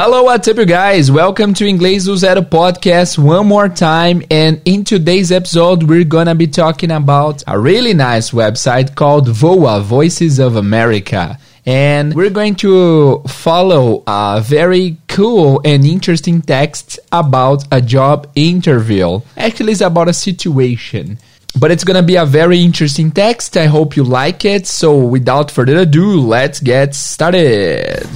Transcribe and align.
Hello, 0.00 0.22
what's 0.22 0.46
up, 0.46 0.56
you 0.58 0.64
guys? 0.64 1.10
Welcome 1.10 1.52
to 1.54 1.64
Inglês 1.64 2.04
do 2.04 2.16
Zero 2.16 2.42
podcast 2.42 3.18
one 3.18 3.48
more 3.48 3.68
time. 3.68 4.22
And 4.30 4.62
in 4.64 4.84
today's 4.84 5.32
episode, 5.32 5.82
we're 5.82 6.04
gonna 6.04 6.36
be 6.36 6.46
talking 6.46 6.92
about 6.92 7.42
a 7.48 7.58
really 7.58 7.94
nice 7.94 8.30
website 8.30 8.94
called 8.94 9.28
VOA 9.28 9.80
Voices 9.80 10.38
of 10.38 10.54
America. 10.54 11.36
And 11.66 12.14
we're 12.14 12.30
going 12.30 12.54
to 12.62 13.24
follow 13.26 14.04
a 14.06 14.40
very 14.40 14.98
cool 15.08 15.60
and 15.64 15.84
interesting 15.84 16.42
text 16.42 17.00
about 17.10 17.64
a 17.72 17.80
job 17.80 18.30
interview. 18.36 19.20
Actually, 19.36 19.72
it's 19.72 19.80
about 19.80 20.06
a 20.06 20.12
situation. 20.12 21.18
But 21.58 21.72
it's 21.72 21.82
gonna 21.82 22.04
be 22.04 22.14
a 22.14 22.24
very 22.24 22.62
interesting 22.62 23.10
text. 23.10 23.56
I 23.56 23.66
hope 23.66 23.96
you 23.96 24.04
like 24.04 24.44
it. 24.44 24.68
So, 24.68 24.96
without 24.96 25.50
further 25.50 25.78
ado, 25.78 26.20
let's 26.20 26.60
get 26.60 26.94
started. 26.94 28.06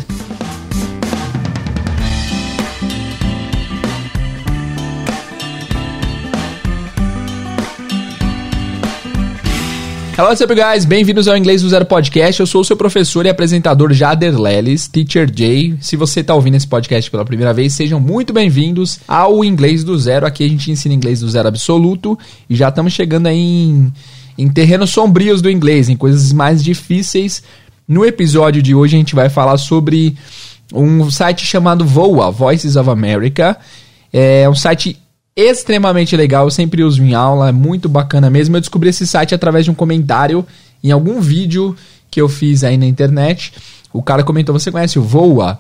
Hello, 10.15 10.29
what's 10.29 10.43
up, 10.43 10.55
guys? 10.55 10.85
Bem-vindos 10.85 11.27
ao 11.27 11.35
Inglês 11.39 11.63
do 11.63 11.71
Zero 11.71 11.87
Podcast. 11.87 12.39
Eu 12.39 12.47
sou 12.47 12.61
o 12.61 12.65
seu 12.65 12.77
professor 12.77 13.25
e 13.25 13.31
apresentador 13.31 13.95
Jader 13.95 14.39
Leles, 14.39 14.87
Teacher 14.87 15.27
Jay. 15.35 15.75
Se 15.81 15.97
você 15.97 16.21
está 16.21 16.35
ouvindo 16.35 16.55
esse 16.55 16.67
podcast 16.67 17.11
pela 17.11 17.25
primeira 17.25 17.55
vez, 17.55 17.73
sejam 17.73 17.99
muito 17.99 18.31
bem-vindos 18.31 19.01
ao 19.09 19.43
Inglês 19.43 19.83
do 19.83 19.99
Zero. 19.99 20.27
Aqui 20.27 20.45
a 20.45 20.49
gente 20.49 20.71
ensina 20.71 20.95
inglês 20.95 21.21
do 21.21 21.31
zero 21.31 21.49
absoluto 21.49 22.19
e 22.49 22.55
já 22.55 22.69
estamos 22.69 22.93
chegando 22.93 23.27
aí 23.27 23.39
em, 23.39 23.93
em 24.37 24.49
terrenos 24.51 24.91
sombrios 24.91 25.41
do 25.41 25.51
inglês, 25.51 25.89
em 25.89 25.97
coisas 25.97 26.31
mais 26.31 26.63
difíceis. 26.63 27.43
No 27.89 28.05
episódio 28.05 28.61
de 28.61 28.75
hoje 28.75 28.97
a 28.97 28.99
gente 28.99 29.15
vai 29.15 29.31
falar 29.31 29.57
sobre 29.57 30.15
um 30.75 31.11
site 31.11 31.47
chamado 31.47 31.87
VOA, 31.87 32.31
Voices 32.31 32.77
of 32.77 32.91
America. 32.91 33.57
É 34.13 34.47
um 34.47 34.55
site 34.55 34.99
extremamente 35.37 36.17
legal, 36.17 36.45
eu 36.45 36.51
sempre 36.51 36.83
uso 36.83 37.03
em 37.03 37.15
aula, 37.15 37.49
é 37.49 37.53
muito 37.53 37.89
bacana 37.89 38.29
mesmo. 38.29 38.57
Eu 38.57 38.61
descobri 38.61 38.91
esse 38.91 39.07
site 39.07 39.35
através 39.35 39.65
de 39.65 39.71
um 39.71 39.75
comentário 39.75 40.47
em 40.83 40.91
algum 40.91 41.21
vídeo 41.21 41.77
que 42.11 42.21
eu 42.21 42.29
fiz 42.29 42.63
aí 42.65 42.77
na 42.77 42.87
internet. 42.87 43.53
O 43.93 44.03
cara 44.03 44.23
comentou: 44.23 44.59
Você 44.59 44.71
conhece 44.71 44.99
o 44.99 45.03
Voa? 45.03 45.59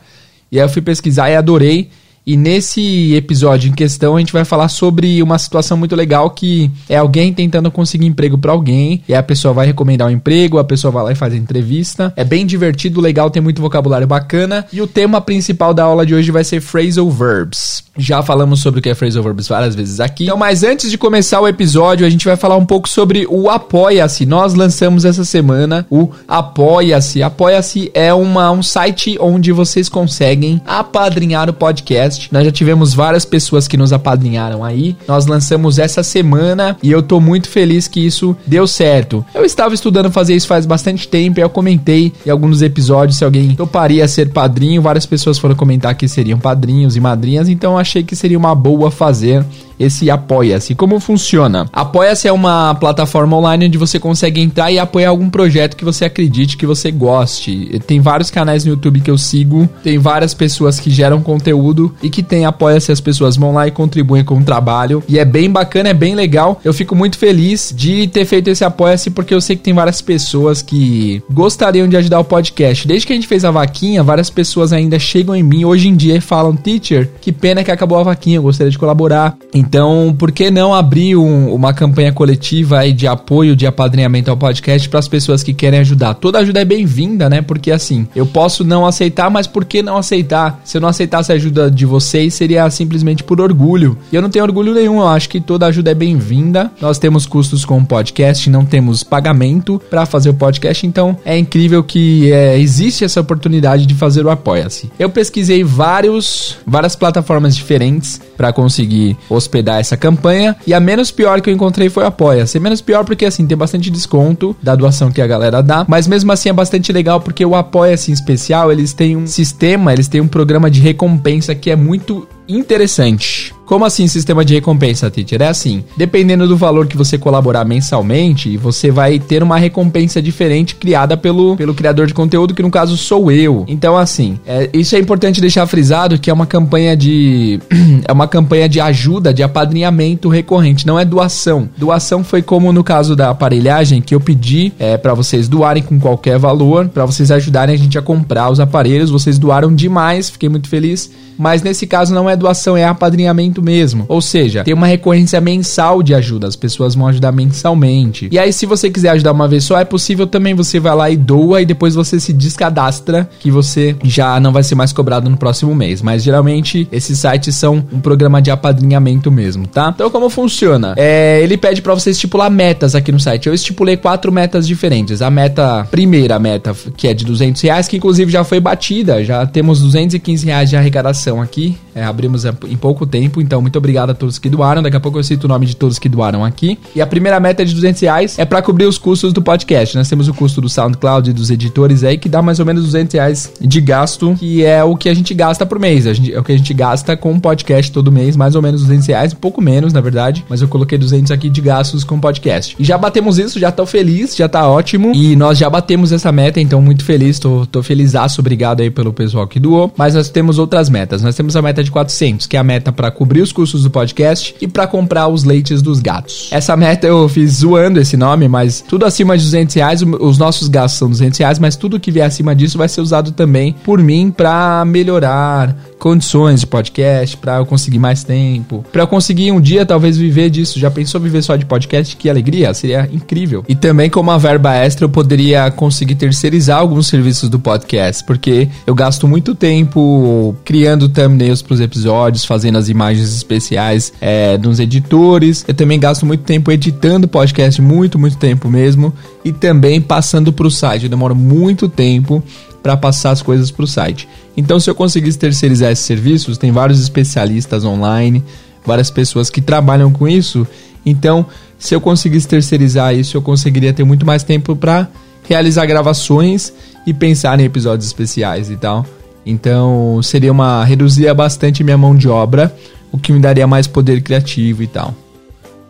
E 0.50 0.58
aí 0.58 0.64
eu 0.64 0.68
fui 0.68 0.82
pesquisar 0.82 1.30
e 1.30 1.36
adorei. 1.36 1.90
E 2.24 2.36
nesse 2.36 3.14
episódio 3.16 3.68
em 3.68 3.74
questão, 3.74 4.14
a 4.14 4.20
gente 4.20 4.32
vai 4.32 4.44
falar 4.44 4.68
sobre 4.68 5.20
uma 5.20 5.36
situação 5.38 5.76
muito 5.76 5.96
legal 5.96 6.30
que 6.30 6.70
é 6.88 6.96
alguém 6.96 7.32
tentando 7.32 7.68
conseguir 7.68 8.06
emprego 8.06 8.38
para 8.38 8.52
alguém, 8.52 9.02
e 9.08 9.14
a 9.14 9.22
pessoa 9.22 9.52
vai 9.52 9.66
recomendar 9.66 10.06
um 10.06 10.10
emprego, 10.12 10.58
a 10.58 10.64
pessoa 10.64 10.92
vai 10.92 11.02
lá 11.02 11.12
e 11.12 11.16
faz 11.16 11.34
a 11.34 11.36
entrevista. 11.36 12.12
É 12.14 12.22
bem 12.22 12.46
divertido, 12.46 13.00
legal, 13.00 13.28
tem 13.28 13.42
muito 13.42 13.60
vocabulário 13.60 14.06
bacana. 14.06 14.64
E 14.72 14.80
o 14.80 14.86
tema 14.86 15.20
principal 15.20 15.74
da 15.74 15.82
aula 15.82 16.06
de 16.06 16.14
hoje 16.14 16.30
vai 16.30 16.44
ser 16.44 16.60
phrasal 16.60 17.10
verbs. 17.10 17.82
Já 17.96 18.22
falamos 18.22 18.60
sobre 18.60 18.80
o 18.80 18.82
que 18.82 18.88
é 18.88 18.94
phrasal 18.94 19.22
verbs 19.22 19.48
várias 19.48 19.74
vezes 19.74 20.00
aqui. 20.00 20.24
Então, 20.24 20.36
mas 20.36 20.62
antes 20.62 20.90
de 20.90 20.96
começar 20.96 21.40
o 21.40 21.48
episódio, 21.48 22.06
a 22.06 22.10
gente 22.10 22.24
vai 22.24 22.36
falar 22.36 22.56
um 22.56 22.64
pouco 22.64 22.88
sobre 22.88 23.26
o 23.28 23.50
Apoia-se. 23.50 24.24
Nós 24.24 24.54
lançamos 24.54 25.04
essa 25.04 25.24
semana 25.24 25.86
o 25.90 26.08
Apoia-se. 26.26 27.22
Apoia-se 27.22 27.90
é 27.92 28.12
uma, 28.14 28.50
um 28.50 28.62
site 28.62 29.18
onde 29.20 29.52
vocês 29.52 29.90
conseguem 29.90 30.60
apadrinhar 30.64 31.50
o 31.50 31.52
podcast. 31.52 32.30
Nós 32.32 32.46
já 32.46 32.50
tivemos 32.50 32.94
várias 32.94 33.26
pessoas 33.26 33.68
que 33.68 33.76
nos 33.76 33.92
apadrinharam 33.92 34.64
aí. 34.64 34.96
Nós 35.06 35.26
lançamos 35.26 35.78
essa 35.78 36.02
semana 36.02 36.78
e 36.82 36.90
eu 36.90 37.02
tô 37.02 37.20
muito 37.20 37.48
feliz 37.48 37.88
que 37.88 38.00
isso 38.00 38.34
deu 38.46 38.66
certo. 38.66 39.24
Eu 39.34 39.44
estava 39.44 39.74
estudando 39.74 40.10
fazer 40.10 40.34
isso 40.34 40.48
faz 40.48 40.64
bastante 40.64 41.06
tempo 41.06 41.40
e 41.40 41.42
eu 41.42 41.50
comentei 41.50 42.10
em 42.24 42.30
alguns 42.30 42.62
episódios 42.62 43.18
se 43.18 43.24
alguém 43.24 43.54
toparia 43.54 44.08
ser 44.08 44.30
padrinho. 44.30 44.80
Várias 44.80 45.04
pessoas 45.04 45.38
foram 45.38 45.54
comentar 45.54 45.94
que 45.94 46.08
seriam 46.08 46.38
padrinhos 46.38 46.96
e 46.96 47.00
madrinhas, 47.00 47.50
então 47.50 47.81
achei 47.82 48.02
que 48.02 48.16
seria 48.16 48.38
uma 48.38 48.54
boa 48.54 48.90
fazer 48.90 49.44
esse 49.78 50.10
Apoia-se. 50.10 50.74
Como 50.74 51.00
funciona? 51.00 51.68
Apoia-se 51.72 52.28
é 52.28 52.32
uma 52.32 52.74
plataforma 52.74 53.36
online 53.36 53.66
onde 53.66 53.78
você 53.78 53.98
consegue 53.98 54.40
entrar 54.40 54.70
e 54.70 54.78
apoiar 54.78 55.10
algum 55.10 55.30
projeto 55.30 55.76
que 55.76 55.84
você 55.84 56.04
acredite 56.04 56.56
que 56.56 56.66
você 56.66 56.90
goste. 56.90 57.80
Tem 57.86 58.00
vários 58.00 58.30
canais 58.30 58.64
no 58.64 58.70
YouTube 58.70 59.00
que 59.00 59.10
eu 59.10 59.18
sigo, 59.18 59.68
tem 59.82 59.98
várias 59.98 60.34
pessoas 60.34 60.78
que 60.78 60.90
geram 60.90 61.22
conteúdo 61.22 61.94
e 62.02 62.10
que 62.10 62.22
tem 62.22 62.44
Apoia-se, 62.44 62.92
as 62.92 63.00
pessoas 63.00 63.36
vão 63.36 63.52
lá 63.54 63.66
e 63.66 63.70
contribuem 63.70 64.24
com 64.24 64.38
o 64.38 64.44
trabalho. 64.44 65.02
E 65.08 65.18
é 65.18 65.24
bem 65.24 65.50
bacana, 65.50 65.90
é 65.90 65.94
bem 65.94 66.14
legal. 66.14 66.60
Eu 66.64 66.74
fico 66.74 66.94
muito 66.94 67.18
feliz 67.18 67.72
de 67.74 68.06
ter 68.06 68.24
feito 68.24 68.48
esse 68.48 68.64
Apoia-se 68.64 69.10
porque 69.10 69.34
eu 69.34 69.40
sei 69.40 69.56
que 69.56 69.62
tem 69.62 69.74
várias 69.74 70.00
pessoas 70.00 70.62
que 70.62 71.22
gostariam 71.30 71.88
de 71.88 71.96
ajudar 71.96 72.20
o 72.20 72.24
podcast. 72.24 72.86
Desde 72.86 73.06
que 73.06 73.12
a 73.12 73.16
gente 73.16 73.28
fez 73.28 73.44
a 73.44 73.50
vaquinha, 73.50 74.02
várias 74.02 74.30
pessoas 74.30 74.72
ainda 74.72 74.98
chegam 74.98 75.34
em 75.34 75.42
mim 75.42 75.64
hoje 75.64 75.88
em 75.88 75.94
dia 75.94 76.16
e 76.16 76.20
falam: 76.20 76.54
Teacher, 76.54 77.10
que 77.20 77.32
pena 77.32 77.64
que 77.64 77.70
acabou 77.70 77.98
a 77.98 78.02
vaquinha, 78.02 78.36
eu 78.36 78.42
gostaria 78.42 78.70
de 78.70 78.78
colaborar. 78.78 79.36
Então, 79.62 80.14
por 80.18 80.32
que 80.32 80.50
não 80.50 80.74
abrir 80.74 81.16
um, 81.16 81.54
uma 81.54 81.72
campanha 81.72 82.12
coletiva 82.12 82.90
de 82.92 83.06
apoio, 83.06 83.54
de 83.54 83.64
apadrinhamento 83.64 84.28
ao 84.28 84.36
podcast 84.36 84.88
para 84.88 84.98
as 84.98 85.06
pessoas 85.06 85.42
que 85.42 85.54
querem 85.54 85.78
ajudar? 85.80 86.14
Toda 86.14 86.40
ajuda 86.40 86.60
é 86.60 86.64
bem-vinda, 86.64 87.30
né? 87.30 87.40
Porque 87.40 87.70
assim, 87.70 88.08
eu 88.14 88.26
posso 88.26 88.64
não 88.64 88.84
aceitar, 88.84 89.30
mas 89.30 89.46
por 89.46 89.64
que 89.64 89.80
não 89.80 89.96
aceitar? 89.96 90.60
Se 90.64 90.76
eu 90.76 90.80
não 90.80 90.88
aceitasse 90.88 91.30
a 91.30 91.36
ajuda 91.36 91.70
de 91.70 91.86
vocês, 91.86 92.34
seria 92.34 92.68
simplesmente 92.70 93.22
por 93.22 93.40
orgulho. 93.40 93.96
E 94.10 94.16
eu 94.16 94.20
não 94.20 94.28
tenho 94.28 94.44
orgulho 94.44 94.74
nenhum, 94.74 94.98
eu 94.98 95.06
acho 95.06 95.28
que 95.28 95.40
toda 95.40 95.66
ajuda 95.66 95.92
é 95.92 95.94
bem-vinda. 95.94 96.70
Nós 96.80 96.98
temos 96.98 97.24
custos 97.24 97.64
com 97.64 97.78
o 97.78 97.86
podcast, 97.86 98.50
não 98.50 98.64
temos 98.64 99.04
pagamento 99.04 99.80
para 99.88 100.04
fazer 100.04 100.30
o 100.30 100.34
podcast, 100.34 100.84
então 100.84 101.16
é 101.24 101.38
incrível 101.38 101.84
que 101.84 102.32
é, 102.32 102.58
existe 102.58 103.04
essa 103.04 103.20
oportunidade 103.20 103.86
de 103.86 103.94
fazer 103.94 104.26
o 104.26 104.30
Apoia-se. 104.30 104.90
Eu 104.98 105.08
pesquisei 105.08 105.62
vários, 105.62 106.56
várias 106.66 106.96
plataformas 106.96 107.54
diferentes 107.54 108.20
para 108.36 108.52
conseguir 108.52 109.16
hospedar 109.52 109.72
dar 109.72 109.80
essa 109.80 109.96
campanha. 109.96 110.56
E 110.66 110.72
a 110.72 110.80
menos 110.80 111.10
pior 111.10 111.40
que 111.40 111.50
eu 111.50 111.54
encontrei 111.54 111.88
foi 111.88 112.04
o 112.04 112.06
Apoia-se. 112.06 112.58
Menos 112.58 112.80
pior 112.80 113.04
porque, 113.04 113.24
assim, 113.24 113.46
tem 113.46 113.56
bastante 113.56 113.90
desconto 113.90 114.56
da 114.62 114.74
doação 114.74 115.12
que 115.12 115.20
a 115.20 115.26
galera 115.26 115.62
dá. 115.62 115.84
Mas 115.88 116.06
mesmo 116.06 116.32
assim 116.32 116.48
é 116.48 116.52
bastante 116.52 116.92
legal 116.92 117.20
porque 117.20 117.44
o 117.44 117.54
Apoia-se 117.54 118.10
em 118.10 118.14
especial, 118.14 118.72
eles 118.72 118.92
têm 118.92 119.16
um 119.16 119.26
sistema, 119.26 119.92
eles 119.92 120.08
têm 120.08 120.20
um 120.20 120.28
programa 120.28 120.70
de 120.70 120.80
recompensa 120.80 121.54
que 121.54 121.70
é 121.70 121.76
muito 121.76 122.26
interessante. 122.48 123.54
Como 123.72 123.86
assim 123.86 124.06
sistema 124.06 124.44
de 124.44 124.52
recompensa, 124.52 125.10
teacher? 125.10 125.40
É 125.40 125.48
assim, 125.48 125.82
dependendo 125.96 126.46
do 126.46 126.58
valor 126.58 126.86
que 126.86 126.94
você 126.94 127.16
colaborar 127.16 127.64
mensalmente, 127.64 128.54
você 128.58 128.90
vai 128.90 129.18
ter 129.18 129.42
uma 129.42 129.56
recompensa 129.56 130.20
diferente 130.20 130.74
criada 130.74 131.16
pelo, 131.16 131.56
pelo 131.56 131.72
criador 131.72 132.06
de 132.06 132.12
conteúdo, 132.12 132.54
que 132.54 132.62
no 132.62 132.70
caso 132.70 132.98
sou 132.98 133.32
eu. 133.32 133.64
Então, 133.66 133.96
assim, 133.96 134.38
é, 134.44 134.68
isso 134.74 134.94
é 134.94 134.98
importante 134.98 135.40
deixar 135.40 135.66
frisado 135.66 136.18
que 136.18 136.28
é 136.28 136.32
uma 136.32 136.44
campanha 136.44 136.94
de. 136.94 137.60
é 138.06 138.12
uma 138.12 138.28
campanha 138.28 138.68
de 138.68 138.78
ajuda, 138.78 139.32
de 139.32 139.42
apadrinhamento 139.42 140.28
recorrente, 140.28 140.86
não 140.86 140.98
é 140.98 141.04
doação. 141.04 141.66
Doação 141.78 142.22
foi 142.22 142.42
como 142.42 142.72
no 142.72 142.84
caso 142.84 143.16
da 143.16 143.30
aparelhagem, 143.30 144.02
que 144.02 144.14
eu 144.14 144.20
pedi 144.20 144.72
é, 144.78 144.98
para 144.98 145.14
vocês 145.14 145.48
doarem 145.48 145.82
com 145.82 145.98
qualquer 145.98 146.38
valor, 146.38 146.88
para 146.88 147.06
vocês 147.06 147.30
ajudarem 147.30 147.74
a 147.74 147.78
gente 147.78 147.96
a 147.96 148.02
comprar 148.02 148.50
os 148.50 148.60
aparelhos. 148.60 149.10
Vocês 149.10 149.38
doaram 149.38 149.74
demais, 149.74 150.28
fiquei 150.28 150.50
muito 150.50 150.68
feliz. 150.68 151.10
Mas 151.38 151.62
nesse 151.62 151.86
caso 151.86 152.14
não 152.14 152.28
é 152.28 152.36
doação, 152.42 152.76
é 152.76 152.84
apadrinhamento 152.84 153.62
mesmo. 153.62 154.04
Ou 154.08 154.20
seja, 154.20 154.64
tem 154.64 154.74
uma 154.74 154.86
recorrência 154.86 155.40
mensal 155.40 156.02
de 156.02 156.14
ajuda, 156.14 156.46
as 156.46 156.56
pessoas 156.56 156.94
vão 156.94 157.06
ajudar 157.08 157.32
mensalmente. 157.32 158.28
E 158.30 158.38
aí, 158.38 158.52
se 158.52 158.66
você 158.66 158.90
quiser 158.90 159.10
ajudar 159.10 159.32
uma 159.32 159.48
vez 159.48 159.64
só, 159.64 159.78
é 159.78 159.84
possível 159.84 160.26
também 160.26 160.54
você 160.54 160.78
vai 160.78 160.94
lá 160.94 161.10
e 161.10 161.16
doa 161.16 161.62
e 161.62 161.64
depois 161.66 161.94
você 161.94 162.20
se 162.20 162.32
descadastra, 162.32 163.28
que 163.40 163.50
você 163.50 163.96
já 164.04 164.38
não 164.38 164.52
vai 164.52 164.62
ser 164.62 164.74
mais 164.74 164.92
cobrado 164.92 165.30
no 165.30 165.36
próximo 165.36 165.74
mês. 165.74 166.02
Mas 166.02 166.22
geralmente 166.22 166.86
esses 166.92 167.18
sites 167.18 167.54
são 167.54 167.84
um 167.92 168.00
programa 168.00 168.42
de 168.42 168.50
apadrinhamento 168.50 169.30
mesmo, 169.30 169.66
tá? 169.66 169.92
Então, 169.94 170.10
como 170.10 170.28
funciona? 170.28 170.94
É, 170.96 171.40
ele 171.42 171.56
pede 171.56 171.80
para 171.80 171.94
você 171.94 172.10
estipular 172.10 172.50
metas 172.50 172.94
aqui 172.94 173.12
no 173.12 173.20
site. 173.20 173.46
Eu 173.46 173.54
estipulei 173.54 173.96
quatro 173.96 174.32
metas 174.32 174.66
diferentes. 174.66 175.22
A 175.22 175.30
meta, 175.30 175.86
primeira 175.90 176.38
meta, 176.38 176.74
que 176.96 177.08
é 177.08 177.14
de 177.14 177.24
200 177.24 177.60
reais, 177.62 177.88
que 177.88 177.96
inclusive 177.96 178.30
já 178.30 178.44
foi 178.44 178.60
batida, 178.60 179.24
já 179.24 179.46
temos 179.46 179.80
215 179.80 180.46
reais 180.46 180.70
de 180.70 180.76
arrecadação 180.76 181.40
aqui. 181.40 181.76
É, 181.94 182.04
abrimos 182.22 182.44
em 182.44 182.76
pouco 182.76 183.04
tempo, 183.04 183.40
então 183.40 183.60
muito 183.60 183.76
obrigado 183.76 184.10
a 184.10 184.14
todos 184.14 184.38
que 184.38 184.48
doaram. 184.48 184.82
Daqui 184.82 184.96
a 184.96 185.00
pouco 185.00 185.18
eu 185.18 185.24
cito 185.24 185.46
o 185.46 185.48
nome 185.48 185.66
de 185.66 185.74
todos 185.74 185.98
que 185.98 186.08
doaram 186.08 186.44
aqui. 186.44 186.78
E 186.94 187.00
a 187.00 187.06
primeira 187.06 187.40
meta 187.40 187.62
é 187.62 187.64
de 187.64 187.74
200 187.74 188.00
reais 188.00 188.38
é 188.38 188.44
para 188.44 188.62
cobrir 188.62 188.86
os 188.86 188.96
custos 188.96 189.32
do 189.32 189.42
podcast. 189.42 189.96
Nós 189.96 190.08
temos 190.08 190.28
o 190.28 190.34
custo 190.34 190.60
do 190.60 190.68
SoundCloud 190.68 191.30
e 191.30 191.32
dos 191.32 191.50
editores 191.50 192.04
aí, 192.04 192.16
que 192.16 192.28
dá 192.28 192.40
mais 192.40 192.60
ou 192.60 192.66
menos 192.66 192.84
200 192.84 193.14
reais 193.14 193.52
de 193.60 193.80
gasto, 193.80 194.36
que 194.38 194.64
é 194.64 194.84
o 194.84 194.96
que 194.96 195.08
a 195.08 195.14
gente 195.14 195.34
gasta 195.34 195.66
por 195.66 195.78
mês. 195.78 196.04
Gente, 196.04 196.32
é 196.32 196.38
o 196.38 196.44
que 196.44 196.52
a 196.52 196.56
gente 196.56 196.72
gasta 196.72 197.16
com 197.16 197.32
o 197.32 197.40
podcast 197.40 197.90
todo 197.90 198.12
mês, 198.12 198.36
mais 198.36 198.54
ou 198.54 198.62
menos 198.62 198.82
200 198.82 199.06
reais, 199.08 199.32
um 199.32 199.36
pouco 199.36 199.60
menos, 199.60 199.92
na 199.92 200.00
verdade. 200.00 200.44
Mas 200.48 200.62
eu 200.62 200.68
coloquei 200.68 200.96
200 200.96 201.32
aqui 201.32 201.50
de 201.50 201.60
gastos 201.60 202.04
com 202.04 202.16
o 202.16 202.20
podcast. 202.20 202.76
E 202.78 202.84
já 202.84 202.96
batemos 202.96 203.38
isso, 203.38 203.58
já 203.58 203.72
tô 203.72 203.84
feliz, 203.84 204.36
já 204.36 204.48
tá 204.48 204.68
ótimo. 204.68 205.12
E 205.14 205.34
nós 205.34 205.58
já 205.58 205.68
batemos 205.68 206.12
essa 206.12 206.30
meta, 206.30 206.60
então 206.60 206.80
muito 206.80 207.04
feliz, 207.04 207.38
tô, 207.38 207.66
tô 207.66 207.82
felizaço. 207.82 208.40
Obrigado 208.40 208.80
aí 208.80 208.90
pelo 208.90 209.12
pessoal 209.12 209.46
que 209.48 209.58
doou. 209.58 209.92
Mas 209.96 210.14
nós 210.14 210.28
temos 210.28 210.58
outras 210.58 210.88
metas. 210.88 211.22
Nós 211.22 211.34
temos 211.34 211.56
a 211.56 211.62
meta 211.62 211.82
de 211.82 211.90
400 211.90 212.11
400, 212.12 212.46
que 212.46 212.56
é 212.56 212.60
a 212.60 212.64
meta 212.64 212.92
para 212.92 213.10
cobrir 213.10 213.40
os 213.40 213.52
custos 213.52 213.82
do 213.82 213.90
podcast 213.90 214.54
e 214.60 214.68
para 214.68 214.86
comprar 214.86 215.28
os 215.28 215.44
leites 215.44 215.80
dos 215.80 216.00
gatos. 216.00 216.48
Essa 216.50 216.76
meta 216.76 217.06
eu 217.06 217.28
fiz 217.28 217.58
zoando 217.58 217.98
esse 217.98 218.16
nome, 218.16 218.46
mas 218.48 218.84
tudo 218.86 219.06
acima 219.06 219.36
de 219.36 219.44
200 219.44 219.74
reais, 219.74 220.02
os 220.02 220.38
nossos 220.38 220.68
gastos 220.68 220.98
são 220.98 221.08
200 221.08 221.38
reais, 221.38 221.58
mas 221.58 221.76
tudo 221.76 221.98
que 221.98 222.10
vier 222.10 222.26
acima 222.26 222.54
disso 222.54 222.76
vai 222.76 222.88
ser 222.88 223.00
usado 223.00 223.32
também 223.32 223.74
por 223.84 224.00
mim 224.00 224.30
para 224.30 224.84
melhorar 224.84 225.76
condições 225.98 226.60
de 226.60 226.66
podcast, 226.66 227.36
para 227.36 227.58
eu 227.58 227.66
conseguir 227.66 228.00
mais 228.00 228.24
tempo, 228.24 228.84
para 228.90 229.02
eu 229.02 229.06
conseguir 229.06 229.52
um 229.52 229.60
dia 229.60 229.86
talvez 229.86 230.16
viver 230.16 230.50
disso. 230.50 230.80
Já 230.80 230.90
pensou 230.90 231.20
viver 231.20 231.42
só 231.42 231.54
de 231.54 231.64
podcast? 231.64 232.16
Que 232.16 232.28
alegria, 232.28 232.74
seria 232.74 233.08
incrível. 233.12 233.64
E 233.68 233.76
também 233.76 234.10
como 234.10 234.28
uma 234.28 234.38
verba 234.38 234.74
extra 234.74 235.04
eu 235.04 235.08
poderia 235.08 235.70
conseguir 235.70 236.16
terceirizar 236.16 236.80
alguns 236.80 237.06
serviços 237.06 237.48
do 237.48 237.60
podcast, 237.60 238.24
porque 238.24 238.68
eu 238.84 238.96
gasto 238.96 239.28
muito 239.28 239.54
tempo 239.54 240.56
criando 240.64 241.08
thumbnails 241.08 241.62
para 241.62 241.74
os 241.74 241.80
episódios, 241.80 242.01
fazendo 242.46 242.78
as 242.78 242.88
imagens 242.88 243.34
especiais 243.34 244.12
é, 244.20 244.56
dos 244.56 244.80
editores. 244.80 245.64
Eu 245.66 245.74
também 245.74 245.98
gasto 245.98 246.24
muito 246.24 246.44
tempo 246.44 246.70
editando 246.70 247.28
podcast, 247.28 247.80
muito, 247.80 248.18
muito 248.18 248.36
tempo 248.36 248.68
mesmo, 248.68 249.12
e 249.44 249.52
também 249.52 250.00
passando 250.00 250.52
para 250.52 250.66
o 250.66 250.70
site. 250.70 251.04
Eu 251.04 251.10
demoro 251.10 251.34
muito 251.34 251.88
tempo 251.88 252.42
para 252.82 252.96
passar 252.96 253.30
as 253.30 253.42
coisas 253.42 253.70
para 253.70 253.84
o 253.84 253.86
site. 253.86 254.28
Então, 254.56 254.80
se 254.80 254.90
eu 254.90 254.94
conseguisse 254.94 255.38
terceirizar 255.38 255.92
esses 255.92 256.04
serviços, 256.04 256.58
tem 256.58 256.72
vários 256.72 257.00
especialistas 257.00 257.84
online, 257.84 258.42
várias 258.84 259.10
pessoas 259.10 259.48
que 259.48 259.60
trabalham 259.60 260.10
com 260.10 260.26
isso. 260.26 260.66
Então, 261.06 261.46
se 261.78 261.94
eu 261.94 262.00
conseguisse 262.00 262.46
terceirizar 262.46 263.14
isso, 263.14 263.36
eu 263.36 263.42
conseguiria 263.42 263.92
ter 263.92 264.04
muito 264.04 264.26
mais 264.26 264.42
tempo 264.42 264.74
para 264.76 265.08
realizar 265.48 265.86
gravações 265.86 266.72
e 267.06 267.12
pensar 267.12 267.58
em 267.58 267.64
episódios 267.64 268.06
especiais 268.06 268.70
e 268.70 268.76
tal. 268.76 269.06
Então, 269.44 270.20
seria 270.22 270.52
uma 270.52 270.84
reduzir 270.84 271.32
bastante 271.34 271.82
minha 271.82 271.98
mão 271.98 272.16
de 272.16 272.28
obra, 272.28 272.74
o 273.10 273.18
que 273.18 273.32
me 273.32 273.40
daria 273.40 273.66
mais 273.66 273.86
poder 273.86 274.22
criativo 274.22 274.82
e 274.82 274.86
tal. 274.86 275.14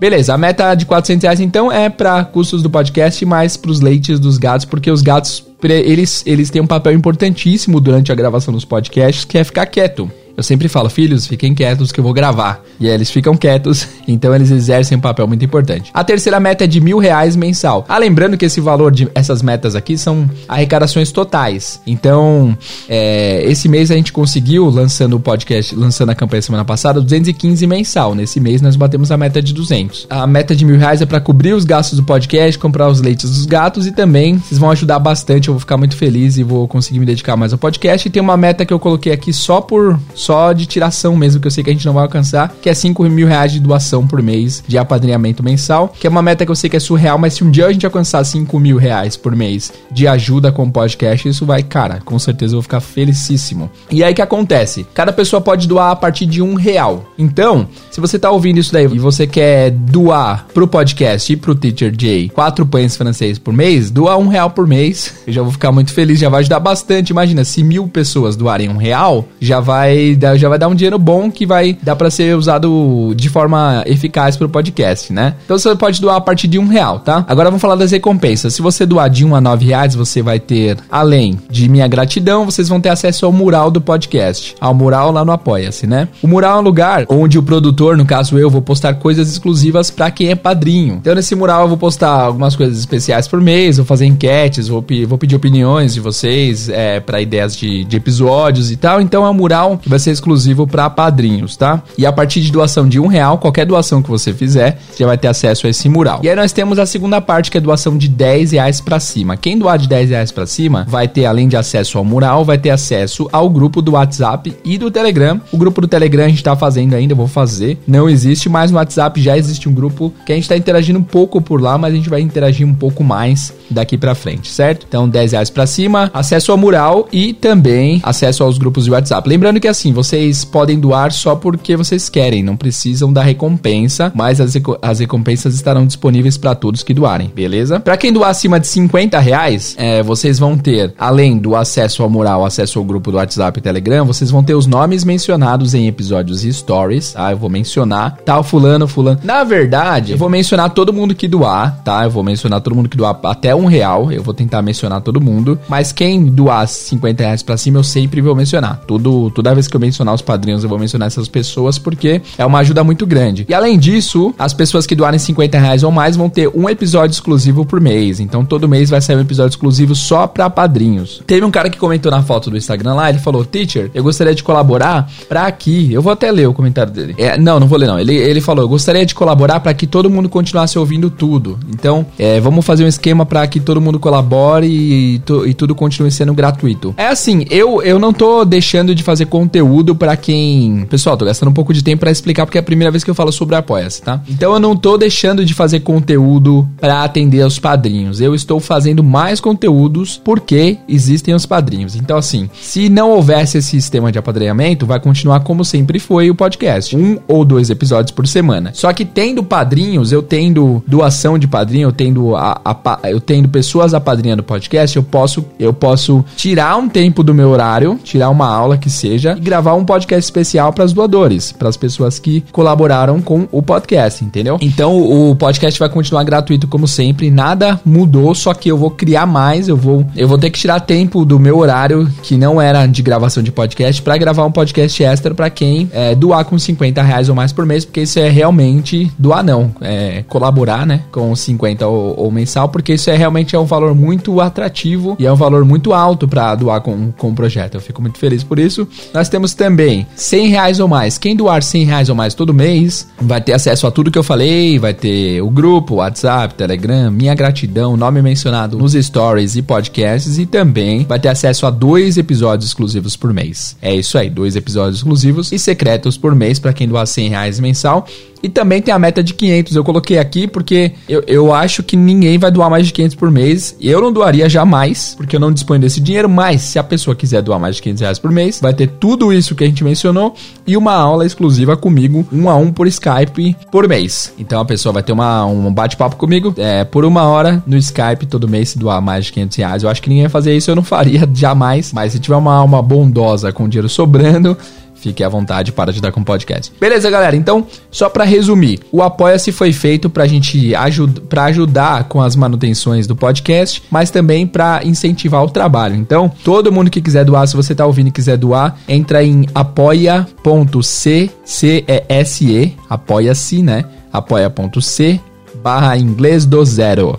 Beleza, 0.00 0.34
a 0.34 0.38
meta 0.38 0.74
de 0.74 0.84
400 0.84 1.22
reais 1.22 1.40
então 1.40 1.70
é 1.70 1.88
para 1.88 2.24
custos 2.24 2.60
do 2.60 2.68
podcast, 2.68 3.24
mais 3.24 3.56
para 3.56 3.70
os 3.70 3.80
leites 3.80 4.18
dos 4.18 4.36
gatos, 4.36 4.64
porque 4.64 4.90
os 4.90 5.00
gatos 5.00 5.46
eles, 5.62 6.24
eles 6.26 6.50
têm 6.50 6.60
um 6.60 6.66
papel 6.66 6.92
importantíssimo 6.92 7.80
durante 7.80 8.10
a 8.10 8.14
gravação 8.14 8.52
dos 8.52 8.64
podcasts, 8.64 9.24
que 9.24 9.38
é 9.38 9.44
ficar 9.44 9.66
quieto. 9.66 10.10
Eu 10.36 10.42
sempre 10.42 10.68
falo, 10.68 10.88
filhos, 10.88 11.26
fiquem 11.26 11.54
quietos 11.54 11.92
que 11.92 12.00
eu 12.00 12.04
vou 12.04 12.12
gravar. 12.12 12.62
E 12.80 12.86
eles 12.86 13.10
ficam 13.10 13.36
quietos, 13.36 13.86
então 14.08 14.34
eles 14.34 14.50
exercem 14.50 14.96
um 14.96 15.00
papel 15.00 15.26
muito 15.26 15.44
importante. 15.44 15.90
A 15.92 16.02
terceira 16.02 16.40
meta 16.40 16.64
é 16.64 16.66
de 16.66 16.80
mil 16.80 16.98
reais 16.98 17.36
mensal. 17.36 17.84
Ah, 17.88 17.98
lembrando 17.98 18.36
que 18.36 18.44
esse 18.44 18.60
valor 18.60 18.90
de 18.90 19.08
essas 19.14 19.42
metas 19.42 19.74
aqui 19.74 19.96
são 19.96 20.28
arrecadações 20.48 21.12
totais. 21.12 21.80
Então, 21.86 22.56
é, 22.88 23.44
esse 23.44 23.68
mês 23.68 23.90
a 23.90 23.94
gente 23.94 24.12
conseguiu, 24.12 24.68
lançando 24.70 25.16
o 25.16 25.20
podcast, 25.20 25.74
lançando 25.74 26.10
a 26.10 26.14
campanha 26.14 26.42
semana 26.42 26.64
passada, 26.64 27.00
215 27.00 27.66
mensal. 27.66 28.14
Nesse 28.14 28.40
mês 28.40 28.62
nós 28.62 28.76
batemos 28.76 29.10
a 29.10 29.16
meta 29.16 29.42
de 29.42 29.52
200. 29.52 30.06
A 30.08 30.26
meta 30.26 30.54
de 30.54 30.64
mil 30.64 30.78
reais 30.78 31.02
é 31.02 31.06
para 31.06 31.20
cobrir 31.20 31.52
os 31.52 31.64
gastos 31.64 31.98
do 31.98 32.04
podcast, 32.04 32.58
comprar 32.58 32.88
os 32.88 33.00
leites 33.00 33.30
dos 33.30 33.46
gatos 33.46 33.86
e 33.86 33.92
também 33.92 34.38
vocês 34.38 34.58
vão 34.58 34.70
ajudar 34.70 34.98
bastante. 34.98 35.48
Eu 35.48 35.54
vou 35.54 35.60
ficar 35.60 35.76
muito 35.76 35.96
feliz 35.96 36.36
e 36.38 36.42
vou 36.42 36.66
conseguir 36.66 36.98
me 36.98 37.06
dedicar 37.06 37.36
mais 37.36 37.52
ao 37.52 37.58
podcast. 37.58 38.06
E 38.06 38.10
tem 38.10 38.22
uma 38.22 38.36
meta 38.36 38.64
que 38.64 38.72
eu 38.72 38.78
coloquei 38.78 39.12
aqui 39.12 39.32
só 39.32 39.60
por 39.60 39.98
só 40.22 40.52
de 40.52 40.66
tiração 40.66 41.16
mesmo, 41.16 41.40
que 41.40 41.46
eu 41.46 41.50
sei 41.50 41.64
que 41.64 41.70
a 41.70 41.72
gente 41.72 41.86
não 41.86 41.94
vai 41.94 42.04
alcançar, 42.04 42.54
que 42.62 42.68
é 42.68 42.74
5 42.74 43.02
mil 43.04 43.26
reais 43.26 43.52
de 43.52 43.60
doação 43.60 44.06
por 44.06 44.22
mês 44.22 44.62
de 44.66 44.78
apadrinhamento 44.78 45.42
mensal, 45.42 45.88
que 45.88 46.06
é 46.06 46.10
uma 46.10 46.22
meta 46.22 46.44
que 46.44 46.50
eu 46.50 46.56
sei 46.56 46.70
que 46.70 46.76
é 46.76 46.80
surreal, 46.80 47.18
mas 47.18 47.34
se 47.34 47.44
um 47.44 47.50
dia 47.50 47.66
a 47.66 47.72
gente 47.72 47.84
alcançar 47.84 48.24
5 48.24 48.58
mil 48.58 48.76
reais 48.76 49.16
por 49.16 49.34
mês 49.34 49.72
de 49.90 50.06
ajuda 50.06 50.52
com 50.52 50.64
o 50.64 50.70
podcast, 50.70 51.28
isso 51.28 51.44
vai, 51.44 51.62
cara, 51.62 52.00
com 52.04 52.18
certeza 52.18 52.52
eu 52.52 52.56
vou 52.56 52.62
ficar 52.62 52.80
felicíssimo. 52.80 53.70
E 53.90 54.04
aí 54.04 54.14
que 54.14 54.22
acontece? 54.22 54.86
Cada 54.94 55.12
pessoa 55.12 55.40
pode 55.40 55.66
doar 55.66 55.90
a 55.90 55.96
partir 55.96 56.26
de 56.26 56.40
um 56.40 56.54
real. 56.54 57.04
Então, 57.18 57.68
se 57.90 58.00
você 58.00 58.18
tá 58.18 58.30
ouvindo 58.30 58.58
isso 58.58 58.72
daí 58.72 58.84
e 58.84 58.98
você 58.98 59.26
quer 59.26 59.70
doar 59.70 60.46
pro 60.54 60.68
podcast 60.68 61.32
e 61.32 61.36
pro 61.36 61.54
Teacher 61.54 61.92
Jay 61.98 62.28
quatro 62.28 62.64
pães 62.64 62.96
francês 62.96 63.38
por 63.38 63.52
mês, 63.52 63.90
doa 63.90 64.16
um 64.16 64.28
real 64.28 64.50
por 64.50 64.66
mês. 64.66 65.14
Eu 65.26 65.32
já 65.32 65.42
vou 65.42 65.52
ficar 65.52 65.72
muito 65.72 65.92
feliz, 65.92 66.18
já 66.18 66.28
vai 66.28 66.40
ajudar 66.40 66.60
bastante. 66.60 67.10
Imagina, 67.10 67.44
se 67.44 67.62
mil 67.62 67.88
pessoas 67.88 68.36
doarem 68.36 68.68
um 68.68 68.76
real, 68.76 69.26
já 69.40 69.60
vai 69.60 70.11
já 70.36 70.48
vai 70.48 70.58
dar 70.58 70.68
um 70.68 70.74
dinheiro 70.74 70.98
bom 70.98 71.30
que 71.30 71.46
vai 71.46 71.76
dar 71.82 71.96
para 71.96 72.10
ser 72.10 72.36
usado 72.36 73.12
de 73.16 73.28
forma 73.28 73.82
eficaz 73.86 74.36
pro 74.36 74.48
podcast, 74.48 75.12
né? 75.12 75.34
Então 75.44 75.58
você 75.58 75.74
pode 75.76 76.00
doar 76.00 76.16
a 76.16 76.20
partir 76.20 76.48
de 76.48 76.58
um 76.58 76.66
real, 76.66 77.00
tá? 77.00 77.24
Agora 77.28 77.50
vamos 77.50 77.62
falar 77.62 77.76
das 77.76 77.90
recompensas. 77.90 78.54
Se 78.54 78.62
você 78.62 78.86
doar 78.86 79.08
de 79.08 79.24
um 79.24 79.34
a 79.34 79.40
nove 79.40 79.66
reais, 79.66 79.94
você 79.94 80.22
vai 80.22 80.38
ter, 80.38 80.76
além 80.90 81.38
de 81.50 81.68
minha 81.68 81.86
gratidão, 81.88 82.44
vocês 82.44 82.68
vão 82.68 82.80
ter 82.80 82.88
acesso 82.88 83.26
ao 83.26 83.32
mural 83.32 83.70
do 83.70 83.80
podcast. 83.80 84.54
Ao 84.60 84.74
mural 84.74 85.12
lá 85.12 85.24
no 85.24 85.32
Apoia-se, 85.32 85.86
né? 85.86 86.08
O 86.22 86.28
mural 86.28 86.58
é 86.58 86.60
um 86.60 86.64
lugar 86.64 87.06
onde 87.08 87.38
o 87.38 87.42
produtor, 87.42 87.96
no 87.96 88.04
caso 88.04 88.38
eu, 88.38 88.50
vou 88.50 88.62
postar 88.62 88.94
coisas 88.94 89.30
exclusivas 89.30 89.90
para 89.90 90.10
quem 90.10 90.30
é 90.30 90.34
padrinho. 90.34 90.96
Então 91.00 91.14
nesse 91.14 91.34
mural 91.34 91.62
eu 91.62 91.68
vou 91.68 91.78
postar 91.78 92.10
algumas 92.10 92.54
coisas 92.56 92.78
especiais 92.78 93.26
por 93.26 93.40
mês, 93.40 93.76
vou 93.76 93.86
fazer 93.86 94.06
enquetes, 94.06 94.68
vou, 94.68 94.84
vou 95.06 95.18
pedir 95.18 95.36
opiniões 95.36 95.94
de 95.94 96.00
vocês 96.00 96.68
é, 96.68 97.00
para 97.00 97.20
ideias 97.20 97.56
de, 97.56 97.84
de 97.84 97.96
episódios 97.96 98.70
e 98.70 98.76
tal. 98.76 99.00
Então 99.00 99.24
é 99.24 99.30
um 99.30 99.34
mural 99.34 99.78
que 99.78 99.88
vai 99.88 99.98
ser 100.02 100.10
exclusivo 100.10 100.66
para 100.66 100.88
padrinhos, 100.90 101.56
tá? 101.56 101.82
E 101.96 102.04
a 102.04 102.12
partir 102.12 102.40
de 102.40 102.52
doação 102.52 102.88
de 102.88 103.00
um 103.00 103.06
real, 103.06 103.38
qualquer 103.38 103.64
doação 103.66 104.02
que 104.02 104.10
você 104.10 104.32
fizer, 104.32 104.78
já 104.98 105.06
vai 105.06 105.16
ter 105.16 105.28
acesso 105.28 105.66
a 105.66 105.70
esse 105.70 105.88
mural. 105.88 106.20
E 106.22 106.28
aí 106.28 106.36
nós 106.36 106.52
temos 106.52 106.78
a 106.78 106.86
segunda 106.86 107.20
parte, 107.20 107.50
que 107.50 107.58
é 107.58 107.60
doação 107.60 107.96
de 107.96 108.08
10 108.08 108.52
reais 108.52 108.80
para 108.80 109.00
cima. 109.00 109.36
Quem 109.36 109.58
doar 109.58 109.78
de 109.78 109.88
10 109.88 110.10
reais 110.10 110.32
para 110.32 110.46
cima 110.46 110.86
vai 110.88 111.08
ter, 111.08 111.24
além 111.24 111.48
de 111.48 111.56
acesso 111.56 111.98
ao 111.98 112.04
mural, 112.04 112.44
vai 112.44 112.58
ter 112.58 112.70
acesso 112.70 113.28
ao 113.32 113.48
grupo 113.48 113.80
do 113.80 113.92
WhatsApp 113.92 114.54
e 114.64 114.78
do 114.78 114.90
Telegram. 114.90 115.40
O 115.52 115.56
grupo 115.56 115.80
do 115.80 115.88
Telegram 115.88 116.24
a 116.24 116.28
gente 116.28 116.42
tá 116.42 116.56
fazendo 116.56 116.94
ainda, 116.94 117.12
eu 117.12 117.16
vou 117.16 117.28
fazer. 117.28 117.78
Não 117.86 118.08
existe, 118.08 118.48
mas 118.48 118.70
no 118.70 118.78
WhatsApp 118.78 119.20
já 119.20 119.36
existe 119.36 119.68
um 119.68 119.74
grupo 119.74 120.12
que 120.26 120.32
a 120.32 120.34
gente 120.34 120.48
tá 120.48 120.56
interagindo 120.56 120.98
um 120.98 121.04
pouco 121.04 121.40
por 121.40 121.60
lá, 121.60 121.78
mas 121.78 121.92
a 121.92 121.96
gente 121.96 122.08
vai 122.08 122.20
interagir 122.20 122.66
um 122.66 122.74
pouco 122.74 123.04
mais 123.04 123.52
daqui 123.70 123.96
para 123.96 124.14
frente, 124.14 124.50
certo? 124.50 124.86
Então 124.88 125.08
10 125.08 125.32
reais 125.32 125.50
para 125.50 125.66
cima, 125.66 126.10
acesso 126.12 126.52
ao 126.52 126.58
mural 126.58 127.08
e 127.12 127.32
também 127.32 128.00
acesso 128.02 128.42
aos 128.42 128.58
grupos 128.58 128.84
de 128.84 128.90
WhatsApp. 128.90 129.28
Lembrando 129.28 129.60
que 129.60 129.68
assim, 129.68 129.91
vocês 129.92 130.44
podem 130.44 130.78
doar 130.78 131.12
só 131.12 131.34
porque 131.34 131.76
vocês 131.76 132.08
querem, 132.08 132.42
não 132.42 132.56
precisam 132.56 133.12
da 133.12 133.22
recompensa, 133.22 134.12
mas 134.14 134.40
as, 134.40 134.54
as 134.80 134.98
recompensas 135.00 135.54
estarão 135.54 135.86
disponíveis 135.86 136.36
para 136.36 136.54
todos 136.54 136.82
que 136.82 136.94
doarem, 136.94 137.30
beleza? 137.34 137.80
Para 137.80 137.96
quem 137.96 138.12
doar 138.12 138.30
acima 138.30 138.58
de 138.58 138.66
50 138.66 139.18
reais, 139.18 139.74
é, 139.78 140.02
vocês 140.02 140.38
vão 140.38 140.56
ter, 140.56 140.94
além 140.98 141.38
do 141.38 141.56
acesso 141.56 142.02
ao 142.02 142.10
mural, 142.10 142.44
acesso 142.44 142.78
ao 142.78 142.84
grupo 142.84 143.10
do 143.10 143.16
WhatsApp 143.16 143.58
e 143.58 143.62
Telegram, 143.62 144.04
vocês 144.04 144.30
vão 144.30 144.42
ter 144.42 144.54
os 144.54 144.66
nomes 144.66 145.04
mencionados 145.04 145.74
em 145.74 145.86
episódios 145.86 146.44
e 146.44 146.52
stories, 146.52 147.12
tá? 147.12 147.30
Eu 147.30 147.36
vou 147.36 147.50
mencionar 147.50 148.18
tal 148.24 148.42
fulano, 148.42 148.86
fulano. 148.86 149.20
Na 149.22 149.44
verdade, 149.44 150.12
eu 150.12 150.18
vou 150.18 150.28
mencionar 150.28 150.70
todo 150.70 150.92
mundo 150.92 151.14
que 151.14 151.28
doar, 151.28 151.82
tá? 151.82 152.04
Eu 152.04 152.10
vou 152.10 152.22
mencionar 152.22 152.60
todo 152.60 152.74
mundo 152.74 152.88
que 152.88 152.96
doar 152.96 153.18
até 153.24 153.54
um 153.54 153.66
real, 153.66 154.10
eu 154.12 154.22
vou 154.22 154.34
tentar 154.34 154.62
mencionar 154.62 155.00
todo 155.00 155.20
mundo, 155.20 155.58
mas 155.68 155.92
quem 155.92 156.24
doar 156.24 156.66
50 156.66 157.22
reais 157.22 157.42
pra 157.42 157.56
cima, 157.56 157.78
eu 157.78 157.84
sempre 157.84 158.20
vou 158.20 158.34
mencionar. 158.34 158.80
Tudo, 158.86 159.30
toda 159.30 159.54
vez 159.54 159.68
que 159.68 159.76
eu 159.76 159.80
mencionar 159.82 160.14
os 160.14 160.22
padrinhos, 160.22 160.62
eu 160.62 160.70
vou 160.70 160.78
mencionar 160.78 161.08
essas 161.08 161.28
pessoas 161.28 161.78
porque 161.78 162.22
é 162.38 162.46
uma 162.46 162.60
ajuda 162.60 162.82
muito 162.82 163.04
grande. 163.04 163.44
E 163.48 163.52
além 163.52 163.78
disso, 163.78 164.34
as 164.38 164.54
pessoas 164.54 164.86
que 164.86 164.94
doarem 164.94 165.18
50 165.18 165.58
reais 165.58 165.82
ou 165.82 165.90
mais 165.90 166.16
vão 166.16 166.30
ter 166.30 166.48
um 166.54 166.68
episódio 166.68 167.12
exclusivo 167.12 167.66
por 167.66 167.80
mês. 167.80 168.20
Então 168.20 168.44
todo 168.44 168.68
mês 168.68 168.88
vai 168.88 169.00
sair 169.00 169.16
um 169.16 169.20
episódio 169.20 169.50
exclusivo 169.50 169.94
só 169.94 170.26
pra 170.26 170.48
padrinhos. 170.48 171.22
Teve 171.26 171.44
um 171.44 171.50
cara 171.50 171.68
que 171.68 171.78
comentou 171.78 172.10
na 172.10 172.22
foto 172.22 172.50
do 172.50 172.56
Instagram 172.56 172.94
lá, 172.94 173.10
ele 173.10 173.18
falou: 173.18 173.44
Teacher, 173.44 173.90
eu 173.92 174.02
gostaria 174.02 174.34
de 174.34 174.42
colaborar 174.42 175.10
pra 175.28 175.46
aqui. 175.46 175.92
Eu 175.92 176.00
vou 176.00 176.12
até 176.12 176.30
ler 176.30 176.48
o 176.48 176.54
comentário 176.54 176.92
dele. 176.92 177.14
É, 177.18 177.36
não, 177.36 177.58
não 177.58 177.66
vou 177.66 177.78
ler 177.78 177.86
não. 177.86 177.98
Ele, 177.98 178.14
ele 178.14 178.40
falou: 178.40 178.64
eu 178.64 178.68
gostaria 178.68 179.04
de 179.04 179.14
colaborar 179.14 179.60
para 179.60 179.74
que 179.74 179.86
todo 179.86 180.08
mundo 180.08 180.28
continuasse 180.28 180.78
ouvindo 180.78 181.10
tudo. 181.10 181.58
Então, 181.68 182.06
é, 182.18 182.40
vamos 182.40 182.64
fazer 182.64 182.84
um 182.84 182.88
esquema 182.88 183.26
para 183.26 183.46
que 183.46 183.60
todo 183.60 183.80
mundo 183.80 183.98
colabore 183.98 184.66
e, 184.66 185.16
e, 185.16 185.22
e, 185.46 185.54
tudo 185.54 185.74
continue 185.74 186.10
sendo 186.10 186.34
gratuito. 186.34 186.94
É 186.96 187.06
assim, 187.06 187.44
eu, 187.50 187.82
eu 187.82 187.98
não 187.98 188.12
tô 188.12 188.44
deixando 188.44 188.94
de 188.94 189.02
fazer 189.02 189.26
conteúdo 189.26 189.71
para 189.94 190.16
quem. 190.16 190.86
Pessoal, 190.90 191.16
tô 191.16 191.24
gastando 191.24 191.48
um 191.48 191.54
pouco 191.54 191.72
de 191.72 191.82
tempo 191.82 192.00
para 192.00 192.10
explicar 192.10 192.44
porque 192.44 192.58
é 192.58 192.60
a 192.60 192.64
primeira 192.64 192.90
vez 192.90 193.02
que 193.02 193.10
eu 193.10 193.14
falo 193.14 193.32
sobre 193.32 193.56
Apoia-se, 193.56 194.02
tá? 194.02 194.20
Então 194.28 194.52
eu 194.52 194.60
não 194.60 194.76
tô 194.76 194.98
deixando 194.98 195.44
de 195.44 195.54
fazer 195.54 195.80
conteúdo 195.80 196.68
para 196.80 197.04
atender 197.04 197.42
aos 197.42 197.58
padrinhos. 197.58 198.20
Eu 198.20 198.34
estou 198.34 198.60
fazendo 198.60 199.02
mais 199.02 199.40
conteúdos 199.40 200.20
porque 200.22 200.78
existem 200.88 201.34
os 201.34 201.46
padrinhos. 201.46 201.96
Então, 201.96 202.16
assim, 202.16 202.50
se 202.60 202.88
não 202.88 203.10
houvesse 203.10 203.58
esse 203.58 203.70
sistema 203.70 204.12
de 204.12 204.18
apadrinhamento, 204.18 204.84
vai 204.84 205.00
continuar 205.00 205.40
como 205.40 205.64
sempre 205.64 205.98
foi 205.98 206.30
o 206.30 206.34
podcast. 206.34 206.96
Um 206.96 207.18
ou 207.26 207.44
dois 207.44 207.70
episódios 207.70 208.10
por 208.10 208.26
semana. 208.26 208.70
Só 208.74 208.92
que 208.92 209.04
tendo 209.04 209.42
padrinhos, 209.42 210.12
eu 210.12 210.22
tendo 210.22 210.82
doação 210.86 211.38
de 211.38 211.46
padrinho, 211.46 211.88
eu 211.88 211.92
tendo, 211.92 212.34
a, 212.36 212.60
a, 212.64 212.98
eu 213.08 213.20
tendo 213.20 213.48
pessoas 213.48 213.94
apadrinhando 213.94 214.42
o 214.42 214.44
podcast, 214.44 214.96
eu 214.96 215.02
posso, 215.02 215.44
eu 215.58 215.72
posso 215.72 216.24
tirar 216.36 216.76
um 216.76 216.88
tempo 216.88 217.22
do 217.22 217.32
meu 217.32 217.50
horário, 217.50 217.98
tirar 218.02 218.30
uma 218.30 218.46
aula 218.46 218.76
que 218.76 218.90
seja, 218.90 219.36
e 219.36 219.40
gravar 219.40 219.61
gravar 219.62 219.74
um 219.74 219.84
podcast 219.84 220.24
especial 220.24 220.72
para 220.72 220.84
os 220.84 220.92
doadores, 220.92 221.52
para 221.52 221.68
as 221.68 221.76
pessoas 221.76 222.18
que 222.18 222.42
colaboraram 222.50 223.22
com 223.22 223.46
o 223.52 223.62
podcast, 223.62 224.24
entendeu? 224.24 224.58
Então 224.60 225.00
o 225.00 225.36
podcast 225.36 225.78
vai 225.78 225.88
continuar 225.88 226.24
gratuito 226.24 226.66
como 226.66 226.88
sempre, 226.88 227.30
nada 227.30 227.80
mudou, 227.84 228.34
só 228.34 228.52
que 228.54 228.68
eu 228.68 228.76
vou 228.76 228.90
criar 228.90 229.24
mais, 229.24 229.68
eu 229.68 229.76
vou 229.76 230.04
eu 230.16 230.26
vou 230.26 230.36
ter 230.36 230.50
que 230.50 230.58
tirar 230.58 230.80
tempo 230.80 231.24
do 231.24 231.38
meu 231.38 231.58
horário 231.58 232.10
que 232.24 232.36
não 232.36 232.60
era 232.60 232.86
de 232.86 233.02
gravação 233.02 233.40
de 233.40 233.52
podcast 233.52 234.02
para 234.02 234.16
gravar 234.16 234.44
um 234.44 234.50
podcast 234.50 235.04
extra 235.04 235.32
para 235.32 235.48
quem 235.48 235.88
é, 235.92 236.12
doar 236.16 236.44
com 236.44 236.58
50 236.58 237.00
reais 237.00 237.28
ou 237.28 237.36
mais 237.36 237.52
por 237.52 237.64
mês, 237.64 237.84
porque 237.84 238.00
isso 238.00 238.18
é 238.18 238.28
realmente 238.28 239.12
doar 239.16 239.44
não, 239.44 239.70
é 239.80 240.24
colaborar, 240.26 240.84
né, 240.84 241.02
com 241.12 241.36
50 241.36 241.86
ou, 241.86 242.18
ou 242.18 242.32
mensal, 242.32 242.68
porque 242.68 242.94
isso 242.94 243.10
é 243.10 243.16
realmente 243.16 243.54
é 243.54 243.58
um 243.58 243.64
valor 243.64 243.94
muito 243.94 244.40
atrativo 244.40 245.14
e 245.20 245.26
é 245.26 245.32
um 245.32 245.36
valor 245.36 245.64
muito 245.64 245.92
alto 245.92 246.26
para 246.26 246.52
doar 246.56 246.80
com, 246.80 247.12
com 247.12 247.30
o 247.30 247.34
projeto. 247.34 247.76
Eu 247.76 247.80
fico 247.80 248.02
muito 248.02 248.18
feliz 248.18 248.42
por 248.42 248.58
isso. 248.58 248.88
Nós 249.14 249.28
temos 249.42 249.54
também 249.54 250.06
100 250.14 250.48
reais 250.48 250.78
ou 250.78 250.86
mais. 250.86 251.18
Quem 251.18 251.34
doar 251.34 251.62
100 251.62 251.84
reais 251.84 252.08
ou 252.08 252.14
mais 252.14 252.32
todo 252.32 252.54
mês 252.54 253.08
vai 253.20 253.40
ter 253.40 253.52
acesso 253.52 253.86
a 253.86 253.90
tudo 253.90 254.10
que 254.10 254.18
eu 254.18 254.22
falei, 254.22 254.78
vai 254.78 254.94
ter 254.94 255.42
o 255.42 255.50
grupo, 255.50 255.96
WhatsApp, 255.96 256.54
Telegram, 256.54 257.10
minha 257.10 257.34
gratidão, 257.34 257.96
nome 257.96 258.22
mencionado 258.22 258.78
nos 258.78 258.92
stories 258.92 259.56
e 259.56 259.62
podcasts 259.62 260.38
e 260.38 260.46
também 260.46 261.04
vai 261.04 261.18
ter 261.18 261.28
acesso 261.28 261.66
a 261.66 261.70
dois 261.70 262.18
episódios 262.18 262.68
exclusivos 262.68 263.16
por 263.16 263.32
mês. 263.32 263.76
É 263.82 263.92
isso 263.92 264.16
aí, 264.16 264.30
dois 264.30 264.54
episódios 264.54 264.98
exclusivos 264.98 265.50
e 265.50 265.58
secretos 265.58 266.16
por 266.16 266.34
mês 266.34 266.60
para 266.60 266.72
quem 266.72 266.86
doar 266.86 267.06
100 267.06 267.30
reais 267.30 267.58
mensal. 267.58 268.06
E 268.42 268.48
também 268.48 268.82
tem 268.82 268.92
a 268.92 268.98
meta 268.98 269.22
de 269.22 269.34
500. 269.34 269.76
Eu 269.76 269.84
coloquei 269.84 270.18
aqui 270.18 270.48
porque 270.48 270.92
eu, 271.08 271.22
eu 271.26 271.54
acho 271.54 271.82
que 271.82 271.96
ninguém 271.96 272.38
vai 272.38 272.50
doar 272.50 272.68
mais 272.68 272.86
de 272.86 272.92
500 272.92 273.16
por 273.16 273.30
mês. 273.30 273.76
Eu 273.80 274.00
não 274.00 274.12
doaria 274.12 274.48
jamais, 274.48 275.14
porque 275.16 275.36
eu 275.36 275.40
não 275.40 275.52
disponho 275.52 275.80
desse 275.80 276.00
dinheiro. 276.00 276.28
Mas 276.28 276.62
se 276.62 276.78
a 276.78 276.82
pessoa 276.82 277.14
quiser 277.14 277.40
doar 277.40 277.60
mais 277.60 277.76
de 277.76 277.82
500 277.82 278.00
reais 278.00 278.18
por 278.18 278.32
mês, 278.32 278.58
vai 278.60 278.74
ter 278.74 278.88
tudo 278.88 279.31
isso 279.32 279.54
que 279.54 279.64
a 279.64 279.66
gente 279.66 279.84
mencionou 279.84 280.34
e 280.66 280.76
uma 280.76 280.94
aula 280.94 281.26
exclusiva 281.26 281.76
comigo, 281.76 282.26
um 282.32 282.48
a 282.48 282.56
um 282.56 282.72
por 282.72 282.86
Skype 282.86 283.56
por 283.70 283.88
mês. 283.88 284.32
Então 284.38 284.60
a 284.60 284.64
pessoa 284.64 284.92
vai 284.92 285.02
ter 285.02 285.12
uma, 285.12 285.44
um 285.44 285.72
bate-papo 285.72 286.16
comigo 286.16 286.54
é, 286.56 286.84
por 286.84 287.04
uma 287.04 287.22
hora 287.24 287.62
no 287.66 287.76
Skype 287.76 288.26
todo 288.26 288.48
mês 288.48 288.70
se 288.70 288.78
doar 288.78 289.00
mais 289.00 289.26
de 289.26 289.32
500 289.32 289.56
reais. 289.56 289.82
Eu 289.82 289.90
acho 289.90 290.02
que 290.02 290.08
ninguém 290.08 290.24
vai 290.24 290.30
fazer 290.30 290.56
isso, 290.56 290.70
eu 290.70 290.76
não 290.76 290.82
faria 290.84 291.28
jamais. 291.32 291.92
Mas 291.92 292.12
se 292.12 292.18
tiver 292.18 292.36
uma 292.36 292.54
alma 292.54 292.82
bondosa 292.82 293.52
com 293.52 293.68
dinheiro 293.68 293.88
sobrando, 293.88 294.56
Fique 295.02 295.24
à 295.24 295.28
vontade 295.28 295.72
para 295.72 295.90
ajudar 295.90 296.12
com 296.12 296.20
o 296.20 296.24
podcast. 296.24 296.72
Beleza, 296.80 297.10
galera? 297.10 297.34
Então, 297.34 297.66
só 297.90 298.08
para 298.08 298.22
resumir, 298.22 298.78
o 298.92 299.02
Apoia-se 299.02 299.50
foi 299.50 299.72
feito 299.72 300.08
para 300.08 300.22
a 300.22 300.28
gente 300.28 300.72
ajud 300.76 301.22
para 301.22 301.44
ajudar 301.46 302.04
com 302.04 302.22
as 302.22 302.36
manutenções 302.36 303.04
do 303.04 303.16
podcast, 303.16 303.82
mas 303.90 304.12
também 304.12 304.46
para 304.46 304.80
incentivar 304.84 305.42
o 305.42 305.50
trabalho. 305.50 305.96
Então, 305.96 306.30
todo 306.44 306.70
mundo 306.70 306.88
que 306.88 307.02
quiser 307.02 307.24
doar, 307.24 307.48
se 307.48 307.56
você 307.56 307.74
tá 307.74 307.84
ouvindo 307.84 308.06
e 308.08 308.12
quiser 308.12 308.36
doar, 308.36 308.78
entra 308.86 309.24
em 309.24 309.44
apoia.c, 309.52 311.30
C-E-S-E, 311.44 312.76
apoia-se, 312.88 313.60
né? 313.60 313.84
apoia.c 314.12 315.20
barra 315.62 315.96
inglês 315.96 316.46
do 316.46 316.64
zero. 316.64 317.18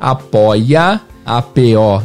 Apoia, 0.00 1.00
A-P-O-I-A.se 1.24 2.04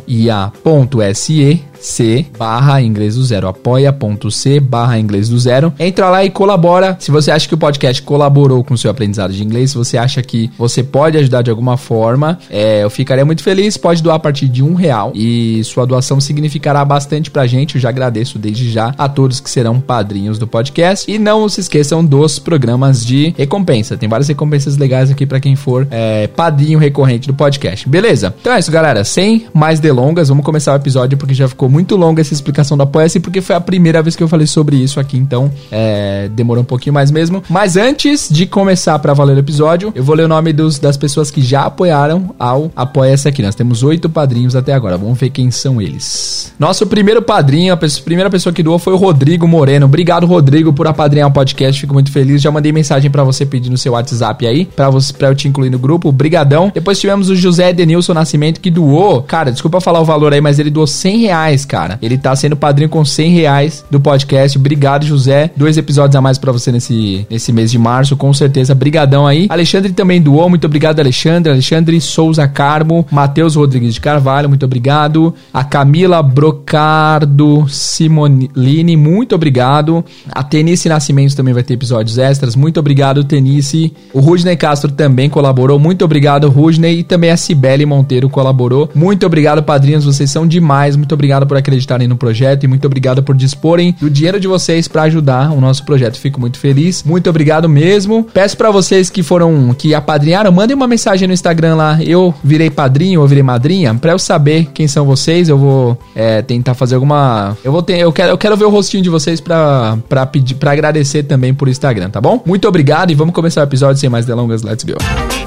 C 1.82 2.26
barra 2.38 2.82
inglês 2.82 3.16
do 3.16 3.24
zero. 3.24 3.48
Apoia.c 3.48 4.60
barra 4.60 5.00
inglês 5.00 5.30
do 5.30 5.40
zero. 5.40 5.74
Entra 5.80 6.10
lá 6.10 6.24
e 6.24 6.30
colabora. 6.30 6.98
Se 7.00 7.12
você 7.12 7.32
acha 7.32 7.48
que 7.48 7.54
o 7.54 7.58
podcast 7.58 8.02
colaborou 8.02 8.64
com 8.64 8.74
o 8.74 8.78
seu 8.78 8.92
aprendizado 8.92 9.34
de 9.34 9.44
inglês, 9.44 9.72
se 9.72 9.78
você 9.78 9.98
acha 9.98 10.22
que 10.22 10.52
você 10.58 10.84
pode 10.84 11.18
ajudar 11.18 11.42
de 11.42 11.50
alguma 11.50 11.78
forma, 11.78 12.40
é, 12.50 12.84
eu 12.84 12.90
ficaria 12.90 13.26
muito 13.26 13.44
feliz. 13.44 13.78
Pode 13.78 14.04
doar 14.04 14.16
a 14.16 14.20
partir 14.20 14.48
de 14.48 14.64
um 14.64 14.74
real 14.74 15.12
e 15.16 15.64
sua 15.64 15.86
doação 15.86 16.20
significará 16.20 16.84
bastante 16.84 17.32
pra 17.32 17.48
gente. 17.48 17.76
Eu 17.76 17.82
já 17.82 17.90
agradeço 17.90 18.38
desde 18.38 18.70
já 18.70 18.94
a 18.98 19.08
todos 19.08 19.40
que 19.40 19.50
serão 19.50 19.80
padrinhos 19.80 20.38
do 20.38 20.48
podcast. 20.48 21.10
E 21.10 21.18
não 21.18 21.48
se 21.48 21.62
esqueçam 21.62 22.04
dos 22.04 22.40
programas 22.40 23.06
de 23.06 23.34
recompensa. 23.38 23.98
Tem 23.98 24.10
várias 24.10 24.28
recompensas 24.28 24.78
legais 24.78 25.12
aqui 25.12 25.26
para 25.26 25.40
quem 25.40 25.56
for 25.56 25.88
é, 25.92 26.28
padrinho 26.28 26.80
recorrente 26.80 27.28
do 27.28 27.34
podcast. 27.34 27.88
Beleza? 27.88 28.34
Então 28.40 28.54
é 28.54 28.60
isso, 28.60 28.72
galera. 28.72 29.04
Sem 29.04 29.46
mais 29.54 29.80
delongas, 29.80 30.30
vamos 30.30 30.44
começar 30.44 30.74
o 30.74 30.76
episódio 30.76 31.18
porque 31.18 31.34
já 31.34 31.48
ficou 31.48 31.69
muito 31.70 31.96
longa 31.96 32.22
essa 32.22 32.34
explicação 32.34 32.76
do 32.76 32.84
Apoia-se, 32.84 33.20
porque 33.20 33.42
foi 33.42 33.56
a 33.56 33.62
primeira 33.62 34.02
vez 34.02 34.16
que 34.16 34.24
eu 34.24 34.28
falei 34.28 34.48
sobre 34.48 34.76
isso 34.78 35.00
aqui, 35.00 35.18
então 35.18 35.52
é, 35.72 36.30
demorou 36.34 36.64
um 36.64 36.66
pouquinho 36.66 36.94
mais 36.94 37.12
mesmo. 37.12 37.44
Mas 37.50 37.78
antes 37.78 38.28
de 38.30 38.46
começar 38.46 38.98
para 39.00 39.14
valer 39.14 39.36
o 39.36 39.40
episódio, 39.40 39.92
eu 39.96 40.04
vou 40.04 40.16
ler 40.16 40.24
o 40.24 40.28
nome 40.28 40.54
dos, 40.54 40.80
das 40.80 40.98
pessoas 40.98 41.32
que 41.32 41.42
já 41.42 41.64
apoiaram 41.64 42.34
ao 42.38 42.72
Apoia-se 42.76 43.28
aqui. 43.28 43.42
Nós 43.42 43.56
temos 43.56 43.84
oito 43.84 44.10
padrinhos 44.10 44.56
até 44.56 44.74
agora, 44.74 44.98
vamos 44.98 45.18
ver 45.18 45.30
quem 45.30 45.52
são 45.52 45.82
eles. 45.82 46.54
Nosso 46.58 46.86
primeiro 46.88 47.22
padrinho, 47.22 47.74
a 47.74 47.78
pessoa, 47.78 48.04
primeira 48.04 48.30
pessoa 48.30 48.54
que 48.54 48.64
doou 48.64 48.80
foi 48.80 48.94
o 48.94 48.98
Rodrigo 48.98 49.48
Moreno. 49.48 49.86
Obrigado, 49.86 50.26
Rodrigo, 50.26 50.74
por 50.74 50.88
apadrinhar 50.88 51.28
o 51.28 51.32
podcast, 51.32 51.80
fico 51.80 51.94
muito 51.94 52.12
feliz. 52.12 52.42
Já 52.42 52.52
mandei 52.52 52.72
mensagem 52.72 53.10
para 53.10 53.24
você 53.24 53.46
pedir 53.46 53.70
no 53.70 53.78
seu 53.78 53.94
WhatsApp 53.94 54.46
aí, 54.48 54.66
para 54.66 55.30
eu 55.30 55.36
te 55.36 55.48
incluir 55.48 55.70
no 55.70 55.80
grupo. 55.80 56.12
Brigadão. 56.12 56.72
Depois 56.74 57.00
tivemos 57.00 57.30
o 57.30 57.36
José 57.36 57.74
Denilson 57.74 58.14
Nascimento 58.14 58.60
que 58.60 58.70
doou, 58.70 59.22
cara, 59.22 59.52
desculpa 59.52 59.80
falar 59.80 60.00
o 60.00 60.06
valor 60.06 60.34
aí, 60.34 60.42
mas 60.42 60.60
ele 60.60 60.70
doou 60.70 60.88
100 60.88 61.18
reais 61.18 61.59
reais, 61.60 61.66
cara. 61.66 62.00
Ele 62.02 62.18
tá 62.18 62.36
sendo 62.36 62.56
padrinho 62.56 62.90
com 62.90 63.04
100 63.04 63.32
reais 63.32 63.86
do 63.90 64.00
podcast. 64.00 64.58
Obrigado, 64.58 65.06
José. 65.06 65.52
Dois 65.56 65.78
episódios 65.78 66.16
a 66.16 66.22
mais 66.22 66.38
para 66.38 66.52
você 66.52 66.72
nesse, 66.72 67.26
nesse 67.30 67.52
mês 67.52 67.72
de 67.72 67.78
março, 67.78 68.16
com 68.16 68.34
certeza. 68.34 68.76
Brigadão 68.76 69.26
aí. 69.26 69.48
Alexandre 69.50 69.92
também 69.92 70.22
doou. 70.22 70.50
Muito 70.50 70.66
obrigado, 70.66 71.00
Alexandre. 71.00 71.52
Alexandre 71.52 72.00
Souza 72.00 72.48
Carmo. 72.48 73.06
Matheus 73.12 73.56
Rodrigues 73.56 73.94
de 73.94 74.02
Carvalho. 74.02 74.50
Muito 74.50 74.66
obrigado. 74.66 75.34
A 75.54 75.64
Camila 75.64 76.22
Brocardo 76.22 77.66
Simonini. 77.70 78.96
Muito 78.96 79.36
obrigado. 79.36 80.04
A 80.32 80.44
Tenice 80.44 80.90
Nascimento 80.90 81.36
também 81.36 81.54
vai 81.54 81.64
ter 81.64 81.74
episódios 81.74 82.18
extras. 82.18 82.56
Muito 82.56 82.80
obrigado, 82.80 83.24
Tenice. 83.24 83.94
O 84.14 84.20
Rudney 84.20 84.56
Castro 84.56 84.92
também 84.92 85.30
colaborou. 85.30 85.80
Muito 85.80 86.06
obrigado, 86.06 86.50
Rudney. 86.50 87.00
E 87.00 87.04
também 87.04 87.32
a 87.32 87.38
Cibele 87.38 87.86
Monteiro 87.86 88.30
colaborou. 88.30 88.90
Muito 88.94 89.26
obrigado, 89.26 89.64
padrinhos. 89.64 90.06
Vocês 90.06 90.30
são 90.30 90.48
demais. 90.48 90.96
Muito 90.96 91.14
obrigado 91.14 91.46
por 91.50 91.58
acreditarem 91.58 92.08
no 92.08 92.16
projeto 92.16 92.64
e 92.64 92.68
muito 92.68 92.86
obrigado 92.86 93.22
por 93.22 93.36
disporem 93.36 93.94
do 94.00 94.10
dinheiro 94.10 94.40
de 94.40 94.48
vocês 94.48 94.88
para 94.88 95.02
ajudar 95.04 95.52
o 95.52 95.60
nosso 95.60 95.84
projeto. 95.84 96.18
Fico 96.18 96.40
muito 96.40 96.58
feliz. 96.58 97.04
Muito 97.04 97.30
obrigado 97.30 97.68
mesmo. 97.68 98.24
Peço 98.34 98.56
para 98.56 98.72
vocês 98.72 99.10
que 99.10 99.22
foram 99.22 99.76
que 99.78 99.94
apadrinharam, 99.94 100.52
mandem 100.52 100.76
uma 100.76 100.88
mensagem 100.88 101.28
no 101.28 101.34
Instagram 101.34 101.76
lá. 101.76 102.00
Eu 102.02 102.34
virei 102.44 102.70
padrinho 102.70 103.20
ou 103.20 103.28
virei 103.28 103.44
madrinha 103.44 103.94
para 103.96 104.12
eu 104.12 104.20
saber 104.20 104.70
quem 104.74 104.88
são 104.88 105.06
vocês. 105.06 105.50
Eu 105.50 105.58
vou 105.58 106.00
é, 106.16 106.42
tentar 106.42 106.76
fazer 106.76 106.96
alguma. 106.96 107.58
Eu 107.64 107.72
vou 107.72 107.82
ter. 107.82 108.00
Eu 108.00 108.14
quero, 108.14 108.30
eu 108.30 108.38
quero 108.38 108.56
ver 108.56 108.66
o 108.66 108.70
rostinho 108.70 109.04
de 109.04 109.10
vocês 109.10 109.42
para 109.42 109.98
para 110.08 110.26
pedir, 110.26 110.56
para 110.56 110.72
agradecer 110.72 111.24
também 111.24 111.54
por 111.54 111.68
Instagram, 111.68 112.10
tá 112.10 112.22
bom? 112.22 112.42
Muito 112.46 112.68
obrigado 112.68 113.12
e 113.12 113.16
vamos 113.16 113.34
começar 113.34 113.62
o 113.62 113.64
episódio 113.64 114.00
sem 114.00 114.10
mais 114.10 114.26
delongas. 114.26 114.62
Let's 114.62 114.84
go. 114.84 115.39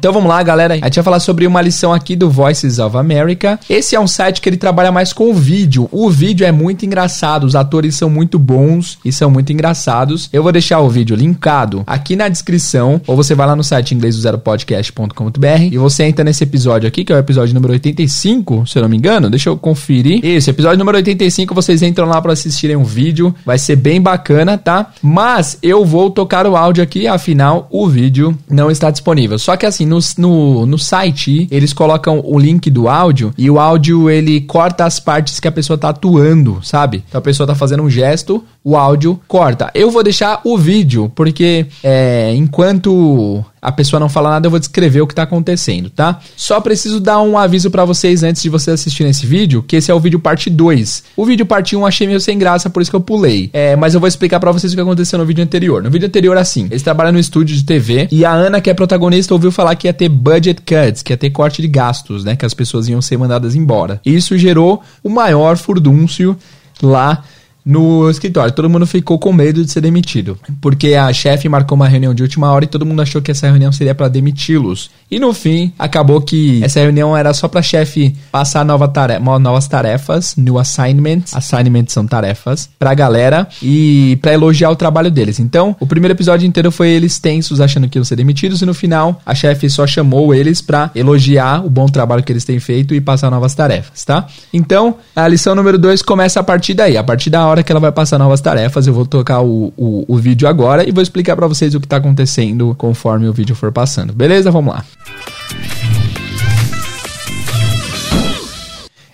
Então 0.00 0.14
vamos 0.14 0.30
lá, 0.30 0.42
galera. 0.42 0.72
A 0.72 0.76
gente 0.78 0.94
vai 0.94 1.04
falar 1.04 1.20
sobre 1.20 1.46
uma 1.46 1.60
lição 1.60 1.92
aqui 1.92 2.16
do 2.16 2.30
Voices 2.30 2.78
of 2.78 2.96
America. 2.96 3.60
Esse 3.68 3.94
é 3.94 4.00
um 4.00 4.06
site 4.06 4.40
que 4.40 4.48
ele 4.48 4.56
trabalha 4.56 4.90
mais 4.90 5.12
com 5.12 5.30
o 5.30 5.34
vídeo. 5.34 5.90
O 5.92 6.08
vídeo 6.08 6.46
é 6.46 6.50
muito 6.50 6.86
engraçado, 6.86 7.44
os 7.44 7.54
atores 7.54 7.96
são 7.96 8.08
muito 8.08 8.38
bons 8.38 8.98
e 9.04 9.12
são 9.12 9.30
muito 9.30 9.52
engraçados. 9.52 10.30
Eu 10.32 10.42
vou 10.42 10.52
deixar 10.52 10.80
o 10.80 10.88
vídeo 10.88 11.14
linkado 11.14 11.82
aqui 11.86 12.16
na 12.16 12.30
descrição, 12.30 12.98
ou 13.06 13.14
você 13.14 13.34
vai 13.34 13.46
lá 13.46 13.54
no 13.54 13.62
site 13.62 13.94
inglês 13.94 14.16
do 14.16 14.22
zero 14.22 14.38
podcast.com.br 14.38 15.62
e 15.70 15.76
você 15.76 16.04
entra 16.04 16.24
nesse 16.24 16.44
episódio 16.44 16.88
aqui, 16.88 17.04
que 17.04 17.12
é 17.12 17.16
o 17.16 17.18
episódio 17.18 17.52
número 17.52 17.74
85, 17.74 18.66
se 18.66 18.78
eu 18.78 18.82
não 18.82 18.88
me 18.88 18.96
engano. 18.96 19.28
Deixa 19.28 19.50
eu 19.50 19.56
conferir. 19.58 20.24
Isso, 20.24 20.48
episódio 20.48 20.78
número 20.78 20.96
85, 20.96 21.54
vocês 21.54 21.82
entram 21.82 22.06
lá 22.06 22.22
para 22.22 22.32
assistirem 22.32 22.74
um 22.74 22.84
vídeo. 22.84 23.34
Vai 23.44 23.58
ser 23.58 23.76
bem 23.76 24.00
bacana, 24.00 24.56
tá? 24.56 24.94
Mas 25.02 25.58
eu 25.62 25.84
vou 25.84 26.10
tocar 26.10 26.46
o 26.46 26.56
áudio 26.56 26.82
aqui, 26.82 27.06
afinal 27.06 27.68
o 27.70 27.86
vídeo 27.86 28.34
não 28.48 28.70
está 28.70 28.90
disponível. 28.90 29.38
Só 29.38 29.58
que 29.58 29.66
assim, 29.66 29.89
no, 29.90 29.98
no, 30.16 30.66
no 30.66 30.78
site, 30.78 31.48
eles 31.50 31.72
colocam 31.72 32.22
o 32.24 32.38
link 32.38 32.70
do 32.70 32.88
áudio 32.88 33.34
e 33.36 33.50
o 33.50 33.58
áudio 33.58 34.08
ele 34.08 34.40
corta 34.40 34.84
as 34.84 35.00
partes 35.00 35.40
que 35.40 35.48
a 35.48 35.52
pessoa 35.52 35.76
tá 35.76 35.88
atuando, 35.88 36.60
sabe? 36.62 37.04
Então 37.08 37.18
a 37.18 37.22
pessoa 37.22 37.46
tá 37.46 37.54
fazendo 37.54 37.82
um 37.82 37.90
gesto, 37.90 38.44
o 38.62 38.76
áudio 38.76 39.20
corta. 39.26 39.70
Eu 39.74 39.90
vou 39.90 40.02
deixar 40.02 40.40
o 40.44 40.56
vídeo, 40.56 41.10
porque 41.14 41.66
é, 41.82 42.32
enquanto 42.34 43.44
a 43.60 43.70
pessoa 43.70 44.00
não 44.00 44.08
fala 44.08 44.30
nada, 44.30 44.46
eu 44.46 44.50
vou 44.50 44.58
descrever 44.58 45.00
o 45.00 45.06
que 45.06 45.14
tá 45.14 45.22
acontecendo, 45.22 45.90
tá? 45.90 46.20
Só 46.36 46.60
preciso 46.60 46.98
dar 46.98 47.20
um 47.20 47.36
aviso 47.36 47.70
para 47.70 47.84
vocês 47.84 48.22
antes 48.22 48.42
de 48.42 48.48
vocês 48.48 48.74
assistirem 48.74 49.10
esse 49.10 49.26
vídeo, 49.26 49.62
que 49.62 49.76
esse 49.76 49.90
é 49.90 49.94
o 49.94 50.00
vídeo 50.00 50.18
parte 50.18 50.48
2. 50.48 51.04
O 51.16 51.24
vídeo 51.24 51.44
parte 51.44 51.76
1 51.76 51.80
um 51.80 51.86
achei 51.86 52.06
meio 52.06 52.20
sem 52.20 52.38
graça, 52.38 52.70
por 52.70 52.80
isso 52.80 52.90
que 52.90 52.96
eu 52.96 53.00
pulei. 53.00 53.50
É, 53.52 53.76
mas 53.76 53.94
eu 53.94 54.00
vou 54.00 54.08
explicar 54.08 54.40
para 54.40 54.52
vocês 54.52 54.72
o 54.72 54.76
que 54.76 54.82
aconteceu 54.82 55.18
no 55.18 55.26
vídeo 55.26 55.44
anterior. 55.44 55.82
No 55.82 55.90
vídeo 55.90 56.06
anterior, 56.06 56.36
assim, 56.36 56.66
eles 56.70 56.82
trabalham 56.82 57.12
no 57.12 57.18
estúdio 57.18 57.56
de 57.56 57.64
TV 57.64 58.08
e 58.10 58.24
a 58.24 58.32
Ana, 58.32 58.60
que 58.60 58.70
é 58.70 58.74
protagonista, 58.74 59.34
ouviu 59.34 59.52
falar 59.52 59.74
que 59.74 59.86
ia 59.86 59.92
ter 59.92 60.08
budget 60.08 60.62
cuts, 60.62 61.02
que 61.02 61.12
ia 61.12 61.16
ter 61.16 61.30
corte 61.30 61.60
de 61.60 61.68
gastos, 61.68 62.24
né? 62.24 62.36
Que 62.36 62.46
as 62.46 62.54
pessoas 62.54 62.88
iam 62.88 63.02
ser 63.02 63.18
mandadas 63.18 63.54
embora. 63.54 64.00
Isso 64.04 64.38
gerou 64.38 64.82
o 65.02 65.08
maior 65.10 65.56
furdúncio 65.56 66.36
lá 66.82 67.22
no 67.64 68.10
escritório. 68.10 68.52
Todo 68.52 68.68
mundo 68.68 68.86
ficou 68.86 69.18
com 69.18 69.32
medo 69.32 69.64
de 69.64 69.70
ser 69.70 69.80
demitido, 69.80 70.38
porque 70.60 70.94
a 70.94 71.12
chefe 71.12 71.48
marcou 71.48 71.76
uma 71.76 71.88
reunião 71.88 72.14
de 72.14 72.22
última 72.22 72.52
hora 72.52 72.64
e 72.64 72.68
todo 72.68 72.86
mundo 72.86 73.02
achou 73.02 73.20
que 73.20 73.30
essa 73.30 73.46
reunião 73.46 73.72
seria 73.72 73.94
para 73.94 74.08
demiti-los. 74.08 74.90
E 75.10 75.18
no 75.18 75.32
fim, 75.32 75.72
acabou 75.78 76.20
que 76.20 76.62
essa 76.62 76.80
reunião 76.80 77.16
era 77.16 77.32
só 77.34 77.48
para 77.48 77.62
chefe 77.62 78.14
passar 78.30 78.64
nova 78.64 78.88
tarefa, 78.88 79.38
novas 79.38 79.66
tarefas, 79.66 80.34
new 80.36 80.58
assignments, 80.58 81.34
assignments 81.34 81.92
são 81.92 82.06
tarefas, 82.06 82.68
pra 82.78 82.94
galera 82.94 83.48
e 83.62 84.18
para 84.22 84.32
elogiar 84.32 84.70
o 84.70 84.76
trabalho 84.76 85.10
deles. 85.10 85.40
Então, 85.40 85.74
o 85.80 85.86
primeiro 85.86 86.14
episódio 86.14 86.46
inteiro 86.46 86.70
foi 86.70 86.88
eles 86.88 87.18
tensos 87.18 87.60
achando 87.60 87.88
que 87.88 87.98
iam 87.98 88.04
ser 88.04 88.16
demitidos 88.16 88.62
e 88.62 88.66
no 88.66 88.74
final 88.74 89.20
a 89.24 89.34
chefe 89.34 89.68
só 89.68 89.86
chamou 89.86 90.34
eles 90.34 90.60
para 90.60 90.90
elogiar 90.94 91.64
o 91.64 91.70
bom 91.70 91.86
trabalho 91.86 92.22
que 92.22 92.32
eles 92.32 92.44
têm 92.44 92.60
feito 92.60 92.94
e 92.94 93.00
passar 93.00 93.30
novas 93.30 93.54
tarefas, 93.54 94.04
tá? 94.04 94.26
Então, 94.52 94.96
a 95.14 95.26
lição 95.26 95.54
número 95.54 95.78
2 95.78 96.02
começa 96.02 96.40
a 96.40 96.42
partir 96.42 96.74
daí, 96.74 96.96
a 96.96 97.04
partir 97.04 97.30
da 97.30 97.44
hora 97.50 97.62
que 97.62 97.70
ela 97.70 97.80
vai 97.80 97.92
passar 97.92 98.18
novas 98.18 98.40
tarefas. 98.40 98.86
Eu 98.86 98.94
vou 98.94 99.04
tocar 99.04 99.40
o, 99.40 99.72
o, 99.76 100.04
o 100.08 100.16
vídeo 100.16 100.48
agora 100.48 100.88
e 100.88 100.92
vou 100.92 101.02
explicar 101.02 101.36
para 101.36 101.46
vocês 101.46 101.74
o 101.74 101.80
que 101.80 101.86
tá 101.86 101.96
acontecendo 101.96 102.74
conforme 102.78 103.28
o 103.28 103.32
vídeo 103.32 103.54
for 103.54 103.70
passando. 103.70 104.12
Beleza? 104.12 104.50
Vamos 104.50 104.74
lá. 104.74 104.84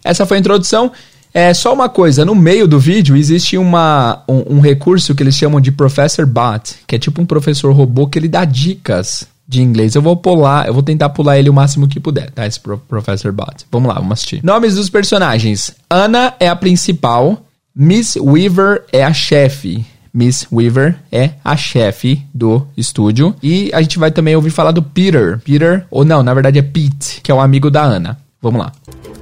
Essa 0.05 0.25
foi 0.25 0.37
a 0.37 0.41
introdução. 0.41 0.93
É 1.35 1.53
só 1.53 1.75
uma 1.75 1.89
coisa, 1.89 2.25
no 2.25 2.35
meio 2.35 2.67
do 2.67 2.79
vídeo 2.79 3.15
existe 3.15 3.59
uma, 3.59 4.23
um, 4.27 4.57
um, 4.57 4.61
recurso 4.61 5.15
que 5.15 5.23
eles 5.23 5.35
chamam 5.35 5.61
de 5.61 5.71
Professor 5.71 6.25
Bot, 6.25 6.77
que 6.87 6.97
é 6.97 6.99
tipo 6.99 7.21
um 7.21 7.27
professor 7.27 7.75
robô 7.75 8.07
que 8.07 8.19
ele 8.19 8.27
dá 8.29 8.47
dicas 8.47 9.27
de 9.47 9.63
inglês. 9.63 9.95
Eu 9.95 10.01
vou 10.01 10.17
pular, 10.17 10.67
eu 10.67 10.73
vou 10.73 10.83
tentar 10.83 11.11
pular 11.11 11.39
ele 11.39 11.51
o 11.51 11.53
máximo 11.53 11.87
que 11.87 12.01
puder, 12.01 12.31
tá? 12.31 12.47
Esse 12.47 12.59
Pro 12.59 12.79
Professor 12.79 13.33
Bot. 13.33 13.67
Vamos 13.71 13.89
lá, 13.89 13.97
vamos 13.97 14.13
assistir. 14.13 14.43
Nomes 14.43 14.77
dos 14.77 14.89
personagens. 14.89 15.73
Ana 15.91 16.35
é 16.41 16.49
a 16.49 16.57
principal, 16.57 17.46
Miss 17.79 18.17
Weaver 18.17 18.87
é 18.91 19.05
a 19.05 19.13
chefe. 19.13 19.85
Miss 20.11 20.47
Weaver 20.51 20.97
é 21.13 21.33
a 21.45 21.55
chefe 21.59 22.23
do 22.33 22.67
estúdio. 22.75 23.37
E 23.43 23.71
a 23.75 23.83
gente 23.83 23.99
vai 23.99 24.11
também 24.11 24.35
ouvir 24.35 24.49
falar 24.49 24.71
do 24.71 24.83
Peter. 24.83 25.39
Peter, 25.45 25.85
ou 25.91 26.03
não, 26.03 26.23
na 26.23 26.33
verdade 26.33 26.59
é 26.59 26.63
Pete, 26.63 27.21
que 27.21 27.31
é 27.31 27.35
o 27.35 27.39
amigo 27.39 27.71
da 27.71 27.83
Ana. 27.83 28.17
Vamos 28.41 28.63
lá. 28.63 28.73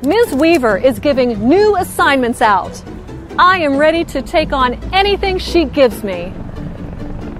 Ms. 0.06 0.34
Weaver 0.34 0.80
is 0.86 1.00
giving 1.02 1.34
new 1.34 1.74
assignments 1.74 2.40
out. 2.40 2.80
I 3.36 3.64
am 3.64 3.76
ready 3.76 4.04
to 4.04 4.22
take 4.22 4.54
on 4.54 4.78
anything 4.92 5.40
she 5.40 5.64
gives 5.64 6.04
me. 6.04 6.32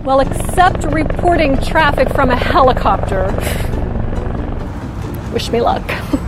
Well, 0.04 0.18
except 0.18 0.82
reporting 0.92 1.56
traffic 1.58 2.12
from 2.12 2.30
a 2.30 2.36
helicopter. 2.36 3.30
Wish 5.32 5.52
me 5.52 5.60
luck. 5.60 5.84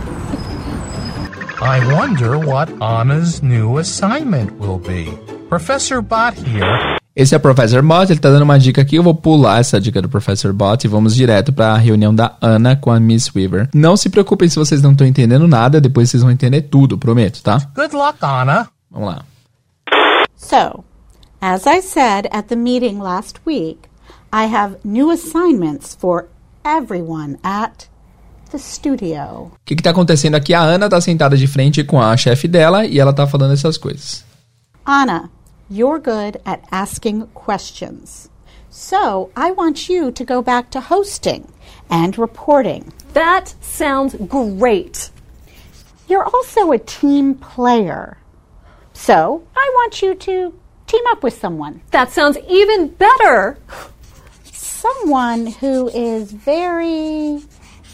I 1.61 1.79
wonder 1.91 2.37
what 2.37 2.71
Anna's 2.79 3.41
new 3.41 3.79
assignment 3.79 4.59
will 4.59 4.77
be. 4.77 5.17
Professor 5.49 6.01
Bot 6.03 6.35
here 6.37 6.97
Esse 7.15 7.33
é 7.33 7.37
o 7.37 7.39
Professor 7.39 7.81
Bot, 7.81 8.11
ele 8.11 8.19
tá 8.19 8.29
dando 8.29 8.43
uma 8.43 8.59
dica 8.59 8.79
aqui, 8.83 8.95
eu 8.95 9.01
vou 9.01 9.15
pular 9.15 9.59
essa 9.59 9.81
dica 9.81 9.99
do 9.99 10.07
Professor 10.07 10.53
Bot 10.53 10.85
e 10.85 10.87
vamos 10.87 11.15
direto 11.15 11.51
para 11.51 11.73
a 11.73 11.77
reunião 11.77 12.13
da 12.13 12.37
Ana 12.39 12.75
com 12.75 12.91
a 12.91 12.99
Miss 12.99 13.33
Weaver. 13.35 13.69
Não 13.73 13.97
se 13.97 14.07
preocupem 14.07 14.47
se 14.47 14.59
vocês 14.59 14.83
não 14.83 14.91
estão 14.91 15.07
entendendo 15.07 15.47
nada, 15.47 15.81
depois 15.81 16.11
vocês 16.11 16.21
vão 16.21 16.31
entender 16.31 16.61
tudo, 16.61 16.95
prometo, 16.95 17.41
tá? 17.41 17.57
Good 17.75 17.95
luck, 17.95 18.19
Anna. 18.21 18.69
Vamos 18.91 19.07
lá. 19.07 19.25
So, 20.35 20.83
as 21.41 21.65
I 21.65 21.81
said 21.81 22.27
at 22.31 22.49
the 22.49 22.55
meeting 22.55 22.99
last 22.99 23.39
week, 23.47 23.79
I 24.31 24.45
have 24.45 24.77
new 24.83 25.09
assignments 25.09 25.97
for 25.99 26.27
everyone 26.63 27.39
at 27.43 27.87
the 28.49 28.59
studio. 28.59 29.51
O 29.51 29.51
que, 29.65 29.75
que 29.75 29.83
tá 29.83 29.91
acontecendo 29.91 30.35
aqui? 30.35 30.53
A 30.53 30.61
Ana 30.61 30.89
tá 30.89 30.99
sentada 30.99 31.35
de 31.37 31.47
frente 31.47 31.83
com 31.83 32.01
a 32.01 32.15
chefe 32.17 32.47
dela 32.47 32.85
e 32.85 32.99
ela 32.99 33.13
tá 33.13 33.27
falando 33.27 33.53
essas 33.53 33.77
coisas. 33.77 34.25
Anna, 34.85 35.29
You're 35.69 35.99
good 35.99 36.37
at 36.45 36.63
asking 36.71 37.27
questions. 37.33 38.29
So 38.69 39.31
I 39.35 39.51
want 39.51 39.89
you 39.89 40.11
to 40.11 40.23
go 40.23 40.41
back 40.41 40.69
to 40.71 40.79
hosting 40.79 41.51
and 41.89 42.17
reporting. 42.17 42.93
That 43.11 43.53
sounds 43.59 44.15
great. 44.15 45.09
You're 46.07 46.23
also 46.23 46.71
a 46.71 46.79
team 46.79 47.35
player. 47.35 48.17
So 48.93 49.43
I 49.57 49.71
want 49.75 50.01
you 50.01 50.15
to 50.15 50.57
team 50.87 51.03
up 51.07 51.21
with 51.21 51.37
someone. 51.37 51.81
That 51.91 52.11
sounds 52.11 52.37
even 52.47 52.87
better. 52.87 53.57
Someone 54.53 55.47
who 55.47 55.89
is 55.89 56.31
very 56.31 57.41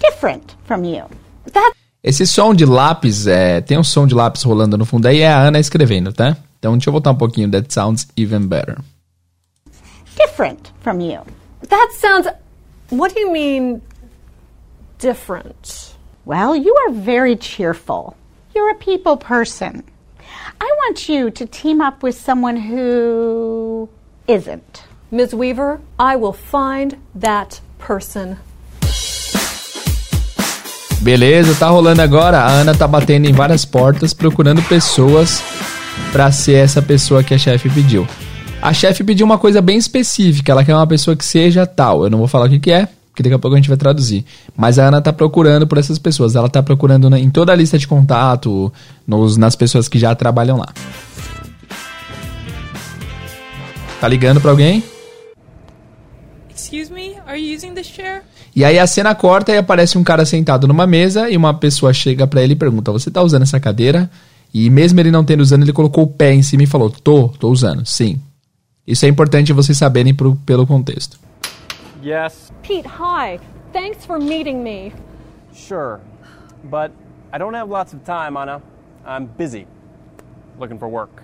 different 0.03 0.55
from 0.65 0.83
you. 0.83 1.05
That 1.51 1.73
Esse 2.03 2.27
som 2.27 2.53
de 2.53 2.65
lápis, 2.65 3.27
é, 3.27 3.61
tem 3.61 3.77
um 3.77 3.83
som 3.83 4.05
de 4.05 4.13
lápis 4.13 4.43
rolando 4.43 4.77
no 4.77 4.85
fundo 4.85 5.05
aí, 5.05 5.21
é 5.21 5.31
a 5.31 5.39
Ana 5.39 5.59
escrevendo, 5.59 6.11
tá? 6.11 6.35
Então 6.59 6.73
deixa 6.73 6.89
eu 6.89 6.91
voltar 6.91 7.11
um 7.11 7.15
pouquinho. 7.15 7.49
That 7.49 7.73
sounds 7.73 8.07
even 8.17 8.47
better. 8.47 8.77
Different 10.17 10.73
from 10.81 10.99
you. 10.99 11.21
That 11.69 11.93
sounds. 11.93 12.27
What 12.91 13.13
do 13.13 13.21
you 13.21 13.31
mean 13.31 13.81
different? 14.99 15.95
Well, 16.25 16.55
you 16.55 16.75
are 16.75 16.91
very 16.91 17.35
cheerful. 17.35 18.15
You're 18.53 18.71
a 18.71 18.75
people 18.75 19.17
person. 19.17 19.83
I 20.59 20.71
want 20.77 21.09
you 21.09 21.31
to 21.31 21.45
team 21.45 21.81
up 21.81 22.03
with 22.03 22.15
someone 22.15 22.57
who 22.57 23.89
isn't. 24.27 24.83
Ms. 25.11 25.33
Weaver, 25.33 25.79
I 25.99 26.15
will 26.15 26.33
find 26.33 26.97
that 27.15 27.61
person. 27.77 28.37
Beleza, 31.03 31.53
tá 31.53 31.67
rolando 31.67 32.01
agora. 32.01 32.39
A 32.39 32.49
Ana 32.49 32.73
tá 32.73 32.87
batendo 32.87 33.27
em 33.27 33.33
várias 33.33 33.65
portas 33.65 34.13
procurando 34.13 34.63
pessoas 34.63 35.43
para 36.13 36.31
ser 36.31 36.53
essa 36.53 36.81
pessoa 36.81 37.21
que 37.21 37.33
a 37.33 37.37
chefe 37.37 37.69
pediu. 37.69 38.07
A 38.61 38.73
chefe 38.73 39.03
pediu 39.03 39.25
uma 39.25 39.37
coisa 39.37 39.61
bem 39.61 39.77
específica, 39.77 40.53
ela 40.53 40.63
quer 40.63 40.73
uma 40.73 40.87
pessoa 40.87 41.13
que 41.13 41.25
seja 41.25 41.65
tal. 41.65 42.05
Eu 42.05 42.09
não 42.09 42.19
vou 42.19 42.27
falar 42.29 42.45
o 42.45 42.49
que, 42.49 42.57
que 42.57 42.71
é, 42.71 42.87
porque 43.09 43.21
daqui 43.21 43.35
a 43.35 43.39
pouco 43.39 43.53
a 43.53 43.57
gente 43.57 43.67
vai 43.67 43.77
traduzir. 43.77 44.23
Mas 44.55 44.79
a 44.79 44.87
Ana 44.87 45.01
tá 45.01 45.11
procurando 45.11 45.67
por 45.67 45.77
essas 45.77 45.99
pessoas. 45.99 46.37
Ela 46.37 46.47
tá 46.47 46.63
procurando 46.63 47.13
em 47.17 47.29
toda 47.29 47.51
a 47.51 47.55
lista 47.55 47.77
de 47.77 47.85
contato, 47.85 48.71
nos, 49.05 49.35
nas 49.35 49.57
pessoas 49.57 49.89
que 49.89 49.99
já 49.99 50.15
trabalham 50.15 50.57
lá. 50.57 50.69
Tá 53.99 54.07
ligando 54.07 54.39
para 54.39 54.51
alguém? 54.51 54.81
Excuse 56.55 56.89
me, 56.89 57.17
are 57.27 57.37
you 57.37 57.53
using 57.53 57.73
this 57.73 57.87
chair? 57.87 58.23
E 58.55 58.63
aí 58.63 58.77
a 58.77 58.85
cena 58.85 59.15
corta 59.15 59.51
e 59.51 59.57
aparece 59.57 59.97
um 59.97 60.03
cara 60.03 60.25
sentado 60.25 60.67
numa 60.67 60.85
mesa 60.85 61.29
e 61.29 61.35
uma 61.35 61.53
pessoa 61.53 61.93
chega 61.93 62.27
para 62.27 62.41
ele 62.43 62.53
e 62.53 62.55
pergunta: 62.57 62.91
"Você 62.91 63.09
tá 63.09 63.21
usando 63.21 63.43
essa 63.43 63.59
cadeira?" 63.59 64.09
E 64.53 64.69
mesmo 64.69 64.99
ele 64.99 65.09
não 65.09 65.25
tendo 65.25 65.41
usando, 65.41 65.63
ele 65.63 65.73
colocou 65.73 66.03
o 66.03 66.07
pé 66.07 66.31
em 66.33 66.43
cima 66.43 66.63
e 66.63 66.67
falou: 66.67 66.91
Tô, 66.91 67.29
tô 67.29 67.49
usando, 67.49 67.85
sim. 67.85 68.21
Isso 68.85 69.05
é 69.05 69.09
importante 69.09 69.51
vocês 69.51 69.77
saberem 69.77 70.13
pro, 70.13 70.35
pelo 70.45 70.67
contexto. 70.67 71.17
Yes. 72.03 72.51
Pete, 72.61 72.87
hi. 72.87 73.39
Thanks 73.71 74.05
for 74.05 74.19
meeting 74.19 74.61
me. 74.61 74.93
Sure. 75.53 75.99
But 76.63 76.91
I 77.33 77.39
don't 77.39 77.55
have 77.55 77.69
lots 77.69 77.93
of 77.93 78.03
time, 78.03 78.37
Anna. 78.37 78.61
I'm 79.05 79.25
busy. 79.25 79.65
Looking 80.59 80.77
for 80.77 80.87
work. 80.87 81.23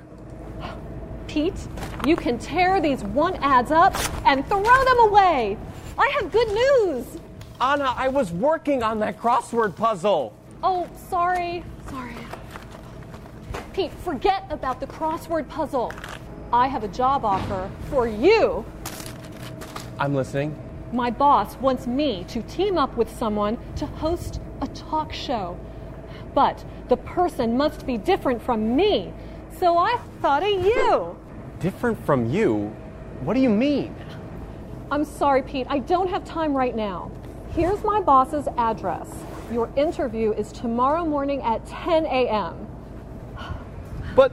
Pete, 1.27 1.53
you 2.07 2.15
can 2.15 2.39
tear 2.39 2.81
these 2.81 3.03
one 3.03 3.35
ads 3.43 3.71
up 3.71 3.93
and 4.25 4.43
throw 4.47 4.63
them 4.63 4.99
away. 5.09 5.57
I 5.97 6.09
have 6.19 6.31
good 6.31 6.47
news. 6.47 7.18
Anna, 7.61 7.93
I 7.97 8.07
was 8.07 8.31
working 8.31 8.83
on 8.83 8.99
that 8.99 9.19
crossword 9.19 9.75
puzzle. 9.75 10.33
Oh, 10.63 10.87
sorry. 11.09 11.63
Sorry. 11.89 12.15
Pete, 13.73 13.91
forget 13.91 14.45
about 14.49 14.79
the 14.79 14.87
crossword 14.87 15.49
puzzle. 15.49 15.91
I 16.53 16.67
have 16.67 16.85
a 16.85 16.87
job 16.87 17.25
offer 17.25 17.69
for 17.89 18.07
you. 18.07 18.63
I'm 19.97 20.15
listening. 20.15 20.57
My 20.93 21.11
boss 21.11 21.57
wants 21.57 21.85
me 21.85 22.23
to 22.29 22.41
team 22.43 22.77
up 22.77 22.95
with 22.95 23.13
someone 23.13 23.57
to 23.75 23.85
host 23.85 24.39
a 24.61 24.67
talk 24.67 25.11
show. 25.11 25.59
But 26.33 26.63
the 26.87 26.97
person 26.97 27.57
must 27.57 27.85
be 27.85 27.97
different 27.97 28.41
from 28.41 28.75
me. 28.75 29.11
So 29.57 29.77
I 29.77 29.99
thought 30.21 30.43
of 30.43 30.49
you. 30.49 31.17
Different 31.59 32.03
from 32.05 32.29
you? 32.29 32.73
What 33.19 33.33
do 33.33 33.41
you 33.41 33.49
mean? 33.49 33.93
I'm 34.91 35.03
sorry, 35.03 35.43
Pete. 35.43 35.67
I 35.69 35.79
don't 35.79 36.09
have 36.09 36.23
time 36.23 36.53
right 36.53 36.75
now. 36.75 37.11
Here's 37.55 37.83
my 37.83 37.99
boss's 37.99 38.47
address. 38.57 39.09
Your 39.51 39.69
interview 39.75 40.31
is 40.33 40.51
tomorrow 40.51 41.03
morning 41.03 41.41
at 41.41 41.65
10 41.65 42.05
a.m. 42.05 42.67
But 44.15 44.29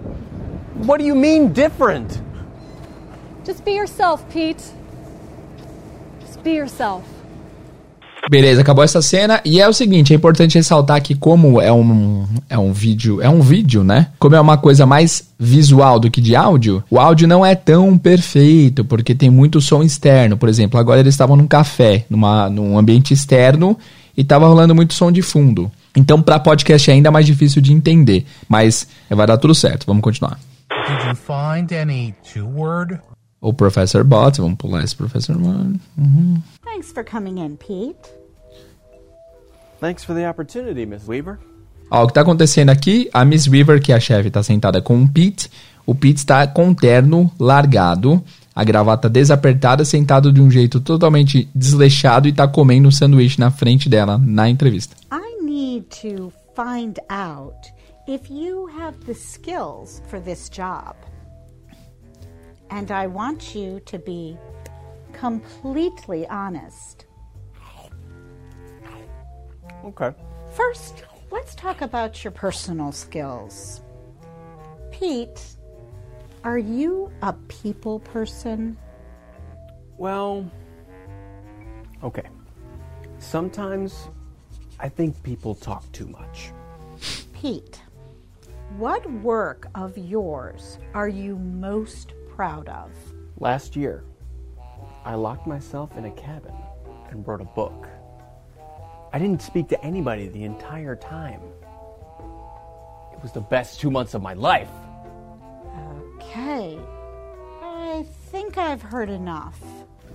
what 0.76 0.98
do 0.98 1.04
you 1.04 1.14
mean 1.14 1.52
different? 1.52 2.20
Just 3.44 3.64
be 3.64 3.72
yourself, 3.72 4.28
Pete. 4.28 4.62
Just 6.20 6.42
be 6.44 6.52
yourself. 6.52 7.08
Beleza, 8.28 8.60
acabou 8.60 8.82
essa 8.82 9.00
cena. 9.00 9.40
E 9.44 9.60
é 9.60 9.68
o 9.68 9.72
seguinte, 9.72 10.12
é 10.12 10.16
importante 10.16 10.56
ressaltar 10.56 11.00
que 11.00 11.14
como 11.14 11.60
é 11.60 11.72
um, 11.72 12.26
é 12.50 12.58
um 12.58 12.72
vídeo, 12.72 13.22
é 13.22 13.28
um 13.28 13.40
vídeo, 13.40 13.84
né? 13.84 14.08
Como 14.18 14.34
é 14.34 14.40
uma 14.40 14.56
coisa 14.58 14.84
mais 14.84 15.30
visual 15.38 16.00
do 16.00 16.10
que 16.10 16.20
de 16.20 16.34
áudio, 16.34 16.82
o 16.90 16.98
áudio 16.98 17.28
não 17.28 17.44
é 17.44 17.54
tão 17.54 17.96
perfeito, 17.96 18.84
porque 18.84 19.14
tem 19.14 19.30
muito 19.30 19.60
som 19.60 19.82
externo. 19.82 20.36
Por 20.36 20.48
exemplo, 20.48 20.80
agora 20.80 21.00
eles 21.00 21.14
estavam 21.14 21.36
num 21.36 21.46
café, 21.46 22.04
numa, 22.10 22.50
num 22.50 22.76
ambiente 22.76 23.14
externo, 23.14 23.78
e 24.16 24.24
tava 24.24 24.46
rolando 24.48 24.74
muito 24.74 24.94
som 24.94 25.12
de 25.12 25.22
fundo. 25.22 25.70
Então, 25.94 26.20
para 26.20 26.38
podcast 26.40 26.90
é 26.90 26.94
ainda 26.94 27.10
mais 27.10 27.26
difícil 27.26 27.62
de 27.62 27.72
entender, 27.72 28.26
mas 28.48 28.86
vai 29.08 29.26
dar 29.26 29.38
tudo 29.38 29.54
certo. 29.54 29.86
Vamos 29.86 30.02
continuar. 30.02 30.38
Did 30.88 31.08
you 31.08 31.14
find 31.16 31.72
any 31.72 32.14
two 32.32 32.46
word? 32.46 32.98
O 33.40 33.52
Professor 33.52 34.02
Bot, 34.02 34.40
vamos 34.40 34.56
pular 34.56 34.82
esse 34.82 34.96
Professor 34.96 35.36
Bot. 35.36 35.78
Thanks 36.64 36.90
for 36.92 37.04
coming 37.04 37.38
in, 37.44 37.56
Pete. 37.56 38.10
Thanks 39.80 40.04
for 40.04 40.14
the 40.14 40.28
opportunity, 40.28 40.86
Miss 40.86 41.06
Weaver. 41.06 41.38
Ó, 41.90 42.04
o 42.04 42.06
que 42.06 42.14
tá 42.14 42.22
acontecendo 42.22 42.70
aqui, 42.70 43.08
a 43.12 43.24
Miss 43.24 43.46
Weaver, 43.46 43.80
que 43.80 43.92
é 43.92 43.96
a 43.96 44.00
chefe, 44.00 44.30
tá 44.30 44.42
sentada 44.42 44.80
com 44.82 45.02
o 45.02 45.08
Pete. 45.08 45.50
O 45.84 45.94
Pete 45.94 46.16
está 46.18 46.46
com 46.46 46.70
o 46.70 46.74
terno 46.74 47.30
largado, 47.38 48.22
a 48.54 48.64
gravata 48.64 49.08
desapertada, 49.08 49.84
sentado 49.84 50.32
de 50.32 50.40
um 50.40 50.50
jeito 50.50 50.80
totalmente 50.80 51.48
desleixado 51.54 52.26
e 52.26 52.32
tá 52.32 52.48
comendo 52.48 52.88
um 52.88 52.90
sanduíche 52.90 53.38
na 53.38 53.50
frente 53.50 53.88
dela 53.88 54.18
na 54.18 54.48
entrevista. 54.48 54.96
I 55.12 55.44
need 55.44 55.86
to 56.02 56.32
find 56.56 56.98
out 57.08 57.70
if 58.08 58.28
you 58.30 58.68
have 58.76 58.98
the 59.06 59.14
skills 59.14 60.02
for 60.08 60.20
this 60.20 60.48
job. 60.48 60.96
And 62.70 62.90
I 62.90 63.06
want 63.06 63.54
you 63.54 63.80
to 63.86 63.98
be 63.98 64.36
completely 65.12 66.26
honest. 66.28 67.06
Okay. 69.84 70.12
First, 70.52 71.04
let's 71.30 71.54
talk 71.54 71.80
about 71.80 72.24
your 72.24 72.32
personal 72.32 72.92
skills. 72.92 73.82
Pete, 74.90 75.56
are 76.44 76.58
you 76.58 77.10
a 77.22 77.32
people 77.48 78.00
person? 78.00 78.76
Well, 79.96 80.50
okay. 82.02 82.28
Sometimes 83.18 84.08
I 84.78 84.88
think 84.88 85.22
people 85.22 85.54
talk 85.54 85.90
too 85.92 86.06
much. 86.06 86.52
Pete, 87.32 87.80
what 88.76 89.10
work 89.22 89.68
of 89.74 89.96
yours 89.96 90.78
are 90.94 91.08
you 91.08 91.36
most 91.36 92.12
proud 92.36 92.68
of? 92.68 92.90
Last 93.40 93.76
year, 93.76 94.04
I 95.06 95.14
locked 95.14 95.46
myself 95.46 95.90
in 95.96 96.04
a 96.04 96.10
cabin 96.10 96.54
and 97.10 97.26
wrote 97.26 97.40
a 97.40 97.48
book. 97.56 97.88
I 99.12 99.18
didn't 99.18 99.40
speak 99.40 99.68
to 99.68 99.82
anybody 99.82 100.28
the 100.28 100.44
entire 100.44 100.96
time. 100.96 101.40
It 103.14 103.22
was 103.22 103.32
the 103.32 103.40
best 103.40 103.80
two 103.80 103.90
months 103.90 104.12
of 104.12 104.20
my 104.20 104.34
life. 104.34 104.68
Okay. 106.16 106.78
I 107.62 108.04
think 108.30 108.58
I've 108.58 108.82
heard 108.82 109.08
enough. 109.08 109.58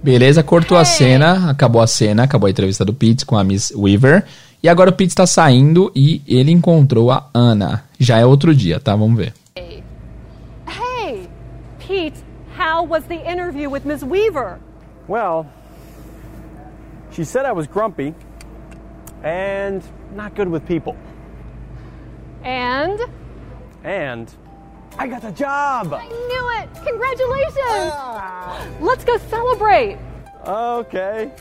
Beleza, 0.04 0.44
cortou 0.44 0.78
a 0.78 0.86
cena, 0.86 1.50
acabou 1.50 1.82
a 1.82 1.88
cena, 1.88 2.24
acabou 2.24 2.48
a 2.48 2.52
entrevista 2.52 2.86
do 2.86 2.94
Pete 2.94 3.26
com 3.26 3.38
a 3.38 3.44
Miss 3.44 3.72
Weaver. 3.72 4.24
E 4.62 4.70
agora 4.70 4.92
o 4.92 4.94
Pete 4.94 5.10
está 5.10 5.26
saindo 5.26 5.92
e 5.96 6.22
ele 6.28 6.52
encontrou 6.52 7.12
a 7.12 7.28
Ana. 7.34 7.84
Já 8.00 8.20
é 8.20 8.26
outro 8.26 8.54
dia, 8.54 8.80
tá? 8.80 8.96
Vamos 8.96 9.18
ver. 9.18 9.34
How 12.82 12.88
was 12.88 13.04
the 13.04 13.30
interview 13.30 13.70
with 13.70 13.86
Ms. 13.86 14.04
Weaver? 14.04 14.60
Well, 15.08 15.48
she 17.12 17.24
said 17.24 17.46
I 17.46 17.52
was 17.52 17.68
grumpy 17.68 18.16
and 19.22 19.84
not 20.16 20.34
good 20.34 20.48
with 20.48 20.66
people. 20.68 20.98
And 22.44 23.00
And 23.84 24.34
I 24.98 25.06
got 25.06 25.22
the 25.22 25.32
job! 25.32 25.94
I 25.94 26.08
knew 26.08 26.50
it! 26.60 26.70
Congratulations! 26.84 28.82
Let's 28.82 29.06
go 29.06 29.20
celebrate! 29.30 30.00
Okay. 30.48 31.32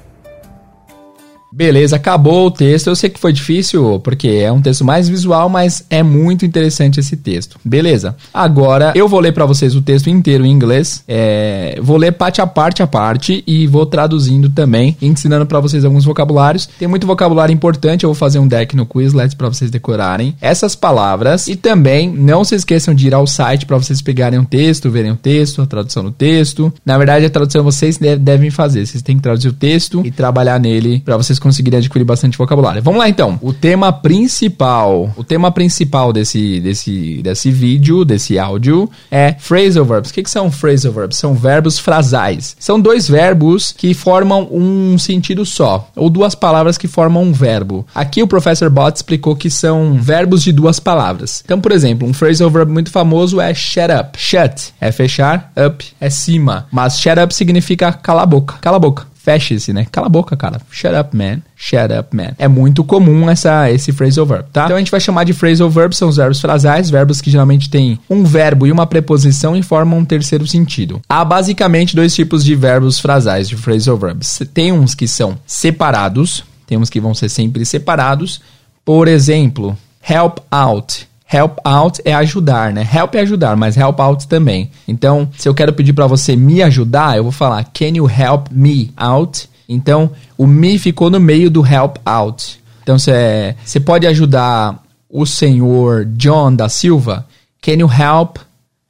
Beleza, 1.52 1.96
acabou 1.96 2.46
o 2.46 2.50
texto. 2.50 2.86
Eu 2.86 2.96
sei 2.96 3.10
que 3.10 3.18
foi 3.18 3.32
difícil, 3.32 4.00
porque 4.00 4.28
é 4.28 4.52
um 4.52 4.60
texto 4.60 4.84
mais 4.84 5.08
visual, 5.08 5.48
mas 5.48 5.84
é 5.90 6.02
muito 6.02 6.46
interessante 6.46 7.00
esse 7.00 7.16
texto. 7.16 7.58
Beleza. 7.64 8.16
Agora 8.32 8.92
eu 8.94 9.08
vou 9.08 9.18
ler 9.20 9.32
para 9.32 9.44
vocês 9.46 9.74
o 9.74 9.82
texto 9.82 10.08
inteiro 10.08 10.44
em 10.44 10.50
inglês. 10.50 11.02
É, 11.08 11.78
vou 11.82 11.96
ler 11.96 12.12
parte 12.12 12.40
a 12.40 12.46
parte 12.46 12.82
a 12.82 12.86
parte 12.86 13.42
e 13.46 13.66
vou 13.66 13.84
traduzindo 13.84 14.48
também, 14.48 14.96
ensinando 15.02 15.44
para 15.46 15.58
vocês 15.60 15.84
alguns 15.84 16.04
vocabulários. 16.04 16.68
Tem 16.78 16.86
muito 16.86 17.06
vocabulário 17.06 17.52
importante. 17.52 18.04
Eu 18.04 18.10
vou 18.10 18.14
fazer 18.14 18.38
um 18.38 18.46
deck 18.46 18.76
no 18.76 18.86
Quizlet 18.86 19.34
para 19.34 19.48
vocês 19.48 19.70
decorarem 19.70 20.36
essas 20.40 20.76
palavras. 20.76 21.48
E 21.48 21.56
também 21.56 22.08
não 22.08 22.44
se 22.44 22.54
esqueçam 22.54 22.94
de 22.94 23.08
ir 23.08 23.14
ao 23.14 23.26
site 23.26 23.66
para 23.66 23.76
vocês 23.76 24.00
pegarem 24.00 24.38
um 24.38 24.44
texto, 24.44 24.90
verem 24.90 25.10
o 25.10 25.16
texto, 25.16 25.62
a 25.62 25.66
tradução 25.66 26.04
do 26.04 26.12
texto. 26.12 26.72
Na 26.84 26.96
verdade, 26.96 27.26
a 27.26 27.30
tradução 27.30 27.64
vocês 27.64 27.98
de- 27.98 28.16
devem 28.16 28.50
fazer. 28.50 28.86
Vocês 28.86 29.02
têm 29.02 29.16
que 29.16 29.22
traduzir 29.22 29.48
o 29.48 29.52
texto 29.52 30.02
e 30.04 30.10
trabalhar 30.12 30.60
nele 30.60 31.00
para 31.04 31.16
vocês 31.16 31.39
conseguirem 31.40 31.78
adquirir 31.78 32.04
bastante 32.04 32.38
vocabulário. 32.38 32.82
Vamos 32.82 32.98
lá 32.98 33.08
então. 33.08 33.38
O 33.42 33.52
tema 33.52 33.92
principal, 33.92 35.12
o 35.16 35.24
tema 35.24 35.50
principal 35.50 36.12
desse 36.12 36.60
desse 36.60 37.20
desse 37.22 37.50
vídeo, 37.50 38.04
desse 38.04 38.38
áudio 38.38 38.90
é 39.10 39.34
phrasal 39.38 39.84
verbs. 39.84 40.10
O 40.10 40.14
que, 40.14 40.22
que 40.22 40.30
são 40.30 40.50
phrasal 40.50 40.92
verbs? 40.92 41.16
São 41.16 41.34
verbos 41.34 41.78
frasais. 41.78 42.56
São 42.58 42.80
dois 42.80 43.08
verbos 43.08 43.74
que 43.76 43.94
formam 43.94 44.48
um 44.50 44.98
sentido 44.98 45.44
só, 45.44 45.88
ou 45.96 46.10
duas 46.10 46.34
palavras 46.34 46.78
que 46.78 46.88
formam 46.88 47.22
um 47.22 47.32
verbo. 47.32 47.86
Aqui 47.94 48.22
o 48.22 48.28
professor 48.28 48.70
Bott 48.70 48.96
explicou 48.96 49.34
que 49.34 49.50
são 49.50 49.94
verbos 50.00 50.42
de 50.42 50.52
duas 50.52 50.78
palavras. 50.78 51.42
Então, 51.44 51.60
por 51.60 51.72
exemplo, 51.72 52.06
um 52.06 52.12
phrasal 52.12 52.50
verb 52.50 52.70
muito 52.70 52.90
famoso 52.90 53.40
é 53.40 53.52
shut 53.54 53.90
up. 53.92 54.18
Shut 54.18 54.72
é 54.80 54.92
fechar, 54.92 55.52
up 55.56 55.84
é 56.00 56.10
cima. 56.10 56.66
Mas 56.70 56.98
shut 56.98 57.18
up 57.18 57.34
significa 57.34 57.92
cala 57.92 58.22
a 58.22 58.26
boca. 58.26 58.56
Cala 58.60 58.76
a 58.76 58.80
boca. 58.80 59.09
Feche-se, 59.22 59.72
né? 59.72 59.86
Cala 59.92 60.06
a 60.06 60.10
boca, 60.10 60.34
cara. 60.34 60.60
Shut 60.70 60.94
up, 60.94 61.14
man. 61.14 61.40
Shut 61.54 61.92
up, 61.98 62.16
man. 62.16 62.32
É 62.38 62.48
muito 62.48 62.82
comum 62.82 63.28
essa, 63.28 63.70
esse 63.70 63.92
phrasal 63.92 64.24
verb, 64.24 64.46
tá? 64.50 64.64
Então 64.64 64.76
a 64.76 64.78
gente 64.78 64.90
vai 64.90 65.00
chamar 65.00 65.24
de 65.24 65.34
phrasal 65.34 65.68
verb, 65.68 65.94
são 65.94 66.08
os 66.08 66.16
verbos 66.16 66.40
frasais, 66.40 66.88
verbos 66.88 67.20
que 67.20 67.30
geralmente 67.30 67.68
têm 67.68 67.98
um 68.08 68.24
verbo 68.24 68.66
e 68.66 68.72
uma 68.72 68.86
preposição 68.86 69.54
e 69.54 69.62
formam 69.62 69.98
um 69.98 70.04
terceiro 70.06 70.46
sentido. 70.46 71.02
Há 71.06 71.22
basicamente 71.22 71.94
dois 71.94 72.14
tipos 72.14 72.42
de 72.42 72.54
verbos 72.54 72.98
frasais, 72.98 73.46
de 73.46 73.56
phrasal 73.56 73.98
verbs. 73.98 74.40
Tem 74.54 74.72
uns 74.72 74.94
que 74.94 75.06
são 75.06 75.36
separados, 75.46 76.42
tem 76.66 76.78
uns 76.78 76.88
que 76.88 77.00
vão 77.00 77.14
ser 77.14 77.28
sempre 77.28 77.66
separados. 77.66 78.40
Por 78.86 79.06
exemplo, 79.06 79.76
help 80.08 80.38
out. 80.50 81.09
Help 81.32 81.58
out 81.64 82.00
é 82.04 82.12
ajudar, 82.14 82.72
né? 82.72 82.88
Help 82.92 83.14
é 83.14 83.20
ajudar, 83.20 83.56
mas 83.56 83.76
help 83.76 84.00
out 84.00 84.26
também. 84.26 84.70
Então, 84.88 85.28
se 85.38 85.48
eu 85.48 85.54
quero 85.54 85.72
pedir 85.72 85.92
para 85.92 86.06
você 86.06 86.34
me 86.34 86.62
ajudar, 86.62 87.16
eu 87.16 87.22
vou 87.22 87.32
falar 87.32 87.62
Can 87.72 87.96
you 87.96 88.10
help 88.10 88.48
me 88.50 88.92
out? 88.96 89.48
Então, 89.68 90.10
o 90.36 90.46
me 90.46 90.78
ficou 90.78 91.08
no 91.08 91.20
meio 91.20 91.48
do 91.48 91.64
help 91.64 91.98
out. 92.04 92.60
Então, 92.82 92.98
você 92.98 93.80
pode 93.84 94.06
ajudar 94.06 94.82
o 95.08 95.24
senhor 95.24 96.04
John 96.06 96.54
da 96.54 96.68
Silva? 96.68 97.26
Can 97.62 97.74
you 97.74 97.90
help 97.90 98.38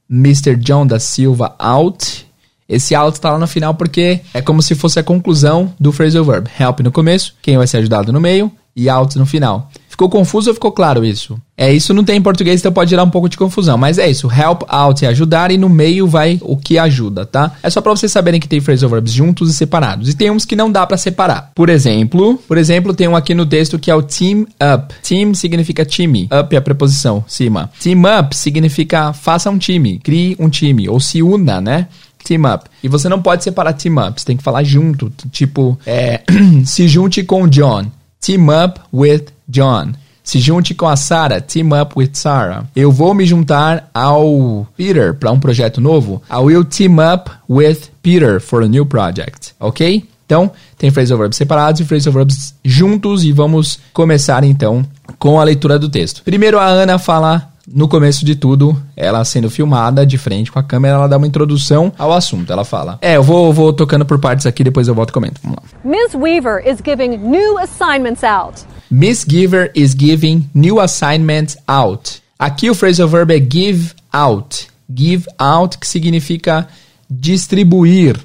Mr. 0.09 0.57
John 0.57 0.87
da 0.87 0.99
Silva 0.99 1.55
out? 1.59 2.27
Esse 2.67 2.95
out 2.95 3.17
está 3.17 3.33
lá 3.33 3.39
no 3.39 3.49
final 3.49 3.75
porque 3.75 4.21
é 4.33 4.41
como 4.41 4.63
se 4.63 4.75
fosse 4.75 4.99
a 4.99 5.03
conclusão 5.03 5.75
do 5.79 5.93
phrasal 5.93 6.25
verb. 6.25 6.49
Help 6.59 6.81
no 6.81 6.93
começo, 6.93 7.35
quem 7.43 7.59
vai 7.59 7.67
ser 7.67 7.79
ajudado 7.79 8.13
no 8.13 8.21
meio 8.21 8.51
e 8.75 8.89
out 8.89 9.19
no 9.19 9.27
final. 9.27 9.69
Ficou 10.01 10.09
confuso 10.09 10.49
ou 10.49 10.55
ficou 10.55 10.73
claro 10.73 11.05
isso? 11.05 11.39
É, 11.55 11.71
isso 11.71 11.93
não 11.93 12.03
tem 12.03 12.17
em 12.17 12.23
português, 12.23 12.59
então 12.59 12.73
pode 12.73 12.89
gerar 12.89 13.05
um 13.05 13.11
pouco 13.11 13.29
de 13.29 13.37
confusão. 13.37 13.77
Mas 13.77 13.99
é 13.99 14.09
isso, 14.09 14.31
help 14.33 14.63
out 14.67 15.05
é 15.05 15.09
ajudar 15.09 15.51
e 15.51 15.59
no 15.59 15.69
meio 15.69 16.07
vai 16.07 16.39
o 16.41 16.57
que 16.57 16.79
ajuda, 16.79 17.27
tá? 17.27 17.53
É 17.63 17.69
só 17.69 17.83
para 17.83 17.91
vocês 17.93 18.11
saberem 18.11 18.41
que 18.41 18.49
tem 18.49 18.63
phrasal 18.63 18.89
verbs 18.89 19.13
juntos 19.13 19.51
e 19.51 19.53
separados. 19.53 20.09
E 20.09 20.15
tem 20.15 20.31
uns 20.31 20.47
que 20.47 20.57
não 20.57 20.73
dá 20.73 20.87
para 20.87 20.97
separar. 20.97 21.51
Por 21.55 21.69
exemplo, 21.69 22.43
por 22.49 22.57
exemplo, 22.57 22.95
tem 22.95 23.09
um 23.09 23.15
aqui 23.15 23.35
no 23.35 23.45
texto 23.45 23.79
que 23.79 23.91
é 23.91 23.95
o 23.95 24.01
team 24.01 24.47
up. 24.75 24.95
Team 25.03 25.35
significa 25.35 25.85
time, 25.85 26.31
up 26.33 26.55
é 26.55 26.59
a 26.59 26.63
preposição, 26.63 27.23
cima. 27.29 27.71
Team 27.79 28.01
up 28.19 28.35
significa 28.35 29.13
faça 29.13 29.51
um 29.51 29.59
time, 29.59 29.99
crie 29.99 30.35
um 30.39 30.49
time 30.49 30.89
ou 30.89 30.99
se 30.99 31.23
una, 31.23 31.61
né? 31.61 31.89
Team 32.25 32.51
up. 32.51 32.71
E 32.83 32.89
você 32.89 33.07
não 33.07 33.21
pode 33.21 33.45
separar 33.45 33.75
team 33.75 33.99
up, 33.99 34.19
você 34.19 34.25
tem 34.25 34.39
que 34.39 34.43
falar 34.43 34.63
junto. 34.63 35.13
Tipo, 35.31 35.79
é, 35.85 36.23
se 36.65 36.89
junte 36.89 37.23
com 37.23 37.43
o 37.43 37.49
John. 37.51 37.85
Team 38.19 38.49
up 38.65 38.81
with 38.93 39.25
John. 39.51 39.93
Se 40.23 40.39
junte 40.39 40.75
com 40.75 40.87
a 40.87 40.97
Sarah. 40.97 41.41
Team 41.41 41.71
up 41.81 41.95
with 41.97 42.11
Sarah. 42.13 42.65
Eu 42.75 42.93
vou 42.93 43.13
me 43.15 43.27
juntar 43.27 43.91
ao 43.93 44.67
Peter 44.77 45.15
para 45.15 45.33
um 45.33 45.41
projeto 45.41 45.81
novo. 45.81 46.23
I 46.31 46.37
will 46.37 46.65
team 46.65 46.99
up 47.01 47.31
with 47.49 47.91
Peter 48.03 48.41
for 48.41 48.63
a 48.63 48.69
new 48.69 48.87
project. 48.87 49.55
Ok? 49.59 50.09
Então, 50.25 50.53
tem 50.79 50.93
phrasal 50.93 51.19
verbs 51.19 51.37
separados 51.37 51.81
e 51.81 51.85
phrasal 51.85 52.13
verbs 52.13 52.55
juntos 52.65 53.25
e 53.25 53.33
vamos 53.33 53.81
começar 53.93 54.45
então 54.45 54.87
com 55.19 55.41
a 55.41 55.45
leitura 55.45 55.77
do 55.77 55.89
texto. 55.89 56.23
Primeiro 56.23 56.57
a 56.57 56.67
Ana 56.67 56.99
fala 56.99 57.51
no 57.73 57.89
começo 57.89 58.25
de 58.25 58.35
tudo, 58.35 58.77
ela 58.97 59.25
sendo 59.25 59.51
filmada 59.51 60.05
de 60.05 60.19
frente 60.19 60.51
com 60.51 60.59
a 60.59 60.63
câmera, 60.63 60.95
ela 60.95 61.09
dá 61.09 61.17
uma 61.17 61.27
introdução 61.27 61.93
ao 61.99 62.13
assunto. 62.13 62.53
Ela 62.53 62.65
fala: 62.65 62.99
É, 63.01 63.17
eu 63.17 63.23
vou, 63.23 63.53
vou 63.53 63.73
tocando 63.73 64.05
por 64.05 64.19
partes 64.19 64.47
aqui, 64.47 64.65
depois 64.65 64.89
eu 64.89 64.95
volto 64.95 65.11
e 65.11 65.13
comento. 65.13 65.41
Vamos 65.43 65.59
lá. 65.59 65.81
Ms. 65.85 66.17
Weaver 66.17 66.63
is 66.67 66.79
giving 66.85 67.17
new 67.17 67.59
assignments 67.59 68.25
out. 68.25 68.65
Miss 68.91 69.25
Giver 69.25 69.71
is 69.73 69.95
giving 69.95 70.51
new 70.53 70.81
assignments 70.81 71.57
out. 71.69 72.21
Aqui 72.37 72.69
o 72.69 72.75
phrasal 72.75 73.07
verb 73.07 73.31
é 73.33 73.39
give 73.39 73.95
out. 74.13 74.67
Give 74.93 75.29
out, 75.39 75.79
que 75.79 75.87
significa 75.87 76.67
distribuir, 77.09 78.19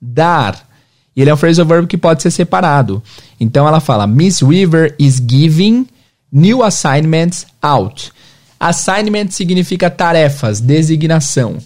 dar. 0.00 0.68
E 1.16 1.22
ele 1.22 1.30
é 1.30 1.34
um 1.34 1.38
phrasal 1.38 1.64
verb 1.64 1.86
que 1.86 1.96
pode 1.96 2.22
ser 2.22 2.30
separado. 2.30 3.02
Então 3.40 3.66
ela 3.66 3.80
fala: 3.80 4.06
Miss 4.06 4.42
Weaver 4.42 4.94
is 4.98 5.22
giving 5.26 5.86
new 6.30 6.62
assignments 6.62 7.46
out. 7.62 8.12
Assignment 8.58 9.30
significa 9.30 9.88
tarefas, 9.88 10.60
designação. 10.60 11.56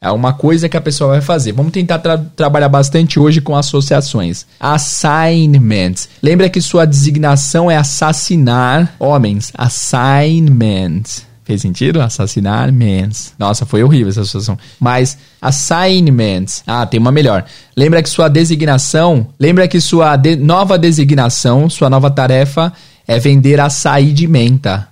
É 0.00 0.10
uma 0.12 0.32
coisa 0.32 0.68
que 0.68 0.76
a 0.76 0.80
pessoa 0.80 1.10
vai 1.10 1.20
fazer. 1.20 1.52
Vamos 1.52 1.72
tentar 1.72 1.98
tra 1.98 2.16
trabalhar 2.18 2.68
bastante 2.68 3.18
hoje 3.18 3.40
com 3.40 3.56
associações. 3.56 4.46
Assignment. 4.60 5.94
Lembra 6.22 6.48
que 6.48 6.60
sua 6.60 6.84
designação 6.84 7.68
é 7.70 7.76
assassinar 7.76 8.94
homens. 9.00 9.52
Assignment. 9.56 11.02
Fez 11.48 11.62
sentido? 11.62 12.00
Assassinar 12.00 12.70
mens. 12.70 13.32
Nossa, 13.38 13.64
foi 13.64 13.82
horrível 13.82 14.10
essa 14.10 14.20
associação. 14.20 14.58
Mas 14.78 15.16
assignments. 15.40 16.62
Ah, 16.66 16.84
tem 16.84 17.00
uma 17.00 17.10
melhor. 17.10 17.44
Lembra 17.74 18.02
que 18.02 18.08
sua 18.10 18.28
designação, 18.28 19.28
lembra 19.40 19.66
que 19.66 19.80
sua 19.80 20.14
de 20.16 20.36
nova 20.36 20.78
designação, 20.78 21.70
sua 21.70 21.88
nova 21.88 22.10
tarefa 22.10 22.70
é 23.06 23.18
vender 23.18 23.58
açaí 23.60 24.12
de 24.12 24.28
menta. 24.28 24.88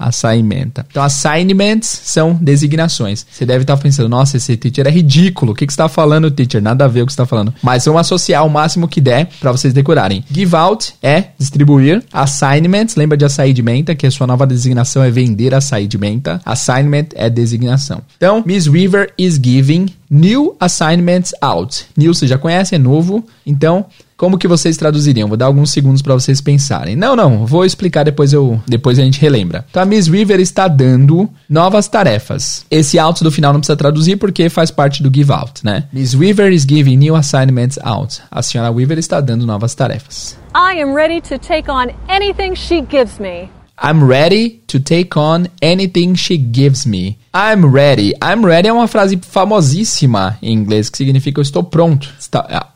Assignmenta. 0.00 0.86
Então, 0.90 1.02
assignments 1.02 2.00
são 2.04 2.34
designações. 2.40 3.26
Você 3.30 3.44
deve 3.44 3.62
estar 3.62 3.76
pensando, 3.76 4.08
nossa, 4.08 4.38
esse 4.38 4.56
teacher 4.56 4.86
é 4.86 4.90
ridículo. 4.90 5.52
O 5.52 5.54
que, 5.54 5.66
que 5.66 5.72
você 5.72 5.74
está 5.74 5.88
falando, 5.88 6.30
teacher? 6.30 6.62
Nada 6.62 6.86
a 6.86 6.88
ver 6.88 7.02
o 7.02 7.06
que 7.06 7.12
você 7.12 7.20
está 7.20 7.26
falando. 7.26 7.52
Mas 7.62 7.84
vamos 7.84 8.00
associar 8.00 8.46
o 8.46 8.50
máximo 8.50 8.88
que 8.88 9.00
der 9.00 9.28
para 9.38 9.52
vocês 9.52 9.74
decorarem. 9.74 10.24
Give 10.32 10.56
out 10.56 10.94
é 11.02 11.24
distribuir. 11.38 12.02
Assignments, 12.12 12.96
lembra 12.96 13.16
de 13.16 13.24
açaí 13.24 13.52
de 13.52 13.62
menta, 13.62 13.94
que 13.94 14.06
a 14.06 14.10
sua 14.10 14.26
nova 14.26 14.46
designação 14.46 15.02
é 15.02 15.10
vender 15.10 15.54
açaí 15.54 15.86
de 15.86 15.98
menta. 15.98 16.40
Assignment 16.44 17.08
é 17.14 17.28
designação. 17.28 18.00
Então, 18.16 18.42
Miss 18.46 18.66
Weaver 18.66 19.12
is 19.18 19.38
giving 19.42 19.86
new 20.10 20.56
assignments 20.58 21.32
out. 21.40 21.86
New 21.96 22.12
você 22.12 22.26
já 22.26 22.36
conhece, 22.36 22.74
é 22.74 22.78
novo. 22.78 23.24
Então, 23.46 23.86
como 24.20 24.36
que 24.36 24.46
vocês 24.46 24.76
traduziriam? 24.76 25.28
Vou 25.28 25.36
dar 25.38 25.46
alguns 25.46 25.70
segundos 25.70 26.02
para 26.02 26.12
vocês 26.12 26.42
pensarem. 26.42 26.94
Não, 26.94 27.16
não, 27.16 27.46
vou 27.46 27.64
explicar 27.64 28.04
depois 28.04 28.34
eu 28.34 28.60
depois 28.66 28.98
a 28.98 29.02
gente 29.02 29.18
relembra. 29.18 29.64
Então 29.70 29.82
a 29.82 29.86
Miss 29.86 30.10
Weaver 30.10 30.38
está 30.40 30.68
dando 30.68 31.26
novas 31.48 31.88
tarefas. 31.88 32.66
Esse 32.70 32.98
out 32.98 33.24
do 33.24 33.30
final 33.30 33.54
não 33.54 33.60
precisa 33.60 33.78
traduzir 33.78 34.18
porque 34.18 34.50
faz 34.50 34.70
parte 34.70 35.02
do 35.02 35.10
give 35.10 35.32
out, 35.32 35.64
né? 35.64 35.84
Miss 35.90 36.14
Weaver 36.14 36.52
is 36.52 36.66
giving 36.68 36.98
new 36.98 37.16
assignments 37.16 37.78
out. 37.82 38.20
A 38.30 38.42
senhora 38.42 38.70
Weaver 38.70 38.98
está 38.98 39.22
dando 39.22 39.46
novas 39.46 39.74
tarefas. 39.74 40.36
I 40.54 40.82
am 40.82 40.92
ready 40.92 41.22
to 41.22 41.38
take 41.38 41.70
on 41.70 41.86
anything 42.06 42.54
she 42.54 42.82
gives 42.82 43.18
me. 43.18 43.48
I'm 43.82 44.04
ready 44.04 44.60
to 44.66 44.78
take 44.78 45.18
on 45.18 45.48
anything 45.62 46.14
she 46.14 46.36
gives 46.36 46.84
me. 46.86 47.16
I'm 47.32 47.64
ready. 47.64 48.12
I'm 48.22 48.44
ready 48.44 48.68
é 48.68 48.72
uma 48.72 48.86
frase 48.86 49.18
famosíssima 49.22 50.36
em 50.42 50.52
inglês 50.52 50.90
que 50.90 50.98
significa 50.98 51.40
eu 51.40 51.42
estou 51.42 51.62
pronto. 51.62 52.12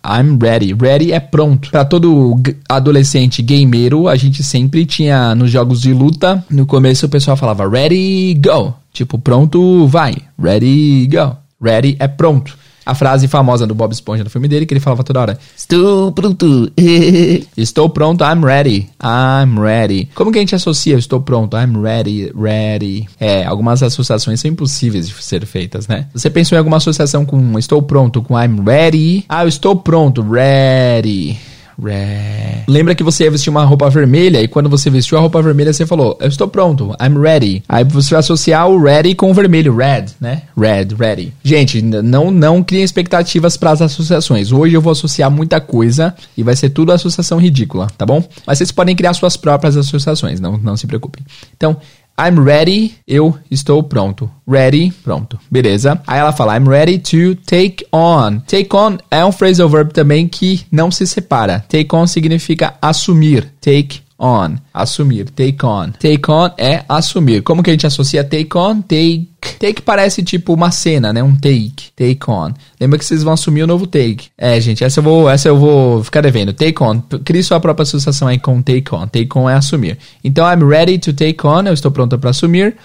I'm 0.03 0.39
ready. 0.41 0.73
Ready 0.73 1.13
é 1.13 1.21
pronto. 1.21 1.71
Para 1.71 1.85
todo 1.85 2.41
adolescente 2.67 3.43
gameiro, 3.43 4.09
a 4.09 4.17
gente 4.17 4.43
sempre 4.43 4.87
tinha 4.87 5.35
nos 5.35 5.51
jogos 5.51 5.83
de 5.83 5.93
luta, 5.93 6.43
no 6.49 6.65
começo 6.65 7.05
o 7.05 7.11
pessoal 7.11 7.37
falava 7.37 7.69
ready, 7.69 8.41
go. 8.43 8.73
Tipo, 8.91 9.19
pronto, 9.19 9.87
vai. 9.87 10.17
Ready, 10.43 11.07
go. 11.09 11.37
Ready 11.61 11.97
é 11.99 12.09
pronto 12.09 12.64
a 12.85 12.95
frase 12.95 13.29
famosa 13.29 13.67
do 13.67 13.75
Bob 13.75 13.93
Esponja 13.93 14.25
no 14.25 14.31
filme 14.31 14.49
dele, 14.49 14.67
que 14.67 14.75
ele 14.75 14.81
falava 14.81 15.03
toda 15.03 15.21
hora: 15.21 15.39
Estou 15.57 16.13
pronto. 16.13 16.73
estou 17.57 17.89
pronto, 17.89 18.25
I'm 18.25 18.45
ready. 18.45 18.89
I'm 19.03 19.59
ready. 19.61 20.09
Como 20.15 20.31
que 20.31 20.39
a 20.39 20.43
gente 20.43 20.55
associa 20.55 20.97
estou 20.97 21.21
pronto? 21.21 21.57
I'm 21.57 21.81
ready, 21.81 22.33
ready. 22.35 23.09
É, 23.19 23.45
algumas 23.45 23.83
associações 23.83 24.41
são 24.41 24.51
impossíveis 24.51 25.09
de 25.09 25.15
ser 25.23 25.47
feitas, 25.47 25.87
né? 25.89 26.07
Você 26.15 26.29
pensou 26.31 26.57
em 26.57 26.59
alguma 26.59 26.79
associação 26.79 27.25
com 27.25 27.59
estou 27.59 27.83
pronto, 27.83 28.23
com 28.23 28.41
I'm 28.41 28.63
ready? 28.65 29.25
Ah, 29.29 29.45
eu 29.45 29.49
estou 29.49 29.77
pronto, 29.77 30.23
ready. 30.23 31.39
Red. 31.83 32.65
Lembra 32.69 32.95
que 32.95 33.03
você 33.03 33.25
ia 33.25 33.31
vestir 33.31 33.51
uma 33.51 33.65
roupa 33.65 33.89
vermelha 33.91 34.41
e 34.41 34.49
quando 34.49 34.69
você 34.69 34.91
vestiu 34.91 35.19
a 35.19 35.21
roupa 35.21 35.43
vermelha 35.43 35.73
você 35.73 35.87
falou, 35.87 36.17
eu 36.21 36.29
estou 36.29 36.49
pronto, 36.49 36.95
I'm 37.01 37.21
ready. 37.21 37.63
Aí 37.69 37.85
você 37.85 38.11
vai 38.11 38.21
associar 38.21 38.69
o 38.69 38.83
ready 38.83 39.15
com 39.15 39.31
o 39.31 39.35
vermelho, 39.35 39.77
red, 39.77 40.07
né? 40.21 40.43
Red, 40.57 40.95
ready. 40.99 41.33
Gente, 41.43 41.83
não 41.83 42.31
não 42.31 42.63
criem 42.63 42.85
expectativas 42.85 43.57
para 43.57 43.71
as 43.71 43.83
associações. 43.83 44.53
Hoje 44.53 44.75
eu 44.75 44.81
vou 44.81 44.93
associar 44.93 45.31
muita 45.31 45.61
coisa 45.61 46.15
e 46.37 46.43
vai 46.43 46.57
ser 46.57 46.71
tudo 46.71 46.93
associação 46.93 47.39
ridícula, 47.39 47.89
tá 47.97 48.07
bom? 48.07 48.23
Mas 48.47 48.59
vocês 48.59 48.73
podem 48.73 48.97
criar 48.97 49.15
suas 49.15 49.37
próprias 49.37 49.77
associações, 49.77 50.41
não, 50.41 50.57
não 50.57 50.77
se 50.77 50.87
preocupem. 50.87 51.25
Então, 51.57 51.77
I'm 52.19 52.39
ready, 52.39 52.95
eu 53.09 53.37
estou 53.51 53.83
pronto. 53.83 54.31
Ready, 54.47 54.93
pronto. 55.03 55.39
Beleza. 55.51 56.01
Aí 56.07 56.21
ela 56.21 56.33
fala, 56.33 56.57
I'm 56.57 56.69
ready 56.69 56.99
to 56.99 57.35
take 57.45 57.85
on. 57.93 58.41
Take 58.47 58.75
on 58.75 58.99
é 59.11 59.25
um 59.25 59.33
phrasal 59.33 59.69
verb 59.69 59.93
também 59.93 60.29
que 60.29 60.65
não 60.71 60.91
se 60.91 61.07
separa. 61.07 61.65
Take 61.69 61.95
on 61.95 62.07
significa 62.07 62.75
assumir. 62.81 63.53
Take 63.61 64.01
on. 64.25 64.57
Assumir. 64.73 65.27
Take 65.31 65.65
on. 65.65 65.93
Take 65.99 66.31
on 66.31 66.51
é 66.57 66.85
assumir. 66.89 67.43
Como 67.43 67.63
que 67.63 67.71
a 67.71 67.73
gente 67.73 67.87
associa 67.87 68.25
take 68.25 68.57
on? 68.57 68.81
Take. 68.81 69.29
Take 69.61 69.83
parece 69.83 70.23
tipo 70.23 70.55
uma 70.55 70.71
cena, 70.71 71.13
né? 71.13 71.23
Um 71.23 71.37
take. 71.37 71.93
Take 71.95 72.21
on. 72.29 72.53
Lembra 72.81 72.99
que 72.99 73.05
vocês 73.05 73.23
vão 73.23 73.35
assumir 73.35 73.63
o 73.63 73.67
novo 73.67 73.87
take. 73.87 74.29
É, 74.39 74.59
gente, 74.61 74.83
essa 74.83 75.01
eu 75.01 75.05
vou, 75.05 75.29
essa 75.29 75.49
eu 75.49 75.59
vou 75.59 76.03
ficar 76.03 76.23
devendo. 76.23 76.53
Take 76.55 76.83
on. 76.83 77.01
Crie 77.25 77.43
sua 77.43 77.61
própria 77.61 77.83
associação 77.83 78.27
aí 78.27 78.39
com 78.39 78.63
take 78.63 78.95
on. 78.95 79.07
Take 79.07 79.29
on 79.37 79.49
é 79.49 79.55
assumir. 79.55 79.99
Então, 80.25 80.47
I'm 80.51 80.67
ready 80.67 80.99
to 80.99 81.13
take 81.13 81.47
on. 81.47 81.65
Eu 81.67 81.75
estou 81.75 81.91
pronta 81.91 82.17
para 82.17 82.31
assumir. 82.31 82.77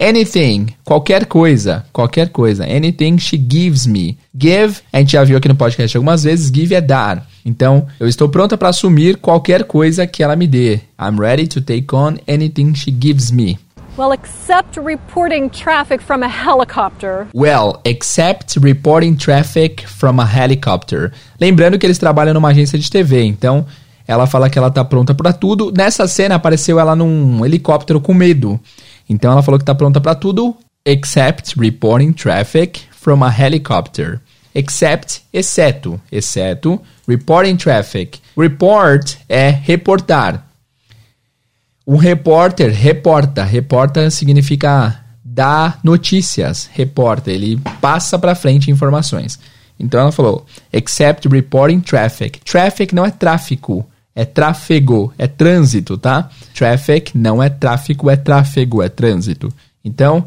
Anything, 0.00 0.68
qualquer 0.84 1.26
coisa, 1.26 1.84
qualquer 1.92 2.28
coisa. 2.28 2.64
Anything 2.64 3.18
she 3.18 3.36
gives 3.36 3.84
me. 3.84 4.16
Give, 4.32 4.80
a 4.92 5.00
gente 5.00 5.10
já 5.10 5.24
viu 5.24 5.36
aqui 5.36 5.48
no 5.48 5.56
podcast 5.56 5.96
algumas 5.96 6.22
vezes, 6.22 6.52
give 6.54 6.72
é 6.72 6.80
dar. 6.80 7.26
Então, 7.44 7.84
eu 7.98 8.06
estou 8.06 8.28
pronta 8.28 8.56
para 8.56 8.68
assumir 8.68 9.16
qualquer 9.16 9.64
coisa 9.64 10.06
que 10.06 10.22
ela 10.22 10.36
me 10.36 10.46
dê. 10.46 10.78
I'm 11.00 11.18
ready 11.18 11.48
to 11.48 11.60
take 11.60 11.92
on 11.92 12.14
anything 12.28 12.76
she 12.76 12.92
gives 12.92 13.32
me. 13.32 13.58
Well, 13.96 14.12
except 14.12 14.78
reporting 14.78 15.48
traffic 15.48 16.00
from 16.00 16.22
a 16.22 16.28
helicopter. 16.28 17.26
Well, 17.34 17.80
except 17.84 18.56
reporting 18.60 19.16
traffic 19.16 19.84
from 19.84 20.20
a 20.20 20.24
helicopter. 20.24 21.10
Lembrando 21.40 21.76
que 21.76 21.84
eles 21.84 21.98
trabalham 21.98 22.34
numa 22.34 22.50
agência 22.50 22.78
de 22.78 22.88
TV, 22.88 23.24
então 23.24 23.66
ela 24.06 24.28
fala 24.28 24.48
que 24.48 24.56
ela 24.56 24.70
tá 24.70 24.84
pronta 24.84 25.12
para 25.12 25.32
tudo. 25.32 25.72
Nessa 25.76 26.06
cena 26.06 26.36
apareceu 26.36 26.78
ela 26.78 26.94
num 26.94 27.44
helicóptero 27.44 28.00
com 28.00 28.14
medo. 28.14 28.60
Então 29.08 29.32
ela 29.32 29.42
falou 29.42 29.58
que 29.58 29.62
está 29.62 29.74
pronta 29.74 30.00
para 30.00 30.14
tudo, 30.14 30.56
except 30.84 31.58
reporting 31.58 32.12
traffic 32.12 32.80
from 32.90 33.24
a 33.24 33.34
helicopter. 33.34 34.20
Except, 34.54 35.22
exceto, 35.32 36.00
exceto, 36.10 36.80
reporting 37.06 37.56
traffic. 37.56 38.20
Report 38.36 39.16
é 39.28 39.50
reportar. 39.50 40.46
Um 41.86 41.96
repórter 41.96 42.70
reporta. 42.72 43.44
Reporta 43.44 44.10
significa 44.10 45.04
dar 45.24 45.78
notícias. 45.82 46.68
Reporta, 46.72 47.30
ele 47.30 47.60
passa 47.80 48.18
para 48.18 48.34
frente 48.34 48.70
informações. 48.70 49.38
Então 49.78 50.00
ela 50.00 50.12
falou, 50.12 50.44
except 50.72 51.28
reporting 51.28 51.80
traffic. 51.80 52.40
Traffic 52.40 52.94
não 52.94 53.06
é 53.06 53.10
tráfico 53.10 53.88
é 54.18 54.24
tráfego, 54.24 55.12
é 55.16 55.28
trânsito, 55.28 55.96
tá? 55.96 56.28
Traffic 56.52 57.16
não 57.16 57.40
é 57.40 57.48
tráfico, 57.48 58.10
é 58.10 58.16
tráfego, 58.16 58.82
é 58.82 58.88
trânsito. 58.88 59.48
Então, 59.84 60.26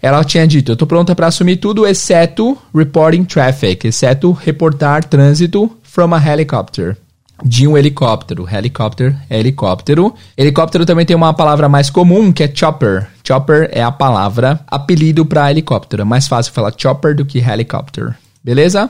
ela 0.00 0.24
tinha 0.24 0.46
dito: 0.46 0.72
eu 0.72 0.76
tô 0.76 0.86
pronta 0.86 1.14
para 1.14 1.26
assumir 1.26 1.58
tudo, 1.58 1.86
exceto 1.86 2.56
reporting 2.74 3.24
traffic, 3.24 3.86
exceto 3.86 4.32
reportar 4.32 5.04
trânsito 5.04 5.70
from 5.82 6.14
a 6.14 6.26
helicopter. 6.26 6.96
De 7.44 7.68
um 7.68 7.76
helicóptero. 7.76 8.48
Helicopter 8.50 9.14
é 9.28 9.38
helicóptero. 9.38 10.14
Helicóptero 10.34 10.86
também 10.86 11.04
tem 11.04 11.14
uma 11.14 11.34
palavra 11.34 11.68
mais 11.68 11.90
comum 11.90 12.32
que 12.32 12.42
é 12.42 12.50
chopper. 12.54 13.08
Chopper 13.26 13.68
é 13.72 13.82
a 13.82 13.90
palavra 13.90 14.60
apelido 14.66 15.26
para 15.26 15.50
helicóptero. 15.50 16.00
É 16.00 16.04
mais 16.04 16.26
fácil 16.26 16.52
falar 16.52 16.72
chopper 16.78 17.14
do 17.14 17.26
que 17.26 17.40
helicopter. 17.40 18.16
Beleza? 18.42 18.88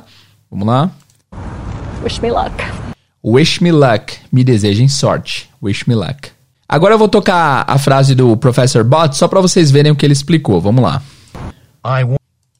Vamos 0.48 0.66
lá? 0.68 0.90
Wish 2.04 2.20
me 2.20 2.30
luck. 2.30 2.81
Wish 3.24 3.60
me 3.60 3.70
luck. 3.70 4.14
Me 4.32 4.42
desejem 4.42 4.88
sorte. 4.88 5.48
Wish 5.62 5.86
me 5.86 5.94
luck. 5.94 6.30
Agora 6.68 6.94
eu 6.94 6.98
vou 6.98 7.08
tocar 7.08 7.64
a 7.68 7.78
frase 7.78 8.14
do 8.14 8.36
Professor 8.36 8.82
Bot 8.82 9.16
só 9.16 9.28
para 9.28 9.40
vocês 9.40 9.70
verem 9.70 9.92
o 9.92 9.96
que 9.96 10.04
ele 10.04 10.12
explicou. 10.12 10.60
Vamos 10.60 10.82
lá. 10.82 11.00
I 11.84 12.04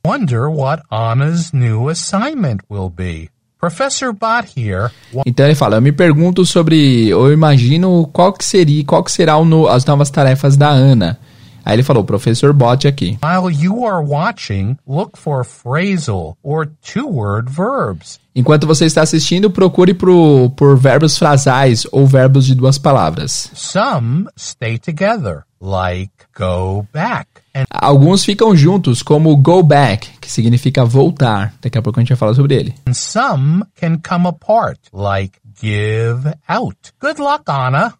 wonder 0.07 0.48
what 0.48 0.83
Anna's 0.90 1.53
new 1.53 1.88
assignment 1.88 2.59
will 2.70 2.88
be. 2.88 3.29
Professor 3.61 4.12
Bot 4.12 4.48
here. 4.57 4.90
Então 5.27 5.46
ele 5.46 5.55
fala, 5.55 5.77
eu 5.77 5.83
me 5.83 5.92
pergunto 5.92 6.44
sobre, 6.44 7.09
eu 7.09 7.33
imagino 7.33 8.09
qual 8.12 8.33
que 8.33 8.44
seria, 8.44 8.85
qual 8.85 9.03
que 9.03 9.11
será 9.11 9.42
no, 9.44 9.66
as 9.66 9.85
novas 9.85 10.11
tarefas 10.11 10.57
da 10.57 10.68
Ana. 10.68 11.18
Aí 11.64 11.75
ele 11.75 11.83
falou, 11.83 12.05
professor 12.05 12.53
Bot 12.53 12.87
aqui. 12.87 13.18
While 13.22 13.51
you 13.53 13.87
are 13.87 14.05
watching, 14.05 14.77
look 14.87 15.16
for 15.18 15.44
phrasal 15.44 16.37
or 16.42 16.68
two-word 16.83 17.51
verbs. 17.51 18.20
Enquanto 18.35 18.66
você 18.66 18.87
está 18.87 19.03
assistindo, 19.03 19.51
procure 19.51 19.92
por, 19.92 20.51
por 20.57 20.77
verbos 20.77 21.18
frasais 21.18 21.87
ou 21.92 22.07
verbos 22.07 22.46
de 22.46 22.55
duas 22.55 22.79
palavras. 22.79 23.51
Some 23.55 24.27
stay 24.38 24.79
together, 24.79 25.44
like 25.61 26.12
go 26.35 26.87
back. 26.92 27.29
And 27.55 27.64
Alguns 27.70 28.25
ficam 28.25 28.57
juntos, 28.57 29.03
como 29.03 29.37
go 29.37 29.62
back, 29.62 30.09
que 30.18 30.31
significa 30.31 30.85
voltar. 30.85 31.53
Daqui 31.61 31.77
a 31.77 31.83
pouco 31.83 32.01
a 32.01 32.03
gente 32.03 32.09
vai 32.09 32.16
falar 32.16 32.35
sobre 32.35 32.55
ele. 32.55 32.75
some 32.94 33.64
can 33.79 33.98
come 33.98 34.27
apart, 34.27 34.79
like 34.94 35.38
give 35.61 36.33
out. 36.48 36.77
Good 36.98 37.20
luck, 37.20 37.42
Anna. 37.46 37.92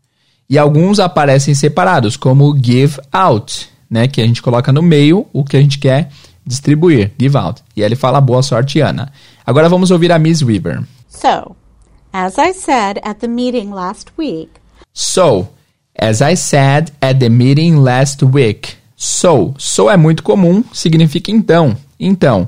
E 0.53 0.59
alguns 0.59 1.01
aparecem 1.01 1.55
separados, 1.55 2.15
como 2.15 2.55
give 2.63 3.01
out, 3.11 3.71
né? 3.89 4.07
Que 4.07 4.21
a 4.21 4.27
gente 4.27 4.43
coloca 4.43 4.71
no 4.71 4.83
meio 4.83 5.27
o 5.33 5.43
que 5.43 5.57
a 5.57 5.61
gente 5.63 5.79
quer 5.79 6.11
distribuir, 6.45 7.11
give 7.19 7.39
out. 7.39 7.63
E 7.75 7.81
ele 7.81 7.97
fala 7.97 8.21
boa 8.21 8.43
sorte, 8.43 8.79
Ana. 8.79 9.11
Agora 9.47 9.67
vamos 9.67 9.91
ouvir 9.91 10.13
a 10.13 10.19
Miss 10.19 10.43
Weaver. 10.43 10.83
So, 11.09 11.57
as 12.13 12.37
I 12.37 12.53
said 12.53 13.01
at 13.03 13.21
the 13.21 13.29
meeting 13.29 13.71
last 13.71 14.13
week, 14.19 14.51
So, 14.93 15.49
as 15.99 16.21
I 16.21 16.37
said 16.37 16.93
at 17.01 17.19
the 17.19 17.31
meeting 17.31 17.77
last 17.77 18.23
week. 18.23 18.75
So, 18.95 19.55
so 19.57 19.89
é 19.89 19.97
muito 19.97 20.23
comum, 20.23 20.63
significa 20.71 21.31
então. 21.31 21.75
Então, 21.99 22.47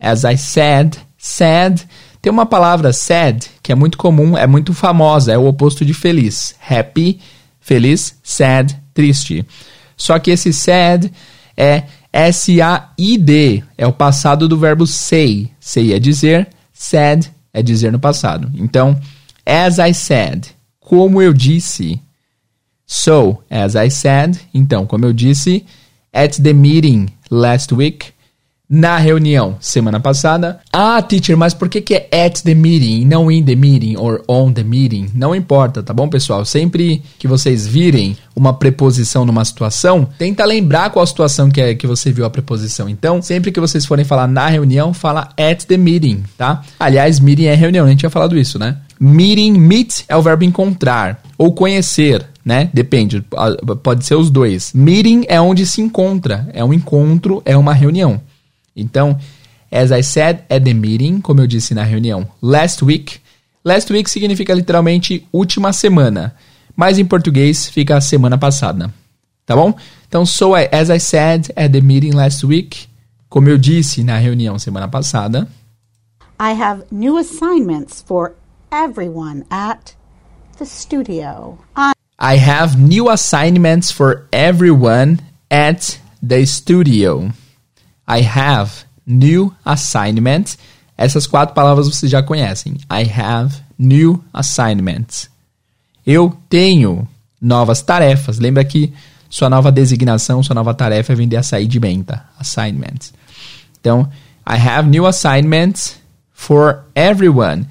as 0.00 0.24
I 0.24 0.36
said, 0.36 0.98
said, 1.16 1.86
tem 2.20 2.32
uma 2.32 2.46
palavra 2.46 2.92
sad 2.92 3.48
que 3.62 3.70
é 3.70 3.76
muito 3.76 3.96
comum, 3.96 4.36
é 4.36 4.44
muito 4.44 4.74
famosa, 4.74 5.32
é 5.32 5.38
o 5.38 5.46
oposto 5.46 5.84
de 5.84 5.94
feliz. 5.94 6.56
Happy, 6.68 7.20
feliz, 7.64 8.18
sad, 8.22 8.78
triste. 8.92 9.44
Só 9.96 10.18
que 10.18 10.30
esse 10.30 10.52
sad 10.52 11.10
é 11.56 11.84
S-A-I-D, 12.12 13.64
é 13.76 13.86
o 13.86 13.92
passado 13.92 14.46
do 14.46 14.58
verbo 14.58 14.86
say. 14.86 15.50
Say 15.58 15.94
é 15.94 15.98
dizer, 15.98 16.48
said 16.72 17.26
é 17.52 17.62
dizer 17.62 17.90
no 17.90 17.98
passado. 17.98 18.52
Então, 18.54 19.00
as 19.46 19.78
I 19.78 19.94
said, 19.94 20.46
como 20.78 21.22
eu 21.22 21.32
disse. 21.32 22.00
So, 22.86 23.38
as 23.48 23.74
I 23.74 23.90
said, 23.90 24.38
então, 24.52 24.86
como 24.86 25.06
eu 25.06 25.12
disse, 25.12 25.64
at 26.12 26.38
the 26.38 26.52
meeting 26.52 27.08
last 27.30 27.74
week, 27.74 28.12
na 28.68 28.96
reunião 28.96 29.56
semana 29.60 30.00
passada. 30.00 30.60
Ah, 30.72 31.00
teacher, 31.02 31.36
mas 31.36 31.52
por 31.52 31.68
que, 31.68 31.80
que 31.80 31.94
é 31.94 32.26
at 32.26 32.42
the 32.42 32.54
meeting 32.54 33.04
não 33.04 33.30
in 33.30 33.44
the 33.44 33.54
meeting 33.54 33.96
or 33.96 34.22
on 34.26 34.52
the 34.52 34.62
meeting? 34.62 35.08
Não 35.14 35.34
importa, 35.34 35.82
tá 35.82 35.92
bom, 35.92 36.08
pessoal? 36.08 36.44
Sempre 36.44 37.02
que 37.18 37.28
vocês 37.28 37.66
virem 37.66 38.16
uma 38.34 38.52
preposição 38.54 39.24
numa 39.24 39.44
situação, 39.44 40.08
tenta 40.18 40.44
lembrar 40.44 40.90
qual 40.90 41.06
situação 41.06 41.50
que 41.50 41.60
é 41.60 41.74
que 41.74 41.86
você 41.86 42.10
viu 42.10 42.24
a 42.24 42.30
preposição. 42.30 42.88
Então, 42.88 43.20
sempre 43.20 43.52
que 43.52 43.60
vocês 43.60 43.84
forem 43.84 44.04
falar 44.04 44.26
na 44.26 44.48
reunião, 44.48 44.94
fala 44.94 45.28
at 45.38 45.64
the 45.64 45.76
meeting, 45.76 46.24
tá? 46.36 46.62
Aliás, 46.78 47.20
meeting 47.20 47.44
é 47.44 47.54
reunião, 47.54 47.86
a 47.86 47.88
gente 47.90 48.00
tinha 48.00 48.10
falado 48.10 48.36
isso, 48.36 48.58
né? 48.58 48.78
Meeting, 48.98 49.52
meet 49.52 50.04
é 50.08 50.16
o 50.16 50.22
verbo 50.22 50.44
encontrar 50.44 51.20
ou 51.36 51.52
conhecer, 51.52 52.24
né? 52.44 52.70
Depende, 52.72 53.22
pode 53.82 54.06
ser 54.06 54.14
os 54.14 54.30
dois. 54.30 54.72
Meeting 54.72 55.24
é 55.28 55.40
onde 55.40 55.66
se 55.66 55.80
encontra, 55.82 56.48
é 56.52 56.64
um 56.64 56.72
encontro, 56.72 57.42
é 57.44 57.56
uma 57.56 57.74
reunião. 57.74 58.20
Então, 58.76 59.18
as 59.70 59.90
I 59.90 60.02
said 60.02 60.44
at 60.48 60.64
the 60.64 60.74
meeting, 60.74 61.20
como 61.20 61.40
eu 61.40 61.46
disse 61.46 61.74
na 61.74 61.82
reunião 61.82 62.26
last 62.40 62.84
week. 62.84 63.20
Last 63.64 63.92
week 63.92 64.10
significa 64.10 64.52
literalmente 64.54 65.26
última 65.32 65.72
semana, 65.72 66.34
mas 66.76 66.98
em 66.98 67.04
português 67.04 67.66
fica 67.68 67.96
a 67.96 68.00
semana 68.00 68.36
passada. 68.36 68.92
Tá 69.46 69.56
bom? 69.56 69.74
Então, 70.06 70.24
so 70.24 70.56
I, 70.56 70.68
as 70.70 70.90
I 70.90 70.98
said 70.98 71.50
at 71.56 71.72
the 71.72 71.80
meeting 71.80 72.12
last 72.12 72.44
week, 72.46 72.86
como 73.28 73.48
eu 73.48 73.58
disse 73.58 74.02
na 74.02 74.16
reunião 74.18 74.58
semana 74.58 74.86
passada, 74.86 75.48
I 76.38 76.52
have 76.52 76.84
new 76.90 77.16
assignments 77.16 78.02
for 78.06 78.34
everyone 78.70 79.44
at 79.50 79.94
the 80.58 80.64
studio. 80.64 81.58
I 81.76 81.94
I 82.18 82.36
have 82.36 82.78
new 82.78 83.10
assignments 83.10 83.90
for 83.90 84.26
everyone 84.32 85.18
at 85.50 85.98
the 86.22 86.46
studio. 86.46 87.32
I 88.08 88.22
have 88.26 88.70
new 89.06 89.52
assignments. 89.64 90.58
Essas 90.96 91.26
quatro 91.26 91.54
palavras 91.54 91.88
vocês 91.88 92.10
já 92.10 92.22
conhecem. 92.22 92.74
I 92.90 93.10
have 93.10 93.56
new 93.78 94.22
assignments. 94.32 95.28
Eu 96.06 96.36
tenho 96.48 97.08
novas 97.40 97.82
tarefas. 97.82 98.38
Lembra 98.38 98.64
que 98.64 98.92
sua 99.28 99.50
nova 99.50 99.72
designação, 99.72 100.42
sua 100.42 100.54
nova 100.54 100.72
tarefa 100.74 101.12
é 101.12 101.16
vender 101.16 101.36
açaí 101.36 101.66
de 101.66 101.80
menta. 101.80 102.24
Assignments. 102.38 103.12
Então, 103.80 104.08
I 104.48 104.56
have 104.56 104.88
new 104.88 105.06
assignments 105.06 105.96
for 106.32 106.84
everyone. 106.94 107.66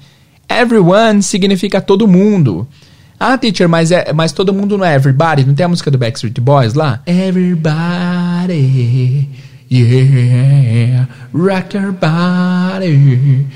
Everyone 0.48 1.22
significa 1.22 1.80
todo 1.80 2.06
mundo. 2.06 2.68
Ah, 3.18 3.38
teacher, 3.38 3.68
mas, 3.68 3.90
é, 3.90 4.12
mas 4.12 4.32
todo 4.32 4.52
mundo 4.52 4.76
não 4.76 4.84
é 4.84 4.94
everybody? 4.94 5.44
Não 5.44 5.54
tem 5.54 5.64
a 5.64 5.68
música 5.68 5.90
do 5.90 5.96
Backstreet 5.96 6.38
Boys 6.40 6.74
lá? 6.74 7.00
Everybody, 7.06 8.50
yeah, 9.70 11.06
rock 11.32 11.76
your 11.76 11.92
body. 11.92 13.46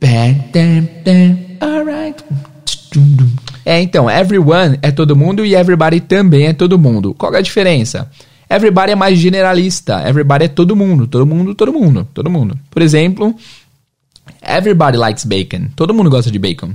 Bam, 0.00 0.34
bam, 0.52 0.88
bam, 1.04 1.38
alright. 1.60 2.24
É, 3.64 3.80
então, 3.80 4.08
everyone 4.08 4.78
é 4.80 4.90
todo 4.90 5.14
mundo 5.14 5.44
e 5.44 5.54
everybody 5.54 6.00
também 6.00 6.46
é 6.46 6.52
todo 6.52 6.78
mundo. 6.78 7.14
Qual 7.14 7.34
é 7.34 7.38
a 7.38 7.42
diferença? 7.42 8.10
Everybody 8.48 8.92
é 8.92 8.94
mais 8.94 9.18
generalista. 9.18 10.08
Everybody 10.08 10.44
é 10.44 10.48
todo 10.48 10.74
mundo, 10.74 11.06
todo 11.06 11.26
mundo, 11.26 11.54
todo 11.54 11.72
mundo, 11.72 12.08
todo 12.14 12.30
mundo. 12.30 12.58
Por 12.70 12.80
exemplo, 12.80 13.34
everybody 14.42 14.96
likes 14.96 15.24
bacon. 15.24 15.68
Todo 15.76 15.92
mundo 15.92 16.08
gosta 16.08 16.30
de 16.30 16.38
bacon. 16.38 16.72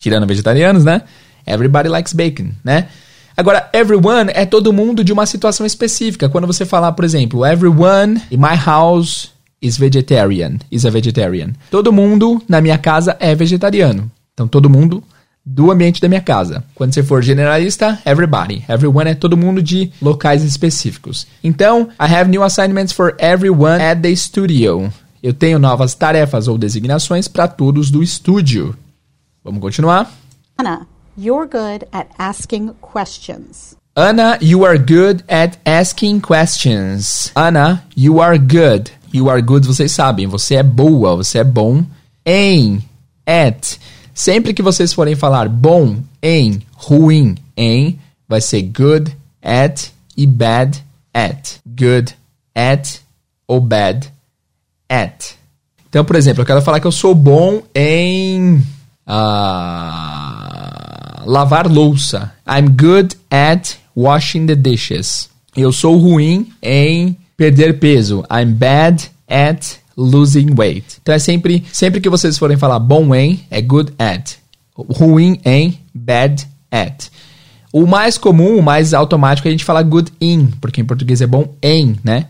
Tirando 0.00 0.26
vegetarianos, 0.26 0.84
né? 0.84 1.02
Everybody 1.46 1.88
likes 1.88 2.12
bacon, 2.12 2.50
né? 2.64 2.88
Agora, 3.36 3.68
everyone 3.72 4.30
é 4.34 4.46
todo 4.46 4.72
mundo 4.72 5.04
de 5.04 5.12
uma 5.12 5.26
situação 5.26 5.66
específica. 5.66 6.28
Quando 6.28 6.46
você 6.46 6.64
falar, 6.64 6.92
por 6.92 7.04
exemplo, 7.04 7.44
everyone 7.44 8.22
in 8.30 8.38
my 8.38 8.56
house 8.56 9.30
is 9.60 9.76
vegetarian, 9.76 10.58
is 10.70 10.86
a 10.86 10.90
vegetarian. 10.90 11.52
Todo 11.70 11.92
mundo 11.92 12.42
na 12.48 12.62
minha 12.62 12.78
casa 12.78 13.14
é 13.20 13.34
vegetariano. 13.34 14.10
Então, 14.32 14.48
todo 14.48 14.70
mundo 14.70 15.02
do 15.44 15.70
ambiente 15.70 16.00
da 16.00 16.08
minha 16.08 16.20
casa. 16.20 16.64
Quando 16.74 16.94
você 16.94 17.02
for 17.02 17.22
generalista, 17.22 17.98
everybody. 18.04 18.64
Everyone 18.68 19.10
é 19.10 19.14
todo 19.14 19.36
mundo 19.36 19.62
de 19.62 19.92
locais 20.00 20.42
específicos. 20.42 21.26
Então, 21.44 21.90
I 22.00 22.12
have 22.12 22.30
new 22.30 22.42
assignments 22.42 22.92
for 22.92 23.14
everyone 23.18 23.82
at 23.82 24.00
the 24.00 24.14
studio. 24.16 24.92
Eu 25.22 25.34
tenho 25.34 25.58
novas 25.58 25.94
tarefas 25.94 26.48
ou 26.48 26.56
designações 26.56 27.28
para 27.28 27.46
todos 27.46 27.90
do 27.90 28.02
estúdio. 28.02 28.74
Vamos 29.44 29.60
continuar? 29.60 30.10
Anna, 30.58 30.86
you're 31.16 31.46
good 31.46 31.88
at 31.92 32.08
asking 32.18 32.74
questions. 32.80 33.76
Anna, 33.96 34.36
you 34.40 34.64
are 34.64 34.76
good 34.76 35.24
at 35.28 35.56
asking 35.64 36.20
questions. 36.20 37.32
Anna, 37.34 37.82
you 37.94 38.20
are 38.20 38.36
good. 38.36 38.90
You 39.10 39.30
are 39.30 39.40
good, 39.40 39.66
vocês 39.66 39.92
sabem. 39.92 40.26
Você 40.26 40.56
é 40.56 40.62
boa, 40.62 41.16
você 41.16 41.38
é 41.38 41.44
bom 41.44 41.82
em, 42.24 42.82
at. 43.26 43.78
Sempre 44.12 44.52
que 44.52 44.62
vocês 44.62 44.92
forem 44.92 45.14
falar 45.14 45.48
bom 45.48 45.96
em, 46.22 46.60
ruim 46.74 47.36
em, 47.56 47.98
vai 48.28 48.40
ser 48.40 48.62
good 48.62 49.16
at 49.42 49.90
e 50.14 50.26
bad 50.26 50.82
at. 51.14 51.60
Good 51.66 52.14
at 52.54 53.00
ou 53.48 53.60
bad 53.60 54.12
at. 54.90 55.36
Então, 55.88 56.04
por 56.04 56.16
exemplo, 56.16 56.42
eu 56.42 56.46
quero 56.46 56.60
falar 56.60 56.80
que 56.80 56.86
eu 56.86 56.92
sou 56.92 57.14
bom 57.14 57.62
em 57.74 58.62
ah, 59.06 60.35
lavar 61.26 61.66
louça. 61.66 62.32
I'm 62.48 62.68
good 62.68 63.16
at 63.30 63.74
washing 63.94 64.46
the 64.46 64.54
dishes. 64.54 65.28
Eu 65.56 65.72
sou 65.72 65.98
ruim 65.98 66.52
em 66.62 67.16
perder 67.36 67.78
peso. 67.78 68.24
I'm 68.30 68.52
bad 68.52 69.10
at 69.28 69.78
losing 69.96 70.54
weight. 70.56 70.98
Então 71.02 71.14
é 71.14 71.18
sempre, 71.18 71.64
sempre 71.72 72.00
que 72.00 72.08
vocês 72.08 72.38
forem 72.38 72.56
falar 72.56 72.78
bom 72.78 73.14
em, 73.14 73.44
é 73.50 73.60
good 73.60 73.92
at. 73.98 74.34
Ruim 74.74 75.40
em, 75.44 75.78
bad 75.94 76.46
at. 76.70 77.08
O 77.72 77.86
mais 77.86 78.16
comum, 78.16 78.58
o 78.58 78.62
mais 78.62 78.94
automático, 78.94 79.48
é 79.48 79.50
a 79.50 79.52
gente 79.52 79.64
falar 79.64 79.82
good 79.82 80.12
in, 80.20 80.46
porque 80.60 80.80
em 80.80 80.84
português 80.84 81.20
é 81.20 81.26
bom 81.26 81.54
em, 81.62 81.96
né? 82.04 82.28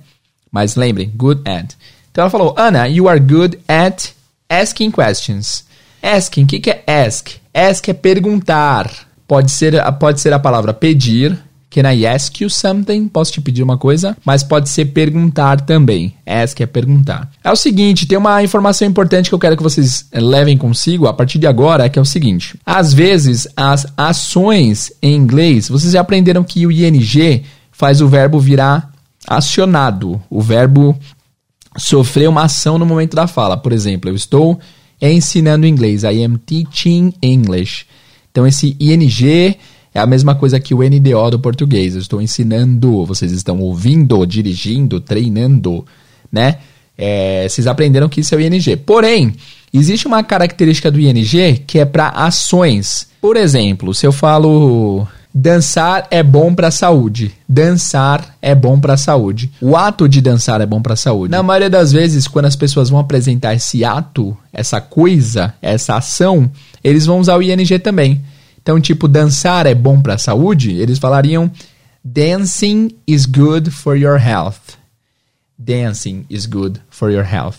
Mas 0.50 0.74
lembrem, 0.74 1.10
good 1.14 1.42
at. 1.44 1.74
Então 2.10 2.22
ela 2.22 2.30
falou, 2.30 2.54
Anna, 2.56 2.88
you 2.88 3.08
are 3.08 3.20
good 3.20 3.58
at 3.68 4.10
asking 4.48 4.90
questions. 4.90 5.64
Asking, 6.02 6.44
o 6.44 6.46
que, 6.46 6.60
que 6.60 6.70
é 6.70 6.84
ask? 6.86 7.30
Ask 7.56 7.88
é 7.88 7.94
perguntar. 7.94 8.90
Pode 9.26 9.50
ser, 9.50 9.82
pode 9.98 10.20
ser 10.20 10.30
a 10.34 10.38
palavra 10.38 10.74
pedir. 10.74 11.38
Can 11.70 11.90
I 11.90 12.06
ask 12.06 12.38
you 12.40 12.50
something? 12.50 13.08
Posso 13.08 13.32
te 13.32 13.40
pedir 13.40 13.62
uma 13.62 13.78
coisa? 13.78 14.14
Mas 14.26 14.42
pode 14.42 14.68
ser 14.68 14.84
perguntar 14.86 15.62
também. 15.62 16.14
Ask 16.26 16.60
é 16.60 16.66
perguntar. 16.66 17.30
É 17.42 17.50
o 17.50 17.56
seguinte, 17.56 18.06
tem 18.06 18.18
uma 18.18 18.42
informação 18.42 18.86
importante 18.86 19.30
que 19.30 19.34
eu 19.34 19.38
quero 19.38 19.56
que 19.56 19.62
vocês 19.62 20.06
levem 20.12 20.58
consigo 20.58 21.06
a 21.06 21.14
partir 21.14 21.38
de 21.38 21.46
agora, 21.46 21.88
que 21.88 21.98
é 21.98 22.02
o 22.02 22.04
seguinte. 22.04 22.58
Às 22.64 22.92
vezes, 22.92 23.48
as 23.56 23.86
ações 23.96 24.92
em 25.02 25.14
inglês, 25.14 25.68
vocês 25.70 25.92
já 25.94 26.02
aprenderam 26.02 26.44
que 26.44 26.66
o 26.66 26.70
ing 26.70 27.42
faz 27.72 28.02
o 28.02 28.08
verbo 28.08 28.38
virar 28.38 28.90
acionado. 29.26 30.20
O 30.28 30.42
verbo 30.42 30.94
sofrer 31.78 32.28
uma 32.28 32.44
ação 32.44 32.78
no 32.78 32.84
momento 32.84 33.16
da 33.16 33.26
fala. 33.26 33.56
Por 33.56 33.72
exemplo, 33.72 34.10
eu 34.10 34.14
estou 34.14 34.60
ensinando 35.00 35.66
inglês. 35.66 36.02
I 36.02 36.24
am 36.24 36.38
teaching 36.38 37.12
English. 37.22 37.86
Então, 38.30 38.46
esse 38.46 38.76
ing 38.78 39.56
é 39.94 40.00
a 40.00 40.06
mesma 40.06 40.34
coisa 40.34 40.60
que 40.60 40.74
o 40.74 40.82
NDO 40.82 41.30
do 41.30 41.38
português. 41.38 41.94
Eu 41.94 42.00
estou 42.00 42.20
ensinando, 42.20 43.04
vocês 43.06 43.32
estão 43.32 43.58
ouvindo, 43.60 44.26
dirigindo, 44.26 45.00
treinando, 45.00 45.84
né? 46.30 46.58
É, 46.98 47.46
vocês 47.48 47.66
aprenderam 47.66 48.08
que 48.08 48.20
isso 48.20 48.34
é 48.34 48.38
o 48.38 48.40
ING. 48.40 48.76
Porém, 48.76 49.34
existe 49.72 50.06
uma 50.06 50.22
característica 50.22 50.90
do 50.90 51.00
ING 51.00 51.62
que 51.66 51.78
é 51.78 51.84
para 51.84 52.08
ações. 52.08 53.08
Por 53.20 53.36
exemplo, 53.36 53.94
se 53.94 54.06
eu 54.06 54.12
falo 54.12 55.06
Dançar 55.38 56.06
é 56.10 56.22
bom 56.22 56.54
para 56.54 56.68
a 56.68 56.70
saúde. 56.70 57.34
Dançar 57.46 58.34
é 58.40 58.54
bom 58.54 58.80
para 58.80 58.94
a 58.94 58.96
saúde. 58.96 59.52
O 59.60 59.76
ato 59.76 60.08
de 60.08 60.22
dançar 60.22 60.62
é 60.62 60.66
bom 60.66 60.80
para 60.80 60.94
a 60.94 60.96
saúde. 60.96 61.30
Na 61.30 61.42
maioria 61.42 61.68
das 61.68 61.92
vezes, 61.92 62.26
quando 62.26 62.46
as 62.46 62.56
pessoas 62.56 62.88
vão 62.88 62.98
apresentar 62.98 63.54
esse 63.54 63.84
ato, 63.84 64.34
essa 64.50 64.80
coisa, 64.80 65.52
essa 65.60 65.94
ação, 65.94 66.50
eles 66.82 67.04
vão 67.04 67.20
usar 67.20 67.36
o 67.36 67.42
ing 67.42 67.78
também. 67.80 68.24
Então, 68.62 68.80
tipo, 68.80 69.06
dançar 69.06 69.66
é 69.66 69.74
bom 69.74 70.00
para 70.00 70.14
a 70.14 70.18
saúde, 70.18 70.72
eles 70.72 70.98
falariam 70.98 71.50
dancing 72.02 72.92
is 73.06 73.26
good 73.26 73.70
for 73.70 73.94
your 73.94 74.18
health. 74.18 74.78
Dancing 75.58 76.24
is 76.30 76.46
good 76.46 76.80
for 76.88 77.10
your 77.10 77.24
health. 77.24 77.58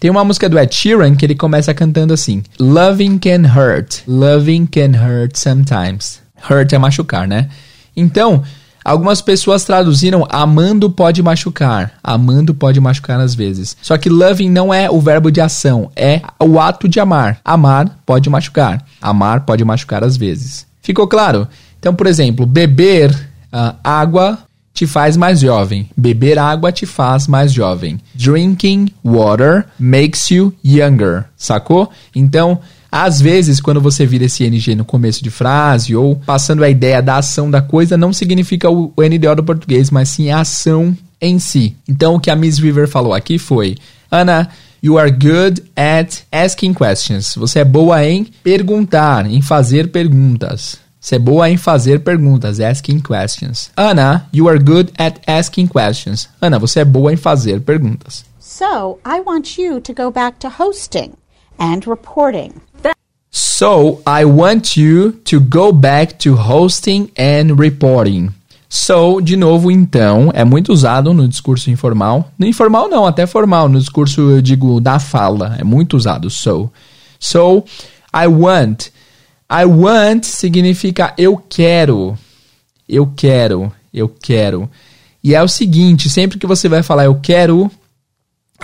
Tem 0.00 0.10
uma 0.10 0.24
música 0.24 0.48
do 0.48 0.58
Ed 0.58 0.74
Sheeran 0.74 1.14
que 1.14 1.26
ele 1.26 1.34
começa 1.34 1.74
cantando 1.74 2.14
assim: 2.14 2.42
Loving 2.58 3.18
can 3.18 3.46
hurt, 3.54 4.02
loving 4.06 4.64
can 4.64 4.96
hurt 4.96 5.36
sometimes. 5.36 6.21
Hurt 6.48 6.72
é 6.72 6.78
machucar, 6.78 7.26
né? 7.26 7.48
Então, 7.96 8.42
algumas 8.84 9.20
pessoas 9.20 9.64
traduziram 9.64 10.26
amando 10.30 10.90
pode 10.90 11.22
machucar. 11.22 11.92
Amando 12.02 12.54
pode 12.54 12.80
machucar 12.80 13.20
às 13.20 13.34
vezes. 13.34 13.76
Só 13.82 13.96
que 13.96 14.08
loving 14.08 14.50
não 14.50 14.72
é 14.72 14.90
o 14.90 15.00
verbo 15.00 15.30
de 15.30 15.40
ação, 15.40 15.90
é 15.94 16.20
o 16.40 16.58
ato 16.60 16.88
de 16.88 17.00
amar. 17.00 17.40
Amar 17.44 18.00
pode 18.04 18.28
machucar. 18.28 18.84
Amar 19.00 19.40
pode 19.42 19.64
machucar 19.64 20.02
às 20.02 20.16
vezes. 20.16 20.66
Ficou 20.80 21.06
claro? 21.06 21.46
Então, 21.78 21.94
por 21.94 22.06
exemplo, 22.06 22.46
beber 22.46 23.10
uh, 23.52 23.74
água 23.82 24.38
te 24.74 24.86
faz 24.86 25.16
mais 25.16 25.40
jovem. 25.40 25.88
Beber 25.96 26.38
água 26.38 26.72
te 26.72 26.86
faz 26.86 27.26
mais 27.26 27.52
jovem. 27.52 28.00
Drinking 28.14 28.88
water 29.04 29.66
makes 29.78 30.30
you 30.30 30.54
younger. 30.64 31.26
Sacou? 31.36 31.90
Então, 32.14 32.58
às 32.94 33.22
vezes, 33.22 33.58
quando 33.58 33.80
você 33.80 34.04
vira 34.04 34.26
esse 34.26 34.44
NG 34.44 34.74
no 34.74 34.84
começo 34.84 35.24
de 35.24 35.30
frase 35.30 35.96
ou 35.96 36.16
passando 36.16 36.62
a 36.62 36.68
ideia 36.68 37.00
da 37.00 37.16
ação 37.16 37.50
da 37.50 37.62
coisa, 37.62 37.96
não 37.96 38.12
significa 38.12 38.68
o, 38.70 38.92
NDO 38.98 39.36
do 39.36 39.44
português, 39.44 39.90
mas 39.90 40.10
sim 40.10 40.30
a 40.30 40.40
ação 40.40 40.94
em 41.18 41.38
si. 41.38 41.74
Então, 41.88 42.16
o 42.16 42.20
que 42.20 42.30
a 42.30 42.36
Miss 42.36 42.58
River 42.58 42.86
falou 42.86 43.14
aqui 43.14 43.38
foi: 43.38 43.76
Ana, 44.10 44.50
You 44.82 44.98
are 44.98 45.10
good 45.10 45.62
at 45.76 46.24
asking 46.32 46.74
questions. 46.74 47.36
Você 47.36 47.60
é 47.60 47.64
boa 47.64 48.04
em 48.04 48.24
perguntar, 48.24 49.24
em 49.24 49.40
fazer 49.40 49.92
perguntas. 49.92 50.76
Você 51.00 51.14
é 51.14 51.18
boa 51.20 51.48
em 51.48 51.56
fazer 51.56 52.00
perguntas, 52.00 52.60
asking 52.60 53.00
questions. 53.00 53.70
Ana, 53.76 54.28
you 54.32 54.48
are 54.48 54.58
good 54.58 54.92
at 54.98 55.20
asking 55.26 55.68
questions. 55.68 56.28
Ana, 56.40 56.58
você 56.58 56.80
é 56.80 56.84
boa 56.84 57.12
em 57.12 57.16
fazer 57.16 57.60
perguntas. 57.60 58.24
So, 58.40 58.98
I 59.06 59.20
want 59.24 59.56
you 59.56 59.80
to 59.80 59.94
go 59.94 60.10
back 60.10 60.40
to 60.40 60.48
hosting 60.48 61.12
and 61.58 61.80
reporting. 61.86 62.52
So, 63.62 64.02
I 64.04 64.24
want 64.24 64.76
you 64.76 65.12
to 65.26 65.38
go 65.38 65.70
back 65.70 66.18
to 66.24 66.34
hosting 66.34 67.12
and 67.16 67.56
reporting. 67.56 68.30
So, 68.68 69.20
de 69.20 69.36
novo, 69.36 69.70
então, 69.70 70.32
é 70.34 70.44
muito 70.44 70.72
usado 70.72 71.14
no 71.14 71.28
discurso 71.28 71.70
informal. 71.70 72.28
No 72.36 72.44
informal 72.44 72.88
não, 72.88 73.06
até 73.06 73.24
formal. 73.24 73.68
No 73.68 73.78
discurso, 73.78 74.20
eu 74.20 74.42
digo, 74.42 74.80
da 74.80 74.98
fala. 74.98 75.54
É 75.60 75.62
muito 75.62 75.96
usado, 75.96 76.28
so. 76.28 76.72
So, 77.20 77.62
I 78.12 78.26
want 78.26 78.88
I 79.48 79.64
want 79.64 80.24
significa 80.24 81.14
eu 81.16 81.36
quero. 81.36 82.18
Eu 82.88 83.12
quero, 83.14 83.72
eu 83.94 84.08
quero. 84.08 84.68
E 85.22 85.36
é 85.36 85.40
o 85.40 85.46
seguinte, 85.46 86.10
sempre 86.10 86.36
que 86.36 86.48
você 86.48 86.68
vai 86.68 86.82
falar 86.82 87.04
eu 87.04 87.14
quero, 87.14 87.70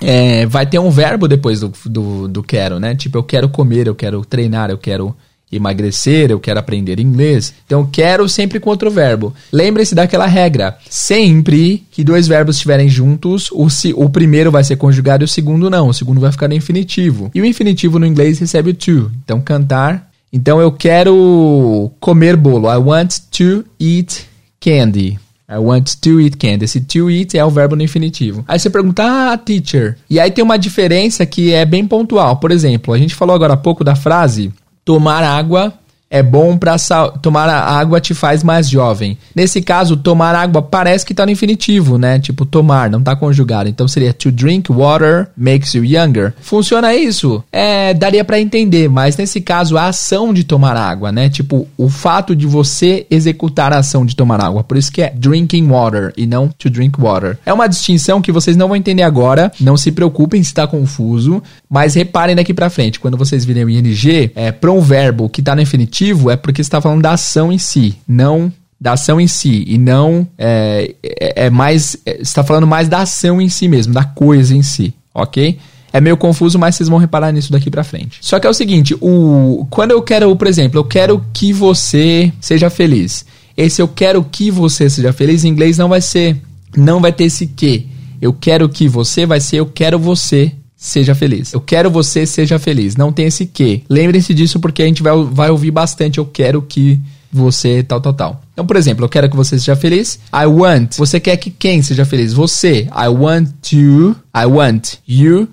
é, 0.01 0.45
vai 0.45 0.65
ter 0.65 0.79
um 0.79 0.89
verbo 0.89 1.27
depois 1.27 1.59
do, 1.59 1.71
do, 1.85 2.27
do 2.27 2.43
quero, 2.43 2.79
né? 2.79 2.95
Tipo, 2.95 3.17
eu 3.17 3.23
quero 3.23 3.49
comer, 3.49 3.87
eu 3.87 3.95
quero 3.95 4.23
treinar, 4.25 4.69
eu 4.69 4.77
quero 4.77 5.15
emagrecer, 5.51 6.29
eu 6.29 6.39
quero 6.39 6.59
aprender 6.59 6.99
inglês. 6.99 7.53
Então, 7.65 7.85
quero 7.85 8.29
sempre 8.29 8.59
com 8.59 8.69
outro 8.69 8.91
verbo. 8.91 9.33
Lembre-se 9.51 9.95
daquela 9.95 10.27
regra. 10.27 10.77
Sempre 10.89 11.83
que 11.91 12.03
dois 12.03 12.27
verbos 12.27 12.55
estiverem 12.57 12.87
juntos, 12.87 13.49
o, 13.51 13.67
o 13.95 14.09
primeiro 14.09 14.51
vai 14.51 14.63
ser 14.63 14.75
conjugado 14.75 15.23
e 15.23 15.25
o 15.25 15.27
segundo 15.27 15.69
não. 15.69 15.87
O 15.87 15.93
segundo 15.93 16.21
vai 16.21 16.31
ficar 16.31 16.47
no 16.47 16.53
infinitivo. 16.53 17.31
E 17.33 17.41
o 17.41 17.45
infinitivo 17.45 17.97
no 17.97 18.05
inglês 18.05 18.37
recebe 18.37 18.69
o 18.69 18.73
to. 18.73 19.11
Então, 19.23 19.41
cantar 19.41 20.09
então 20.31 20.61
eu 20.61 20.71
quero 20.71 21.91
comer 21.99 22.35
bolo. 22.35 22.71
I 22.71 22.77
want 22.77 23.19
to 23.31 23.65
eat 23.79 24.27
candy. 24.59 25.17
I 25.49 25.57
want 25.57 25.95
to 26.01 26.21
eat 26.21 26.37
candy. 26.37 26.65
Esse 26.65 26.79
to 26.81 27.09
eat 27.09 27.35
é 27.35 27.43
o 27.43 27.49
verbo 27.49 27.75
no 27.75 27.81
infinitivo. 27.81 28.45
Aí 28.47 28.59
você 28.59 28.69
pergunta, 28.69 29.03
ah, 29.03 29.37
teacher. 29.37 29.97
E 30.07 30.19
aí 30.19 30.29
tem 30.29 30.43
uma 30.43 30.59
diferença 30.59 31.25
que 31.25 31.51
é 31.51 31.65
bem 31.65 31.87
pontual. 31.87 32.37
Por 32.37 32.51
exemplo, 32.51 32.93
a 32.93 32.97
gente 32.97 33.15
falou 33.15 33.35
agora 33.35 33.53
há 33.53 33.57
pouco 33.57 33.83
da 33.83 33.95
frase 33.95 34.53
tomar 34.85 35.23
água 35.23 35.73
é 36.09 36.23
bom 36.23 36.57
para 36.57 36.75
tomar 37.21 37.47
água 37.49 38.01
te 38.01 38.13
faz 38.13 38.43
mais 38.43 38.69
jovem. 38.69 39.17
Nesse 39.35 39.61
caso, 39.61 39.95
tomar 39.95 40.33
água 40.33 40.61
parece 40.61 41.05
que 41.05 41.13
tá 41.13 41.25
no 41.25 41.31
infinitivo, 41.31 41.97
né? 41.97 42.19
Tipo 42.19 42.45
tomar, 42.45 42.89
não 42.89 43.01
tá 43.01 43.15
conjugado. 43.15 43.69
Então 43.69 43.87
seria 43.87 44.11
to 44.11 44.31
drink 44.31 44.71
water 44.71 45.27
makes 45.37 45.73
you 45.75 45.85
younger. 45.85 46.33
Funciona 46.41 46.95
isso? 46.95 47.43
É, 47.51 47.93
daria 47.93 48.23
para 48.23 48.39
entender, 48.39 48.89
mas 48.89 49.15
nesse 49.17 49.39
caso 49.39 49.77
a 49.77 49.87
ação 49.87 50.33
de 50.33 50.43
tomar 50.43 50.75
água, 50.75 51.11
né? 51.11 51.29
Tipo 51.29 51.67
o 51.77 51.89
fato 51.89 52.35
de 52.35 52.47
você 52.47 53.05
executar 53.11 53.71
a 53.71 53.79
ação 53.79 54.05
de 54.05 54.15
tomar 54.15 54.43
água. 54.43 54.63
Por 54.63 54.77
isso 54.77 54.91
que 54.91 55.01
é 55.01 55.13
drinking 55.15 55.67
water 55.67 56.11
e 56.17 56.25
não 56.25 56.47
to 56.47 56.69
drink 56.69 56.99
water. 56.99 57.37
É 57.45 57.53
uma 57.53 57.67
distinção 57.67 58.21
que 58.21 58.31
vocês 58.31 58.57
não 58.57 58.67
vão 58.67 58.75
entender 58.75 59.03
agora. 59.03 59.51
Não 59.59 59.77
se 59.77 59.91
preocupem 59.91 60.41
se 60.41 60.53
tá 60.53 60.65
confuso, 60.65 61.43
mas 61.69 61.93
reparem 61.93 62.35
daqui 62.35 62.53
para 62.53 62.69
frente, 62.69 62.99
quando 62.99 63.17
vocês 63.17 63.45
virem 63.45 63.63
o 63.63 63.69
ing, 63.69 64.31
é 64.35 64.51
para 64.51 64.71
um 64.71 64.81
verbo 64.81 65.29
que 65.29 65.41
tá 65.41 65.55
no 65.55 65.61
infinitivo 65.61 65.98
é 66.29 66.35
porque 66.35 66.61
está 66.61 66.81
falando 66.81 67.01
da 67.01 67.11
ação 67.11 67.51
em 67.51 67.57
si, 67.57 67.95
não 68.07 68.51
da 68.79 68.93
ação 68.93 69.19
em 69.19 69.27
si 69.27 69.65
e 69.67 69.77
não 69.77 70.25
é, 70.37 70.95
é, 71.03 71.45
é 71.45 71.49
mais 71.49 71.97
é, 72.05 72.21
está 72.21 72.43
falando 72.43 72.65
mais 72.65 72.87
da 72.87 73.01
ação 73.01 73.41
em 73.41 73.49
si 73.49 73.67
mesmo, 73.67 73.93
da 73.93 74.03
coisa 74.03 74.55
em 74.55 74.63
si, 74.63 74.93
ok? 75.13 75.57
É 75.91 75.99
meio 75.99 76.15
confuso, 76.15 76.57
mas 76.57 76.75
vocês 76.75 76.87
vão 76.87 76.99
reparar 76.99 77.31
nisso 77.31 77.51
daqui 77.51 77.69
para 77.69 77.83
frente. 77.83 78.19
Só 78.21 78.39
que 78.39 78.45
é 78.45 78.49
o 78.49 78.53
seguinte, 78.53 78.95
o 79.01 79.65
quando 79.69 79.91
eu 79.91 80.01
quero, 80.01 80.33
por 80.35 80.47
exemplo, 80.47 80.79
eu 80.79 80.83
quero 80.83 81.23
que 81.33 81.51
você 81.51 82.31
seja 82.39 82.69
feliz. 82.69 83.25
Esse 83.57 83.81
eu 83.81 83.87
quero 83.87 84.23
que 84.23 84.49
você 84.51 84.89
seja 84.89 85.11
feliz 85.11 85.43
em 85.43 85.49
inglês 85.49 85.77
não 85.77 85.89
vai 85.89 85.99
ser, 85.99 86.37
não 86.77 87.01
vai 87.01 87.11
ter 87.11 87.25
esse 87.25 87.47
que. 87.47 87.87
Eu 88.21 88.33
quero 88.33 88.69
que 88.69 88.87
você 88.87 89.25
vai 89.25 89.39
ser 89.39 89.57
eu 89.57 89.65
quero 89.65 89.97
você 89.97 90.53
seja 90.79 91.13
feliz. 91.13 91.51
Eu 91.51 91.59
quero 91.59 91.91
você 91.91 92.25
seja 92.25 92.57
feliz. 92.57 92.95
Não 92.95 93.11
tem 93.11 93.25
esse 93.25 93.45
que. 93.45 93.83
Lembrem-se 93.89 94.33
disso 94.33 94.61
porque 94.61 94.81
a 94.81 94.85
gente 94.85 95.03
vai, 95.03 95.13
vai 95.25 95.49
ouvir 95.49 95.71
bastante. 95.71 96.19
Eu 96.19 96.25
quero 96.25 96.61
que 96.61 96.99
você 97.31 97.83
tal, 97.83 97.99
tal, 97.99 98.13
tal. 98.13 98.41
Então, 98.53 98.65
por 98.65 98.77
exemplo, 98.77 99.03
eu 99.03 99.09
quero 99.09 99.29
que 99.29 99.35
você 99.35 99.59
seja 99.59 99.75
feliz. 99.75 100.17
I 100.33 100.45
want. 100.45 100.95
Você 100.95 101.19
quer 101.19 101.35
que 101.35 101.51
quem 101.51 101.81
seja 101.81 102.05
feliz? 102.05 102.31
Você. 102.31 102.87
I 102.95 103.09
want 103.09 103.49
to. 103.69 104.15
I 104.33 104.45
want 104.45 104.95
you 105.05 105.49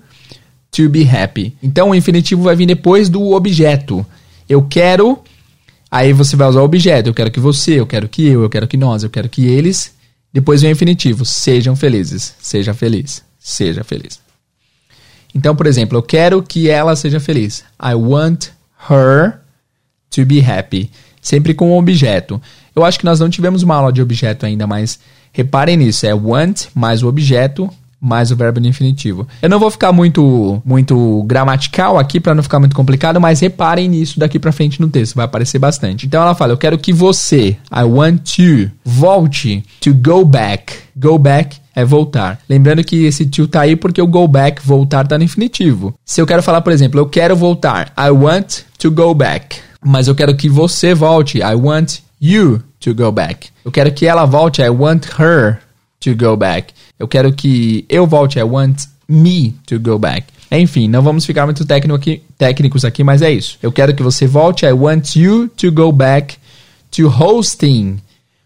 to 0.71 0.89
be 0.89 1.07
happy. 1.07 1.53
Então, 1.61 1.89
o 1.89 1.95
infinitivo 1.95 2.43
vai 2.43 2.55
vir 2.55 2.65
depois 2.65 3.09
do 3.09 3.33
objeto. 3.33 4.05
Eu 4.47 4.63
quero. 4.63 5.19
Aí 5.91 6.13
você 6.13 6.37
vai 6.37 6.47
usar 6.47 6.61
o 6.61 6.65
objeto. 6.65 7.09
Eu 7.09 7.13
quero 7.13 7.31
que 7.31 7.39
você, 7.39 7.79
eu 7.79 7.85
quero 7.85 8.07
que 8.07 8.25
eu, 8.25 8.43
eu 8.43 8.49
quero 8.49 8.67
que 8.67 8.77
nós, 8.77 9.03
eu 9.03 9.09
quero 9.09 9.27
que 9.27 9.45
eles. 9.45 9.91
Depois 10.31 10.61
vem 10.61 10.71
o 10.71 10.73
infinitivo. 10.73 11.25
Sejam 11.25 11.75
felizes. 11.75 12.33
Seja 12.39 12.73
feliz. 12.73 13.23
Seja 13.39 13.83
feliz. 13.83 14.26
Então, 15.33 15.55
por 15.55 15.67
exemplo, 15.67 15.97
eu 15.97 16.03
quero 16.03 16.41
que 16.41 16.69
ela 16.69 16.95
seja 16.95 17.19
feliz. 17.19 17.63
I 17.81 17.93
want 17.93 18.47
her 18.89 19.39
to 20.11 20.25
be 20.25 20.43
happy. 20.43 20.89
Sempre 21.21 21.53
com 21.53 21.71
um 21.71 21.77
objeto. 21.77 22.41
Eu 22.75 22.85
acho 22.85 22.99
que 22.99 23.05
nós 23.05 23.19
não 23.19 23.29
tivemos 23.29 23.63
uma 23.63 23.75
aula 23.75 23.91
de 23.91 24.01
objeto 24.01 24.45
ainda, 24.45 24.65
mas 24.65 24.99
reparem 25.31 25.77
nisso. 25.77 26.05
É 26.05 26.13
want 26.13 26.67
mais 26.73 27.03
o 27.03 27.07
objeto 27.07 27.69
mais 27.99 28.31
o 28.31 28.35
verbo 28.35 28.59
no 28.59 28.67
infinitivo. 28.67 29.27
Eu 29.41 29.49
não 29.49 29.59
vou 29.59 29.71
ficar 29.71 29.91
muito 29.91 30.61
muito 30.63 31.23
gramatical 31.23 31.97
aqui 31.97 32.19
para 32.19 32.35
não 32.35 32.43
ficar 32.43 32.59
muito 32.59 32.75
complicado, 32.75 33.19
mas 33.19 33.39
reparem 33.39 33.89
nisso 33.89 34.19
daqui 34.19 34.37
para 34.39 34.51
frente 34.51 34.79
no 34.79 34.87
texto, 34.87 35.15
vai 35.15 35.25
aparecer 35.25 35.59
bastante. 35.59 36.05
Então 36.05 36.21
ela 36.21 36.35
fala: 36.35 36.53
"Eu 36.53 36.57
quero 36.57 36.77
que 36.77 36.93
você, 36.93 37.57
I 37.71 37.83
want 37.83 38.35
to, 38.35 38.71
volte 38.85 39.63
to 39.81 39.93
go 39.93 40.23
back. 40.23 40.73
Go 40.95 41.17
back 41.17 41.57
é 41.77 41.85
voltar. 41.85 42.39
Lembrando 42.49 42.83
que 42.83 43.05
esse 43.05 43.27
to 43.27 43.47
tá 43.47 43.61
aí 43.61 43.75
porque 43.75 44.01
o 44.01 44.07
go 44.07 44.27
back, 44.27 44.65
voltar, 44.65 45.07
tá 45.07 45.15
no 45.15 45.23
infinitivo. 45.23 45.93
Se 46.03 46.19
eu 46.19 46.25
quero 46.25 46.41
falar, 46.41 46.61
por 46.61 46.73
exemplo, 46.73 46.99
eu 46.99 47.05
quero 47.05 47.35
voltar, 47.35 47.93
I 47.95 48.09
want 48.09 48.61
to 48.79 48.89
go 48.89 49.13
back. 49.13 49.59
Mas 49.85 50.07
eu 50.07 50.15
quero 50.15 50.35
que 50.35 50.49
você 50.49 50.95
volte, 50.95 51.37
I 51.37 51.53
want 51.53 51.99
you 52.19 52.63
to 52.79 52.95
go 52.95 53.11
back. 53.11 53.49
Eu 53.63 53.71
quero 53.71 53.91
que 53.91 54.07
ela 54.07 54.25
volte, 54.25 54.59
I 54.59 54.69
want 54.69 55.05
her 55.19 55.59
to 55.99 56.15
go 56.15 56.35
back. 56.35 56.73
Eu 56.97 57.07
quero 57.07 57.31
que 57.31 57.85
eu 57.87 58.07
volte, 58.07 58.39
I 58.39 58.43
want 58.43 58.85
me 59.07 59.53
to 59.67 59.79
go 59.79 59.99
back. 59.99 60.25
Enfim, 60.49 60.87
não 60.87 61.03
vamos 61.03 61.27
ficar 61.27 61.45
muito 61.45 61.63
aqui, 61.93 62.23
técnicos 62.39 62.85
aqui, 62.85 63.03
mas 63.03 63.21
é 63.21 63.29
isso. 63.29 63.59
Eu 63.61 63.71
quero 63.71 63.93
que 63.93 64.01
você 64.01 64.25
volte, 64.25 64.65
I 64.65 64.71
want 64.71 65.15
you 65.15 65.47
to 65.49 65.71
go 65.71 65.91
back 65.91 66.37
to 66.89 67.07
hosting. 67.07 67.99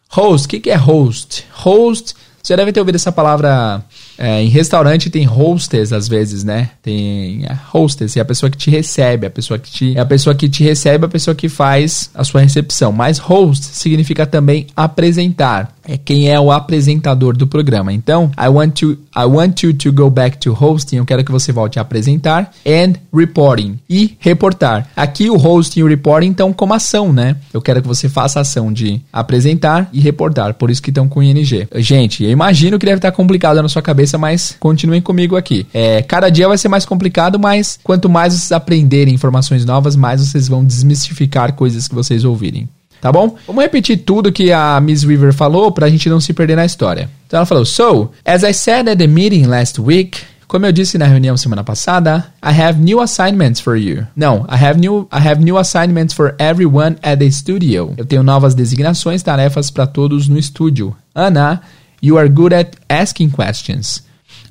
Host, 0.09 0.47
o 0.47 0.49
que, 0.49 0.59
que 0.59 0.69
é 0.69 0.75
host? 0.75 1.45
Host 1.53 2.13
você 2.43 2.55
deve 2.55 2.71
ter 2.71 2.79
ouvido 2.79 2.95
essa 2.95 3.11
palavra 3.11 3.83
É, 4.23 4.43
em 4.43 4.49
restaurante 4.49 5.09
tem 5.09 5.27
hostess 5.27 5.91
às 5.91 6.07
vezes, 6.07 6.43
né? 6.43 6.69
Tem 6.83 7.43
é, 7.43 7.57
hostess, 7.73 8.15
é 8.15 8.19
a 8.19 8.25
pessoa 8.25 8.51
que 8.51 8.57
te 8.57 8.69
recebe, 8.69 9.25
a 9.25 9.31
pessoa 9.31 9.57
que 9.57 9.71
te, 9.71 9.97
é 9.97 9.99
a 9.99 10.05
pessoa 10.05 10.35
que 10.35 10.47
te 10.47 10.63
recebe, 10.63 11.05
a 11.05 11.09
pessoa 11.09 11.33
que 11.33 11.49
faz 11.49 12.11
a 12.13 12.23
sua 12.23 12.41
recepção. 12.41 12.91
Mas 12.91 13.17
host 13.17 13.65
significa 13.65 14.27
também 14.27 14.67
apresentar. 14.75 15.73
É 15.83 15.97
quem 15.97 16.29
é 16.29 16.39
o 16.39 16.51
apresentador 16.51 17.35
do 17.35 17.47
programa. 17.47 17.91
Então, 17.91 18.31
I 18.39 18.47
want 18.47 18.79
to 18.79 18.91
I 19.15 19.25
want 19.25 19.63
you 19.63 19.73
to 19.73 19.91
go 19.91 20.09
back 20.09 20.37
to 20.37 20.53
hosting. 20.53 20.97
Eu 20.97 21.05
quero 21.05 21.23
que 21.23 21.31
você 21.31 21.51
volte 21.51 21.79
a 21.79 21.81
apresentar 21.81 22.51
and 22.65 22.93
reporting 23.13 23.79
e 23.89 24.15
reportar. 24.19 24.87
Aqui 24.95 25.29
o 25.29 25.35
hosting 25.35 25.79
e 25.79 25.83
o 25.83 25.87
reporting 25.87 26.31
estão 26.31 26.53
como 26.53 26.73
ação, 26.73 27.11
né? 27.11 27.35
Eu 27.53 27.61
quero 27.61 27.81
que 27.81 27.87
você 27.87 28.07
faça 28.07 28.39
a 28.39 28.41
ação 28.43 28.71
de 28.71 29.01
apresentar 29.11 29.89
e 29.91 29.99
reportar. 29.99 30.53
Por 30.53 30.69
isso 30.69 30.81
que 30.81 30.91
estão 30.91 31.07
com 31.07 31.21
ing. 31.23 31.67
Gente, 31.75 32.23
eu 32.23 32.29
imagino 32.29 32.77
que 32.77 32.85
deve 32.85 32.99
estar 32.99 33.11
complicado 33.11 33.61
na 33.61 33.67
sua 33.67 33.81
cabeça, 33.81 34.10
mas 34.17 34.55
continuem 34.59 35.01
comigo 35.01 35.35
aqui. 35.35 35.65
É, 35.73 36.01
cada 36.01 36.29
dia 36.29 36.47
vai 36.47 36.57
ser 36.57 36.67
mais 36.67 36.85
complicado, 36.85 37.39
mas 37.39 37.79
quanto 37.83 38.09
mais 38.09 38.33
vocês 38.33 38.51
aprenderem 38.51 39.13
informações 39.13 39.65
novas, 39.65 39.95
mais 39.95 40.21
vocês 40.21 40.47
vão 40.47 40.63
desmistificar 40.63 41.53
coisas 41.53 41.87
que 41.87 41.95
vocês 41.95 42.23
ouvirem. 42.23 42.67
Tá 43.01 43.11
bom? 43.11 43.35
Vamos 43.47 43.63
repetir 43.63 43.97
tudo 43.97 44.31
que 44.31 44.51
a 44.51 44.79
Miss 44.79 45.03
Weaver 45.03 45.33
falou 45.33 45.71
pra 45.71 45.89
gente 45.89 46.07
não 46.07 46.21
se 46.21 46.33
perder 46.33 46.55
na 46.55 46.65
história. 46.65 47.09
Então 47.25 47.39
ela 47.39 47.45
falou: 47.47 47.65
So, 47.65 48.11
as 48.23 48.43
I 48.43 48.53
said 48.53 48.87
at 48.87 48.97
the 48.99 49.07
meeting 49.07 49.47
last 49.47 49.81
week, 49.81 50.19
como 50.51 50.65
eu 50.65 50.71
disse 50.73 50.97
na 50.97 51.05
reunião 51.05 51.37
semana 51.37 51.63
passada, 51.63 52.25
I 52.43 52.61
have 52.61 52.77
new 52.77 52.99
assignments 52.99 53.61
for 53.61 53.77
you. 53.77 54.05
Não, 54.15 54.45
I 54.51 54.63
have 54.63 54.77
new 54.77 55.07
I 55.11 55.25
have 55.25 55.41
new 55.41 55.57
assignments 55.57 56.13
for 56.13 56.35
everyone 56.37 56.97
at 57.01 57.17
the 57.17 57.31
studio. 57.31 57.93
Eu 57.97 58.05
tenho 58.05 58.21
novas 58.21 58.53
designações, 58.53 59.23
tarefas 59.23 59.71
para 59.71 59.87
todos 59.87 60.27
no 60.27 60.37
estúdio. 60.37 60.93
Ana, 61.15 61.61
you 62.01 62.17
are 62.17 62.27
good 62.27 62.53
at 62.53 62.75
asking 62.89 63.29
questions. 63.29 64.03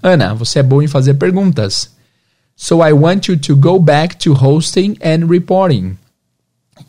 Ana, 0.03 0.34
você 0.34 0.61
é 0.61 0.62
boa 0.62 0.84
em 0.84 0.88
fazer 0.88 1.14
perguntas. 1.14 1.90
So 2.57 2.82
I 2.82 2.92
want 2.92 3.28
you 3.28 3.36
to 3.38 3.57
go 3.57 3.78
back 3.78 4.16
to 4.18 4.34
hosting 4.34 4.96
and 5.03 5.26
reporting. 5.26 5.96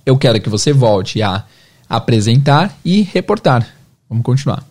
Eu 0.05 0.17
quero 0.17 0.39
que 0.39 0.49
você 0.49 0.73
volte 0.73 1.21
a 1.21 1.45
apresentar 1.89 2.77
e 2.83 3.01
reportar. 3.01 3.67
Vamos 4.09 4.23
continuar. 4.23 4.63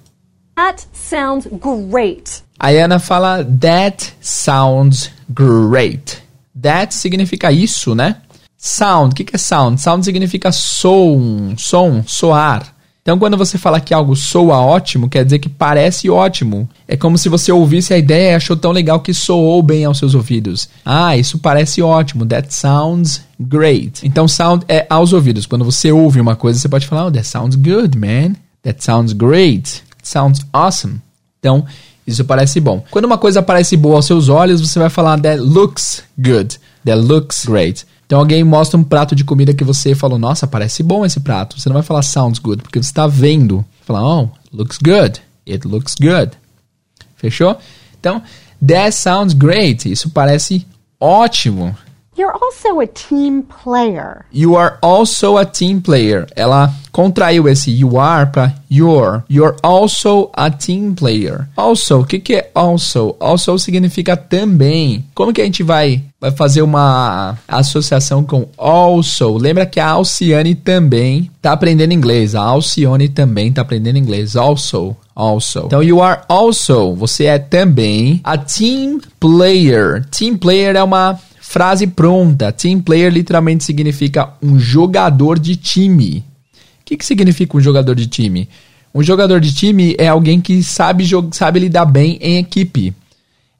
That 0.57 0.87
sounds 0.93 1.47
great. 1.47 2.43
A 2.59 2.69
Ana 2.69 2.99
fala 2.99 3.43
That 3.45 4.13
sounds 4.21 5.11
great. 5.29 6.23
That 6.61 6.95
significa 6.95 7.51
isso, 7.51 7.95
né? 7.95 8.17
Sound, 8.59 9.13
o 9.13 9.17
que, 9.17 9.25
que 9.25 9.37
é 9.37 9.39
sound? 9.39 9.81
Sound 9.81 10.05
significa 10.05 10.53
som, 10.53 11.55
som, 11.57 12.03
soar. 12.07 12.75
Então, 13.03 13.19
quando 13.19 13.37
você 13.37 13.57
fala 13.57 13.81
que 13.81 13.95
algo 13.95 14.15
soa 14.15 14.59
ótimo, 14.59 15.09
quer 15.09 15.25
dizer 15.25 15.39
que 15.39 15.49
parece 15.49 16.11
ótimo. 16.11 16.69
É 16.87 16.97
como 16.97 17.17
se 17.17 17.31
você 17.31 17.51
ouvisse 17.51 17.95
a 17.95 17.99
ideia 17.99 18.33
e 18.33 18.35
achou 18.35 18.57
tão 18.57 18.73
legal 18.73 19.01
que 19.01 19.15
soou 19.15 19.63
bem 19.63 19.85
aos 19.85 19.99
seus 19.99 20.15
ouvidos. 20.15 20.69
Ah, 20.85 21.17
isso 21.17 21.39
parece 21.39 21.81
ótimo. 21.81 22.27
That 22.27 22.53
sounds 22.53 23.23
great. 23.41 24.07
Então, 24.07 24.29
sound 24.29 24.65
é 24.69 24.87
aos 24.91 25.15
ouvidos. 25.15 25.47
Quando 25.47 25.65
você 25.65 25.91
ouve 25.91 26.21
uma 26.21 26.37
coisa, 26.37 26.59
você 26.59 26.69
pode 26.69 26.87
falar, 26.87 27.07
oh, 27.07 27.11
that 27.11 27.27
sounds 27.27 27.57
good, 27.57 27.97
man. 27.97 28.35
That 28.63 28.85
sounds 28.85 29.15
great. 29.15 29.83
Sounds 30.03 30.45
awesome. 30.53 31.01
Então, 31.39 31.65
isso 32.07 32.25
parece 32.25 32.61
bom. 32.61 32.85
Quando 32.91 33.07
uma 33.07 33.17
coisa 33.17 33.41
parece 33.41 33.77
boa 33.77 33.97
aos 33.97 34.05
seus 34.05 34.29
olhos, 34.29 34.61
você 34.61 34.79
vai 34.79 34.91
falar 34.91 35.19
that 35.21 35.41
looks 35.41 36.03
good. 36.19 36.59
That 36.85 37.01
looks 37.01 37.47
great. 37.47 37.87
Então 38.11 38.19
alguém 38.19 38.43
mostra 38.43 38.77
um 38.77 38.83
prato 38.83 39.15
de 39.15 39.23
comida 39.23 39.55
que 39.55 39.63
você 39.63 39.95
falou, 39.95 40.19
nossa, 40.19 40.45
parece 40.45 40.83
bom 40.83 41.07
esse 41.07 41.21
prato. 41.21 41.61
Você 41.61 41.69
não 41.69 41.75
vai 41.75 41.83
falar 41.85 42.03
sounds 42.03 42.41
good, 42.41 42.61
porque 42.61 42.83
você 42.83 42.91
está 42.91 43.07
vendo. 43.07 43.65
Falar, 43.83 44.03
oh, 44.05 44.29
looks 44.53 44.79
good. 44.79 45.23
It 45.49 45.65
looks 45.65 45.95
good. 45.95 46.33
Fechou? 47.15 47.57
Então, 48.01 48.21
that 48.67 48.91
sounds 48.97 49.33
great. 49.33 49.89
Isso 49.89 50.11
parece 50.11 50.67
ótimo. 50.99 51.73
You're 52.17 52.35
also 52.43 52.81
a 52.81 52.87
team 52.87 53.43
player. 53.43 54.27
You 54.33 54.57
are 54.57 54.79
also 54.83 55.37
a 55.39 55.45
team 55.45 55.81
player. 55.81 56.27
Ela 56.35 56.75
contraiu 56.91 57.49
esse 57.49 57.71
you 57.71 57.99
are 57.99 58.27
para 58.27 58.53
you're. 58.69 59.23
You're 59.29 59.57
also 59.63 60.31
a 60.35 60.51
team 60.51 60.95
player. 60.95 61.49
Also, 61.57 62.01
o 62.01 62.05
que, 62.05 62.19
que 62.19 62.35
é 62.35 62.51
also? 62.53 63.17
Also 63.21 63.57
significa 63.59 64.17
também. 64.17 65.05
Como 65.15 65.33
que 65.33 65.41
a 65.41 65.45
gente 65.45 65.63
vai, 65.63 66.03
vai 66.21 66.33
fazer 66.33 66.63
uma 66.63 67.39
associação 67.47 68.25
com 68.25 68.49
also? 68.59 69.39
Lembra 69.39 69.65
que 69.65 69.79
a 69.79 69.91
Alciane 69.91 70.57
também 70.57 71.31
está 71.37 71.53
aprendendo 71.53 71.95
inglês. 71.95 72.35
A 72.35 72.43
Alcione 72.43 73.09
também 73.09 73.49
está 73.51 73.63
aprendendo 73.63 73.99
inglês. 73.99 74.35
Also. 74.35 74.97
Also. 75.15 75.65
Então, 75.67 75.83
you 75.83 76.03
are 76.03 76.23
also. 76.29 76.95
Você 76.97 77.27
é 77.27 77.39
também 77.39 78.21
a 78.25 78.37
team 78.37 79.01
player. 79.21 80.05
Team 80.11 80.37
player 80.37 80.75
é 80.75 80.83
uma 80.83 81.21
Frase 81.51 81.85
pronta. 81.85 82.53
Team 82.53 82.81
player 82.81 83.13
literalmente 83.13 83.65
significa 83.65 84.35
um 84.41 84.57
jogador 84.57 85.37
de 85.37 85.57
time. 85.57 86.25
O 86.55 86.85
que, 86.85 86.97
que 86.97 87.05
significa 87.05 87.57
um 87.57 87.61
jogador 87.61 87.97
de 87.97 88.07
time? 88.07 88.49
Um 88.95 89.03
jogador 89.03 89.41
de 89.41 89.53
time 89.53 89.97
é 89.99 90.07
alguém 90.07 90.41
que 90.41 90.63
sabe, 90.63 91.05
sabe 91.33 91.59
lidar 91.59 91.87
bem 91.87 92.17
em 92.23 92.39
equipe. 92.39 92.95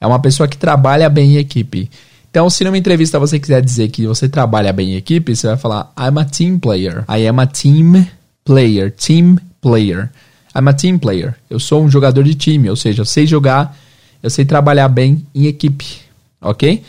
É 0.01 0.07
uma 0.07 0.21
pessoa 0.21 0.47
que 0.47 0.57
trabalha 0.57 1.09
bem 1.09 1.33
em 1.33 1.39
equipe. 1.39 1.91
Então, 2.31 2.49
se 2.49 2.63
numa 2.63 2.79
entrevista 2.79 3.19
você 3.19 3.41
quiser 3.41 3.61
dizer 3.61 3.89
que 3.89 4.07
você 4.07 4.29
trabalha 4.29 4.73
bem 4.73 4.93
em 4.93 4.97
equipe, 4.97 5.35
você 5.35 5.49
vai 5.49 5.57
falar 5.57 5.93
I'm 5.99 6.17
a 6.21 6.25
team 6.25 6.61
player. 6.61 7.05
I 7.09 7.27
am 7.27 7.41
a 7.41 7.47
team 7.49 8.07
player. 8.45 8.93
Team 8.93 9.37
player. 9.61 10.09
I'm 10.55 10.69
a 10.69 10.73
team 10.73 10.97
player. 10.97 11.35
Eu 11.51 11.59
sou 11.59 11.83
um 11.83 11.91
jogador 11.91 12.23
de 12.23 12.37
time, 12.37 12.71
ou 12.71 12.77
seja, 12.77 13.03
eu 13.03 13.07
sei 13.07 13.27
jogar, 13.27 13.77
eu 14.23 14.31
sei 14.31 14.45
trabalhar 14.45 14.87
bem 14.87 15.27
em 15.35 15.47
equipe. 15.47 16.03
Ok? 16.41 16.85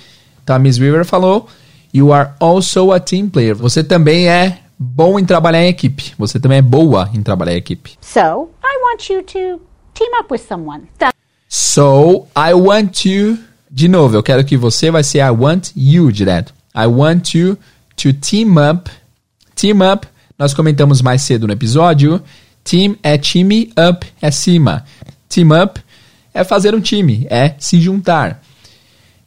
Tá, 0.45 0.57
Miss 0.59 0.79
Weaver 0.79 1.05
falou: 1.05 1.47
You 1.93 2.13
are 2.13 2.31
also 2.39 2.91
a 2.91 2.99
team 2.99 3.29
player. 3.29 3.55
Você 3.55 3.83
também 3.83 4.29
é 4.29 4.59
bom 4.77 5.19
em 5.19 5.25
trabalhar 5.25 5.63
em 5.63 5.69
equipe. 5.69 6.13
Você 6.17 6.39
também 6.39 6.57
é 6.57 6.61
boa 6.61 7.09
em 7.13 7.21
trabalhar 7.21 7.53
em 7.53 7.57
equipe. 7.57 7.97
So, 8.01 8.49
I 8.63 8.77
want 8.83 9.09
you 9.09 9.23
to 9.23 9.61
team 9.93 10.19
up 10.19 10.31
with 10.31 10.39
someone. 10.39 10.83
So, 11.47 12.27
I 12.35 12.53
want 12.53 13.05
you. 13.05 13.37
De 13.69 13.87
novo, 13.87 14.15
eu 14.15 14.23
quero 14.23 14.43
que 14.43 14.57
você 14.57 14.91
vai 14.91 15.03
ser 15.03 15.19
I 15.19 15.29
want 15.29 15.71
you 15.75 16.11
direto. 16.11 16.53
I 16.75 16.87
want 16.87 17.33
you 17.33 17.57
to 17.97 18.13
team 18.13 18.55
up. 18.57 18.89
Team 19.55 19.79
up, 19.81 20.07
nós 20.37 20.53
comentamos 20.53 21.01
mais 21.01 21.21
cedo 21.21 21.45
no 21.45 21.53
episódio. 21.53 22.21
Team 22.63 22.95
é 23.03 23.17
time, 23.17 23.71
up 23.77 24.05
é 24.21 24.31
cima. 24.31 24.85
Team 25.29 25.49
up 25.51 25.79
é 26.33 26.43
fazer 26.43 26.73
um 26.73 26.79
time, 26.79 27.27
é 27.29 27.55
se 27.59 27.79
juntar. 27.79 28.41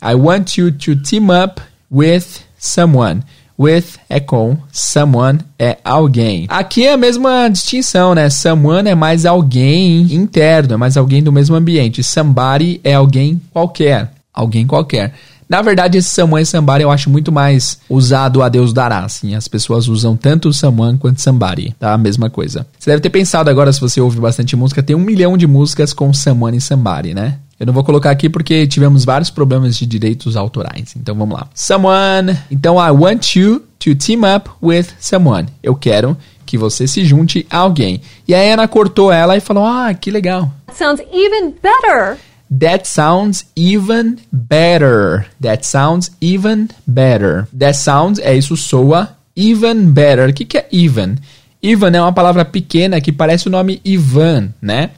I 0.04 0.14
want 0.14 0.58
you 0.58 0.70
to 0.70 0.96
team 0.96 1.30
up 1.30 1.62
with 1.90 2.42
someone. 2.58 3.22
With 3.58 3.84
é 4.10 4.20
com, 4.20 4.58
someone 4.70 5.38
é 5.58 5.78
alguém. 5.82 6.44
Aqui 6.50 6.86
é 6.86 6.92
a 6.92 6.96
mesma 6.96 7.48
distinção, 7.48 8.14
né? 8.14 8.28
Someone 8.28 8.90
é 8.90 8.94
mais 8.94 9.24
alguém 9.24 10.12
interno, 10.12 10.74
é 10.74 10.76
mais 10.76 10.98
alguém 10.98 11.22
do 11.22 11.32
mesmo 11.32 11.56
ambiente. 11.56 12.02
Somebody 12.02 12.80
é 12.84 12.92
alguém 12.92 13.40
qualquer. 13.50 14.12
Alguém 14.34 14.66
qualquer. 14.66 15.14
Na 15.48 15.62
verdade, 15.62 15.98
esse 15.98 16.10
someone 16.10 16.42
e 16.42 16.46
somebody 16.46 16.82
eu 16.82 16.90
acho 16.90 17.08
muito 17.08 17.30
mais 17.30 17.78
usado 17.88 18.42
a 18.42 18.48
Deus 18.48 18.72
dará, 18.72 19.04
assim. 19.04 19.34
As 19.34 19.46
pessoas 19.48 19.88
usam 19.88 20.16
tanto 20.16 20.52
someone 20.52 20.98
quanto 20.98 21.20
somebody, 21.22 21.74
tá? 21.78 21.94
A 21.94 21.98
mesma 21.98 22.28
coisa. 22.28 22.66
Você 22.78 22.90
deve 22.90 23.00
ter 23.00 23.10
pensado 23.10 23.48
agora, 23.48 23.72
se 23.72 23.80
você 23.80 24.00
ouve 24.00 24.20
bastante 24.20 24.56
música, 24.56 24.82
tem 24.82 24.96
um 24.96 25.00
milhão 25.00 25.36
de 25.36 25.46
músicas 25.46 25.92
com 25.92 26.12
someone 26.12 26.58
e 26.58 26.60
somebody, 26.60 27.14
né? 27.14 27.38
Eu 27.64 27.66
não 27.68 27.72
vou 27.72 27.82
colocar 27.82 28.10
aqui 28.10 28.28
porque 28.28 28.66
tivemos 28.66 29.06
vários 29.06 29.30
problemas 29.30 29.74
de 29.74 29.86
direitos 29.86 30.36
autorais. 30.36 30.94
Então 30.94 31.14
vamos 31.14 31.34
lá. 31.34 31.48
Someone. 31.54 32.38
Então 32.50 32.76
I 32.76 32.90
want 32.90 33.36
you 33.36 33.62
to 33.78 33.94
team 33.94 34.20
up 34.36 34.50
with 34.62 34.88
someone. 35.00 35.48
Eu 35.62 35.74
quero 35.74 36.14
que 36.44 36.58
você 36.58 36.86
se 36.86 37.06
junte 37.06 37.46
a 37.48 37.56
alguém. 37.56 38.02
E 38.28 38.34
a 38.34 38.52
Ana 38.52 38.68
cortou 38.68 39.10
ela 39.10 39.34
e 39.34 39.40
falou: 39.40 39.64
"Ah, 39.64 39.94
que 39.94 40.10
legal." 40.10 40.52
Sounds 40.74 41.00
even 41.10 41.54
better. 41.62 42.18
That 42.60 42.86
sounds 42.86 43.46
even 43.56 44.16
better. 44.30 45.24
That 45.40 45.66
sounds 45.66 46.12
even 46.20 46.68
better. 46.86 47.48
That 47.58 47.78
sounds 47.78 48.18
é 48.18 48.36
isso 48.36 48.58
soa 48.58 49.16
even 49.34 49.86
better. 49.86 50.28
O 50.28 50.34
que, 50.34 50.44
que 50.44 50.58
é 50.58 50.68
even? 50.70 51.16
Even 51.62 51.96
é 51.96 52.02
uma 52.02 52.12
palavra 52.12 52.44
pequena 52.44 53.00
que 53.00 53.10
parece 53.10 53.48
o 53.48 53.50
nome 53.50 53.80
Ivan, 53.82 54.50
né? 54.60 54.90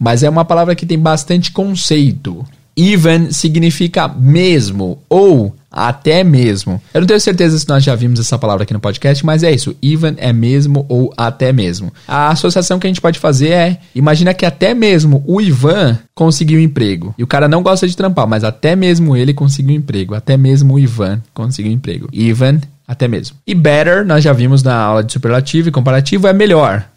Mas 0.00 0.22
é 0.22 0.30
uma 0.30 0.46
palavra 0.46 0.74
que 0.74 0.86
tem 0.86 0.98
bastante 0.98 1.52
conceito. 1.52 2.46
Even 2.74 3.30
significa 3.30 4.08
mesmo 4.08 5.02
ou 5.06 5.54
até 5.70 6.24
mesmo. 6.24 6.80
Eu 6.94 7.02
não 7.02 7.06
tenho 7.06 7.20
certeza 7.20 7.58
se 7.58 7.68
nós 7.68 7.84
já 7.84 7.94
vimos 7.94 8.18
essa 8.18 8.38
palavra 8.38 8.62
aqui 8.62 8.72
no 8.72 8.80
podcast, 8.80 9.24
mas 9.24 9.42
é 9.42 9.52
isso. 9.52 9.76
Even 9.82 10.14
é 10.16 10.32
mesmo 10.32 10.86
ou 10.88 11.12
até 11.16 11.52
mesmo. 11.52 11.92
A 12.08 12.30
associação 12.30 12.78
que 12.78 12.86
a 12.86 12.90
gente 12.90 13.00
pode 13.00 13.18
fazer 13.18 13.50
é: 13.50 13.80
imagina 13.94 14.32
que 14.32 14.46
até 14.46 14.72
mesmo 14.72 15.22
o 15.26 15.40
Ivan 15.40 15.98
conseguiu 16.14 16.58
um 16.58 16.62
emprego. 16.62 17.14
E 17.18 17.22
o 17.22 17.26
cara 17.26 17.48
não 17.48 17.62
gosta 17.62 17.86
de 17.86 17.96
trampar, 17.96 18.26
mas 18.26 18.44
até 18.44 18.74
mesmo 18.74 19.16
ele 19.16 19.34
conseguiu 19.34 19.74
um 19.74 19.78
emprego. 19.78 20.14
Até 20.14 20.36
mesmo 20.36 20.74
o 20.74 20.78
Ivan 20.78 21.20
conseguiu 21.34 21.70
um 21.70 21.74
emprego. 21.74 22.08
Even, 22.12 22.60
até 22.88 23.06
mesmo. 23.06 23.36
E 23.46 23.54
better, 23.54 24.06
nós 24.06 24.24
já 24.24 24.32
vimos 24.32 24.62
na 24.62 24.74
aula 24.74 25.04
de 25.04 25.12
superlativo 25.12 25.68
e 25.68 25.72
comparativo, 25.72 26.26
é 26.26 26.32
melhor. 26.32 26.88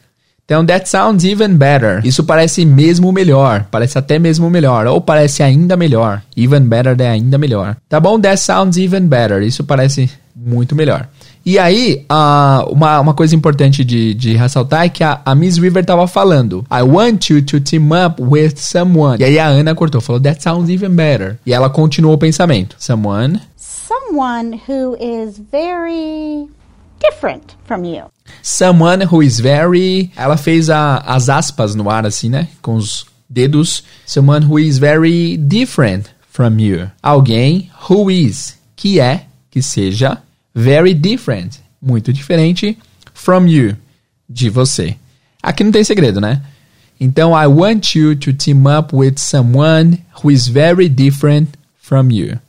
Então, 0.46 0.66
that 0.66 0.90
sounds 0.90 1.24
even 1.24 1.56
better. 1.56 2.06
Isso 2.06 2.24
parece 2.24 2.66
mesmo 2.66 3.12
melhor. 3.12 3.66
Parece 3.72 3.98
até 3.98 4.20
mesmo 4.20 4.50
melhor. 4.50 4.86
Ou 4.88 5.00
parece 5.00 5.42
ainda 5.42 5.78
melhor. 5.78 6.22
Even 6.36 6.62
better 6.62 7.00
é 7.00 7.10
ainda 7.10 7.38
melhor. 7.38 7.78
Tá 7.88 8.00
bom? 8.00 8.20
That 8.20 8.38
sounds 8.38 8.78
even 8.78 9.08
better. 9.08 9.42
Isso 9.42 9.64
parece 9.64 10.10
muito 10.36 10.76
melhor. 10.76 11.08
E 11.46 11.60
aí, 11.60 12.06
uh, 12.10 12.72
uma, 12.72 13.02
uma 13.02 13.14
coisa 13.14 13.36
importante 13.36 13.84
de, 13.84 14.14
de 14.14 14.36
ressaltar 14.36 14.86
é 14.86 14.90
que 14.90 15.04
a, 15.04 15.22
a 15.26 15.36
Miss 15.36 15.58
River 15.58 15.84
tava 15.86 16.08
falando 16.08 16.66
I 16.72 16.82
want 16.82 17.30
you 17.30 17.42
to 17.42 17.60
team 17.60 17.90
up 17.92 18.22
with 18.22 18.54
someone. 18.56 19.22
E 19.22 19.26
aí 19.26 19.40
a 19.40 19.48
Ana 19.48 19.76
cortou, 19.76 20.00
falou 20.00 20.22
That 20.22 20.42
sounds 20.42 20.70
even 20.70 20.92
better. 20.92 21.38
E 21.46 21.54
ela 21.54 21.70
continuou 21.70 22.16
o 22.16 22.18
pensamento. 22.18 22.76
Someone. 22.80 23.42
Someone 23.58 24.62
who 24.68 24.96
is 25.00 25.42
very 25.52 26.48
different 27.04 27.56
from 27.66 27.84
you. 27.84 28.10
Someone 28.42 29.02
who 29.02 29.22
is 29.22 29.40
very. 29.40 30.12
Ela 30.16 30.38
fez 30.38 30.70
a, 30.70 30.98
as 30.98 31.30
aspas 31.30 31.76
no 31.76 31.90
ar, 31.90 32.06
assim, 32.06 32.30
né? 32.30 32.48
Com 32.62 32.76
os 32.76 33.06
dedos. 33.30 33.84
Someone 34.06 34.46
who 34.46 34.60
is 34.60 34.78
very 34.78 35.38
different 35.38 36.10
from 36.30 36.60
you. 36.60 36.90
Alguém 37.02 37.70
who 37.90 38.10
is, 38.10 38.58
que 38.76 39.00
é, 39.00 39.26
que 39.52 39.62
seja, 39.62 40.18
very 40.54 40.94
different, 40.94 41.60
muito 41.82 42.12
diferente 42.12 42.78
from 43.14 43.48
you, 43.48 43.76
de 44.30 44.50
você. 44.50 44.96
Aqui 45.42 45.64
não 45.64 45.72
tem 45.72 45.84
segredo, 45.84 46.20
né? 46.20 46.42
Então, 47.00 47.34
I 47.38 47.48
want 47.48 47.96
you 47.96 48.16
to 48.16 48.34
team 48.34 48.66
up 48.66 48.96
with 48.96 49.18
someone 49.18 50.00
who 50.22 50.32
is 50.32 50.48
very 50.48 50.88
different 50.88 51.50
from 51.82 52.12
you. 52.12 52.40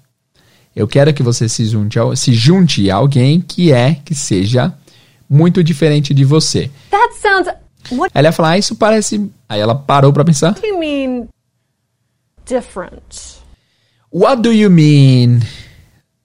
Eu 0.74 0.88
quero 0.88 1.14
que 1.14 1.22
você 1.22 1.48
se 1.48 1.64
junte, 1.66 1.98
a, 1.98 2.16
se 2.16 2.32
junte 2.32 2.90
a 2.90 2.96
alguém 2.96 3.40
que 3.40 3.72
é, 3.72 3.96
que 4.04 4.14
seja 4.14 4.74
muito 5.28 5.62
diferente 5.62 6.12
de 6.12 6.24
você. 6.24 6.70
That 6.90 7.14
sounds. 7.20 7.48
What 7.92 8.10
Ela 8.14 8.28
ia 8.28 8.32
falar, 8.32 8.50
ah, 8.50 8.58
isso 8.58 8.74
parece. 8.74 9.30
Aí 9.48 9.60
ela 9.60 9.74
parou 9.74 10.12
pra 10.12 10.24
pensar. 10.24 10.54
do 10.54 10.66
you 10.66 10.78
mean 10.78 11.28
different? 12.46 13.42
What 14.10 14.42
do 14.42 14.52
you 14.52 14.70
mean 14.70 15.40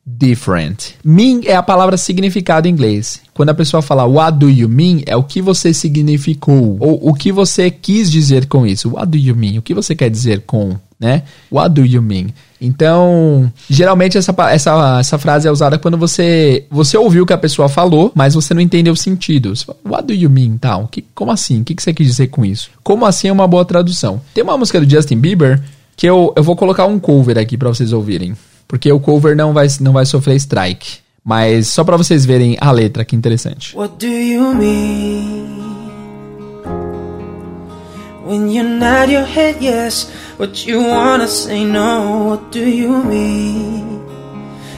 different? 0.05 0.95
Mean 1.03 1.41
é 1.45 1.55
a 1.55 1.63
palavra 1.63 1.97
significado 1.97 2.67
em 2.67 2.71
inglês. 2.71 3.21
Quando 3.33 3.49
a 3.49 3.53
pessoa 3.53 3.81
fala 3.81 4.05
what 4.05 4.37
do 4.37 4.49
you 4.49 4.69
mean, 4.69 5.01
é 5.05 5.15
o 5.15 5.23
que 5.23 5.41
você 5.41 5.73
significou. 5.73 6.77
Ou 6.79 7.09
o 7.09 7.13
que 7.13 7.31
você 7.31 7.69
quis 7.69 8.09
dizer 8.09 8.47
com 8.47 8.65
isso. 8.65 8.93
What 8.93 9.07
do 9.07 9.17
you 9.17 9.35
mean? 9.35 9.57
O 9.57 9.61
que 9.61 9.73
você 9.73 9.95
quer 9.95 10.09
dizer 10.09 10.41
com, 10.41 10.77
né? 10.99 11.23
What 11.51 11.73
do 11.73 11.85
you 11.85 12.01
mean? 12.01 12.27
Então, 12.61 13.51
geralmente 13.69 14.17
essa, 14.17 14.35
essa, 14.49 14.99
essa 14.99 15.17
frase 15.17 15.47
é 15.47 15.51
usada 15.51 15.79
quando 15.79 15.97
você 15.97 16.65
você 16.69 16.97
ouviu 16.97 17.23
o 17.23 17.25
que 17.25 17.33
a 17.33 17.37
pessoa 17.37 17.69
falou, 17.69 18.11
mas 18.13 18.33
você 18.33 18.53
não 18.53 18.61
entendeu 18.61 18.93
o 18.93 18.97
sentido. 18.97 19.55
Você 19.55 19.65
fala, 19.65 19.77
What 19.87 20.07
do 20.07 20.13
you 20.13 20.29
mean? 20.29 20.57
Tal? 20.57 20.87
Que, 20.87 21.05
como 21.15 21.31
assim? 21.31 21.61
O 21.61 21.63
que, 21.63 21.75
que 21.75 21.81
você 21.81 21.93
quis 21.93 22.07
dizer 22.07 22.27
com 22.27 22.43
isso? 22.43 22.69
Como 22.83 23.05
assim 23.05 23.29
é 23.29 23.31
uma 23.31 23.47
boa 23.47 23.63
tradução? 23.63 24.21
Tem 24.33 24.43
uma 24.43 24.57
música 24.57 24.79
do 24.79 24.89
Justin 24.89 25.17
Bieber 25.17 25.61
que 25.95 26.07
eu, 26.07 26.33
eu 26.35 26.43
vou 26.43 26.55
colocar 26.55 26.85
um 26.85 26.99
cover 26.99 27.37
aqui 27.37 27.57
pra 27.57 27.69
vocês 27.69 27.91
ouvirem. 27.93 28.35
Porque 28.67 28.91
o 28.91 28.99
cover 28.99 29.35
não 29.35 29.51
vai, 29.51 29.67
não 29.81 29.93
vai 29.93 30.05
sofrer 30.05 30.35
strike. 30.35 30.99
Mas 31.23 31.67
só 31.67 31.83
pra 31.83 31.97
vocês 31.97 32.25
verem 32.25 32.57
a 32.59 32.71
letra, 32.71 33.03
que 33.03 33.15
interessante. 33.15 33.75
What 33.75 33.95
do 33.97 34.07
you 34.07 34.55
mean 34.55 35.58
when 38.29 38.47
you 38.47 38.61
nod 38.61 39.09
your 39.09 39.25
head 39.25 39.59
yes, 39.59 40.05
but 40.37 40.63
you 40.63 40.77
wanna 40.83 41.27
say 41.27 41.65
no? 41.65 42.27
What 42.27 42.51
do 42.51 42.63
you 42.69 43.03
mean? 43.03 44.05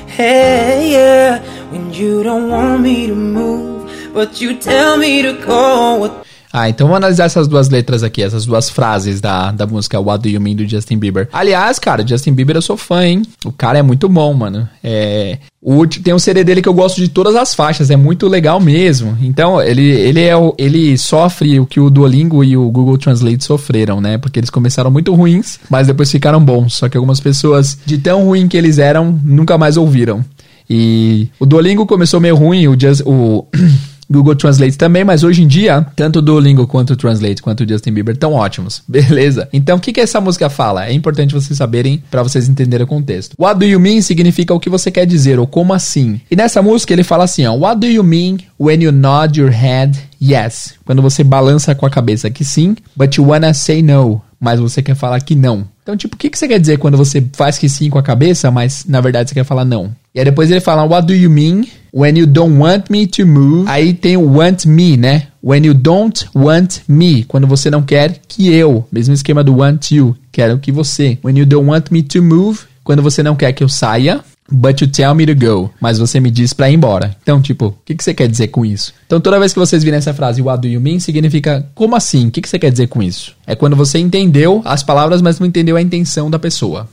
Hey, 0.08 0.94
yeah, 0.94 1.40
when 1.70 1.92
you 1.92 2.24
don't 2.24 2.50
want 2.50 2.82
me 2.82 3.08
to 3.08 3.16
move, 3.16 4.14
but 4.14 4.40
you 4.40 4.58
tell 4.58 4.96
me 4.96 5.22
to 5.22 5.34
go. 5.34 5.96
What 5.96 6.26
Ah, 6.54 6.70
então 6.70 6.88
vamos 6.88 6.98
analisar 6.98 7.26
essas 7.26 7.48
duas 7.48 7.70
letras 7.70 8.04
aqui, 8.04 8.22
essas 8.22 8.46
duas 8.46 8.70
frases 8.70 9.22
da, 9.22 9.52
da 9.52 9.66
música 9.66 10.00
What 10.00 10.22
Do 10.22 10.30
You 10.30 10.42
Mean 10.42 10.56
do 10.56 10.68
Justin 10.68 10.98
Bieber. 10.98 11.30
Aliás, 11.32 11.80
cara, 11.80 12.06
Justin 12.06 12.34
Bieber 12.34 12.56
eu 12.56 12.62
sou 12.62 12.76
fã, 12.76 13.06
hein? 13.06 13.22
O 13.46 13.52
cara 13.52 13.80
é 13.80 13.82
muito 13.82 14.10
bom, 14.10 14.34
mano. 14.34 14.68
É, 14.84 15.38
o, 15.62 15.86
tem 15.86 16.14
um 16.14 16.20
CD 16.20 16.44
dele 16.44 16.62
que 16.62 16.68
eu 16.68 16.74
gosto 16.74 17.00
de 17.00 17.08
todas 17.08 17.36
as 17.36 17.54
faixas, 17.54 17.92
é 17.92 17.96
muito 17.96 18.28
legal 18.28 18.60
mesmo. 18.60 19.18
Então, 19.22 19.62
ele, 19.62 19.88
ele, 19.90 20.22
é 20.22 20.36
o, 20.36 20.54
ele 20.58 20.98
sofre 20.98 21.60
o 21.60 21.66
que 21.66 21.80
o 21.80 21.90
Duolingo 21.90 22.44
e 22.44 22.58
o 22.58 22.70
Google 22.72 22.98
Translate 22.98 23.44
sofreram, 23.44 24.02
né? 24.02 24.18
Porque 24.18 24.40
eles 24.40 24.50
começaram 24.50 24.90
muito 24.90 25.14
ruins, 25.14 25.60
mas 25.70 25.88
depois 25.88 26.12
ficaram 26.12 26.44
bons. 26.44 26.74
Só 26.74 26.90
que 26.90 26.98
algumas 26.98 27.20
pessoas, 27.20 27.78
de 27.86 27.98
tão 27.98 28.26
ruim 28.26 28.48
que 28.48 28.58
eles 28.58 28.78
eram, 28.78 29.20
nunca 29.24 29.58
mais 29.58 29.78
ouviram. 29.78 30.26
E 30.70 31.30
o 31.40 31.46
Duolingo 31.46 31.86
começou 31.86 32.20
meio 32.20 32.36
ruim, 32.36 32.68
o, 32.68 32.80
Just, 32.80 33.02
o 33.06 33.46
Google 34.12 34.36
Translate 34.36 34.78
também, 34.78 35.04
mas 35.04 35.24
hoje 35.24 35.42
em 35.42 35.48
dia, 35.48 35.86
tanto 35.96 36.20
o 36.20 36.22
Duolingo 36.22 36.68
quanto 36.68 36.92
o 36.92 36.96
Translate 36.96 37.42
quanto 37.42 37.64
o 37.64 37.68
Justin 37.68 37.94
Bieber 37.94 38.14
estão 38.14 38.34
ótimos. 38.34 38.84
Beleza? 38.88 39.48
Então, 39.54 39.78
o 39.78 39.80
que, 39.80 39.94
que 39.94 40.02
essa 40.02 40.20
música 40.20 40.50
fala? 40.50 40.86
É 40.86 40.94
importante 40.94 41.34
vocês 41.34 41.58
saberem 41.58 42.04
para 42.12 42.22
vocês 42.22 42.50
entenderem 42.50 42.84
o 42.84 42.88
contexto. 42.88 43.36
What 43.40 43.60
do 43.60 43.66
you 43.66 43.80
mean 43.80 44.02
significa 44.02 44.54
o 44.54 44.60
que 44.60 44.70
você 44.70 44.92
quer 44.92 45.06
dizer 45.06 45.40
ou 45.40 45.48
como 45.48 45.74
assim. 45.74 46.20
E 46.30 46.36
nessa 46.36 46.62
música 46.62 46.94
ele 46.94 47.04
fala 47.04 47.24
assim, 47.24 47.46
ó, 47.46 47.54
What 47.54 47.80
do 47.80 47.88
you 47.88 48.04
mean 48.04 48.38
when 48.60 48.84
you 48.84 48.92
nod 48.92 49.40
your 49.40 49.52
head 49.52 49.98
yes? 50.22 50.74
Quando 50.86 51.02
você 51.02 51.24
balança 51.24 51.74
com 51.74 51.86
a 51.86 51.90
cabeça 51.90 52.30
que 52.30 52.44
sim, 52.44 52.76
but 52.96 53.16
you 53.16 53.28
wanna 53.28 53.54
say 53.54 53.82
no, 53.82 54.22
mas 54.40 54.60
você 54.60 54.82
quer 54.82 54.96
falar 54.96 55.22
que 55.22 55.36
não. 55.36 55.68
Então, 55.84 55.98
tipo, 55.98 56.16
o 56.16 56.18
que, 56.18 56.30
que 56.30 56.38
você 56.38 56.48
quer 56.48 56.60
dizer 56.60 56.78
quando 56.78 56.96
você 56.96 57.26
faz 57.34 57.58
que 57.58 57.68
sim 57.68 57.90
com 57.90 57.98
a 57.98 58.04
cabeça, 58.04 58.52
mas 58.52 58.86
na 58.88 59.02
verdade 59.02 59.30
você 59.30 59.36
quer 59.36 59.44
falar 59.44 59.66
não? 59.66 59.92
E 60.14 60.20
aí 60.20 60.26
depois 60.26 60.52
ele 60.52 60.60
fala, 60.60 60.84
what 60.84 61.08
do 61.08 61.14
you 61.14 61.30
mean 61.30 61.66
when 61.94 62.18
you 62.18 62.28
don't 62.28 62.58
want 62.58 62.90
me 62.90 63.08
to 63.08 63.26
move? 63.26 63.68
Aí 63.68 63.94
tem 63.94 64.16
o 64.16 64.38
want 64.38 64.66
me, 64.66 64.96
né? 64.96 65.28
When 65.44 65.66
you 65.66 65.74
don't 65.74 66.28
want 66.36 66.82
me, 66.88 67.24
quando 67.24 67.48
você 67.48 67.72
não 67.72 67.82
quer 67.82 68.20
que 68.28 68.54
eu. 68.54 68.86
Mesmo 68.92 69.14
esquema 69.14 69.44
do 69.44 69.58
want 69.58 69.92
you, 69.92 70.16
quero 70.32 70.60
que 70.60 70.72
você. 70.72 71.18
When 71.24 71.38
you 71.38 71.46
don't 71.46 71.68
want 71.68 71.90
me 71.90 72.04
to 72.04 72.22
move, 72.22 72.60
quando 72.84 73.02
você 73.02 73.24
não 73.24 73.36
quer 73.36 73.52
que 73.54 73.64
eu 73.64 73.70
saia. 73.70 74.22
But 74.52 74.82
you 74.82 74.88
tell 74.88 75.16
me 75.16 75.26
to 75.26 75.34
go. 75.34 75.72
Mas 75.80 75.98
você 75.98 76.20
me 76.20 76.30
diz 76.30 76.52
pra 76.54 76.70
ir 76.70 76.76
embora. 76.76 77.16
Então, 77.24 77.42
tipo, 77.42 77.68
o 77.68 77.76
que, 77.86 77.96
que 77.96 78.04
você 78.04 78.14
quer 78.14 78.28
dizer 78.28 78.50
com 78.50 78.66
isso? 78.66 78.94
Então, 79.06 79.22
toda 79.22 79.40
vez 79.40 79.54
que 79.54 79.60
vocês 79.60 79.84
virem 79.84 79.98
essa 79.98 80.14
frase, 80.14 80.42
what 80.42 80.62
do 80.62 80.68
you 80.68 80.82
mean, 80.82 81.00
significa 81.00 81.66
como 81.74 81.96
assim? 81.96 82.28
O 82.28 82.32
que, 82.32 82.42
que 82.42 82.50
você 82.50 82.60
quer 82.60 82.72
dizer 82.72 82.88
com 82.88 83.02
isso? 83.02 83.36
É 83.48 83.56
quando 83.56 83.76
você 83.76 83.98
entendeu 83.98 84.62
as 84.66 84.84
palavras, 84.84 85.22
mas 85.22 85.40
não 85.40 85.48
entendeu 85.48 85.78
a 85.78 85.82
intenção 85.82 86.30
da 86.30 86.38
pessoa. 86.38 86.88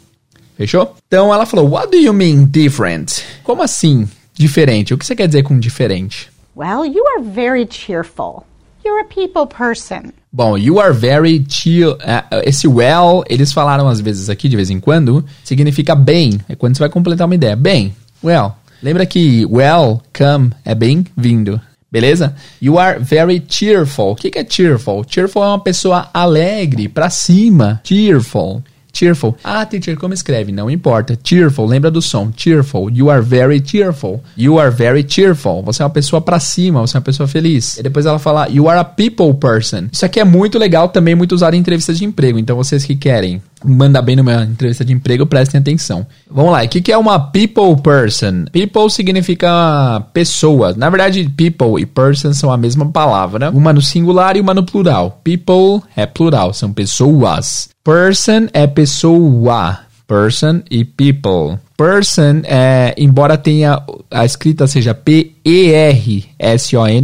Fechou? 0.57 0.95
Então 1.07 1.33
ela 1.33 1.47
falou, 1.47 1.69
what 1.71 1.91
do 1.91 1.97
you 1.97 2.13
mean 2.13 2.45
different? 2.45 3.23
Como 3.43 3.63
assim 3.63 4.09
diferente? 4.35 4.95
O 4.95 4.99
que 4.99 5.07
você 5.07 5.15
quer 5.17 5.27
dizer 5.27 5.43
com 5.43 5.59
diferente? 5.59 6.31
Well, 6.57 6.85
you 6.85 7.05
are 7.07 7.23
very 7.23 7.67
cheerful. 7.69 8.45
You're 8.85 9.01
a 9.01 9.05
people 9.05 9.47
person. 9.47 10.13
Bom, 10.39 10.57
you 10.57 10.79
are 10.79 10.93
very 10.93 11.45
chill. 11.49 11.97
eh, 12.01 12.23
Esse 12.45 12.69
well, 12.69 13.25
eles 13.29 13.53
falaram 13.53 13.89
às 13.89 14.01
vezes 14.01 14.31
aqui, 14.31 14.49
de 14.49 14.55
vez 14.55 14.71
em 14.71 14.79
quando, 14.79 15.25
significa 15.43 15.97
bem. 15.97 16.39
É 16.49 16.55
quando 16.55 16.77
você 16.77 16.79
vai 16.85 16.89
completar 16.89 17.27
uma 17.27 17.35
ideia. 17.35 17.57
Bem, 17.57 17.93
well. 18.23 18.53
Lembra 18.81 19.05
que 19.05 19.45
welcome 19.47 20.53
é 20.65 20.77
bem-vindo. 20.77 21.61
Beleza? 21.91 22.37
You 22.63 22.79
are 22.79 23.01
very 23.01 23.43
cheerful. 23.49 24.13
O 24.13 24.15
que 24.15 24.31
é 24.39 24.47
cheerful? 24.49 25.05
Cheerful 25.09 25.43
é 25.43 25.49
uma 25.49 25.59
pessoa 25.59 26.09
alegre, 26.15 26.89
pra 26.89 27.11
cima. 27.11 27.81
Cheerful. 27.83 28.63
Cheerful. 28.93 29.37
Ah, 29.45 29.65
teacher, 29.65 29.97
como 29.97 30.15
escreve? 30.15 30.51
Não 30.53 30.71
importa. 30.71 31.19
Cheerful, 31.23 31.67
lembra 31.67 31.91
do 31.91 32.03
som. 32.03 32.33
Cheerful. 32.37 32.91
You 32.91 33.11
are 33.11 33.23
very 33.23 33.63
cheerful. 33.65 34.23
You 34.37 34.59
are 34.59 34.71
very 34.71 35.05
cheerful. 35.09 35.63
Você 35.63 35.83
é 35.83 35.85
uma 35.85 35.91
pessoa 35.91 36.21
pra 36.21 36.41
cima, 36.41 36.81
você 36.81 36.97
é 36.97 36.99
uma 36.99 37.05
pessoa 37.05 37.29
feliz. 37.29 37.77
E 37.77 37.83
depois 37.83 38.07
ela 38.07 38.19
fala, 38.19 38.49
you 38.49 38.69
are 38.69 38.81
a 38.81 38.85
people 38.85 39.35
person. 39.35 39.89
Isso 39.93 40.05
aqui 40.05 40.19
é 40.19 40.25
muito 40.25 40.59
legal, 40.59 40.89
também 40.89 41.15
muito 41.15 41.33
usado 41.33 41.55
em 41.55 41.59
entrevistas 41.59 41.99
de 41.99 42.05
emprego. 42.05 42.39
Então 42.39 42.57
vocês 42.57 42.85
que 42.85 42.97
querem 42.97 43.43
mandar 43.65 44.03
bem 44.03 44.17
numa 44.17 44.45
entrevista 44.45 44.85
de 44.85 44.93
emprego, 44.93 45.27
prestem 45.27 45.61
atenção. 45.61 46.07
Vamos 46.31 46.53
lá, 46.53 46.63
o 46.63 46.69
que, 46.69 46.93
é 46.93 46.99
uma 46.99 47.19
people 47.19 47.81
person? 47.83 48.45
People 48.53 48.91
significa 48.91 50.01
pessoa. 50.13 50.75
Na 50.75 50.91
verdade, 50.91 51.29
people 51.37 51.81
e 51.81 51.87
person 51.87 52.33
são 52.33 52.53
a 52.53 52.57
mesma 52.57 52.91
palavra. 52.91 53.51
Uma 53.51 53.73
no 53.73 53.83
singular 53.83 54.37
e 54.37 54.41
uma 54.41 54.55
no 54.55 54.65
plural. 54.65 55.21
People 55.25 55.83
é 55.97 56.07
plural, 56.07 56.53
são 56.55 56.73
pessoas. 56.73 57.69
Person 57.83 58.49
é 58.53 58.67
pessoa. 58.67 59.81
Person 60.07 60.63
e 60.71 60.85
people. 60.85 61.59
Person, 61.77 62.43
é, 62.45 62.95
embora 62.97 63.37
tenha 63.37 63.83
a 64.11 64.25
escrita 64.25 64.67
seja 64.67 64.95
P-E-R-S-O-N, 64.95 65.41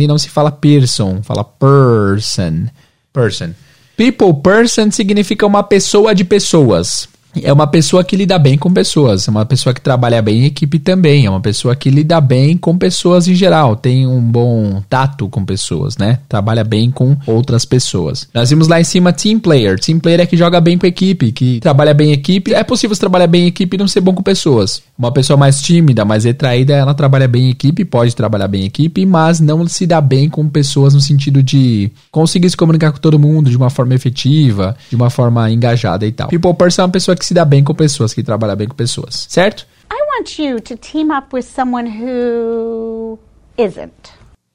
não 0.07 0.17
se 0.19 0.31
fala 0.31 0.51
person, 0.51 1.23
fala 1.23 1.45
person. 1.45 2.67
Person. 3.13 3.51
People 3.97 4.35
person 4.43 4.91
significa 4.91 5.47
uma 5.47 5.63
pessoa 5.63 6.15
de 6.15 6.25
pessoas. 6.25 7.09
É 7.43 7.53
uma 7.53 7.67
pessoa 7.67 8.05
que 8.05 8.17
lida 8.17 8.39
bem 8.39 8.57
com 8.57 8.73
pessoas, 8.73 9.27
é 9.29 9.31
uma 9.31 9.45
pessoa 9.45 9.75
que 9.75 9.81
trabalha 9.81 10.21
bem 10.23 10.43
em 10.43 10.45
equipe 10.47 10.79
também, 10.79 11.27
é 11.27 11.31
uma 11.31 11.41
pessoa 11.41 11.75
que 11.75 11.91
lida 11.91 12.21
bem 12.21 12.57
com 12.57 12.77
pessoas 12.77 13.29
em 13.29 13.35
geral, 13.35 13.77
tem 13.77 14.07
um 14.07 14.21
bom 14.21 14.83
tato 14.89 15.29
com 15.29 15.45
pessoas, 15.45 15.97
né? 15.97 16.19
Trabalha 16.29 16.65
bem 16.65 16.91
com 16.91 17.17
outras 17.27 17.65
pessoas. 17.65 18.29
Nós 18.35 18.51
vimos 18.51 18.69
lá 18.69 18.81
em 18.81 18.85
cima 18.85 19.13
team 19.13 19.39
player. 19.39 19.79
Team 19.79 19.99
player 19.99 20.21
é 20.21 20.27
que 20.27 20.37
joga 20.37 20.61
bem 20.61 20.79
com 20.79 20.87
equipe, 20.87 21.33
que 21.33 21.61
trabalha 21.61 21.95
bem 21.95 22.11
em 22.11 22.13
equipe. 22.13 22.55
É 22.55 22.63
possível 22.63 22.97
trabalhar 22.97 23.27
bem 23.27 23.45
em 23.45 23.47
equipe 23.49 23.77
e 23.77 23.79
não 23.79 23.89
ser 23.89 24.01
bom 24.01 24.15
com 24.15 24.23
pessoas. 24.23 24.83
Uma 24.99 25.13
pessoa 25.13 25.37
mais 25.37 25.61
tímida, 25.61 26.05
mais 26.05 26.25
retraída, 26.25 26.75
ela 26.75 26.95
trabalha 26.95 27.27
bem 27.27 27.47
em 27.47 27.51
equipe, 27.51 27.85
pode 27.85 28.15
trabalhar 28.15 28.49
bem 28.49 28.63
em 28.63 28.67
equipe, 28.67 29.05
mas 29.05 29.41
não 29.41 29.67
se 29.67 29.87
dá 29.87 30.01
bem 30.01 30.29
com 30.29 30.49
pessoas 30.49 30.95
no 30.95 31.01
sentido 31.01 31.43
de 31.43 31.91
conseguir 32.11 32.49
se 32.49 32.57
comunicar 32.57 32.93
com 32.93 32.99
todo 32.99 33.19
mundo 33.19 33.51
de 33.51 33.57
uma 33.57 33.71
forma 33.71 33.95
efetiva, 33.95 34.77
de 34.89 34.97
uma 34.97 35.11
forma 35.11 35.51
engajada 35.51 36.07
e 36.07 36.13
tal. 36.13 36.29
People 36.29 36.55
person 36.55 36.83
é 36.83 36.85
uma 36.85 36.91
pessoa 36.93 37.17
que 37.17 37.24
se 37.27 37.35
dá 37.35 37.45
bem 37.45 37.63
com 37.65 37.75
pessoas, 37.75 38.13
que 38.13 38.23
trabalha 38.23 38.57
bem 38.57 38.69
com 38.69 38.75
pessoas, 38.75 39.27
certo? 39.29 39.67
I 39.91 40.19
want 40.19 40.39
you 40.39 40.61
to 40.61 40.77
team 40.77 41.17
up 41.17 41.35
with 41.35 41.43
someone 41.43 41.89
who 41.89 43.19
isn't. 43.59 43.93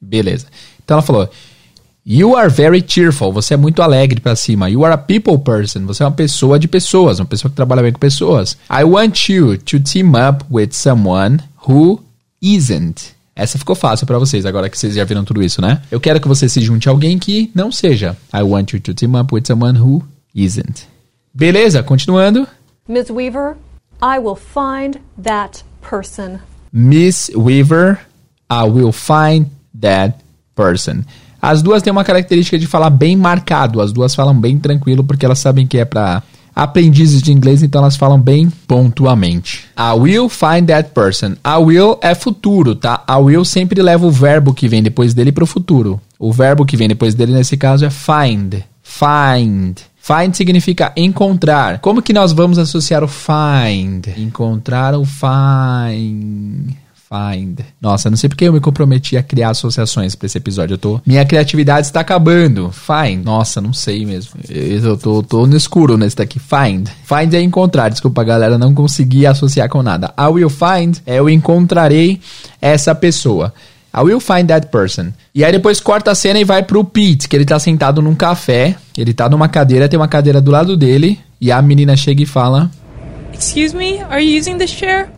Beleza. 0.01 0.47
Então 0.83 0.95
ela 0.95 1.01
falou: 1.01 1.29
You 2.05 2.35
are 2.35 2.49
very 2.49 2.83
cheerful. 2.85 3.31
Você 3.33 3.53
é 3.53 3.57
muito 3.57 3.81
alegre 3.81 4.19
pra 4.19 4.35
cima. 4.35 4.69
You 4.69 4.83
are 4.85 4.93
a 4.93 4.97
people 4.97 5.37
person. 5.37 5.85
Você 5.85 6.01
é 6.01 6.05
uma 6.05 6.11
pessoa 6.11 6.57
de 6.57 6.67
pessoas, 6.67 7.19
uma 7.19 7.25
pessoa 7.25 7.49
que 7.49 7.55
trabalha 7.55 7.83
bem 7.83 7.91
com 7.91 7.99
pessoas. 7.99 8.57
I 8.69 8.83
want 8.83 9.29
you 9.29 9.57
to 9.57 9.79
team 9.79 10.13
up 10.13 10.43
with 10.49 10.69
someone 10.71 11.39
who 11.67 12.01
isn't. 12.41 13.13
Essa 13.35 13.57
ficou 13.57 13.75
fácil 13.75 14.05
pra 14.05 14.17
vocês, 14.17 14.45
agora 14.45 14.69
que 14.69 14.77
vocês 14.77 14.95
já 14.95 15.03
viram 15.03 15.23
tudo 15.23 15.41
isso, 15.41 15.61
né? 15.61 15.81
Eu 15.89 15.99
quero 15.99 16.19
que 16.19 16.27
você 16.27 16.49
se 16.49 16.59
junte 16.61 16.89
a 16.89 16.91
alguém 16.91 17.17
que 17.17 17.51
não 17.53 17.71
seja. 17.71 18.17
I 18.33 18.41
want 18.41 18.73
you 18.73 18.81
to 18.81 18.93
team 18.93 19.17
up 19.17 19.33
with 19.33 19.43
someone 19.45 19.79
who 19.79 20.03
isn't. 20.35 20.87
Beleza, 21.33 21.83
continuando. 21.83 22.47
Ms. 22.89 23.11
Weaver, 23.11 23.55
I 24.01 24.17
will 24.17 24.35
find 24.35 24.99
that 25.21 25.63
person. 25.87 26.39
Miss 26.73 27.29
Weaver, 27.35 27.99
I 28.49 28.63
will 28.63 28.91
find 28.91 29.51
that 29.79 30.15
person. 30.55 31.03
As 31.39 31.61
duas 31.61 31.83
têm 31.83 31.91
uma 31.91 32.03
característica 32.03 32.57
de 32.57 32.65
falar 32.65 32.89
bem 32.89 33.15
marcado, 33.15 33.79
as 33.79 33.91
duas 33.91 34.15
falam 34.15 34.33
bem 34.33 34.57
tranquilo 34.57 35.03
porque 35.03 35.23
elas 35.23 35.37
sabem 35.37 35.67
que 35.67 35.77
é 35.77 35.85
pra 35.85 36.23
aprendizes 36.55 37.21
de 37.21 37.31
inglês, 37.31 37.61
então 37.61 37.79
elas 37.79 37.95
falam 37.95 38.19
bem 38.19 38.49
pontuamente. 38.67 39.67
I 39.77 39.93
will 39.95 40.27
find 40.27 40.65
that 40.65 40.89
person. 40.89 41.33
I 41.45 41.61
will 41.63 41.99
é 42.01 42.15
futuro, 42.15 42.73
tá? 42.73 43.05
I 43.07 43.21
will 43.21 43.45
sempre 43.45 43.83
leva 43.83 44.07
o 44.07 44.11
verbo 44.11 44.51
que 44.51 44.67
vem 44.67 44.81
depois 44.81 45.13
dele 45.13 45.31
pro 45.31 45.45
futuro. 45.45 46.01
O 46.17 46.33
verbo 46.33 46.65
que 46.65 46.75
vem 46.75 46.87
depois 46.87 47.13
dele 47.13 47.33
nesse 47.33 47.55
caso 47.55 47.85
é 47.85 47.91
find. 47.91 48.63
Find. 48.81 49.77
Find 50.09 50.33
significa 50.33 50.91
encontrar. 50.97 51.77
Como 51.77 52.01
que 52.01 52.11
nós 52.11 52.31
vamos 52.31 52.57
associar 52.57 53.03
o 53.03 53.07
find? 53.07 54.07
Encontrar 54.17 54.95
o 54.95 55.05
find. 55.05 56.73
Find. 56.95 57.59
Nossa, 57.79 58.09
não 58.09 58.17
sei 58.17 58.27
porque 58.27 58.45
eu 58.45 58.53
me 58.53 58.59
comprometi 58.59 59.17
a 59.17 59.21
criar 59.21 59.51
associações 59.51 60.15
para 60.15 60.25
esse 60.25 60.35
episódio. 60.39 60.73
Eu 60.73 60.77
tô. 60.79 60.99
Minha 61.05 61.23
criatividade 61.25 61.85
está 61.85 61.99
acabando. 61.99 62.71
Find. 62.71 63.23
Nossa, 63.23 63.61
não 63.61 63.71
sei 63.71 64.03
mesmo. 64.03 64.31
Eu 64.49 64.97
tô, 64.97 65.21
tô 65.21 65.45
no 65.45 65.55
escuro 65.55 65.95
nesse 65.95 66.15
daqui. 66.15 66.39
Find. 66.39 66.89
Find 67.03 67.31
é 67.35 67.41
encontrar. 67.41 67.89
Desculpa, 67.89 68.23
galera, 68.23 68.57
não 68.57 68.73
consegui 68.73 69.27
associar 69.27 69.69
com 69.69 69.83
nada. 69.83 70.11
I 70.19 70.25
will 70.25 70.49
find 70.49 70.97
é 71.05 71.19
eu 71.19 71.29
encontrarei 71.29 72.19
essa 72.59 72.95
pessoa. 72.95 73.53
I 73.93 74.01
will 74.01 74.19
find 74.19 74.47
that 74.47 74.67
person. 74.67 75.13
E 75.33 75.43
aí 75.43 75.51
depois 75.51 75.79
corta 75.79 76.11
a 76.11 76.15
cena 76.15 76.39
e 76.39 76.43
vai 76.43 76.63
pro 76.63 76.83
Pete, 76.83 77.27
que 77.27 77.35
ele 77.35 77.45
tá 77.45 77.57
sentado 77.59 78.01
num 78.01 78.15
café. 78.15 78.75
Ele 78.97 79.13
tá 79.13 79.27
numa 79.29 79.47
cadeira, 79.47 79.89
tem 79.89 79.99
uma 79.99 80.07
cadeira 80.07 80.39
do 80.39 80.51
lado 80.51 80.77
dele. 80.77 81.19
E 81.41 81.51
a 81.51 81.61
menina 81.61 81.95
chega 81.95 82.23
e 82.23 82.25
fala: 82.25 82.69
Excuse 83.33 83.75
me, 83.75 83.99
are 84.09 84.23
you 84.23 84.39
using 84.39 84.57
this 84.57 84.71
chair? 84.71 85.09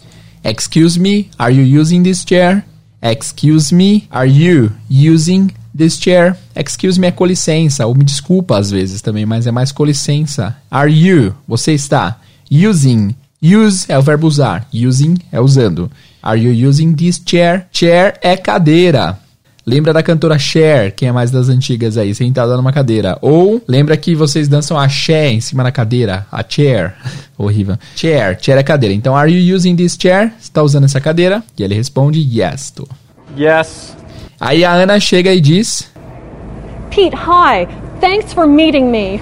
Excuse 0.43 0.99
me, 0.99 1.29
are 1.37 1.53
you 1.53 1.81
using 1.81 2.03
this 2.03 2.23
chair? 2.27 2.63
Excuse 3.01 3.73
me, 3.73 4.07
are 4.11 4.29
you 4.29 4.71
using 4.89 5.49
this 5.75 5.99
chair? 5.99 6.35
Excuse 6.55 6.99
me 6.99 7.07
é 7.07 7.11
com 7.11 7.25
licença, 7.25 7.85
ou 7.85 7.95
me 7.95 8.03
desculpa 8.03 8.57
às 8.57 8.69
vezes 8.69 9.01
também, 9.01 9.25
mas 9.25 9.47
é 9.47 9.51
mais 9.51 9.71
com 9.71 9.83
licença. 9.83 10.55
Are 10.69 10.91
you, 10.91 11.33
você 11.47 11.73
está 11.73 12.19
using, 12.51 13.15
use 13.41 13.85
é 13.87 13.97
o 13.97 14.01
verbo 14.01 14.27
usar, 14.27 14.67
using 14.73 15.17
é 15.31 15.39
usando. 15.39 15.91
Are 16.21 16.39
you 16.39 16.69
using 16.69 16.93
this 16.93 17.21
chair? 17.25 17.67
Chair 17.71 18.19
é 18.21 18.37
cadeira. 18.37 19.17
Lembra 19.65 19.93
da 19.93 20.01
cantora 20.01 20.39
Cher, 20.39 20.91
quem 20.91 21.09
é 21.09 21.11
mais 21.11 21.29
das 21.29 21.47
antigas 21.47 21.95
aí, 21.95 22.15
sentada 22.15 22.57
numa 22.57 22.73
cadeira. 22.73 23.17
Ou 23.21 23.61
lembra 23.67 23.95
que 23.95 24.15
vocês 24.15 24.47
dançam 24.47 24.77
axé 24.77 25.29
em 25.31 25.39
cima 25.39 25.63
da 25.63 25.71
cadeira, 25.71 26.25
a 26.31 26.43
chair. 26.47 26.93
Horrível. 27.37 27.77
Chair, 27.95 28.37
chair 28.41 28.57
é 28.57 28.63
cadeira. 28.63 28.93
Então, 28.93 29.15
are 29.15 29.31
you 29.31 29.55
using 29.55 29.75
this 29.75 29.97
chair? 29.99 30.29
Você 30.39 30.43
está 30.45 30.63
usando 30.63 30.85
essa 30.85 30.99
cadeira? 30.99 31.43
E 31.57 31.63
ele 31.63 31.75
responde, 31.75 32.19
yes. 32.19 32.71
Tô. 32.71 32.87
Yes. 33.37 33.95
Aí 34.39 34.65
a 34.65 34.73
Ana 34.73 34.99
chega 34.99 35.31
e 35.31 35.39
diz, 35.39 35.91
Pete, 36.89 37.15
hi. 37.15 37.67
Thanks 37.99 38.33
for 38.33 38.47
meeting 38.47 38.85
me. 38.85 39.21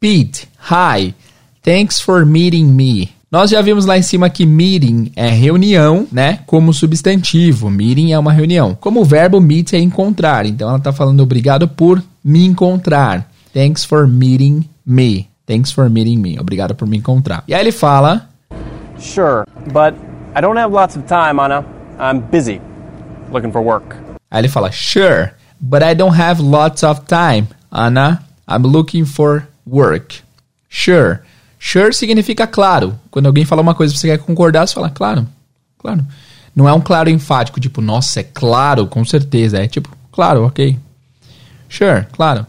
Pete, 0.00 0.48
hi. 0.68 1.14
Thanks 1.62 2.00
for 2.00 2.26
meeting 2.26 2.66
me. 2.66 3.19
Nós 3.30 3.50
já 3.50 3.62
vimos 3.62 3.86
lá 3.86 3.96
em 3.96 4.02
cima 4.02 4.28
que 4.28 4.44
meeting 4.44 5.12
é 5.14 5.28
reunião, 5.28 6.04
né? 6.10 6.40
Como 6.46 6.74
substantivo. 6.74 7.70
Meeting 7.70 8.10
é 8.10 8.18
uma 8.18 8.32
reunião. 8.32 8.74
Como 8.74 9.02
o 9.02 9.04
verbo 9.04 9.40
meet 9.40 9.72
é 9.72 9.78
encontrar. 9.78 10.46
Então 10.46 10.68
ela 10.68 10.78
está 10.78 10.92
falando 10.92 11.22
obrigado 11.22 11.68
por 11.68 12.02
me 12.24 12.44
encontrar. 12.44 13.30
Thanks 13.54 13.84
for 13.84 14.08
meeting 14.08 14.68
me. 14.84 15.28
Thanks 15.46 15.70
for 15.70 15.88
meeting 15.88 16.16
me. 16.16 16.40
Obrigado 16.40 16.74
por 16.74 16.88
me 16.88 16.96
encontrar. 16.96 17.44
E 17.46 17.54
aí 17.54 17.60
ele 17.60 17.70
fala: 17.70 18.28
Sure, 18.98 19.44
but 19.72 19.94
I 20.36 20.40
don't 20.40 20.58
have 20.58 20.72
lots 20.74 20.96
of 20.96 21.06
time, 21.06 21.40
Anna. 21.40 21.64
I'm 22.00 22.22
busy 22.32 22.60
looking 23.32 23.52
for 23.52 23.62
work. 23.62 23.94
Aí 24.28 24.40
ele 24.40 24.48
fala: 24.48 24.72
Sure, 24.72 25.30
but 25.60 25.82
I 25.84 25.94
don't 25.94 26.20
have 26.20 26.42
lots 26.42 26.82
of 26.82 27.02
time, 27.06 27.46
Anna. 27.70 28.24
I'm 28.48 28.66
looking 28.66 29.04
for 29.04 29.46
work. 29.64 30.16
Sure. 30.68 31.20
Sure 31.62 31.92
significa 31.92 32.46
claro. 32.46 32.98
Quando 33.10 33.26
alguém 33.26 33.44
fala 33.44 33.60
uma 33.60 33.74
coisa 33.74 33.92
e 33.92 33.96
você 33.96 34.08
quer 34.08 34.18
concordar, 34.18 34.66
você 34.66 34.74
fala 34.74 34.88
claro. 34.88 35.28
Claro. 35.78 36.04
Não 36.56 36.66
é 36.66 36.72
um 36.72 36.80
claro 36.80 37.10
enfático, 37.10 37.60
tipo, 37.60 37.82
nossa, 37.82 38.20
é 38.20 38.22
claro, 38.22 38.86
com 38.86 39.04
certeza. 39.04 39.58
É 39.58 39.68
tipo, 39.68 39.90
claro, 40.10 40.46
ok. 40.46 40.78
Sure, 41.68 42.06
claro. 42.12 42.46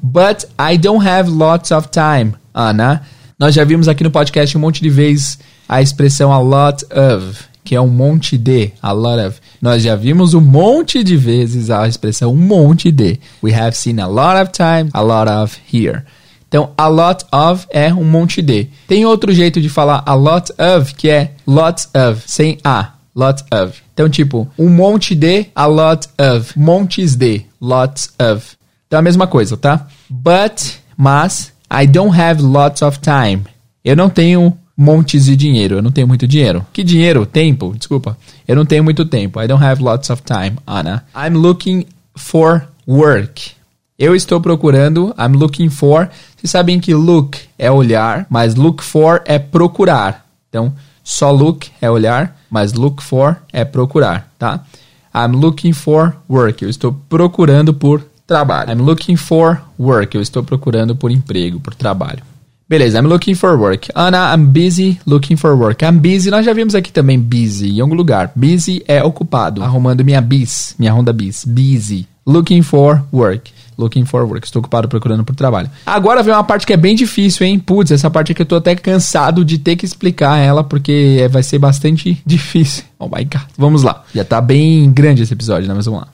But 0.00 0.44
I 0.58 0.78
don't 0.78 1.06
have 1.06 1.28
lots 1.28 1.72
of 1.72 1.88
time, 1.88 2.34
Anna. 2.54 3.02
Nós 3.36 3.54
já 3.54 3.64
vimos 3.64 3.88
aqui 3.88 4.04
no 4.04 4.10
podcast 4.10 4.56
um 4.56 4.60
monte 4.60 4.80
de 4.80 4.88
vezes 4.88 5.38
a 5.68 5.82
expressão 5.82 6.32
a 6.32 6.38
lot 6.38 6.84
of, 6.84 7.44
que 7.64 7.74
é 7.74 7.80
um 7.80 7.88
monte 7.88 8.38
de, 8.38 8.72
a 8.80 8.92
lot 8.92 9.20
of. 9.20 9.40
Nós 9.60 9.82
já 9.82 9.96
vimos 9.96 10.32
um 10.32 10.40
monte 10.40 11.02
de 11.02 11.16
vezes 11.16 11.70
a 11.70 11.86
expressão 11.88 12.32
um 12.32 12.36
monte 12.36 12.92
de. 12.92 13.18
We 13.42 13.52
have 13.52 13.76
seen 13.76 14.00
a 14.00 14.06
lot 14.06 14.40
of 14.40 14.52
time, 14.52 14.90
a 14.94 15.00
lot 15.00 15.28
of 15.28 15.58
here. 15.72 16.04
Então, 16.48 16.70
a 16.76 16.88
lot 16.88 17.24
of 17.30 17.66
é 17.70 17.92
um 17.92 18.04
monte 18.04 18.40
de. 18.40 18.68
Tem 18.86 19.04
outro 19.04 19.32
jeito 19.32 19.60
de 19.60 19.68
falar 19.68 20.02
a 20.04 20.14
lot 20.14 20.50
of, 20.52 20.94
que 20.94 21.08
é 21.08 21.32
lots 21.46 21.88
of, 21.94 22.22
sem 22.26 22.58
a. 22.64 22.94
Lot 23.14 23.44
of. 23.52 23.82
Então, 23.92 24.08
tipo, 24.08 24.48
um 24.58 24.68
monte 24.70 25.14
de, 25.14 25.46
a 25.54 25.66
lot 25.66 26.08
of. 26.18 26.58
Montes 26.58 27.14
de, 27.16 27.44
lots 27.60 28.12
of. 28.18 28.56
Então, 28.86 28.98
a 28.98 29.02
mesma 29.02 29.26
coisa, 29.26 29.56
tá? 29.56 29.86
But, 30.08 30.78
mas, 30.96 31.52
I 31.70 31.86
don't 31.86 32.18
have 32.18 32.40
lots 32.40 32.80
of 32.80 32.98
time. 33.00 33.44
Eu 33.84 33.94
não 33.94 34.08
tenho 34.08 34.56
montes 34.76 35.26
de 35.26 35.36
dinheiro. 35.36 35.76
Eu 35.76 35.82
não 35.82 35.90
tenho 35.90 36.08
muito 36.08 36.26
dinheiro. 36.26 36.64
Que 36.72 36.82
dinheiro? 36.82 37.26
Tempo? 37.26 37.74
Desculpa. 37.76 38.16
Eu 38.46 38.56
não 38.56 38.64
tenho 38.64 38.82
muito 38.82 39.04
tempo. 39.04 39.42
I 39.42 39.46
don't 39.46 39.62
have 39.62 39.82
lots 39.82 40.08
of 40.08 40.22
time, 40.22 40.56
Anna. 40.66 41.04
I'm 41.14 41.36
looking 41.36 41.84
for 42.16 42.68
work. 42.86 43.57
Eu 43.98 44.14
estou 44.14 44.40
procurando. 44.40 45.12
I'm 45.18 45.36
looking 45.36 45.68
for. 45.68 46.08
Vocês 46.36 46.52
sabem 46.52 46.78
que 46.78 46.94
look 46.94 47.36
é 47.58 47.68
olhar, 47.68 48.26
mas 48.30 48.54
look 48.54 48.80
for 48.84 49.20
é 49.24 49.40
procurar. 49.40 50.24
Então, 50.48 50.72
só 51.02 51.32
look 51.32 51.66
é 51.80 51.90
olhar, 51.90 52.38
mas 52.48 52.74
look 52.74 53.02
for 53.02 53.36
é 53.52 53.64
procurar, 53.64 54.32
tá? 54.38 54.64
I'm 55.12 55.34
looking 55.34 55.72
for 55.72 56.14
work. 56.30 56.62
Eu 56.62 56.70
estou 56.70 56.92
procurando 57.08 57.74
por 57.74 58.06
trabalho. 58.24 58.70
I'm 58.70 58.82
looking 58.82 59.16
for 59.16 59.60
work. 59.76 60.14
Eu 60.14 60.22
estou 60.22 60.44
procurando 60.44 60.94
por 60.94 61.10
emprego, 61.10 61.58
por 61.58 61.74
trabalho. 61.74 62.22
Beleza, 62.68 63.00
I'm 63.00 63.08
looking 63.08 63.34
for 63.34 63.58
work. 63.58 63.90
Anna, 63.96 64.32
I'm 64.32 64.46
busy 64.46 65.00
looking 65.06 65.36
for 65.36 65.56
work. 65.56 65.84
I'm 65.84 65.98
busy, 65.98 66.30
nós 66.30 66.44
já 66.44 66.52
vimos 66.52 66.76
aqui 66.76 66.92
também 66.92 67.18
busy 67.18 67.70
em 67.70 67.80
algum 67.80 67.96
lugar. 67.96 68.30
Busy 68.36 68.80
é 68.86 69.02
ocupado, 69.02 69.60
arrumando 69.60 70.04
minha 70.04 70.20
bis, 70.20 70.76
minha 70.78 70.92
Honda 70.92 71.12
bis. 71.12 71.44
Busy. 71.44 72.06
Looking 72.24 72.62
for 72.62 73.02
work. 73.12 73.57
Looking 73.78 74.04
for 74.04 74.24
work. 74.24 74.44
Estou 74.44 74.60
ocupado 74.60 74.88
procurando 74.88 75.22
por 75.24 75.36
trabalho. 75.36 75.70
Agora 75.86 76.22
vem 76.22 76.34
uma 76.34 76.42
parte 76.42 76.66
que 76.66 76.72
é 76.72 76.76
bem 76.76 76.96
difícil, 76.96 77.46
hein? 77.46 77.58
Putz, 77.58 77.92
essa 77.92 78.10
parte 78.10 78.32
aqui 78.32 78.42
eu 78.42 78.46
tô 78.46 78.56
até 78.56 78.74
cansado 78.74 79.44
de 79.44 79.56
ter 79.56 79.76
que 79.76 79.84
explicar 79.84 80.36
ela, 80.38 80.64
porque 80.64 81.28
vai 81.30 81.42
ser 81.42 81.58
bastante 81.58 82.20
difícil. 82.26 82.84
Oh 82.98 83.06
my 83.06 83.24
god. 83.24 83.42
Vamos 83.56 83.84
lá. 83.84 84.02
Já 84.12 84.24
tá 84.24 84.40
bem 84.40 84.90
grande 84.90 85.22
esse 85.22 85.32
episódio, 85.32 85.68
né? 85.68 85.74
Mas 85.74 85.86
vamos 85.86 86.00
lá. 86.00 86.08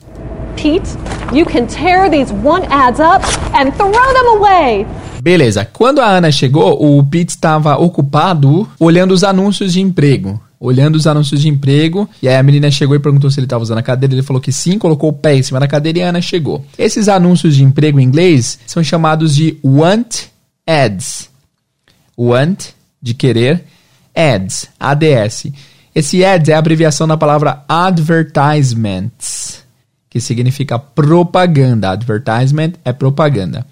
Pete, 0.57 0.97
you 1.33 1.45
can 1.47 1.67
tear 1.67 2.09
these 2.11 2.33
one 2.45 2.65
ads 2.71 3.01
up 3.01 3.25
and 3.57 3.71
throw 3.73 3.91
them 3.91 4.37
away. 4.37 4.87
Beleza. 5.21 5.65
Quando 5.65 6.01
a 6.01 6.07
Ana 6.07 6.31
chegou, 6.31 6.79
o 6.99 7.03
Pete 7.03 7.31
estava 7.31 7.77
ocupado 7.77 8.69
olhando 8.79 9.13
os 9.13 9.25
anúncios 9.25 9.73
de 9.73 9.81
emprego. 9.81 10.39
Olhando 10.65 10.97
os 10.97 11.07
anúncios 11.07 11.43
de 11.43 11.49
emprego. 11.49 12.09
E 12.23 12.29
aí 12.29 12.37
a 12.37 12.43
menina 12.43 12.71
chegou 12.71 12.97
e 12.97 12.99
perguntou 12.99 13.31
se 13.31 13.39
ele 13.39 13.45
estava 13.45 13.63
usando 13.63 13.77
a 13.77 13.83
cadeira. 13.83 14.15
Ele 14.15 14.23
falou 14.23 14.41
que 14.41 14.51
sim, 14.51 14.79
colocou 14.79 15.11
o 15.11 15.13
pé 15.13 15.37
em 15.37 15.43
cima 15.43 15.61
da 15.61 15.69
cadeira 15.69 15.99
e 15.99 16.03
a 16.03 16.09
Ana 16.09 16.23
chegou. 16.23 16.65
Esses 16.79 17.07
anúncios 17.07 17.55
de 17.55 17.63
emprego 17.63 18.01
em 18.01 18.05
inglês 18.05 18.59
são 18.67 18.83
chamados 18.83 19.37
de 19.37 19.59
want 19.63 20.29
ads. 20.67 21.29
Want, 22.17 22.69
de 23.03 23.13
querer, 23.13 23.65
ads, 24.15 24.71
ADS. 24.81 25.49
Esse 25.95 26.25
ads 26.25 26.49
é 26.49 26.55
a 26.55 26.59
abreviação 26.59 27.07
da 27.07 27.19
palavra 27.19 27.63
advertisements, 27.69 29.63
que 30.09 30.19
significa 30.19 30.79
propaganda. 30.79 31.91
Advertisement 31.91 32.73
é 32.87 32.93
propaganda. 32.95 33.67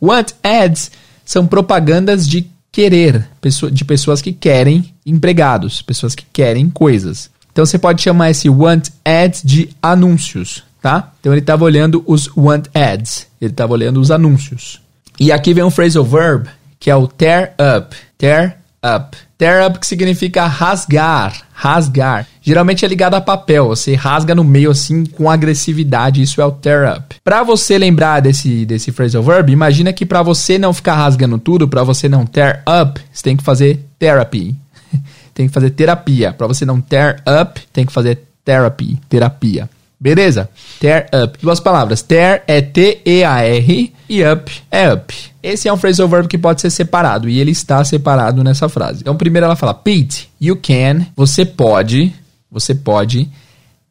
Want 0.00 0.34
ads 0.40 0.92
são 1.24 1.48
propagandas 1.48 2.28
de 2.28 2.48
querer, 2.78 3.28
de 3.72 3.84
pessoas 3.84 4.22
que 4.22 4.32
querem 4.32 4.94
empregados, 5.04 5.82
pessoas 5.82 6.14
que 6.14 6.24
querem 6.32 6.70
coisas. 6.70 7.28
Então 7.50 7.66
você 7.66 7.76
pode 7.76 8.00
chamar 8.00 8.30
esse 8.30 8.48
want 8.48 8.90
ads 9.04 9.42
de 9.44 9.70
anúncios, 9.82 10.62
tá? 10.80 11.12
Então 11.18 11.32
ele 11.32 11.40
estava 11.40 11.64
olhando 11.64 12.04
os 12.06 12.30
want 12.36 12.66
ads, 12.72 13.26
ele 13.40 13.50
estava 13.50 13.72
olhando 13.72 14.00
os 14.00 14.12
anúncios. 14.12 14.80
E 15.18 15.32
aqui 15.32 15.52
vem 15.52 15.64
um 15.64 15.72
phrasal 15.72 16.04
verb 16.04 16.48
que 16.78 16.88
é 16.88 16.94
o 16.94 17.08
tear 17.08 17.52
up, 17.58 17.96
tear 18.16 18.60
up. 18.84 19.16
Tear 19.36 19.68
up 19.68 19.78
que 19.78 19.86
significa 19.86 20.46
rasgar, 20.46 21.42
rasgar. 21.52 22.26
Geralmente 22.42 22.84
é 22.84 22.88
ligado 22.88 23.14
a 23.14 23.20
papel, 23.20 23.68
você 23.68 23.94
rasga 23.94 24.34
no 24.34 24.42
meio 24.42 24.70
assim 24.70 25.04
com 25.04 25.30
agressividade, 25.30 26.22
isso 26.22 26.40
é 26.40 26.44
o 26.44 26.50
tear 26.50 26.96
up. 26.98 27.16
Para 27.22 27.42
você 27.42 27.78
lembrar 27.78 28.20
desse 28.20 28.66
desse 28.66 28.90
phrasal 28.90 29.22
verb, 29.22 29.52
imagina 29.52 29.92
que 29.92 30.06
para 30.06 30.22
você 30.22 30.58
não 30.58 30.72
ficar 30.72 30.94
rasgando 30.94 31.38
tudo, 31.38 31.68
para 31.68 31.84
você 31.84 32.08
não 32.08 32.26
tear 32.26 32.62
up, 32.82 33.00
você 33.12 33.22
tem 33.22 33.36
que 33.36 33.44
fazer 33.44 33.84
therapy. 33.98 34.56
tem 35.34 35.46
que 35.46 35.52
fazer 35.54 35.70
terapia. 35.70 36.32
Para 36.32 36.46
você 36.46 36.64
não 36.64 36.80
tear 36.80 37.22
up, 37.42 37.60
tem 37.72 37.86
que 37.86 37.92
fazer 37.92 38.24
therapy, 38.44 38.98
terapia. 39.08 39.68
Beleza? 40.00 40.48
Tear 40.78 41.08
up. 41.12 41.38
Duas 41.42 41.58
palavras. 41.58 42.02
Tear 42.02 42.42
é 42.46 42.60
T-E-A-R 42.60 43.92
e 44.08 44.24
up 44.24 44.62
é 44.70 44.92
up. 44.92 45.14
Esse 45.42 45.68
é 45.68 45.72
um 45.72 45.76
phrasal 45.76 46.08
verb 46.08 46.28
que 46.28 46.38
pode 46.38 46.60
ser 46.60 46.70
separado 46.70 47.28
e 47.28 47.40
ele 47.40 47.50
está 47.50 47.82
separado 47.84 48.44
nessa 48.44 48.68
frase. 48.68 49.00
Então, 49.00 49.16
primeiro 49.16 49.46
ela 49.46 49.56
fala, 49.56 49.74
Pete, 49.74 50.30
you 50.40 50.56
can, 50.56 51.06
você 51.16 51.44
pode, 51.44 52.14
você 52.50 52.74
pode 52.74 53.28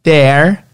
tear 0.02 0.66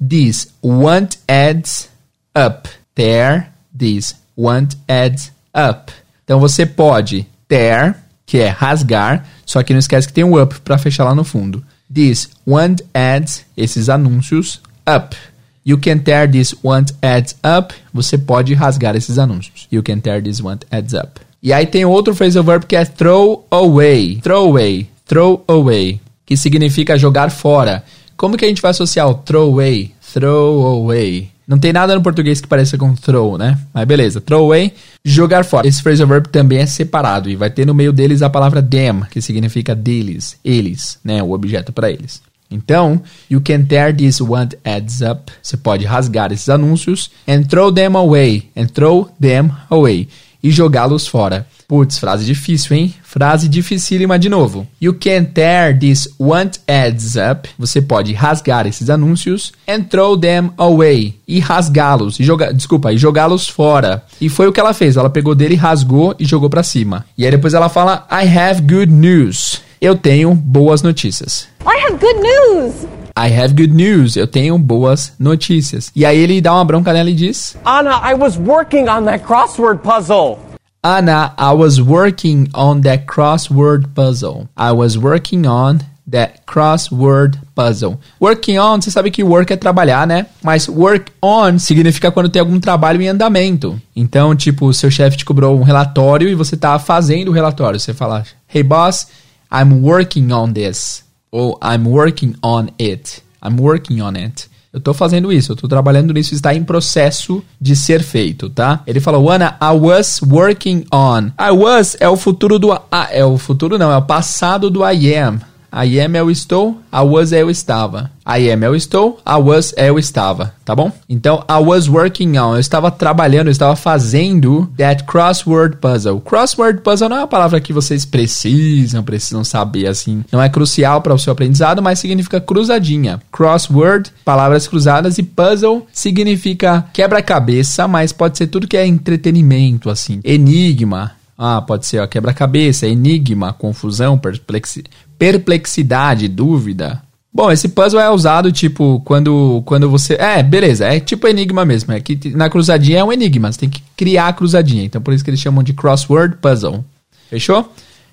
these 0.00 0.48
want 0.62 1.16
ads 1.28 1.90
up. 2.36 2.68
Tear 2.94 3.52
these 3.76 4.14
want 4.36 4.76
ads 4.88 5.30
up. 5.54 5.92
Então, 6.24 6.40
você 6.40 6.64
pode 6.64 7.26
tear, 7.46 8.02
que 8.24 8.38
é 8.38 8.48
rasgar, 8.48 9.26
só 9.44 9.62
que 9.62 9.74
não 9.74 9.80
esquece 9.80 10.06
que 10.06 10.14
tem 10.14 10.24
um 10.24 10.40
up 10.40 10.58
para 10.60 10.78
fechar 10.78 11.04
lá 11.04 11.14
no 11.14 11.24
fundo. 11.24 11.62
These 11.92 12.28
want 12.46 12.80
ads, 12.94 13.44
esses 13.56 13.88
anúncios, 13.88 14.60
up. 14.96 15.16
You 15.64 15.78
can 15.78 15.98
tear 15.98 16.30
this 16.30 16.54
want 16.62 16.92
ads 17.02 17.36
up. 17.44 17.74
Você 17.92 18.16
pode 18.16 18.54
rasgar 18.54 18.96
esses 18.96 19.18
anúncios. 19.18 19.68
You 19.70 19.82
can 19.82 20.00
tear 20.00 20.22
this 20.22 20.40
want 20.40 20.64
ads 20.70 20.94
up. 20.94 21.20
E 21.42 21.52
aí 21.52 21.66
tem 21.66 21.84
outro 21.84 22.14
phrasal 22.14 22.42
verb 22.42 22.66
que 22.66 22.76
é 22.76 22.84
throw 22.84 23.46
away. 23.50 24.20
Throw 24.22 24.48
away. 24.48 24.88
Throw 25.06 25.44
away. 25.48 26.00
Que 26.26 26.36
significa 26.36 26.98
jogar 26.98 27.30
fora. 27.30 27.84
Como 28.16 28.36
que 28.36 28.44
a 28.44 28.48
gente 28.48 28.62
vai 28.62 28.70
associar 28.72 29.08
o 29.08 29.14
throw 29.14 29.52
away? 29.52 29.92
Throw 30.12 30.66
away. 30.66 31.30
Não 31.50 31.58
tem 31.58 31.72
nada 31.72 31.94
no 31.94 32.02
português 32.02 32.40
que 32.40 32.46
pareça 32.46 32.78
com 32.78 32.94
throw, 32.94 33.36
né? 33.36 33.58
Mas 33.74 33.84
beleza. 33.84 34.20
Throw 34.20 34.44
away, 34.44 34.72
jogar 35.04 35.44
fora. 35.44 35.66
Esse 35.66 35.82
phrasal 35.82 36.06
verb 36.06 36.28
também 36.28 36.58
é 36.58 36.66
separado 36.66 37.28
e 37.28 37.34
vai 37.34 37.50
ter 37.50 37.66
no 37.66 37.74
meio 37.74 37.92
deles 37.92 38.22
a 38.22 38.30
palavra 38.30 38.62
them, 38.62 39.00
que 39.10 39.20
significa 39.20 39.74
deles, 39.74 40.38
eles, 40.44 40.98
né? 41.02 41.20
O 41.22 41.32
objeto 41.32 41.72
para 41.72 41.90
eles. 41.90 42.22
Então, 42.50 43.00
you 43.30 43.40
can 43.40 43.64
tear 43.64 43.94
these 43.94 44.22
want 44.22 44.54
ads 44.64 45.00
up. 45.02 45.30
Você 45.42 45.56
pode 45.56 45.84
rasgar 45.84 46.32
esses 46.32 46.48
anúncios 46.48 47.10
and 47.28 47.44
throw 47.44 47.72
them 47.72 47.96
away. 47.96 48.50
And 48.56 48.66
throw 48.66 49.08
them 49.20 49.50
away. 49.70 50.08
E 50.42 50.50
jogá-los 50.50 51.06
fora. 51.06 51.46
Putz, 51.68 51.98
frase 51.98 52.24
difícil, 52.24 52.76
hein? 52.76 52.94
Frase 53.02 53.48
dificílima 53.48 54.18
de 54.18 54.28
novo. 54.28 54.66
You 54.80 54.94
can 54.94 55.24
tear 55.24 55.78
these 55.78 56.10
want 56.18 56.58
ads 56.66 57.14
up. 57.14 57.48
Você 57.58 57.80
pode 57.80 58.12
rasgar 58.12 58.66
esses 58.66 58.90
anúncios 58.90 59.52
and 59.68 59.82
throw 59.84 60.18
them 60.18 60.50
away. 60.56 61.14
E 61.28 61.38
rasgá-los. 61.38 62.18
E 62.18 62.24
jogar, 62.24 62.52
desculpa, 62.52 62.92
e 62.92 62.98
jogá-los 62.98 63.48
fora. 63.48 64.04
E 64.20 64.28
foi 64.28 64.48
o 64.48 64.52
que 64.52 64.58
ela 64.58 64.74
fez. 64.74 64.96
Ela 64.96 65.10
pegou 65.10 65.34
dele, 65.34 65.54
rasgou 65.54 66.16
e 66.18 66.24
jogou 66.24 66.50
para 66.50 66.62
cima. 66.62 67.04
E 67.16 67.24
aí 67.24 67.30
depois 67.30 67.54
ela 67.54 67.68
fala 67.68 68.06
I 68.10 68.26
have 68.36 68.62
good 68.62 68.90
news. 68.90 69.62
Eu 69.80 69.96
tenho 69.96 70.34
boas 70.34 70.82
notícias. 70.82 71.48
I 71.64 71.86
have 71.86 71.96
good 71.96 72.20
news! 72.20 72.86
I 73.16 73.32
have 73.32 73.54
good 73.54 73.72
news. 73.72 74.14
Eu 74.14 74.26
tenho 74.26 74.58
boas 74.58 75.14
notícias. 75.18 75.90
E 75.96 76.04
aí 76.04 76.18
ele 76.18 76.38
dá 76.42 76.52
uma 76.52 76.66
bronca 76.66 76.92
nela 76.92 77.08
e 77.08 77.14
diz: 77.14 77.56
Anna, 77.64 78.02
I 78.04 78.14
was 78.14 78.36
working 78.36 78.90
on 78.90 79.04
that 79.04 79.24
crossword 79.24 79.80
puzzle. 79.82 80.38
Anna, 80.82 81.34
I 81.38 81.54
was 81.54 81.80
working 81.80 82.48
on 82.54 82.82
that 82.82 83.06
crossword 83.06 83.88
puzzle. 83.94 84.48
I 84.54 84.70
was 84.72 84.98
working 84.98 85.46
on 85.46 85.78
that 86.10 86.42
crossword 86.46 87.38
puzzle. 87.54 87.98
Working 88.20 88.58
on, 88.58 88.82
você 88.82 88.90
sabe 88.90 89.10
que 89.10 89.24
work 89.24 89.50
é 89.50 89.56
trabalhar, 89.56 90.06
né? 90.06 90.26
Mas 90.42 90.68
work 90.68 91.10
on 91.22 91.58
significa 91.58 92.10
quando 92.10 92.28
tem 92.28 92.40
algum 92.40 92.60
trabalho 92.60 93.00
em 93.00 93.08
andamento. 93.08 93.80
Então, 93.96 94.36
tipo, 94.36 94.74
seu 94.74 94.90
chefe 94.90 95.16
te 95.16 95.24
cobrou 95.24 95.58
um 95.58 95.62
relatório 95.62 96.28
e 96.28 96.34
você 96.34 96.54
tá 96.54 96.78
fazendo 96.78 97.28
o 97.28 97.32
relatório. 97.32 97.80
Você 97.80 97.94
fala: 97.94 98.24
Hey 98.52 98.62
boss, 98.62 99.06
I'm 99.52 99.82
working 99.82 100.32
on 100.32 100.52
this. 100.52 101.04
Ou 101.32 101.58
I'm 101.62 101.86
working 101.86 102.34
on 102.42 102.70
it. 102.78 103.22
I'm 103.42 103.60
working 103.60 104.00
on 104.00 104.16
it. 104.16 104.48
Eu 104.72 104.80
tô 104.80 104.94
fazendo 104.94 105.32
isso, 105.32 105.50
eu 105.50 105.56
tô 105.56 105.66
trabalhando 105.66 106.14
nisso, 106.14 106.32
está 106.32 106.54
em 106.54 106.62
processo 106.62 107.42
de 107.60 107.74
ser 107.74 108.04
feito, 108.04 108.48
tá? 108.48 108.84
Ele 108.86 109.00
falou, 109.00 109.28
Ana, 109.28 109.58
I 109.60 109.76
was 109.76 110.20
working 110.22 110.84
on. 110.92 111.32
I 111.40 111.50
was 111.50 111.96
é 111.98 112.08
o 112.08 112.16
futuro 112.16 112.56
do. 112.56 112.72
Ah, 112.72 113.08
é 113.10 113.24
o 113.24 113.36
futuro 113.36 113.76
não, 113.76 113.90
é 113.90 113.96
o 113.96 114.02
passado 114.02 114.70
do 114.70 114.88
I 114.88 115.12
am. 115.16 115.40
I 115.72 116.00
am 116.00 116.16
eu 116.16 116.30
estou, 116.30 116.80
I 116.92 117.00
was 117.00 117.30
eu 117.30 117.48
estava. 117.48 118.10
I 118.26 118.50
am 118.50 118.64
eu 118.64 118.74
estou, 118.74 119.20
I 119.26 119.40
was 119.40 119.72
eu 119.76 119.98
estava, 119.98 120.52
tá 120.64 120.74
bom? 120.74 120.90
Então, 121.08 121.44
I 121.48 121.62
was 121.62 121.88
working 121.88 122.36
on, 122.38 122.54
eu 122.54 122.60
estava 122.60 122.90
trabalhando, 122.90 123.46
eu 123.46 123.52
estava 123.52 123.76
fazendo 123.76 124.68
that 124.76 125.04
crossword 125.04 125.76
puzzle. 125.76 126.20
Crossword 126.20 126.80
puzzle 126.80 127.08
não 127.08 127.16
é 127.16 127.20
uma 127.20 127.26
palavra 127.26 127.60
que 127.60 127.72
vocês 127.72 128.04
precisam, 128.04 129.02
precisam 129.02 129.44
saber, 129.44 129.86
assim. 129.86 130.24
Não 130.30 130.42
é 130.42 130.48
crucial 130.48 131.00
para 131.02 131.14
o 131.14 131.18
seu 131.18 131.32
aprendizado, 131.32 131.80
mas 131.80 131.98
significa 132.00 132.40
cruzadinha. 132.40 133.20
Crossword, 133.30 134.12
palavras 134.24 134.66
cruzadas, 134.66 135.18
e 135.18 135.22
puzzle 135.22 135.86
significa 135.92 136.84
quebra-cabeça, 136.92 137.86
mas 137.86 138.12
pode 138.12 138.38
ser 138.38 138.48
tudo 138.48 138.68
que 138.68 138.76
é 138.76 138.86
entretenimento, 138.86 139.88
assim. 139.88 140.20
Enigma, 140.24 141.12
ah, 141.38 141.62
pode 141.62 141.86
ser 141.86 142.06
quebra-cabeça, 142.08 142.86
enigma, 142.86 143.52
confusão, 143.52 144.18
perplexi 144.18 144.84
perplexidade, 145.20 146.26
dúvida. 146.28 147.02
Bom, 147.32 147.52
esse 147.52 147.68
puzzle 147.68 148.00
é 148.00 148.10
usado 148.10 148.50
tipo 148.50 149.02
quando 149.04 149.62
quando 149.66 149.88
você, 149.88 150.14
é, 150.14 150.42
beleza, 150.42 150.86
é 150.86 150.98
tipo 150.98 151.28
enigma 151.28 151.62
mesmo, 151.62 151.92
é 151.92 152.00
que 152.00 152.18
na 152.34 152.48
cruzadinha 152.48 153.00
é 153.00 153.04
um 153.04 153.12
enigma, 153.12 153.52
você 153.52 153.60
tem 153.60 153.68
que 153.68 153.82
criar 153.94 154.28
a 154.28 154.32
cruzadinha. 154.32 154.82
Então 154.82 155.02
por 155.02 155.12
isso 155.12 155.22
que 155.22 155.28
eles 155.28 155.38
chamam 155.38 155.62
de 155.62 155.74
crossword 155.74 156.38
puzzle. 156.38 156.82
Fechou? 157.28 157.70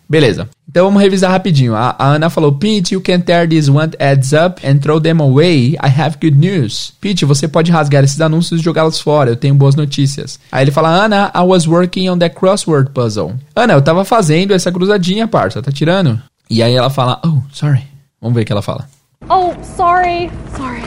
Beleza. 0.10 0.50
Então 0.70 0.86
vamos 0.86 1.02
revisar 1.02 1.32
rapidinho. 1.32 1.76
A, 1.76 1.96
Ana 1.98 2.30
falou: 2.30 2.54
Pete, 2.54 2.94
you 2.94 3.02
can 3.02 3.22
tear 3.22 3.48
these 3.48 3.72
want 3.72 3.96
ads 4.00 4.34
up 4.34 4.66
and 4.66 4.78
throw 4.80 5.00
them 5.00 5.22
away. 5.22 5.72
I 5.74 5.88
have 5.88 6.18
good 6.22 6.38
news. 6.38 6.94
Pete, 7.02 7.26
você 7.26 7.48
pode 7.48 7.72
rasgar 7.72 8.04
esses 8.04 8.20
anúncios 8.22 8.60
e 8.60 8.64
jogá-los 8.64 9.00
fora. 9.00 9.32
Eu 9.32 9.36
tenho 9.36 9.56
boas 9.56 9.76
notícias. 9.76 10.40
Aí 10.52 10.64
ele 10.64 10.72
fala: 10.72 10.90
Ana, 10.90 11.32
I 11.36 11.42
was 11.42 11.68
working 11.68 12.10
on 12.10 12.20
that 12.20 12.36
crossword 12.36 12.92
puzzle. 12.92 13.34
Ana, 13.56 13.74
eu 13.74 13.82
tava 13.82 14.06
fazendo 14.06 14.54
essa 14.54 14.72
cruzadinha, 14.72 15.28
parça. 15.28 15.62
Tá 15.62 15.72
tirando? 15.72 16.22
E 16.50 16.64
aí 16.64 16.74
ela 16.74 16.90
fala: 16.90 17.20
Oh, 17.26 17.42
sorry. 17.52 17.84
Vamos 18.22 18.36
ver 18.36 18.42
o 18.42 18.46
que 18.46 18.52
ela 18.52 18.62
fala. 18.62 18.88
Oh, 19.30 19.54
sorry, 19.64 20.30
sorry. 20.56 20.82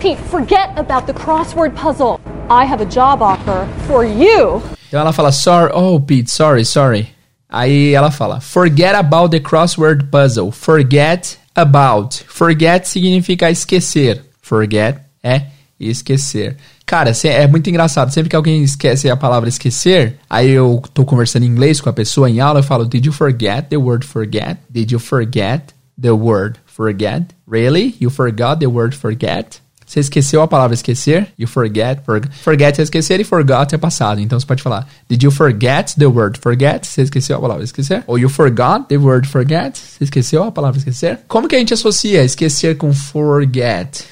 Pete, 0.00 0.20
forget 0.30 0.70
about 0.78 1.06
the 1.06 1.12
crossword 1.12 1.74
puzzle. 1.74 2.20
I 2.50 2.64
have 2.64 2.82
a 2.82 2.86
job 2.86 3.22
offer 3.22 3.66
for 3.86 4.04
you. 4.04 4.62
Então 4.88 5.00
ela 5.00 5.12
fala: 5.12 5.32
Sorry, 5.32 5.70
oh, 5.74 5.98
Pete, 6.00 6.30
sorry, 6.30 6.64
sorry. 6.64 7.08
Aí 7.48 7.94
ela 7.94 8.10
fala: 8.10 8.40
Forget 8.40 8.94
about 8.94 9.30
the 9.30 9.40
crossword 9.40 10.10
puzzle. 10.10 10.50
Forget 10.52 11.38
about. 11.54 12.24
Forget 12.28 12.86
significa 12.86 13.50
esquecer. 13.50 14.24
Forget 14.40 15.00
é 15.22 15.46
esquecer. 15.78 16.56
Cara, 16.86 17.12
é 17.24 17.46
muito 17.46 17.68
engraçado. 17.70 18.12
Sempre 18.12 18.30
que 18.30 18.36
alguém 18.36 18.62
esquece 18.62 19.08
a 19.08 19.16
palavra 19.16 19.48
esquecer, 19.48 20.18
aí 20.28 20.50
eu 20.50 20.82
tô 20.92 21.04
conversando 21.04 21.44
em 21.44 21.48
inglês 21.48 21.80
com 21.80 21.88
a 21.88 21.92
pessoa 21.92 22.28
em 22.28 22.40
aula, 22.40 22.60
eu 22.60 22.64
falo: 22.64 22.84
Did 22.84 23.06
you 23.06 23.12
forget 23.12 23.68
the 23.68 23.76
word 23.76 24.06
forget? 24.06 24.58
Did 24.68 24.90
you 24.90 24.98
forget 24.98 25.74
the 26.00 26.10
word 26.10 26.58
forget? 26.66 27.26
Really? 27.48 27.96
You 28.00 28.10
forgot 28.10 28.58
the 28.58 28.66
word 28.66 28.96
forget? 28.96 29.62
Você 29.92 30.00
esqueceu 30.00 30.40
a 30.40 30.48
palavra 30.48 30.72
esquecer? 30.72 31.28
You 31.38 31.46
forget. 31.46 32.02
For, 32.06 32.22
forget 32.42 32.78
é 32.78 32.82
esquecer 32.82 33.20
e 33.20 33.24
forgot 33.24 33.74
é 33.74 33.78
passado. 33.78 34.20
Então 34.20 34.40
você 34.40 34.46
pode 34.46 34.62
falar: 34.62 34.88
Did 35.06 35.22
you 35.22 35.30
forget 35.30 35.94
the 35.98 36.06
word 36.06 36.40
forget? 36.40 36.86
Você 36.86 37.02
esqueceu 37.02 37.36
a 37.36 37.40
palavra 37.40 37.62
esquecer? 37.62 38.02
Ou 38.06 38.18
you 38.18 38.30
forgot 38.30 38.86
the 38.88 38.96
word 38.96 39.28
forget? 39.28 39.76
Você 39.76 40.04
esqueceu 40.04 40.42
a 40.44 40.50
palavra 40.50 40.78
esquecer? 40.78 41.20
Como 41.28 41.46
que 41.46 41.56
a 41.56 41.58
gente 41.58 41.74
associa 41.74 42.24
esquecer 42.24 42.78
com 42.78 42.92
forget? 42.94 44.04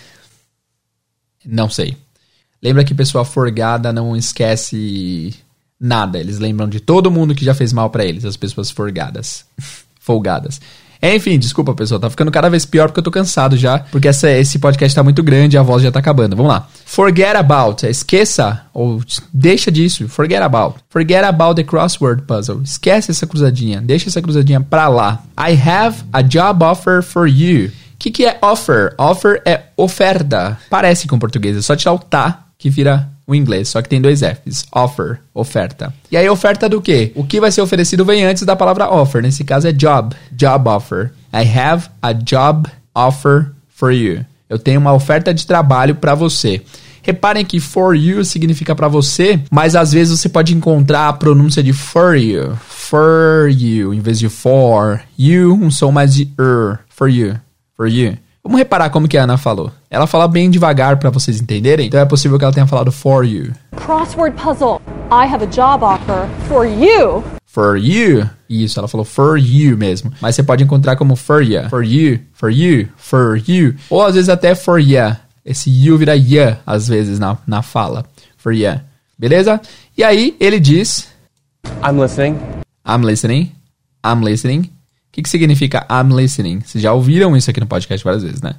Não 1.47 1.71
sei. 1.71 1.97
Lembra 2.63 2.85
que 2.85 2.95
pessoa 2.95 3.25
forgada 3.25 3.93
não 3.93 4.17
esquece 4.17 5.35
nada. 5.81 6.19
Eles 6.19 6.39
lembram 6.39 6.69
de 6.69 6.79
todo 6.79 7.11
mundo 7.11 7.35
que 7.35 7.45
já 7.45 7.55
fez 7.55 7.73
mal 7.73 7.89
para 7.89 8.05
eles, 8.05 8.25
as 8.25 8.37
pessoas 8.37 8.71
forgadas. 8.71 9.47
Folgadas. 10.01 10.61
Enfim, 11.03 11.39
desculpa, 11.39 11.73
pessoal, 11.73 11.99
tá 11.99 12.11
ficando 12.11 12.31
cada 12.31 12.51
vez 12.51 12.67
pior 12.67 12.89
porque 12.89 13.01
eu 13.01 13.05
tô 13.05 13.11
cansado 13.11 13.57
já, 13.57 13.79
porque 13.79 14.07
essa, 14.07 14.31
esse 14.31 14.59
podcast 14.59 14.95
tá 14.95 15.03
muito 15.03 15.23
grande 15.23 15.57
e 15.57 15.59
a 15.59 15.63
voz 15.63 15.83
já 15.83 15.91
tá 15.91 15.99
acabando. 15.99 16.37
Vamos 16.37 16.53
lá. 16.53 16.69
Forget 16.85 17.37
about, 17.37 17.87
esqueça 17.87 18.67
ou 18.75 19.01
deixa 19.33 19.71
disso. 19.71 20.07
Forget 20.09 20.43
about. 20.43 20.79
Forget 20.91 21.25
about 21.25 21.55
the 21.55 21.65
crossword 21.65 22.23
puzzle. 22.23 22.61
Esquece 22.63 23.11
essa 23.11 23.27
cruzadinha, 23.27 23.81
deixa 23.81 24.11
essa 24.11 24.21
cruzadinha 24.21 24.61
pra 24.61 24.89
lá. 24.89 25.23
I 25.39 25.53
have 25.55 26.05
a 26.13 26.21
job 26.21 26.63
offer 26.63 27.03
for 27.03 27.27
you. 27.27 27.69
O 27.69 27.73
que, 27.99 28.11
que 28.11 28.27
é 28.27 28.39
offer? 28.43 28.95
Offer 28.99 29.41
é 29.47 29.63
oferta. 29.77 30.59
Parece 30.69 31.07
com 31.07 31.19
português, 31.19 31.57
é 31.57 31.63
só 31.63 31.75
tirar 31.75 31.95
o 31.95 31.99
tá 31.99 32.50
que 32.61 32.69
vira 32.69 33.09
o 33.27 33.35
inglês, 33.35 33.69
só 33.69 33.81
que 33.81 33.89
tem 33.89 34.01
dois 34.01 34.21
Fs. 34.21 34.67
Offer, 34.71 35.19
oferta. 35.33 35.93
E 36.11 36.17
aí, 36.17 36.29
oferta 36.29 36.69
do 36.69 36.81
quê? 36.81 37.11
O 37.15 37.25
que 37.25 37.41
vai 37.41 37.51
ser 37.51 37.63
oferecido 37.63 38.05
vem 38.05 38.25
antes 38.25 38.45
da 38.45 38.55
palavra 38.55 38.93
offer. 38.93 39.23
Nesse 39.23 39.43
caso 39.43 39.67
é 39.67 39.73
job. 39.73 40.15
Job 40.31 40.69
offer. 40.69 41.11
I 41.33 41.59
have 41.59 41.89
a 42.03 42.13
job 42.13 42.69
offer 42.95 43.53
for 43.69 43.91
you. 43.91 44.25
Eu 44.49 44.59
tenho 44.59 44.79
uma 44.79 44.93
oferta 44.93 45.33
de 45.33 45.47
trabalho 45.47 45.95
para 45.95 46.15
você. 46.15 46.61
Reparem 47.03 47.47
que 47.47 47.61
for 47.61 47.97
you 47.97 48.25
significa 48.25 48.75
para 48.75 48.89
você, 48.89 49.41
mas 49.51 49.75
às 49.75 49.93
vezes 49.93 50.19
você 50.19 50.29
pode 50.29 50.55
encontrar 50.55 51.09
a 51.09 51.13
pronúncia 51.15 51.63
de 51.63 51.73
for 51.73 52.15
you. 52.15 52.55
For 52.69 53.49
you, 53.49 53.95
em 53.95 54.01
vez 54.01 54.19
de 54.19 54.29
for. 54.29 55.01
You, 55.19 55.55
um 55.55 55.71
som 55.71 55.91
mais 55.91 56.15
de 56.15 56.25
er. 56.39 56.81
For 56.91 57.09
you. 57.09 57.37
For 57.75 57.89
you. 57.89 58.19
Vamos 58.43 58.59
reparar 58.59 58.89
como 58.91 59.07
que 59.07 59.19
a 59.19 59.25
Ana 59.25 59.37
falou. 59.37 59.71
Ela 59.91 60.07
fala 60.07 60.27
bem 60.27 60.51
devagar 60.51 60.99
para 60.99 61.11
vocês 61.11 61.41
entenderem, 61.41 61.89
então 61.89 62.01
é 62.01 62.07
possível 62.07 62.39
que 62.39 62.45
ela 62.45 62.55
tenha 62.55 62.67
falado 62.67 62.91
for 62.91 63.25
you. 63.25 63.53
Crossword 63.77 64.35
puzzle. 64.43 64.81
I 65.11 65.27
have 65.27 65.45
a 65.45 65.47
job 65.47 65.85
offer 65.85 66.27
for 66.49 66.65
you. 66.65 67.23
For 67.45 67.77
you. 67.77 68.29
Isso, 68.49 68.79
ela 68.79 68.89
falou 68.89 69.05
for 69.05 69.37
you 69.37 69.77
mesmo. 69.77 70.13
Mas 70.23 70.37
você 70.37 70.43
pode 70.43 70.65
encontrar 70.65 70.97
como 70.97 71.17
for 71.17 71.43
ya. 71.43 71.69
For 71.69 71.85
you, 71.85 72.21
for 72.33 72.51
you, 72.51 72.89
for 72.97 73.37
you. 73.47 73.75
Ou 73.91 74.03
às 74.03 74.15
vezes 74.15 74.31
até 74.31 74.55
for 74.55 74.79
ya. 74.79 75.19
Esse 75.45 75.71
you 75.71 75.99
vira 75.99 76.17
ya, 76.17 76.59
às 76.65 76.89
vezes, 76.89 77.19
na, 77.19 77.37
na 77.47 77.61
fala. 77.61 78.07
For 78.39 78.53
ya. 78.53 78.83
Beleza? 79.19 79.61
E 79.99 80.03
aí, 80.03 80.35
ele 80.41 80.59
diz... 80.59 81.09
I'm 81.85 82.01
listening. 82.01 82.39
I'm 82.87 83.05
listening. 83.05 83.53
I'm 84.05 84.25
listening. 84.25 84.71
O 85.11 85.13
que, 85.13 85.23
que 85.23 85.29
significa 85.29 85.85
I'm 85.91 86.15
listening? 86.15 86.61
Vocês 86.61 86.81
já 86.81 86.93
ouviram 86.93 87.37
isso 87.37 87.51
aqui 87.51 87.59
no 87.59 87.67
podcast 87.67 88.05
várias 88.05 88.23
vezes, 88.23 88.41
né? 88.41 88.55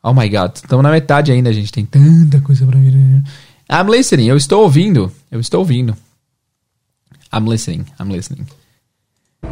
Oh 0.00 0.14
my 0.14 0.28
god, 0.28 0.54
estamos 0.54 0.84
na 0.84 0.90
metade 0.90 1.32
ainda, 1.32 1.52
gente. 1.52 1.72
Tem 1.72 1.84
tanta 1.84 2.40
coisa 2.40 2.64
pra 2.64 2.78
vir. 2.78 2.94
I'm 2.94 3.90
listening, 3.90 4.26
eu 4.26 4.36
estou 4.36 4.62
ouvindo. 4.62 5.10
Eu 5.32 5.40
estou 5.40 5.60
ouvindo. 5.60 5.96
I'm 7.32 7.50
listening, 7.50 7.86
I'm 7.98 8.12
listening. 8.12 8.46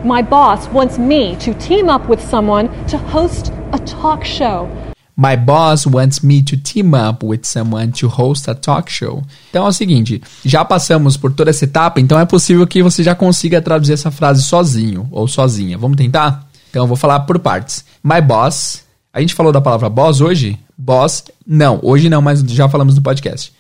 My 0.05 0.23
boss 0.23 0.69
wants 0.73 0.97
me 0.97 1.35
to 1.39 1.55
team 1.55 1.89
up 1.89 2.09
with 2.09 2.21
someone 2.21 2.69
to 2.89 2.99
host 2.99 3.51
a 3.73 3.79
talk 3.79 4.25
show. 4.25 4.69
My 5.17 5.37
boss 5.37 5.87
wants 5.87 6.23
me 6.23 6.43
to 6.43 6.57
team 6.57 6.95
up 6.95 7.25
with 7.25 7.45
someone 7.45 7.93
to 7.93 8.09
host 8.09 8.51
a 8.51 8.55
talk 8.55 8.91
show. 8.91 9.23
Então 9.51 9.67
é 9.67 9.69
o 9.69 9.73
seguinte, 9.73 10.23
já 10.45 10.65
passamos 10.65 11.17
por 11.17 11.33
toda 11.33 11.51
essa 11.51 11.65
etapa, 11.65 12.01
então 12.01 12.19
é 12.19 12.25
possível 12.25 12.67
que 12.67 12.83
você 12.83 13.03
já 13.03 13.15
consiga 13.15 13.61
traduzir 13.61 13.93
essa 13.93 14.11
frase 14.11 14.43
sozinho 14.43 15.07
ou 15.11 15.29
sozinha. 15.29 15.77
Vamos 15.77 15.97
tentar? 15.99 16.49
Então 16.71 16.85
eu 16.85 16.89
vou 16.89 16.97
falar 16.97 17.21
por 17.21 17.39
partes. 17.39 17.85
My 18.03 18.21
boss, 18.23 18.85
a 19.13 19.21
gente 19.21 19.35
falou 19.35 19.53
da 19.53 19.61
palavra 19.61 19.91
boss 19.91 20.23
hoje? 20.23 20.59
Boss, 20.77 21.25
não, 21.47 21.79
hoje 21.83 22.09
não, 22.09 22.23
mas 22.23 22.41
já 22.41 22.69
falamos 22.69 22.95
no 22.95 23.03
podcast. 23.03 23.53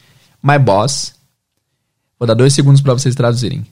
My 0.42 0.58
boss, 0.58 1.12
vou 2.18 2.26
dar 2.26 2.34
dois 2.34 2.54
segundos 2.54 2.80
para 2.80 2.94
vocês 2.94 3.14
traduzirem. 3.14 3.66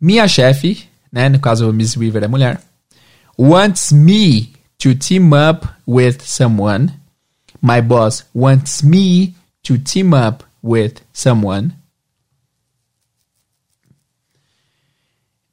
Minha 0.00 0.26
chefe, 0.26 0.84
né, 1.12 1.28
no 1.28 1.38
caso 1.38 1.70
Miss 1.72 1.96
Weaver 1.96 2.24
é 2.24 2.28
mulher, 2.28 2.60
wants 3.38 3.92
me 3.92 4.57
to 4.78 4.94
team 4.94 5.32
up 5.32 5.66
with 5.86 6.22
someone. 6.22 6.92
My 7.60 7.80
boss 7.80 8.24
wants 8.32 8.82
me 8.82 9.34
to 9.64 9.78
team 9.78 10.14
up 10.14 10.44
with 10.62 11.00
someone. 11.12 11.72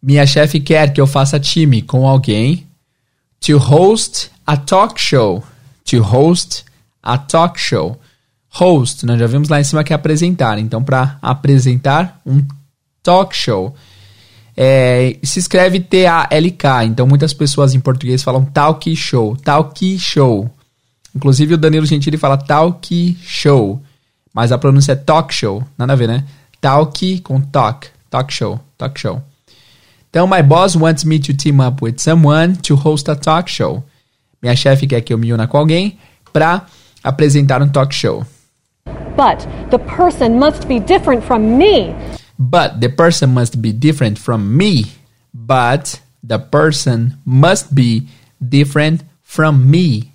Minha 0.01 0.28
chefe 0.28 0.59
quer 0.59 0.93
que 0.93 1.01
eu 1.01 1.07
faça 1.07 1.39
time 1.39 1.82
com 1.82 2.07
alguém. 2.07 2.67
To 3.41 3.57
host 3.57 4.30
a 4.45 4.55
talk 4.55 5.01
show. 5.01 5.43
To 5.86 6.03
host 6.03 6.63
a 7.01 7.17
talk 7.17 7.59
show. 7.59 7.99
Host, 8.49 9.05
nós 9.05 9.19
já 9.19 9.28
vimos 9.28 9.49
lá 9.49 9.59
em 9.59 9.63
cima 9.63 9.84
que 9.84 9.91
é 9.91 9.95
apresentar. 9.95 10.59
Então, 10.59 10.84
para 10.84 11.17
apresentar 11.21 12.21
um 12.26 12.45
talk 13.01 13.36
show. 13.36 13.76
É, 14.58 15.18
se 15.22 15.39
escreve 15.39 15.80
T-A-L-K, 15.82 16.86
então 16.86 17.06
muitas 17.06 17.34
pessoas 17.34 17.76
em 17.76 17.80
português 17.80 18.24
falam 18.24 18.45
talk 18.45 18.95
show, 18.95 19.36
talk 19.36 19.99
show. 19.99 20.49
Inclusive 21.14 21.56
o 21.56 21.58
Danilo 21.58 21.86
Gentili 21.86 22.18
fala 22.18 22.38
talk 22.38 23.18
show, 23.22 23.82
mas 24.34 24.51
a 24.51 24.58
pronúncia 24.58 24.93
é 24.93 24.95
talk 24.95 25.34
show, 25.34 25.64
nada 25.78 25.93
a 25.93 25.95
ver, 25.95 26.08
né? 26.08 26.24
Talk 26.62 27.20
com 27.20 27.41
talk, 27.41 27.88
talk 28.10 28.34
show, 28.34 28.60
talk 28.78 28.99
show. 28.99 29.22
Então, 30.10 30.26
my 30.26 30.41
boss 30.41 30.78
wants 30.78 31.03
me 31.03 31.20
to 31.20 31.34
team 31.34 31.60
up 31.60 31.84
with 31.84 31.99
someone 31.99 32.56
to 32.56 32.76
host 32.76 33.12
a 33.12 33.16
talk 33.18 33.51
show. 33.51 33.84
Minha 34.41 34.56
chefe 34.56 34.88
quer 34.88 35.01
que 35.01 35.14
eu 35.14 35.18
me 35.18 35.34
una 35.34 35.45
com 35.45 35.58
alguém 35.58 35.97
para 36.32 36.66
apresentar 37.03 37.62
um 37.62 37.68
talk 37.68 37.93
show. 37.93 38.26
But 39.18 39.45
the 39.72 39.78
person 39.78 40.39
must 40.39 40.68
be 40.68 40.80
different 40.80 41.22
from 41.26 41.58
me. 41.58 41.93
But 42.38 42.79
the 42.79 42.89
person 42.89 43.29
must 43.29 43.57
be 43.57 43.71
different 43.71 44.19
from 44.19 44.57
me. 44.57 44.86
But 45.33 45.99
the 46.23 46.39
person 46.39 47.17
must 47.25 47.73
be 47.73 48.07
different 48.41 49.03
from 49.23 49.69
me. 49.69 50.11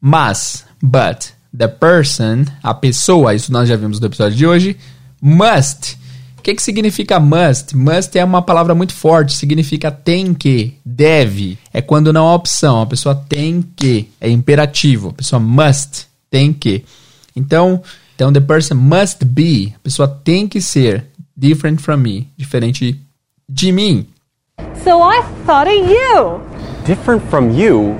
Mas, 0.00 0.64
but, 0.82 1.32
the 1.56 1.68
person, 1.68 2.46
a 2.62 2.74
pessoa, 2.74 3.34
isso 3.34 3.52
nós 3.52 3.68
já 3.68 3.76
vimos 3.76 4.00
no 4.00 4.06
episódio 4.06 4.36
de 4.36 4.46
hoje, 4.46 4.76
must. 5.20 5.96
O 6.38 6.42
que, 6.42 6.56
que 6.56 6.62
significa 6.62 7.20
must? 7.20 7.76
Must 7.76 8.18
é 8.18 8.24
uma 8.24 8.42
palavra 8.42 8.74
muito 8.74 8.94
forte, 8.94 9.34
significa 9.34 9.92
tem 9.92 10.34
que, 10.34 10.74
deve. 10.84 11.56
É 11.72 11.80
quando 11.80 12.12
não 12.12 12.26
há 12.26 12.34
opção, 12.34 12.82
a 12.82 12.86
pessoa 12.86 13.14
tem 13.14 13.62
que, 13.76 14.08
é 14.20 14.28
imperativo, 14.28 15.10
a 15.10 15.12
pessoa 15.12 15.38
must, 15.38 16.06
tem 16.28 16.52
que. 16.52 16.84
Então, 17.36 17.80
então 18.16 18.32
the 18.32 18.40
person 18.40 18.74
must 18.74 19.24
be, 19.24 19.72
a 19.76 19.78
pessoa 19.78 20.08
tem 20.08 20.48
que 20.48 20.60
ser 20.60 21.06
different 21.42 21.82
from 21.82 22.02
me, 22.02 22.28
diferente 22.38 22.96
de 23.48 23.72
mim. 23.72 24.06
So 24.84 25.02
I 25.02 25.20
thought 25.44 25.66
of 25.66 25.90
you. 25.90 26.40
Different 26.86 27.22
from 27.28 27.50
you? 27.50 27.98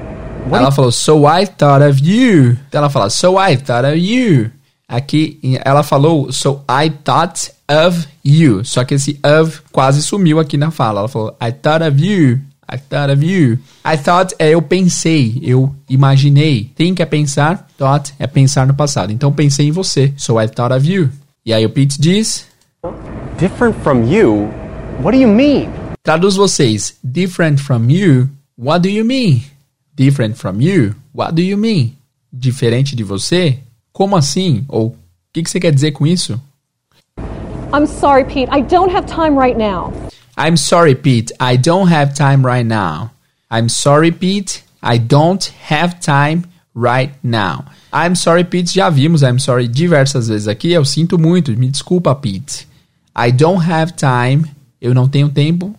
What 0.49 0.63
ela 0.63 0.71
falou, 0.71 0.93
so 0.93 1.27
I 1.27 1.47
thought 1.47 1.83
of 1.83 2.01
you. 2.01 2.57
Então 2.69 2.79
ela 2.79 2.89
fala, 2.89 3.11
so 3.11 3.37
I 3.39 3.57
thought 3.57 3.85
of 3.85 3.99
you. 3.99 4.51
Aqui 4.89 5.41
ela 5.65 5.83
falou, 5.83 6.31
so 6.33 6.65
I 6.69 6.91
thought 6.91 7.51
of 7.69 8.07
you. 8.25 8.65
Só 8.65 8.85
que 8.85 8.95
esse 8.95 9.19
of 9.25 9.63
quase 9.73 10.03
sumiu 10.03 10.39
aqui 10.39 10.57
na 10.57 10.71
fala. 10.71 11.01
Ela 11.01 11.09
falou, 11.09 11.37
I 11.41 11.51
thought 11.51 11.85
of 11.85 12.01
you. 12.01 12.41
I 12.71 12.79
thought 12.79 13.13
of 13.13 13.25
you. 13.25 13.59
I 13.85 13.99
thought 13.99 14.35
é 14.39 14.51
eu 14.51 14.63
pensei, 14.63 15.39
eu 15.43 15.75
imaginei. 15.89 16.71
Think 16.77 17.03
é 17.03 17.07
pensar, 17.07 17.67
thought 17.77 18.15
é 18.19 18.27
pensar 18.27 18.67
no 18.67 18.75
passado. 18.75 19.13
Então 19.13 19.33
pensei 19.33 19.67
em 19.67 19.73
você. 19.73 20.13
So 20.17 20.41
I 20.41 20.49
thought 20.49 20.75
of 20.75 20.89
you. 20.91 21.11
E 21.45 21.53
aí 21.53 21.67
o 21.67 21.71
Pete 21.71 22.01
diz, 22.01 22.47
Different 23.39 23.77
from 23.85 24.09
you? 24.09 24.49
What 25.01 25.13
do 25.13 25.19
you 25.21 25.29
mean? 25.29 25.71
Traduz 26.03 26.37
vocês. 26.37 26.97
Different 27.05 27.61
from 27.61 27.89
you? 27.89 28.29
What 28.57 28.83
do 28.83 28.89
you 28.89 29.05
mean? 29.05 29.43
Different 29.95 30.37
from 30.37 30.61
you? 30.61 30.97
What 31.13 31.37
do 31.37 31.43
you 31.43 31.57
mean? 31.57 31.97
Diferente 32.33 32.97
de 32.97 33.05
você? 33.05 33.61
Como 33.93 34.17
assim? 34.17 34.65
Ou 34.69 34.89
o 34.89 34.97
que, 35.33 35.45
que 35.45 35.51
você 35.51 35.61
quer 35.61 35.73
dizer 35.73 35.93
com 35.93 36.05
isso? 36.05 36.41
I'm 37.73 37.87
sorry, 37.87 38.25
Pete. 38.25 38.51
I 38.51 38.63
don't 38.63 38.93
have 38.93 39.07
time 39.07 39.39
right 39.39 39.57
now. 39.57 39.93
I'm 40.37 40.57
sorry, 40.57 40.97
Pete. 40.97 41.33
I 41.39 41.57
don't 41.57 41.89
have 41.89 42.15
time 42.15 42.45
right 42.45 42.67
now. 42.67 43.13
I'm 43.49 43.69
sorry, 43.69 44.11
Pete. 44.11 44.65
I 44.83 44.99
don't 44.99 45.53
have 45.71 46.01
time 46.01 46.43
right 46.75 47.15
now. 47.23 47.65
I'm 47.93 48.17
sorry, 48.17 48.43
Pete. 48.43 48.75
Já 48.75 48.91
vimos 48.91 49.23
I'm 49.23 49.39
sorry 49.39 49.69
diversas 49.69 50.27
vezes 50.27 50.49
aqui. 50.49 50.73
Eu 50.73 50.85
sinto 50.85 51.17
muito. 51.17 51.57
Me 51.57 51.69
desculpa, 51.69 52.13
Pete. 52.17 52.72
I 53.15 53.31
don't 53.31 53.63
have 53.71 53.93
time. 53.93 54.51
Eu 54.81 54.95
não 54.95 55.09
tenho 55.09 55.29
tempo. 55.29 55.75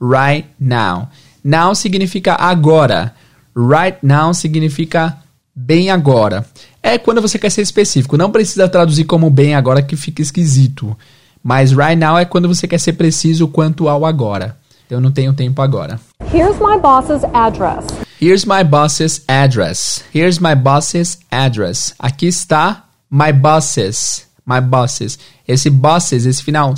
Right 0.00 0.48
now. 0.58 1.08
Now 1.44 1.74
significa 1.74 2.34
agora. 2.34 3.14
Right 3.54 3.98
now 4.02 4.32
significa 4.32 5.16
bem 5.54 5.90
agora. 5.90 6.46
É 6.82 6.96
quando 6.96 7.20
você 7.20 7.38
quer 7.38 7.50
ser 7.50 7.62
específico. 7.62 8.16
Não 8.16 8.30
precisa 8.30 8.68
traduzir 8.68 9.04
como 9.04 9.28
bem 9.28 9.54
agora 9.54 9.82
que 9.82 9.96
fica 9.96 10.22
esquisito. 10.22 10.96
Mas 11.42 11.72
right 11.72 11.96
now 11.96 12.18
é 12.18 12.24
quando 12.24 12.48
você 12.48 12.66
quer 12.66 12.78
ser 12.78 12.94
preciso 12.94 13.48
quanto 13.48 13.88
ao 13.88 14.04
agora. 14.04 14.56
Eu 14.88 15.00
não 15.00 15.12
tenho 15.12 15.32
tempo 15.32 15.62
agora. 15.62 16.00
Here's 16.32 16.58
my 16.58 16.78
boss's 16.80 17.22
address. 17.32 17.86
Here's 18.20 18.44
my 18.44 18.64
boss's 18.64 19.22
address. 19.28 20.04
Here's 20.14 20.38
my 20.38 20.54
boss's 20.54 21.18
address. 21.30 21.94
Aqui 21.98 22.26
está 22.26 22.84
my 23.10 23.32
boss's. 23.32 24.26
My 24.50 24.60
bosses. 24.60 25.16
Esse 25.46 25.70
bosses, 25.70 26.26
esse 26.26 26.42
final 26.42 26.74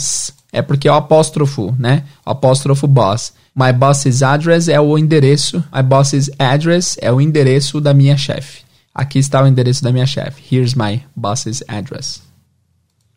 é 0.52 0.60
porque 0.60 0.86
é 0.86 0.92
o 0.92 0.96
apóstrofo, 0.96 1.74
né? 1.78 2.04
O 2.26 2.30
apóstrofo 2.30 2.86
boss. 2.86 3.32
My 3.56 3.72
boss's 3.72 4.22
address 4.22 4.68
é 4.68 4.78
o 4.78 4.98
endereço. 4.98 5.64
My 5.74 5.82
boss's 5.82 6.30
address 6.38 6.98
é 7.00 7.10
o 7.10 7.18
endereço 7.18 7.80
da 7.80 7.94
minha 7.94 8.16
chefe. 8.16 8.62
Aqui 8.94 9.18
está 9.18 9.42
o 9.42 9.46
endereço 9.46 9.82
da 9.82 9.90
minha 9.90 10.04
chefe. 10.04 10.54
Here's 10.54 10.74
my 10.74 11.02
boss's 11.16 11.62
address. 11.66 12.20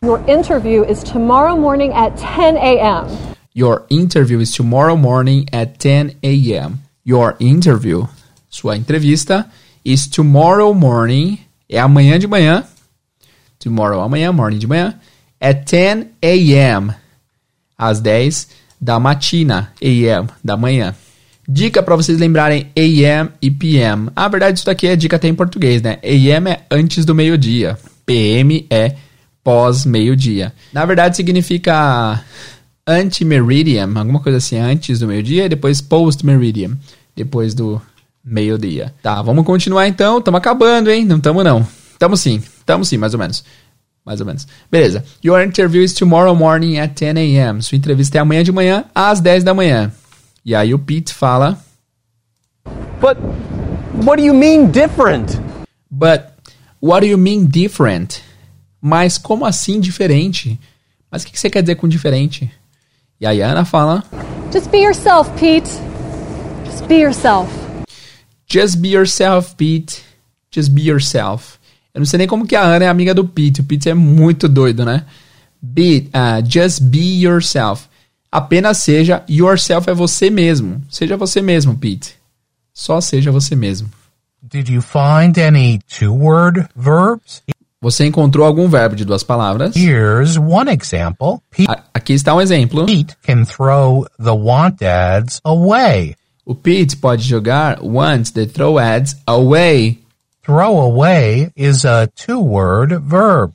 Your 0.01 0.21
interview 0.25 0.85
is 0.89 1.03
tomorrow 1.03 1.57
morning 1.59 1.91
at 1.91 2.15
10 2.15 2.55
a.m. 2.55 3.07
Your 3.53 3.85
interview 3.89 4.39
is 4.39 4.51
tomorrow 4.51 4.95
morning 4.95 5.45
at 5.51 5.79
10 5.79 6.15
a.m. 6.23 6.79
Your 7.05 7.35
interview, 7.39 8.07
sua 8.49 8.77
entrevista, 8.77 9.49
is 9.83 10.07
tomorrow 10.07 10.73
morning, 10.73 11.39
é 11.69 11.79
amanhã 11.79 12.17
de 12.17 12.27
manhã. 12.27 12.63
Tomorrow, 13.65 13.99
amanhã, 13.99 14.31
morning 14.31 14.59
de 14.59 14.67
manhã, 14.67 14.93
at 15.41 15.65
10 15.65 16.05
a.m. 16.21 16.93
Às 17.75 17.99
10 17.99 18.47
da 18.79 18.99
matina, 18.99 19.73
a.m., 19.81 20.29
da 20.43 20.55
manhã. 20.55 20.93
Dica 21.49 21.81
para 21.81 21.95
vocês 21.95 22.19
lembrarem 22.19 22.71
AM 22.77 23.31
e 23.41 23.49
PM. 23.49 24.09
A 24.15 24.27
verdade, 24.27 24.59
isso 24.59 24.67
daqui 24.67 24.85
é 24.85 24.95
dica 24.95 25.15
até 25.15 25.27
em 25.27 25.33
português, 25.33 25.81
né? 25.81 25.97
AM 26.03 26.47
é 26.51 26.61
antes 26.69 27.05
do 27.05 27.15
meio-dia. 27.15 27.75
PM 28.05 28.67
é 28.69 28.95
pós-meio-dia. 29.43 30.53
Na 30.71 30.85
verdade, 30.85 31.15
significa 31.15 32.23
anti-meridian, 32.85 33.91
alguma 33.95 34.19
coisa 34.19 34.37
assim, 34.37 34.59
antes 34.59 34.99
do 34.99 35.07
meio-dia 35.07 35.45
e 35.45 35.49
depois 35.49 35.81
post-meridian, 35.81 36.77
depois 37.15 37.55
do 37.55 37.81
meio-dia. 38.23 38.93
Tá, 39.01 39.23
vamos 39.23 39.43
continuar 39.43 39.87
então. 39.87 40.19
Estamos 40.19 40.37
acabando, 40.37 40.91
hein? 40.91 41.03
Não 41.03 41.17
estamos 41.17 41.43
não. 41.43 41.67
Estamos 41.93 42.19
sim. 42.19 42.43
Estamos 42.65 42.89
sim, 42.89 42.97
mais 42.97 43.13
ou 43.13 43.19
menos. 43.19 43.43
Mais 44.03 44.19
ou 44.19 44.25
menos. 44.25 44.47
Beleza. 44.71 45.05
Your 45.23 45.39
interview 45.39 45.83
is 45.83 45.93
tomorrow 45.93 46.33
morning 46.35 46.79
at 46.79 46.95
10 46.95 47.15
a.m. 47.15 47.61
Sua 47.61 47.75
entrevista 47.75 48.17
é 48.17 48.21
amanhã 48.21 48.43
de 48.43 48.51
manhã 48.51 48.85
às 48.93 49.19
10 49.19 49.43
da 49.43 49.53
manhã. 49.53 49.91
E 50.43 50.55
aí 50.55 50.73
o 50.73 50.79
Pete 50.79 51.13
fala: 51.13 51.59
But 52.99 53.17
what 54.03 54.19
do 54.19 54.25
you 54.25 54.33
mean 54.33 54.71
different? 54.71 55.39
But 55.91 56.23
what 56.81 57.01
do 57.01 57.07
you 57.07 57.19
mean 57.19 57.45
different? 57.45 58.23
Mas 58.81 59.19
como 59.19 59.45
assim 59.45 59.79
diferente? 59.79 60.59
Mas 61.11 61.21
o 61.21 61.27
que 61.27 61.39
você 61.39 61.51
quer 61.51 61.61
dizer 61.61 61.75
com 61.75 61.87
diferente? 61.87 62.51
E 63.21 63.27
aí 63.27 63.43
a 63.43 63.51
Ana 63.51 63.63
fala: 63.63 64.03
Just 64.51 64.71
be 64.71 64.79
yourself, 64.79 65.29
Pete. 65.39 65.69
Just 66.65 66.87
be 66.87 66.95
yourself. 66.95 67.47
Just 68.47 68.77
be 68.77 68.89
yourself, 68.89 69.53
Pete. 69.55 70.01
Just 70.51 70.71
be 70.71 70.81
yourself. 70.81 71.54
Eu 71.95 71.99
não 71.99 72.05
sei 72.05 72.17
nem 72.19 72.27
como 72.27 72.45
que 72.45 72.55
a 72.55 72.61
Ana 72.61 72.85
é 72.85 72.87
amiga 72.89 73.13
do 73.13 73.25
Pete. 73.25 73.61
O 73.61 73.63
Pete 73.63 73.89
é 73.89 73.93
muito 73.93 74.47
doido, 74.49 74.83
né? 74.85 75.05
Be, 75.61 76.09
uh, 76.13 76.45
just 76.47 76.81
be 76.83 77.23
yourself. 77.23 77.85
Apenas 78.31 78.79
seja 78.79 79.23
yourself 79.29 79.89
é 79.89 79.93
você 79.93 80.29
mesmo. 80.29 80.81
Seja 80.89 81.15
você 81.15 81.41
mesmo, 81.41 81.75
Pete. 81.77 82.15
Só 82.73 82.99
seja 82.99 83.31
você 83.31 83.55
mesmo. 83.55 83.89
Did 84.43 84.67
you 84.69 84.81
find 84.81 85.37
any 85.39 85.79
two-word 85.87 86.67
verbs? 86.75 87.41
Você 87.81 88.05
encontrou 88.05 88.45
algum 88.45 88.67
verbo 88.67 88.95
de 88.95 89.05
duas 89.05 89.23
palavras? 89.23 89.75
Here's 89.75 90.37
one 90.37 90.69
example. 90.71 91.39
Pete 91.49 91.71
A- 91.71 91.83
Aqui 91.93 92.13
está 92.13 92.35
um 92.35 92.41
exemplo. 92.41 92.85
can 93.25 93.45
throw 93.45 94.05
the 94.21 94.31
want 94.31 94.81
ads 94.81 95.39
away. 95.43 96.15
O 96.45 96.53
Pete 96.53 96.97
pode 96.97 97.23
jogar 97.23 97.79
want 97.81 98.31
the 98.33 98.45
throw 98.45 98.77
ads 98.77 99.15
away. 99.25 99.99
Throw 100.45 100.79
away 100.79 101.51
is 101.55 101.85
a 101.85 102.07
two-word 102.15 102.99
verb. 102.99 103.53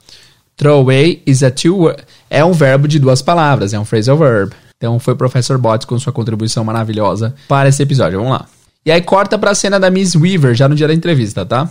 Throw 0.56 0.80
away 0.80 1.22
is 1.24 1.42
a 1.42 1.50
two 1.50 1.76
word. 1.76 2.02
É 2.28 2.44
um 2.44 2.52
verbo 2.52 2.88
de 2.88 2.98
duas 2.98 3.22
palavras, 3.22 3.72
é 3.72 3.78
um 3.78 3.84
phrasal 3.84 4.16
verb. 4.16 4.52
Então 4.76 4.98
foi 4.98 5.14
o 5.14 5.16
Professor 5.16 5.56
Botts 5.56 5.84
com 5.86 5.98
sua 5.98 6.12
contribuição 6.12 6.64
maravilhosa 6.64 7.34
para 7.46 7.68
esse 7.68 7.82
episódio. 7.82 8.18
Vamos 8.18 8.32
lá. 8.32 8.46
E 8.84 8.90
aí 8.90 9.00
corta 9.02 9.38
pra 9.38 9.54
cena 9.54 9.78
da 9.78 9.88
Miss 9.88 10.16
Weaver, 10.16 10.54
já 10.54 10.68
no 10.68 10.74
dia 10.74 10.88
da 10.88 10.94
entrevista, 10.94 11.46
tá? 11.46 11.70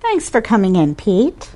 Thanks 0.00 0.28
for 0.28 0.42
coming 0.42 0.76
in, 0.76 0.94
Pete. 0.94 1.48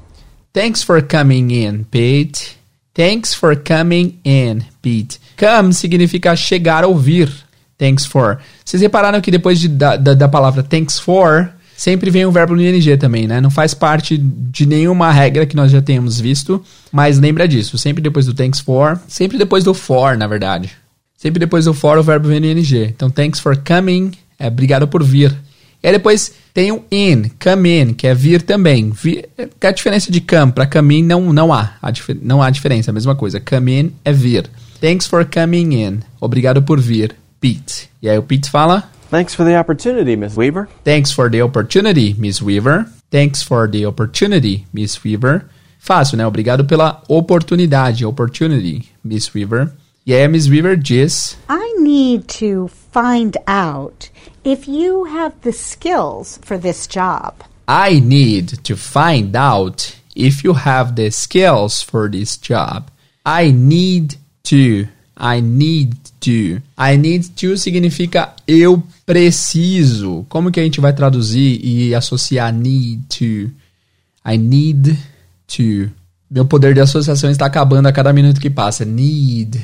Thanks 0.53 0.83
for 0.83 1.03
coming 1.03 1.51
in, 1.53 1.85
Pete. 1.91 2.57
Thanks 2.95 3.35
for 3.35 3.57
coming 3.57 4.21
in, 4.25 4.63
Pete. 4.81 5.21
Come 5.37 5.73
significa 5.73 6.37
chegar 6.37 6.85
ou 6.85 6.97
vir. 6.97 7.33
Thanks 7.77 8.07
for. 8.07 8.39
Vocês 8.65 8.81
repararam 8.83 9.21
que 9.21 9.31
depois 9.31 9.59
de, 9.59 9.69
da, 9.69 9.97
da, 9.97 10.15
da 10.15 10.29
palavra 10.29 10.63
thanks 10.63 10.99
for, 10.99 11.51
sempre 11.81 12.11
vem 12.11 12.27
o 12.27 12.31
verbo 12.31 12.55
no 12.55 12.61
ing 12.61 12.97
também, 12.99 13.27
né? 13.27 13.41
Não 13.41 13.49
faz 13.51 13.73
parte 13.73 14.19
de 14.19 14.67
nenhuma 14.67 15.11
regra 15.11 15.47
que 15.47 15.57
nós 15.57 15.73
já 15.73 15.81
tenhamos 15.81 16.21
visto, 16.21 16.63
mas 16.93 17.19
lembra 17.19 17.49
disso. 17.49 17.79
Sempre 17.79 18.03
depois 18.03 18.27
do 18.27 18.35
thanks 18.35 18.61
for, 18.61 19.01
sempre 19.09 19.39
depois 19.39 19.65
do 19.65 19.73
for, 19.73 20.15
na 20.15 20.27
verdade. 20.27 20.71
Sempre 21.17 21.41
depois 21.41 21.65
do 21.65 21.73
for, 21.73 21.97
o 21.97 22.03
verbo 22.03 22.29
vem 22.29 22.39
no 22.39 22.47
ing. 22.47 22.75
Então, 22.85 23.09
thanks 23.09 23.41
for 23.41 23.57
coming 23.57 24.13
é 24.39 24.49
obrigado 24.49 24.87
por 24.87 25.03
vir. 25.03 25.35
E 25.83 25.87
aí 25.87 25.93
depois 25.95 26.31
tem 26.53 26.71
o 26.71 26.85
in, 26.93 27.31
come 27.43 27.81
in, 27.81 27.95
que 27.95 28.07
é 28.07 28.15
vir 28.15 28.43
também. 28.43 28.91
Vir, 28.91 29.31
a 29.63 29.71
diferença 29.71 30.13
de 30.13 30.21
come 30.21 30.53
para 30.53 30.67
come 30.67 30.99
in 30.99 31.03
não, 31.03 31.33
não 31.33 31.51
há. 31.51 31.79
Dif- 31.91 32.19
não 32.21 32.43
há 32.43 32.51
diferença, 32.51 32.91
é 32.91 32.93
a 32.93 32.95
mesma 32.95 33.15
coisa. 33.15 33.41
Come 33.41 33.81
in 33.81 33.93
é 34.05 34.13
vir. 34.13 34.51
Thanks 34.83 35.07
for 35.07 35.25
coming 35.25 35.83
in. 35.83 36.01
Obrigado 36.21 36.61
por 36.61 36.79
vir, 36.79 37.15
Pete. 37.41 37.89
E 38.03 38.09
aí 38.11 38.19
o 38.19 38.23
Pete 38.23 38.51
fala: 38.51 38.91
Thanks 39.11 39.35
for 39.35 39.43
the 39.43 39.57
opportunity, 39.57 40.15
Miss 40.15 40.37
Weaver. 40.37 40.69
Thanks 40.85 41.11
for 41.11 41.29
the 41.29 41.43
opportunity, 41.43 42.15
Miss 42.17 42.41
Weaver. 42.41 42.87
Thanks 43.11 43.43
for 43.43 43.67
the 43.67 43.85
opportunity, 43.85 44.67
Miss 44.73 45.03
Weaver. 45.03 45.51
Fácil, 45.81 46.17
né? 46.17 46.25
Obrigado 46.25 46.65
pela 46.65 47.03
oportunidade, 47.09 48.07
opportunity, 48.07 48.89
Miss 49.03 49.35
Weaver. 49.35 49.73
E 50.07 50.15
aí 50.15 50.23
a 50.23 50.29
Miss 50.29 50.49
Weaver 50.49 50.77
diz: 50.77 51.37
I 51.49 51.75
need 51.81 52.29
to 52.39 52.69
find 52.93 53.37
out 53.49 54.11
if 54.45 54.69
you 54.69 55.05
have 55.07 55.35
the 55.43 55.53
skills 55.53 56.39
for 56.43 56.57
this 56.57 56.87
job. 56.87 57.35
I 57.67 58.01
need 58.01 58.63
to 58.63 58.77
find 58.77 59.35
out 59.35 59.97
if 60.15 60.45
you 60.45 60.55
have 60.55 60.95
the 60.95 61.11
skills 61.11 61.83
for 61.83 62.09
this 62.09 62.37
job. 62.37 62.91
I 63.27 63.51
need 63.51 64.19
to. 64.45 64.87
I 65.23 65.41
need 65.43 65.95
to. 66.21 66.63
I 66.79 66.97
need 66.97 67.29
to 67.37 67.57
significa 67.57 68.33
eu 68.47 68.83
preciso. 69.05 70.25
Como 70.29 70.51
que 70.51 70.59
a 70.61 70.63
gente 70.63 70.81
vai 70.81 70.93
traduzir 70.93 71.61
e 71.63 71.95
associar 71.95 72.53
need 72.53 73.03
to? 73.09 73.51
I 74.27 74.37
need 74.39 74.99
to. 75.57 75.91
Meu 76.31 76.45
poder 76.45 76.75
de 76.75 76.81
associação 76.81 77.31
está 77.31 77.47
acabando 77.47 77.87
a 77.87 77.93
cada 77.93 78.13
minuto 78.13 78.41
que 78.41 78.49
passa. 78.51 78.85
Need. 78.85 79.61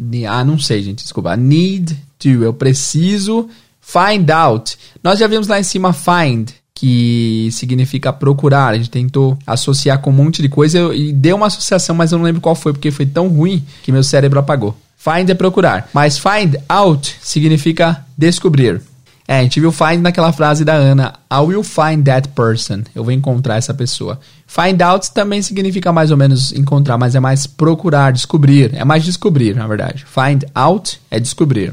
Ne- 0.00 0.26
Ah, 0.26 0.44
não 0.44 0.58
sei, 0.58 0.82
gente, 0.82 1.02
desculpa. 1.02 1.36
Need 1.36 1.96
to. 2.18 2.28
Eu 2.28 2.52
preciso 2.54 3.48
find 3.80 4.30
out. 4.30 4.76
Nós 5.02 5.18
já 5.18 5.26
vimos 5.26 5.46
lá 5.48 5.58
em 5.58 5.62
cima 5.64 5.92
find, 5.92 6.50
que 6.74 7.48
significa 7.52 8.12
procurar. 8.12 8.68
A 8.68 8.76
gente 8.76 8.90
tentou 8.90 9.36
associar 9.46 10.00
com 10.00 10.10
um 10.10 10.14
monte 10.14 10.40
de 10.42 10.48
coisa 10.48 10.94
e 10.94 11.12
deu 11.12 11.36
uma 11.36 11.46
associação, 11.48 11.94
mas 11.94 12.12
eu 12.12 12.18
não 12.18 12.24
lembro 12.24 12.40
qual 12.40 12.54
foi, 12.54 12.72
porque 12.72 12.90
foi 12.90 13.04
tão 13.06 13.28
ruim 13.28 13.64
que 13.82 13.90
meu 13.92 14.02
cérebro 14.02 14.38
apagou. 14.38 14.76
Find 15.06 15.30
é 15.30 15.34
procurar. 15.34 15.88
Mas 15.94 16.18
find 16.18 16.56
out 16.68 17.16
significa 17.22 18.04
descobrir. 18.18 18.80
É, 19.28 19.38
a 19.38 19.42
gente 19.42 19.60
viu 19.60 19.70
find 19.72 20.00
naquela 20.02 20.32
frase 20.32 20.64
da 20.64 20.74
Ana. 20.74 21.14
I 21.32 21.38
will 21.40 21.62
find 21.62 22.04
that 22.04 22.28
person. 22.30 22.82
Eu 22.94 23.04
vou 23.04 23.12
encontrar 23.12 23.56
essa 23.56 23.72
pessoa. 23.74 24.18
Find 24.46 24.80
out 24.82 25.10
também 25.12 25.42
significa 25.42 25.92
mais 25.92 26.10
ou 26.10 26.16
menos 26.16 26.52
encontrar, 26.52 26.96
mas 26.98 27.14
é 27.14 27.20
mais 27.20 27.46
procurar, 27.46 28.12
descobrir. 28.12 28.74
É 28.74 28.84
mais 28.84 29.04
descobrir, 29.04 29.54
na 29.54 29.66
verdade. 29.66 30.04
Find 30.06 30.44
out 30.54 31.00
é 31.10 31.18
descobrir. 31.20 31.72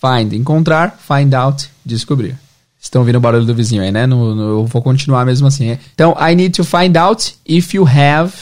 Find, 0.00 0.32
encontrar. 0.34 0.98
Find 1.06 1.32
out, 1.34 1.68
descobrir. 1.84 2.36
Estão 2.80 3.02
ouvindo 3.02 3.16
o 3.16 3.20
barulho 3.20 3.44
do 3.44 3.54
vizinho 3.54 3.82
aí, 3.82 3.90
né? 3.90 4.06
No- 4.06 4.34
no- 4.34 4.42
eu 4.60 4.66
vou 4.66 4.80
continuar 4.82 5.24
mesmo 5.26 5.46
assim. 5.48 5.76
Então, 5.94 6.16
I 6.20 6.34
need 6.36 6.50
to 6.50 6.64
find 6.64 6.96
out 6.96 7.34
if 7.46 7.74
you 7.74 7.84
have 7.86 8.32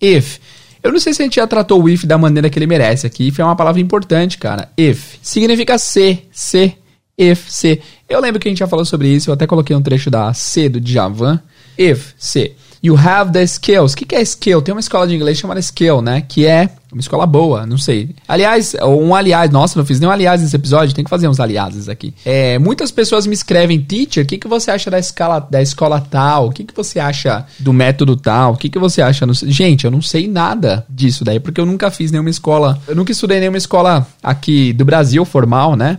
if. 0.00 0.38
Eu 0.82 0.92
não 0.92 1.00
sei 1.00 1.12
se 1.12 1.22
a 1.22 1.24
gente 1.24 1.36
já 1.36 1.46
tratou 1.46 1.82
o 1.82 1.88
if 1.88 2.04
da 2.04 2.16
maneira 2.16 2.48
que 2.48 2.58
ele 2.58 2.66
merece 2.66 3.06
aqui. 3.06 3.28
If 3.28 3.38
é 3.38 3.44
uma 3.44 3.56
palavra 3.56 3.80
importante, 3.80 4.38
cara. 4.38 4.70
If. 4.76 5.16
Significa 5.22 5.78
se, 5.78 6.22
se, 6.32 6.76
if, 7.18 7.50
se. 7.50 7.80
Eu 8.08 8.20
lembro 8.20 8.40
que 8.40 8.48
a 8.48 8.50
gente 8.50 8.58
já 8.58 8.66
falou 8.66 8.84
sobre 8.84 9.08
isso. 9.08 9.30
Eu 9.30 9.34
até 9.34 9.46
coloquei 9.46 9.76
um 9.76 9.82
trecho 9.82 10.10
da 10.10 10.32
C 10.32 10.68
do 10.68 10.80
Djavan. 10.80 11.40
If, 11.78 12.12
se. 12.16 12.52
You 12.82 12.96
have 12.96 13.32
the 13.32 13.42
skills. 13.42 13.92
O 13.92 13.96
que, 13.96 14.06
que 14.06 14.14
é 14.14 14.22
skill? 14.22 14.62
Tem 14.62 14.72
uma 14.72 14.80
escola 14.80 15.06
de 15.06 15.14
inglês 15.14 15.38
chamada 15.38 15.60
skill, 15.60 16.00
né? 16.00 16.22
Que 16.22 16.46
é 16.46 16.70
uma 16.90 17.00
escola 17.00 17.26
boa, 17.26 17.66
não 17.66 17.78
sei. 17.78 18.10
Aliás, 18.26 18.74
um 18.82 19.14
aliás, 19.14 19.50
nossa, 19.50 19.78
não 19.78 19.86
fiz 19.86 20.00
nenhum 20.00 20.10
aliás 20.10 20.40
nesse 20.40 20.56
episódio, 20.56 20.94
tem 20.94 21.04
que 21.04 21.10
fazer 21.10 21.28
uns 21.28 21.38
aliases 21.38 21.88
aqui. 21.88 22.14
É, 22.24 22.58
muitas 22.58 22.90
pessoas 22.90 23.26
me 23.26 23.34
escrevem, 23.34 23.80
teacher, 23.80 24.24
o 24.24 24.26
que, 24.26 24.38
que 24.38 24.48
você 24.48 24.70
acha 24.70 24.90
da 24.90 24.98
escala 24.98 25.40
da 25.40 25.62
escola 25.62 26.00
tal? 26.00 26.48
O 26.48 26.50
que, 26.50 26.64
que 26.64 26.74
você 26.74 26.98
acha 26.98 27.46
do 27.58 27.72
método 27.72 28.16
tal? 28.16 28.54
O 28.54 28.56
que, 28.56 28.68
que 28.68 28.78
você 28.78 29.02
acha? 29.02 29.26
No... 29.26 29.34
Gente, 29.34 29.84
eu 29.84 29.90
não 29.90 30.02
sei 30.02 30.26
nada 30.26 30.84
disso 30.88 31.24
daí, 31.24 31.38
porque 31.38 31.60
eu 31.60 31.66
nunca 31.66 31.90
fiz 31.90 32.10
nenhuma 32.10 32.30
escola. 32.30 32.80
Eu 32.88 32.96
nunca 32.96 33.12
estudei 33.12 33.38
nenhuma 33.40 33.58
escola 33.58 34.06
aqui 34.22 34.72
do 34.72 34.84
Brasil 34.84 35.24
formal, 35.24 35.76
né? 35.76 35.98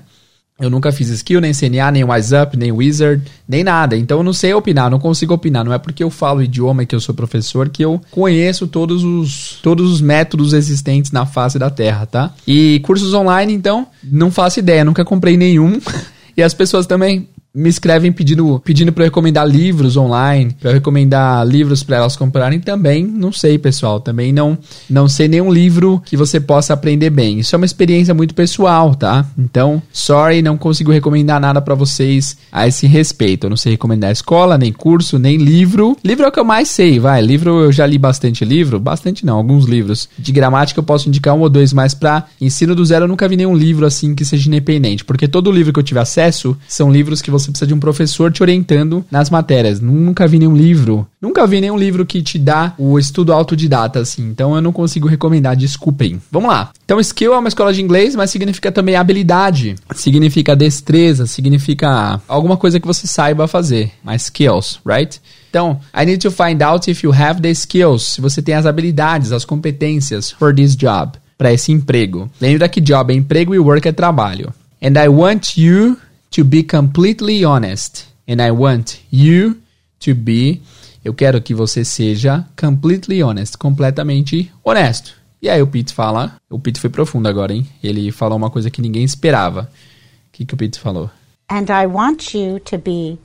Eu 0.61 0.69
nunca 0.69 0.91
fiz 0.91 1.09
skill, 1.09 1.41
nem 1.41 1.53
CNA, 1.53 1.89
nem 1.91 2.03
WhatsApp, 2.03 2.55
nem 2.55 2.71
Wizard, 2.71 3.23
nem 3.47 3.63
nada. 3.63 3.97
Então 3.97 4.19
eu 4.19 4.23
não 4.23 4.31
sei 4.31 4.53
opinar, 4.53 4.91
não 4.91 4.99
consigo 4.99 5.33
opinar. 5.33 5.65
Não 5.65 5.73
é 5.73 5.79
porque 5.79 6.03
eu 6.03 6.11
falo 6.11 6.43
idioma 6.43 6.83
e 6.83 6.85
que 6.85 6.93
eu 6.93 6.99
sou 6.99 7.15
professor 7.15 7.67
que 7.67 7.83
eu 7.83 7.99
conheço 8.11 8.67
todos 8.67 9.03
os, 9.03 9.59
todos 9.63 9.91
os 9.91 9.99
métodos 9.99 10.53
existentes 10.53 11.11
na 11.11 11.25
face 11.25 11.57
da 11.57 11.71
Terra, 11.71 12.05
tá? 12.05 12.33
E 12.47 12.79
cursos 12.81 13.11
online, 13.13 13.51
então, 13.51 13.87
não 14.03 14.29
faço 14.29 14.59
ideia, 14.59 14.85
nunca 14.85 15.03
comprei 15.03 15.35
nenhum. 15.35 15.79
e 16.37 16.43
as 16.43 16.53
pessoas 16.53 16.85
também 16.85 17.27
me 17.53 17.69
escrevem 17.69 18.11
pedindo, 18.11 18.61
pedindo 18.63 18.93
para 18.93 19.03
eu 19.03 19.07
recomendar 19.07 19.47
livros 19.47 19.97
online, 19.97 20.55
para 20.59 20.69
eu 20.69 20.73
recomendar 20.75 21.45
livros 21.45 21.83
para 21.83 21.97
elas 21.97 22.15
comprarem 22.15 22.59
também. 22.59 23.05
Não 23.05 23.31
sei, 23.31 23.57
pessoal, 23.57 23.99
também 23.99 24.31
não 24.31 24.57
não 24.89 25.07
sei 25.07 25.27
nenhum 25.27 25.51
livro 25.51 26.01
que 26.05 26.15
você 26.15 26.39
possa 26.39 26.73
aprender 26.73 27.09
bem. 27.09 27.39
Isso 27.39 27.55
é 27.55 27.57
uma 27.57 27.65
experiência 27.65 28.13
muito 28.13 28.33
pessoal, 28.33 28.95
tá? 28.95 29.25
Então, 29.37 29.81
sorry, 29.91 30.41
não 30.41 30.57
consigo 30.57 30.91
recomendar 30.91 31.41
nada 31.41 31.61
para 31.61 31.75
vocês 31.75 32.37
a 32.51 32.67
esse 32.67 32.87
respeito. 32.87 33.45
Eu 33.45 33.49
não 33.49 33.57
sei 33.57 33.73
recomendar 33.73 34.11
escola, 34.11 34.57
nem 34.57 34.71
curso, 34.71 35.19
nem 35.19 35.37
livro. 35.37 35.97
Livro 36.03 36.25
é 36.25 36.29
o 36.29 36.31
que 36.31 36.39
eu 36.39 36.45
mais 36.45 36.69
sei, 36.69 36.99
vai. 36.99 37.21
Livro 37.21 37.61
eu 37.61 37.71
já 37.71 37.85
li 37.85 37.97
bastante 37.97 38.45
livro, 38.45 38.79
bastante 38.79 39.25
não, 39.25 39.37
alguns 39.37 39.65
livros. 39.65 40.07
De 40.17 40.31
gramática 40.31 40.79
eu 40.79 40.83
posso 40.83 41.09
indicar 41.09 41.35
um 41.35 41.41
ou 41.41 41.49
dois, 41.49 41.73
mas 41.73 41.93
para 41.93 42.25
ensino 42.39 42.73
do 42.73 42.85
zero 42.85 43.05
eu 43.05 43.09
nunca 43.09 43.27
vi 43.27 43.35
nenhum 43.35 43.55
livro 43.55 43.85
assim 43.85 44.15
que 44.15 44.23
seja 44.23 44.47
independente, 44.47 45.03
porque 45.03 45.27
todo 45.27 45.51
livro 45.51 45.73
que 45.73 45.79
eu 45.79 45.83
tive 45.83 45.99
acesso 45.99 46.57
são 46.67 46.91
livros 46.91 47.21
que 47.21 47.31
você 47.31 47.40
você 47.41 47.51
precisa 47.51 47.67
de 47.67 47.73
um 47.73 47.79
professor 47.79 48.31
te 48.31 48.41
orientando 48.41 49.05
nas 49.11 49.29
matérias. 49.29 49.79
Nunca 49.79 50.27
vi 50.27 50.39
nenhum 50.39 50.55
livro. 50.55 51.07
Nunca 51.21 51.45
vi 51.45 51.61
nenhum 51.61 51.77
livro 51.77 52.05
que 52.05 52.21
te 52.21 52.39
dá 52.39 52.73
o 52.77 52.97
estudo 52.97 53.33
autodidata, 53.33 53.99
assim. 53.99 54.29
Então 54.29 54.55
eu 54.55 54.61
não 54.61 54.71
consigo 54.71 55.07
recomendar, 55.07 55.55
desculpem. 55.55 56.21
Vamos 56.31 56.49
lá. 56.49 56.71
Então, 56.83 56.99
skill 56.99 57.33
é 57.33 57.37
uma 57.37 57.47
escola 57.47 57.71
de 57.73 57.81
inglês, 57.81 58.15
mas 58.15 58.31
significa 58.31 58.71
também 58.71 58.95
habilidade. 58.95 59.75
Significa 59.95 60.55
destreza, 60.55 61.25
significa 61.25 62.21
alguma 62.27 62.57
coisa 62.57 62.79
que 62.79 62.87
você 62.87 63.07
saiba 63.07 63.47
fazer. 63.47 63.91
Mas 64.03 64.23
skills, 64.23 64.79
right? 64.85 65.21
Então, 65.49 65.79
I 65.95 66.05
need 66.05 66.19
to 66.19 66.31
find 66.31 66.61
out 66.61 66.89
if 66.89 67.03
you 67.03 67.13
have 67.13 67.41
the 67.41 67.49
skills. 67.51 68.13
Se 68.13 68.21
você 68.21 68.41
tem 68.41 68.55
as 68.55 68.65
habilidades, 68.65 69.31
as 69.31 69.45
competências 69.45 70.31
for 70.31 70.53
this 70.53 70.75
job. 70.75 71.13
Para 71.37 71.53
esse 71.53 71.71
emprego. 71.71 72.29
Lembra 72.39 72.69
que 72.69 72.79
job 72.79 73.11
é 73.11 73.15
emprego 73.15 73.55
e 73.55 73.59
work 73.59 73.87
é 73.87 73.91
trabalho. 73.91 74.53
And 74.81 74.99
I 75.01 75.07
want 75.07 75.57
you 75.57 75.97
to 76.31 76.43
be 76.43 76.63
completely 76.63 77.45
honest. 77.45 78.07
And 78.27 78.41
I 78.41 78.51
want 78.51 78.99
you 79.11 79.57
to 79.99 80.15
be. 80.15 80.61
Eu 81.03 81.13
quero 81.13 81.41
que 81.41 81.53
você 81.53 81.83
seja 81.83 82.45
completely 82.59 83.21
honest, 83.23 83.57
completamente 83.57 84.51
honesto. 84.63 85.13
E 85.41 85.49
aí 85.49 85.61
o 85.61 85.67
Pete 85.67 85.93
fala, 85.93 86.35
o 86.49 86.59
Pete 86.59 86.79
foi 86.79 86.89
profundo 86.89 87.27
agora, 87.27 87.51
hein? 87.51 87.67
Ele 87.83 88.11
falou 88.11 88.37
uma 88.37 88.51
coisa 88.51 88.69
que 88.69 88.81
ninguém 88.81 89.03
esperava. 89.03 89.63
O 89.63 90.31
que, 90.31 90.45
que 90.45 90.53
o 90.53 90.57
Pete 90.57 90.79
falou? 90.79 91.09
And 91.49 91.65
I 91.69 91.87
want 91.87 92.35
you 92.35 92.59
to 92.59 92.77
be 92.77 93.17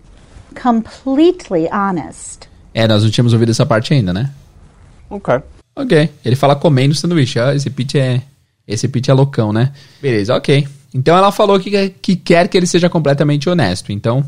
completely 0.60 1.68
honest. 1.70 2.48
É, 2.72 2.88
nós 2.88 3.02
não 3.02 3.10
tínhamos 3.10 3.34
ouvido 3.34 3.50
essa 3.50 3.66
parte 3.66 3.92
ainda, 3.92 4.12
né? 4.12 4.32
Ok. 5.10 5.34
Ok. 5.76 6.10
Ele 6.24 6.36
fala 6.36 6.56
comendo 6.56 6.94
sanduíche. 6.94 7.38
Ah, 7.38 7.54
esse 7.54 7.68
Pete 7.68 7.98
é. 7.98 8.22
Esse 8.66 8.88
Pete 8.88 9.10
é 9.10 9.14
loucão, 9.14 9.52
né? 9.52 9.72
Beleza, 10.00 10.34
ok. 10.34 10.66
Então 10.96 11.14
ela 11.14 11.30
falou 11.30 11.60
que, 11.60 11.90
que 11.90 12.16
quer 12.16 12.48
que 12.48 12.56
ele 12.56 12.66
seja 12.66 12.88
completamente 12.88 13.50
honesto. 13.50 13.92
Então, 13.92 14.24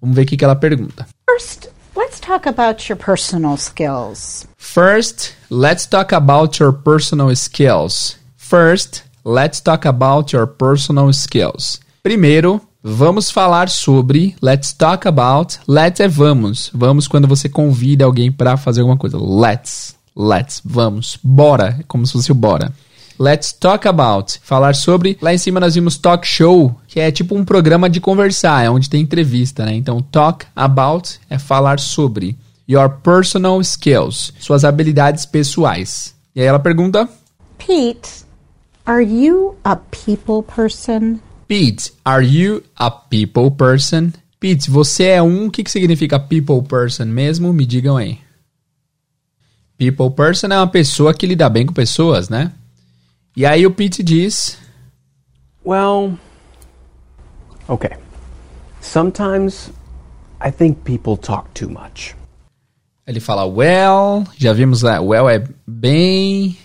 vamos 0.00 0.14
ver 0.14 0.22
o 0.22 0.26
que, 0.26 0.36
que 0.36 0.44
ela 0.44 0.54
pergunta. 0.54 1.06
First, 1.28 1.66
let's 1.96 2.20
talk 2.20 2.48
about 2.48 2.88
your 2.88 2.96
personal 2.96 3.56
skills. 3.56 4.46
First, 4.56 5.32
let's 5.50 5.84
talk 5.84 6.14
about 6.14 6.62
your 6.62 6.72
personal 6.72 7.34
skills. 7.34 8.16
First, 8.36 9.02
let's 9.24 9.60
talk 9.60 9.84
about 9.84 10.32
your 10.32 10.46
personal 10.46 11.12
skills. 11.12 11.80
Primeiro, 12.04 12.60
vamos 12.80 13.28
falar 13.28 13.68
sobre 13.68 14.36
let's 14.40 14.72
talk 14.72 15.08
about. 15.08 15.58
Let's 15.66 15.98
é 15.98 16.06
vamos. 16.06 16.70
Vamos 16.72 17.08
quando 17.08 17.26
você 17.26 17.48
convida 17.48 18.04
alguém 18.04 18.30
para 18.30 18.56
fazer 18.56 18.82
alguma 18.82 18.96
coisa. 18.96 19.18
Let's. 19.18 19.96
Let's. 20.14 20.62
Vamos. 20.64 21.18
Bora. 21.20 21.78
É 21.80 21.82
como 21.88 22.06
se 22.06 22.12
fosse 22.12 22.30
o 22.30 22.34
bora. 22.34 22.72
Let's 23.18 23.52
Talk 23.52 23.86
About. 23.86 24.38
Falar 24.42 24.74
sobre. 24.74 25.18
Lá 25.20 25.32
em 25.32 25.38
cima 25.38 25.60
nós 25.60 25.74
vimos 25.74 25.96
Talk 25.96 26.26
Show, 26.26 26.74
que 26.86 27.00
é 27.00 27.10
tipo 27.10 27.34
um 27.34 27.44
programa 27.44 27.88
de 27.88 28.00
conversar, 28.00 28.64
é 28.64 28.70
onde 28.70 28.90
tem 28.90 29.02
entrevista, 29.02 29.64
né? 29.64 29.74
Então, 29.74 30.00
Talk 30.00 30.46
About 30.54 31.18
é 31.28 31.38
falar 31.38 31.78
sobre. 31.78 32.36
Your 32.68 32.88
personal 32.88 33.60
skills. 33.60 34.32
Suas 34.38 34.64
habilidades 34.64 35.26
pessoais. 35.26 36.14
E 36.34 36.40
aí 36.40 36.46
ela 36.46 36.58
pergunta: 36.58 37.08
Pete, 37.58 38.24
are 38.86 39.04
you 39.04 39.56
a 39.64 39.76
people 39.76 40.42
person? 40.42 41.18
Pete, 41.46 41.92
are 42.04 42.24
you 42.24 42.62
a 42.76 42.90
people 42.90 43.50
person? 43.50 44.12
Pete, 44.40 44.70
você 44.70 45.04
é 45.04 45.22
um. 45.22 45.46
O 45.46 45.50
que, 45.50 45.62
que 45.62 45.70
significa 45.70 46.18
people 46.18 46.62
person 46.62 47.06
mesmo? 47.06 47.52
Me 47.52 47.66
digam 47.66 47.96
aí. 47.96 48.18
People 49.76 50.10
person 50.10 50.48
é 50.48 50.56
uma 50.56 50.68
pessoa 50.68 51.12
que 51.12 51.26
lida 51.26 51.48
bem 51.48 51.66
com 51.66 51.72
pessoas, 51.72 52.28
né? 52.28 52.52
E 53.34 53.46
aí 53.46 53.66
o 53.66 53.70
Pete 53.70 54.02
diz: 54.02 54.58
Well, 55.64 56.18
okay. 57.66 57.96
Sometimes 58.80 59.70
I 60.40 60.50
think 60.50 60.82
people 60.84 61.16
talk 61.16 61.48
too 61.54 61.70
much. 61.70 62.14
Ele 63.06 63.20
fala 63.20 63.44
well, 63.46 64.24
já 64.38 64.52
vimos 64.52 64.82
lá, 64.82 65.00
well 65.00 65.28
é 65.28 65.42
bem. 65.66 66.56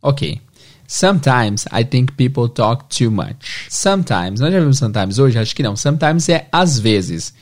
Ok. 0.00 0.40
Sometimes 0.86 1.66
I 1.72 1.84
think 1.84 2.12
people 2.16 2.48
talk 2.48 2.84
too 2.88 3.10
much. 3.10 3.66
Sometimes, 3.70 4.40
nós 4.40 4.52
já 4.52 4.60
vimos 4.60 4.78
sometimes 4.78 5.18
hoje? 5.18 5.38
Acho 5.38 5.56
que 5.56 5.62
não. 5.62 5.74
Sometimes 5.74 6.28
é 6.28 6.46
às 6.52 6.78
vezes. 6.78 7.34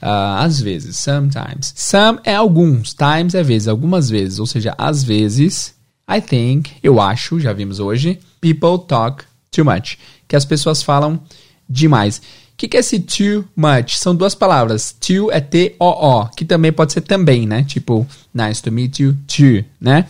Uh, 0.00 0.38
às 0.38 0.60
vezes, 0.60 0.96
sometimes. 0.96 1.72
Some 1.74 2.20
é 2.22 2.36
alguns, 2.36 2.94
times 2.94 3.34
é 3.34 3.42
vezes, 3.42 3.66
algumas 3.66 4.08
vezes. 4.08 4.38
Ou 4.38 4.46
seja, 4.46 4.74
às 4.78 5.02
vezes, 5.02 5.74
I 6.08 6.20
think, 6.20 6.72
eu 6.82 7.00
acho, 7.00 7.40
já 7.40 7.52
vimos 7.52 7.80
hoje, 7.80 8.20
people 8.40 8.78
talk 8.86 9.24
too 9.50 9.64
much. 9.64 9.98
Que 10.26 10.36
as 10.36 10.44
pessoas 10.44 10.82
falam 10.82 11.20
demais. 11.68 12.18
O 12.18 12.22
que, 12.56 12.68
que 12.68 12.76
é 12.76 12.80
esse 12.80 12.98
too 12.98 13.44
much? 13.54 13.96
São 13.96 14.14
duas 14.14 14.34
palavras. 14.34 14.92
Too 14.92 15.30
é 15.30 15.40
T-O-O, 15.40 16.28
que 16.36 16.44
também 16.44 16.72
pode 16.72 16.92
ser 16.92 17.02
também, 17.02 17.46
né? 17.46 17.62
Tipo, 17.62 18.06
nice 18.34 18.62
to 18.62 18.72
meet 18.72 18.98
you, 18.98 19.16
too, 19.26 19.64
né? 19.80 20.06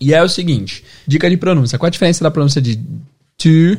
E 0.00 0.14
é 0.14 0.22
o 0.22 0.28
seguinte, 0.28 0.82
dica 1.06 1.28
de 1.28 1.36
pronúncia. 1.36 1.78
Qual 1.78 1.88
a 1.88 1.90
diferença 1.90 2.24
da 2.24 2.30
pronúncia 2.30 2.60
de 2.60 2.76
to, 3.36 3.78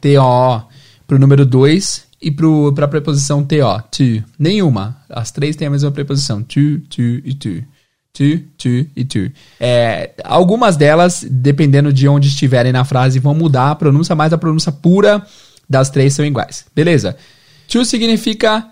T-O, 0.00 0.62
pro 1.06 1.18
número 1.18 1.46
2 1.46 2.06
e 2.20 2.30
para 2.30 2.84
a 2.84 2.88
preposição 2.88 3.42
TO, 3.42 3.82
to? 3.90 4.22
Nenhuma. 4.38 4.96
As 5.08 5.30
três 5.30 5.56
têm 5.56 5.68
a 5.68 5.70
mesma 5.70 5.90
preposição. 5.90 6.42
To, 6.42 6.78
to 6.90 7.02
e 7.24 7.34
to 7.34 7.64
to, 8.12 8.38
to 8.58 8.86
e 8.94 9.04
to. 9.04 9.30
É, 9.58 10.10
algumas 10.24 10.76
delas, 10.76 11.24
dependendo 11.28 11.92
de 11.92 12.06
onde 12.08 12.28
estiverem 12.28 12.72
na 12.72 12.84
frase, 12.84 13.18
vão 13.18 13.34
mudar 13.34 13.70
a 13.70 13.74
pronúncia, 13.74 14.14
mas 14.14 14.32
a 14.32 14.38
pronúncia 14.38 14.70
pura 14.70 15.26
das 15.68 15.90
três 15.90 16.14
são 16.14 16.24
iguais. 16.24 16.64
Beleza? 16.74 17.16
To 17.68 17.84
significa. 17.84 18.68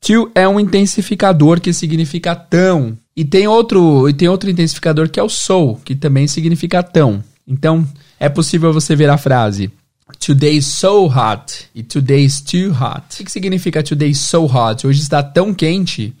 To 0.00 0.30
é 0.34 0.48
um 0.48 0.58
intensificador 0.58 1.60
que 1.60 1.74
significa 1.74 2.34
tão. 2.34 2.96
E 3.14 3.22
tem 3.22 3.46
outro, 3.46 4.08
e 4.08 4.14
tem 4.14 4.28
outro 4.28 4.48
intensificador 4.48 5.10
que 5.10 5.20
é 5.20 5.22
o 5.22 5.28
so, 5.28 5.76
que 5.84 5.94
também 5.94 6.26
significa 6.26 6.82
tão. 6.82 7.22
Então, 7.46 7.86
é 8.18 8.28
possível 8.28 8.72
você 8.72 8.96
ver 8.96 9.10
a 9.10 9.18
frase 9.18 9.70
Today 10.18 10.56
is 10.56 10.66
so 10.66 11.06
hot 11.06 11.68
e 11.74 11.82
today 11.82 12.24
is 12.24 12.40
too 12.40 12.72
hot. 12.72 13.20
O 13.20 13.24
que 13.24 13.30
significa 13.30 13.82
today 13.82 14.10
is 14.10 14.20
so 14.20 14.44
hot? 14.44 14.86
Hoje 14.86 15.00
está 15.00 15.22
tão 15.22 15.54
quente 15.54 16.14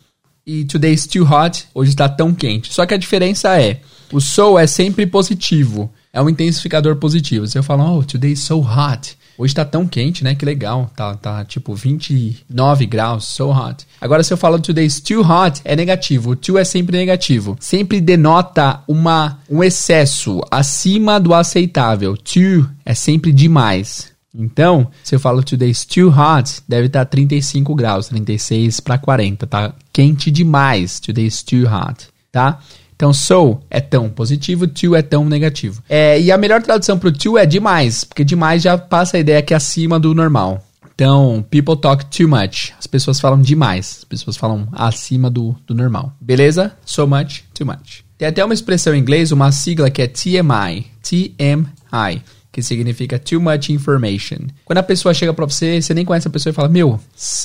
e 0.46 0.64
today 0.64 0.92
is 0.92 1.06
too 1.06 1.24
hot, 1.24 1.66
hoje 1.74 1.90
está 1.90 2.08
tão 2.08 2.34
quente. 2.34 2.72
Só 2.72 2.86
que 2.86 2.94
a 2.94 2.98
diferença 2.98 3.60
é, 3.60 3.80
o 4.12 4.20
so 4.20 4.58
é 4.58 4.66
sempre 4.66 5.06
positivo, 5.06 5.92
é 6.12 6.20
um 6.20 6.28
intensificador 6.28 6.96
positivo. 6.96 7.46
Se 7.46 7.58
eu 7.58 7.62
falar, 7.62 7.92
oh, 7.92 8.02
today 8.02 8.32
is 8.32 8.40
so 8.40 8.58
hot, 8.58 9.16
hoje 9.38 9.52
está 9.52 9.64
tão 9.64 9.86
quente, 9.86 10.24
né? 10.24 10.34
Que 10.34 10.44
legal, 10.44 10.90
tá, 10.96 11.14
tá 11.14 11.44
tipo 11.44 11.74
29 11.74 12.86
graus, 12.86 13.24
so 13.24 13.50
hot. 13.50 13.86
Agora 14.00 14.22
se 14.22 14.32
eu 14.32 14.36
falo 14.36 14.58
today 14.58 14.84
is 14.84 15.00
too 15.00 15.22
hot, 15.22 15.60
é 15.64 15.76
negativo. 15.76 16.30
O 16.30 16.36
too 16.36 16.58
é 16.58 16.64
sempre 16.64 16.96
negativo. 16.96 17.56
Sempre 17.60 18.00
denota 18.00 18.82
uma, 18.88 19.38
um 19.48 19.62
excesso 19.62 20.40
acima 20.50 21.20
do 21.20 21.32
aceitável. 21.32 22.16
Too 22.16 22.68
é 22.84 22.94
sempre 22.94 23.32
demais. 23.32 24.10
Então, 24.34 24.88
se 25.02 25.14
eu 25.14 25.20
falo 25.20 25.42
today's 25.42 25.84
too 25.84 26.08
hot, 26.08 26.62
deve 26.68 26.86
estar 26.86 27.04
tá 27.04 27.10
35 27.10 27.74
graus, 27.74 28.08
36 28.08 28.80
para 28.80 28.98
40, 28.98 29.46
tá 29.46 29.74
quente 29.92 30.30
demais. 30.30 31.00
Today's 31.00 31.42
too 31.42 31.64
hot, 31.66 32.08
tá? 32.30 32.60
Então, 32.94 33.12
so 33.14 33.60
é 33.70 33.80
tão 33.80 34.10
positivo, 34.10 34.66
to 34.66 34.94
é 34.94 35.00
tão 35.00 35.24
negativo. 35.24 35.82
É, 35.88 36.20
e 36.20 36.30
a 36.30 36.36
melhor 36.36 36.62
tradução 36.62 36.98
pro 36.98 37.10
to 37.10 37.38
é 37.38 37.46
demais, 37.46 38.04
porque 38.04 38.22
demais 38.22 38.62
já 38.62 38.76
passa 38.76 39.16
a 39.16 39.20
ideia 39.20 39.42
que 39.42 39.54
é 39.54 39.56
acima 39.56 39.98
do 39.98 40.14
normal. 40.14 40.62
Então, 40.94 41.42
people 41.50 41.78
talk 41.78 42.04
too 42.14 42.28
much. 42.28 42.74
As 42.78 42.86
pessoas 42.86 43.18
falam 43.18 43.40
demais. 43.40 44.00
As 44.00 44.04
pessoas 44.04 44.36
falam 44.36 44.68
acima 44.70 45.30
do, 45.30 45.56
do 45.66 45.74
normal. 45.74 46.12
Beleza? 46.20 46.76
So 46.84 47.06
much, 47.06 47.42
too 47.54 47.66
much. 47.66 48.04
Tem 48.18 48.28
até 48.28 48.44
uma 48.44 48.52
expressão 48.52 48.94
em 48.94 48.98
inglês, 48.98 49.32
uma 49.32 49.50
sigla 49.50 49.88
que 49.88 50.02
é 50.02 50.06
TMI. 50.06 50.88
TMI. 51.02 52.22
Que 52.52 52.62
significa 52.62 53.18
too 53.18 53.40
much 53.40 53.70
information. 53.70 54.48
Quando 54.64 54.78
a 54.78 54.82
pessoa 54.82 55.14
chega 55.14 55.32
pra 55.32 55.46
você, 55.46 55.80
você 55.80 55.94
nem 55.94 56.04
conhece 56.04 56.26
a 56.26 56.30
pessoa 56.30 56.50
e 56.50 56.54
fala: 56.54 56.68
Meu, 56.68 56.98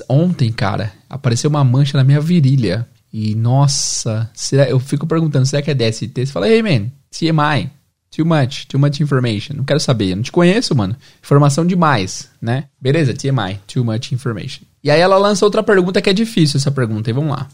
ontem, 0.10 0.52
cara, 0.52 0.92
apareceu 1.10 1.50
uma 1.50 1.64
mancha 1.64 1.98
na 1.98 2.04
minha 2.04 2.20
virilha. 2.20 2.88
E 3.18 3.34
nossa, 3.34 4.30
será, 4.34 4.70
eu 4.70 4.78
fico 4.78 5.08
perguntando, 5.08 5.46
será 5.46 5.62
que 5.62 5.72
é 5.72 5.74
DST? 5.74 6.26
Você 6.26 6.34
fala, 6.34 6.50
hey 6.50 6.62
man, 6.62 6.92
TMI, 7.10 7.70
too 8.14 8.26
much, 8.26 8.68
too 8.68 8.78
much 8.78 9.00
information. 9.00 9.56
Não 9.56 9.64
quero 9.64 9.80
saber, 9.80 10.12
eu 10.12 10.18
não 10.18 10.24
te 10.24 10.34
conheço, 10.34 10.76
mano. 10.76 10.98
Informação 11.24 11.66
demais, 11.66 12.30
né? 12.42 12.66
Beleza, 12.78 13.14
TMI, 13.14 13.62
too 13.68 13.86
much 13.86 14.12
information. 14.12 14.66
E 14.84 14.92
aí 14.92 15.00
ela 15.00 15.18
lança 15.18 15.46
outra 15.46 15.64
pergunta 15.64 16.02
que 16.02 16.10
é 16.10 16.14
difícil 16.14 16.58
essa 16.58 16.72
pergunta, 16.72 17.10
e 17.10 17.14
vamos 17.14 17.32
lá. 17.32 17.48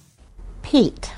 Pete, 0.64 1.12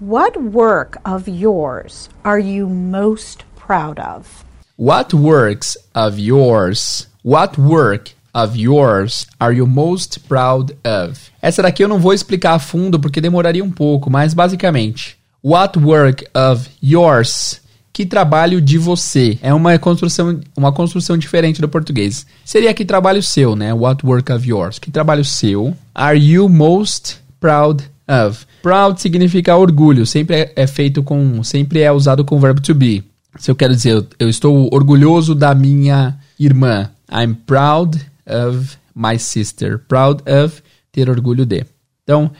what 0.00 0.38
work 0.38 0.98
of 1.04 1.30
yours 1.30 2.08
are 2.24 2.40
you 2.40 2.70
most 2.70 3.44
proud 3.56 4.00
of? 4.00 4.41
What 4.78 5.14
works 5.14 5.76
of 5.94 6.18
yours? 6.18 7.06
What 7.22 7.60
work 7.60 8.12
of 8.34 8.56
yours 8.56 9.26
are 9.38 9.54
you 9.54 9.66
most 9.66 10.20
proud 10.20 10.74
of? 10.82 11.30
Essa 11.42 11.62
daqui 11.62 11.84
eu 11.84 11.88
não 11.88 11.98
vou 11.98 12.14
explicar 12.14 12.54
a 12.54 12.58
fundo 12.58 12.98
porque 12.98 13.20
demoraria 13.20 13.62
um 13.62 13.70
pouco, 13.70 14.10
mas 14.10 14.32
basicamente, 14.32 15.18
what 15.44 15.78
work 15.78 16.26
of 16.34 16.70
yours? 16.82 17.60
Que 17.92 18.06
trabalho 18.06 18.62
de 18.62 18.78
você? 18.78 19.38
É 19.42 19.52
uma 19.52 19.78
construção, 19.78 20.40
uma 20.56 20.72
construção 20.72 21.18
diferente 21.18 21.60
do 21.60 21.68
português. 21.68 22.26
Seria 22.42 22.72
que 22.72 22.86
trabalho 22.86 23.22
seu, 23.22 23.54
né? 23.54 23.74
What 23.74 24.06
work 24.06 24.32
of 24.32 24.48
yours? 24.48 24.78
Que 24.78 24.90
trabalho 24.90 25.24
seu 25.24 25.76
are 25.94 26.18
you 26.18 26.48
most 26.48 27.18
proud 27.38 27.84
of? 28.08 28.46
Proud 28.62 28.98
significa 28.98 29.54
orgulho, 29.54 30.06
sempre 30.06 30.36
é, 30.36 30.52
é 30.56 30.66
feito 30.66 31.02
com, 31.02 31.44
sempre 31.44 31.80
é 31.80 31.92
usado 31.92 32.24
com 32.24 32.36
o 32.36 32.40
verbo 32.40 32.62
to 32.62 32.74
be. 32.74 33.04
Se 33.38 33.50
eu 33.50 33.56
quero 33.56 33.74
dizer, 33.74 33.92
eu, 33.92 34.06
eu 34.18 34.28
estou 34.28 34.68
orgulhoso 34.72 35.34
da 35.34 35.54
minha 35.54 36.18
irmã. 36.38 36.90
I'm 37.10 37.34
proud 37.34 37.98
of 38.26 38.76
my 38.94 39.18
sister. 39.18 39.78
Proud 39.78 40.22
of, 40.28 40.62
ter 40.90 41.08
orgulho 41.08 41.46
de. 41.46 41.64
Então, 42.02 42.30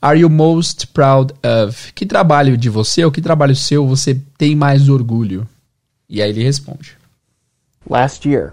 are 0.00 0.20
you 0.20 0.28
most 0.28 0.88
proud 0.88 1.32
of? 1.42 1.92
Que 1.92 2.04
trabalho 2.04 2.56
de 2.56 2.68
você 2.68 3.04
ou 3.04 3.10
que 3.10 3.20
trabalho 3.20 3.56
seu 3.56 3.86
você 3.86 4.20
tem 4.36 4.54
mais 4.54 4.88
orgulho? 4.88 5.48
E 6.08 6.22
aí 6.22 6.30
ele 6.30 6.42
responde. 6.42 6.96
Last 7.88 8.28
year, 8.28 8.52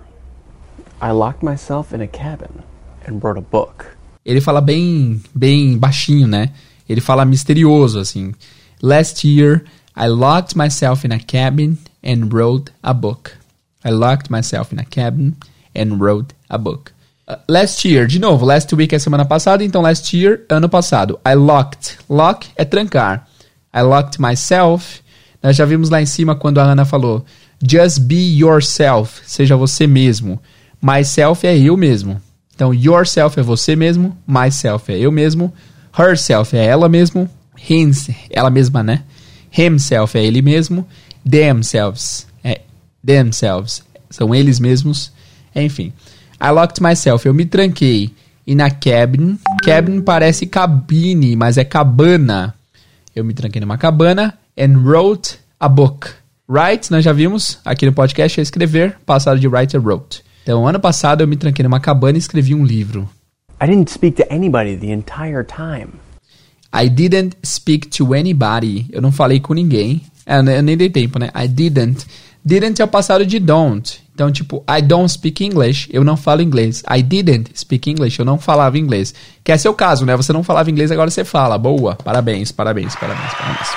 I 1.02 1.12
locked 1.12 1.44
myself 1.44 1.94
in 1.94 2.02
a 2.02 2.08
cabin 2.08 2.64
and 3.08 3.20
wrote 3.22 3.38
a 3.38 3.42
book. 3.42 3.86
Ele 4.26 4.40
fala 4.40 4.62
bem, 4.62 5.22
bem 5.36 5.78
baixinho, 5.78 6.28
né? 6.28 6.52
Ele 6.88 7.02
fala 7.02 7.26
misterioso 7.26 8.00
assim. 8.00 8.34
Last 8.82 9.28
year, 9.28 9.64
I 9.96 10.08
locked 10.08 10.56
myself 10.56 11.06
in 11.06 11.12
a 11.12 11.20
cabin 11.20 11.78
and 12.04 12.34
wrote 12.34 12.72
a 12.84 12.94
book. 12.94 13.38
I 13.86 13.92
locked 13.92 14.30
myself 14.30 14.72
in 14.74 14.80
a 14.80 14.86
cabin 14.86 15.36
and 15.76 16.00
wrote 16.00 16.34
a 16.50 16.58
book. 16.58 16.94
Uh, 17.28 17.38
last 17.48 17.86
year, 17.86 18.08
de 18.08 18.20
novo, 18.20 18.46
last 18.46 18.74
week 18.76 18.94
é 18.94 19.00
semana 19.00 19.26
passada, 19.26 19.64
então 19.64 19.82
last 19.82 20.14
year, 20.16 20.46
ano 20.50 20.68
passado. 20.68 21.20
I 21.26 21.36
locked. 21.36 21.98
Lock 22.10 22.48
é 22.56 22.66
trancar. 22.66 23.28
I 23.74 23.82
locked 23.82 24.20
myself. 24.20 25.02
Nós 25.42 25.56
já 25.56 25.66
vimos 25.66 25.90
lá 25.90 26.02
em 26.02 26.06
cima 26.06 26.36
quando 26.36 26.60
a 26.60 26.64
Ana 26.64 26.86
falou 26.86 27.26
just 27.66 28.00
be 28.02 28.16
yourself, 28.16 29.22
seja 29.26 29.56
você 29.56 29.88
mesmo. 29.88 30.42
Myself 30.82 31.48
é 31.48 31.58
eu 31.58 31.78
mesmo. 31.78 32.22
Então, 32.54 32.74
yourself 32.74 33.40
é 33.40 33.44
você 33.44 33.76
mesmo, 33.76 34.16
myself 34.28 34.92
é 34.92 35.00
eu 35.00 35.12
mesmo, 35.12 35.52
herself 35.98 36.56
é 36.56 36.66
ela 36.66 36.88
mesmo, 36.88 37.28
hims, 37.68 38.10
ela 38.30 38.50
mesma, 38.50 38.84
né? 38.84 39.04
Himself 39.56 40.18
é 40.18 40.26
ele 40.26 40.42
mesmo, 40.42 40.88
themselves 41.30 42.28
é 42.44 42.62
themselves, 43.06 43.84
são 44.10 44.34
eles 44.34 44.60
mesmos, 44.60 45.12
enfim. 45.56 45.94
I 46.44 46.50
locked 46.52 46.82
myself. 46.82 47.26
Eu 47.26 47.34
me 47.34 47.46
tranquei. 47.46 48.12
E 48.46 48.54
na 48.54 48.70
cabin. 48.70 49.40
Cabin 49.64 50.02
parece 50.02 50.46
cabine, 50.46 51.38
mas 51.38 51.58
é 51.58 51.64
cabana. 51.64 52.54
Eu 53.16 53.24
me 53.24 53.34
tranquei 53.34 53.62
numa 53.62 53.78
cabana 53.78 54.38
and 54.60 54.80
wrote 54.84 55.40
a 55.58 55.70
book. 55.70 56.10
Write, 56.50 56.92
nós 56.92 57.06
já 57.06 57.14
vimos 57.14 57.60
aqui 57.64 57.86
no 57.86 57.94
podcast, 57.94 58.40
é 58.40 58.44
escrever. 58.44 58.98
Passado 59.06 59.40
de 59.40 59.48
write 59.48 59.78
é 59.78 59.80
wrote. 59.80 60.22
Então, 60.44 60.68
ano 60.68 60.82
passado 60.82 61.22
eu 61.22 61.28
me 61.28 61.38
tranquei 61.38 61.64
numa 61.64 61.80
cabana 61.80 62.18
e 62.18 62.20
escrevi 62.20 62.54
um 62.54 62.66
livro. 62.66 63.10
I 63.62 63.66
didn't 63.66 63.90
speak 63.90 64.22
to 64.22 64.26
anybody 64.30 64.76
the 64.76 64.92
entire 64.92 65.46
time. 65.46 66.03
I 66.74 66.90
didn't 66.90 67.38
speak 67.46 67.88
to 67.90 68.14
anybody. 68.14 68.88
Eu 68.92 69.02
não 69.02 69.12
falei 69.12 69.40
com 69.40 69.54
ninguém. 69.54 70.02
É, 70.26 70.40
eu 70.40 70.64
nem 70.64 70.76
dei 70.76 70.90
tempo, 70.90 71.20
né? 71.20 71.30
I 71.36 71.48
didn't. 71.48 72.06
Didn't 72.44 72.82
é 72.82 72.86
o 72.86 72.88
passado 72.88 73.26
de 73.26 73.40
don't. 73.40 74.02
Então, 74.14 74.32
tipo, 74.32 74.64
I 74.70 74.82
don't 74.82 75.12
speak 75.12 75.44
English, 75.44 75.90
eu 75.92 76.04
não 76.04 76.16
falo 76.16 76.42
inglês. 76.42 76.84
I 76.90 77.02
didn't 77.02 77.52
speak 77.56 77.90
English, 77.90 78.20
eu 78.20 78.26
não 78.26 78.38
falava 78.38 78.78
inglês. 78.78 79.14
Que 79.44 79.52
é 79.52 79.58
seu 79.58 79.74
caso, 79.74 80.06
né? 80.06 80.16
Você 80.16 80.32
não 80.32 80.44
falava 80.44 80.70
inglês, 80.70 80.92
agora 80.92 81.10
você 81.10 81.24
fala. 81.24 81.58
Boa, 81.58 81.96
parabéns, 81.96 82.52
parabéns, 82.52 82.96
parabéns, 82.96 83.34
parabéns. 83.34 83.70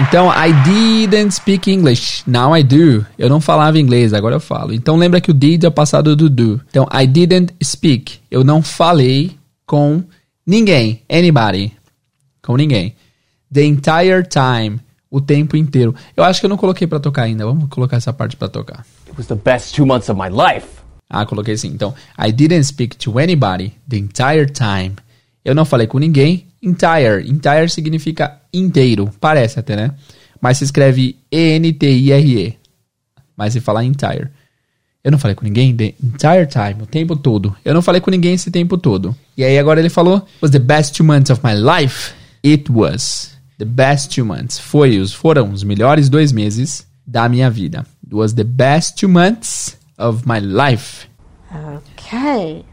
Então, 0.00 0.30
I 0.30 0.52
didn't 0.64 1.34
speak 1.34 1.70
English. 1.70 2.22
Now 2.26 2.56
I 2.56 2.62
do. 2.62 3.06
Eu 3.18 3.28
não 3.28 3.40
falava 3.40 3.78
inglês, 3.78 4.12
agora 4.12 4.36
eu 4.36 4.40
falo. 4.40 4.74
Então, 4.74 4.96
lembra 4.96 5.20
que 5.20 5.30
o 5.30 5.34
did 5.34 5.64
é 5.64 5.68
o 5.68 5.72
passado 5.72 6.16
do 6.16 6.28
do. 6.28 6.60
Então, 6.68 6.86
I 6.92 7.06
didn't 7.06 7.54
speak. 7.62 8.18
Eu 8.30 8.42
não 8.42 8.62
falei 8.62 9.32
com 9.66 10.02
ninguém. 10.46 11.02
Anybody. 11.10 11.72
Com 12.42 12.56
ninguém. 12.56 12.94
The 13.52 13.64
entire 13.64 14.26
time 14.28 14.80
o 15.10 15.20
tempo 15.20 15.56
inteiro. 15.56 15.94
Eu 16.16 16.24
acho 16.24 16.40
que 16.40 16.46
eu 16.46 16.50
não 16.50 16.56
coloquei 16.56 16.86
para 16.86 16.98
tocar 16.98 17.24
ainda. 17.24 17.44
Vamos 17.44 17.68
colocar 17.68 17.98
essa 17.98 18.12
parte 18.12 18.34
para 18.34 18.48
tocar. 18.48 18.86
It 19.06 19.14
was 19.16 19.26
the 19.26 19.34
best 19.34 19.74
two 19.74 19.84
months 19.84 20.08
of 20.08 20.18
my 20.18 20.28
life. 20.28 20.66
Ah, 21.08 21.26
coloquei 21.26 21.56
sim. 21.58 21.68
Então, 21.68 21.94
I 22.18 22.32
didn't 22.32 22.64
speak 22.64 22.96
to 22.96 23.18
anybody 23.18 23.74
the 23.86 23.98
entire 23.98 24.46
time. 24.46 24.96
Eu 25.44 25.54
não 25.54 25.66
falei 25.66 25.86
com 25.86 25.98
ninguém. 25.98 26.46
Entire. 26.62 27.28
Entire 27.28 27.68
significa 27.68 28.40
inteiro. 28.52 29.10
Parece 29.20 29.60
até, 29.60 29.76
né? 29.76 29.94
Mas 30.40 30.56
se 30.58 30.64
escreve 30.64 31.18
E-N-T-I-R-E. 31.30 32.56
Mas 33.36 33.52
se 33.52 33.60
fala 33.60 33.84
entire. 33.84 34.30
Eu 35.04 35.10
não 35.10 35.18
falei 35.18 35.34
com 35.34 35.44
ninguém 35.44 35.74
the 35.74 35.94
entire 36.00 36.46
time, 36.46 36.82
o 36.82 36.86
tempo 36.86 37.16
todo. 37.16 37.56
Eu 37.64 37.74
não 37.74 37.82
falei 37.82 38.00
com 38.00 38.10
ninguém 38.10 38.34
esse 38.34 38.52
tempo 38.52 38.78
todo. 38.78 39.16
E 39.36 39.42
aí 39.42 39.58
agora 39.58 39.80
ele 39.80 39.88
falou, 39.88 40.24
was 40.40 40.52
the 40.52 40.60
best 40.60 40.94
two 40.94 41.04
months 41.04 41.28
of 41.28 41.40
my 41.44 41.54
life. 41.54 42.12
It 42.44 42.70
was. 42.70 43.36
The 43.58 43.64
best 43.64 44.14
two 44.14 44.24
months. 44.24 44.60
Foi 44.60 44.98
os, 44.98 45.12
foram 45.12 45.50
os 45.50 45.64
melhores 45.64 46.08
dois 46.08 46.30
meses 46.30 46.86
da 47.04 47.28
minha 47.28 47.50
vida. 47.50 47.84
It 48.04 48.14
was 48.14 48.32
the 48.34 48.44
best 48.44 48.96
two 48.96 49.08
months 49.08 49.76
of 49.98 50.22
my 50.24 50.38
life. 50.38 51.08
Okay. 51.50 52.64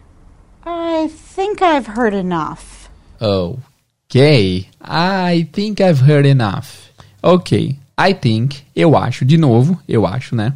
I 0.66 1.10
think 1.36 1.64
I've 1.64 1.88
heard 1.88 2.14
enough. 2.14 2.90
Okay. 3.20 4.68
I 4.82 5.48
think 5.52 5.82
I've 5.82 6.04
heard 6.08 6.28
enough. 6.28 6.92
Ok. 7.24 7.76
I 7.98 8.14
think, 8.14 8.64
eu 8.76 8.96
acho, 8.96 9.26
de 9.26 9.38
novo, 9.38 9.80
eu 9.88 10.06
acho, 10.06 10.36
né? 10.36 10.54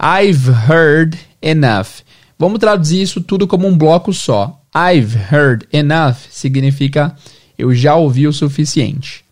I've 0.00 0.48
heard 0.68 1.18
enough. 1.42 2.02
Vamos 2.38 2.58
traduzir 2.58 3.02
isso 3.02 3.20
tudo 3.20 3.46
como 3.46 3.66
um 3.66 3.76
bloco 3.76 4.12
só. 4.12 4.60
I've 4.74 5.16
heard 5.32 5.66
enough 5.72 6.16
significa 6.30 7.16
eu 7.56 7.74
já 7.74 7.94
ouvi 7.94 8.26
o 8.26 8.32
suficiente. 8.32 9.24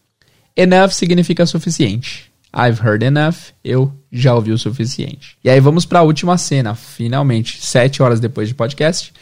Enough 0.57 0.91
significa 0.91 1.45
suficiente. 1.47 2.31
I've 2.55 2.81
heard 2.81 3.03
enough. 3.03 3.53
Eu 3.65 3.93
já 4.13 4.35
ouvi 4.35 4.53
o 4.53 4.59
suficiente. 4.59 5.37
E 5.43 5.51
aí 5.51 5.59
vamos 5.59 5.85
para 5.85 6.01
a 6.01 6.03
última 6.03 6.39
cena, 6.39 6.75
finalmente, 6.75 7.65
sete 7.65 8.03
horas 8.03 8.21
depois 8.21 8.49
de 8.49 8.55
podcast. 8.55 9.13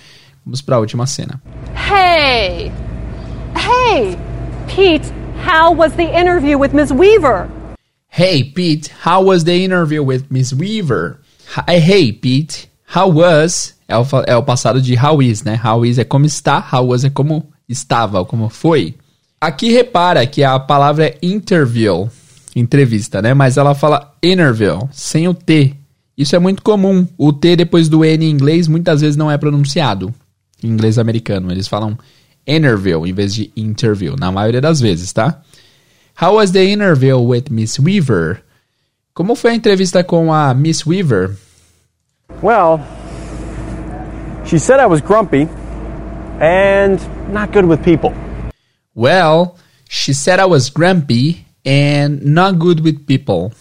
Vamos 0.44 0.60
para 0.60 0.76
a 0.76 0.80
última 0.80 1.06
cena. 1.06 1.40
Hey! 1.74 2.72
Hey! 3.54 4.18
Pete, 4.66 5.10
how 5.46 5.74
was 5.74 5.92
the 5.94 6.04
interview 6.04 6.58
with 6.58 6.72
Ms. 6.74 6.92
Weaver? 6.92 7.48
Hey 8.12 8.42
Pete, 8.42 8.90
how 9.04 9.22
was 9.22 9.44
the 9.44 9.64
interview 9.64 10.02
with 10.02 10.30
Miss 10.30 10.52
Weaver? 10.52 11.20
Hi, 11.52 11.78
hey 11.78 12.12
Pete, 12.12 12.70
how 12.94 13.10
was? 13.12 13.74
É 13.88 13.98
o, 13.98 14.06
é 14.24 14.36
o 14.36 14.42
passado 14.44 14.80
de 14.80 14.96
how 14.96 15.20
is, 15.20 15.42
né? 15.42 15.60
How 15.60 15.84
is 15.84 15.98
é 15.98 16.04
como 16.04 16.24
está, 16.24 16.64
how 16.72 16.86
was 16.86 17.02
é 17.02 17.10
como 17.10 17.50
estava, 17.68 18.24
como 18.24 18.48
foi. 18.48 18.94
Aqui 19.40 19.72
repara 19.72 20.24
que 20.28 20.44
a 20.44 20.60
palavra 20.60 21.06
é 21.06 21.18
interview, 21.20 22.08
entrevista, 22.54 23.20
né? 23.20 23.34
Mas 23.34 23.56
ela 23.56 23.74
fala 23.74 24.14
interview, 24.22 24.88
sem 24.92 25.26
o 25.26 25.34
T. 25.34 25.74
Isso 26.16 26.36
é 26.36 26.38
muito 26.38 26.62
comum. 26.62 27.04
O 27.18 27.32
T 27.32 27.56
depois 27.56 27.88
do 27.88 28.04
N 28.04 28.24
em 28.24 28.30
inglês 28.30 28.68
muitas 28.68 29.00
vezes 29.00 29.16
não 29.16 29.28
é 29.28 29.36
pronunciado. 29.36 30.14
Em 30.62 30.68
inglês 30.68 31.00
americano, 31.00 31.50
eles 31.50 31.66
falam 31.66 31.98
interview 32.46 33.04
em 33.04 33.12
vez 33.12 33.34
de 33.34 33.50
interview, 33.56 34.14
na 34.16 34.30
maioria 34.30 34.60
das 34.60 34.80
vezes, 34.80 35.12
tá? 35.12 35.42
How 36.22 36.36
was 36.36 36.52
the 36.52 36.64
interview 36.64 37.18
with 37.18 37.46
Miss 37.50 37.76
Weaver? 37.80 38.40
Como 39.12 39.34
foi 39.34 39.50
a 39.50 39.54
entrevista 39.54 40.04
com 40.04 40.32
a 40.32 40.54
Miss 40.54 40.86
Weaver? 40.86 41.36
Well, 42.42 42.80
she 44.46 44.58
said 44.58 44.80
I 44.80 44.86
was 44.86 45.00
grumpy 45.00 45.48
and 46.40 46.98
not 47.32 47.52
good 47.52 47.66
with 47.66 47.78
people. 47.82 48.12
Well, 48.94 49.56
she 49.88 50.14
said 50.14 50.40
I 50.40 50.46
was 50.46 50.70
grumpy 50.70 51.44
and 51.66 52.20
not 52.22 52.58
good 52.58 52.80
with 52.80 53.04
people. 53.06 53.52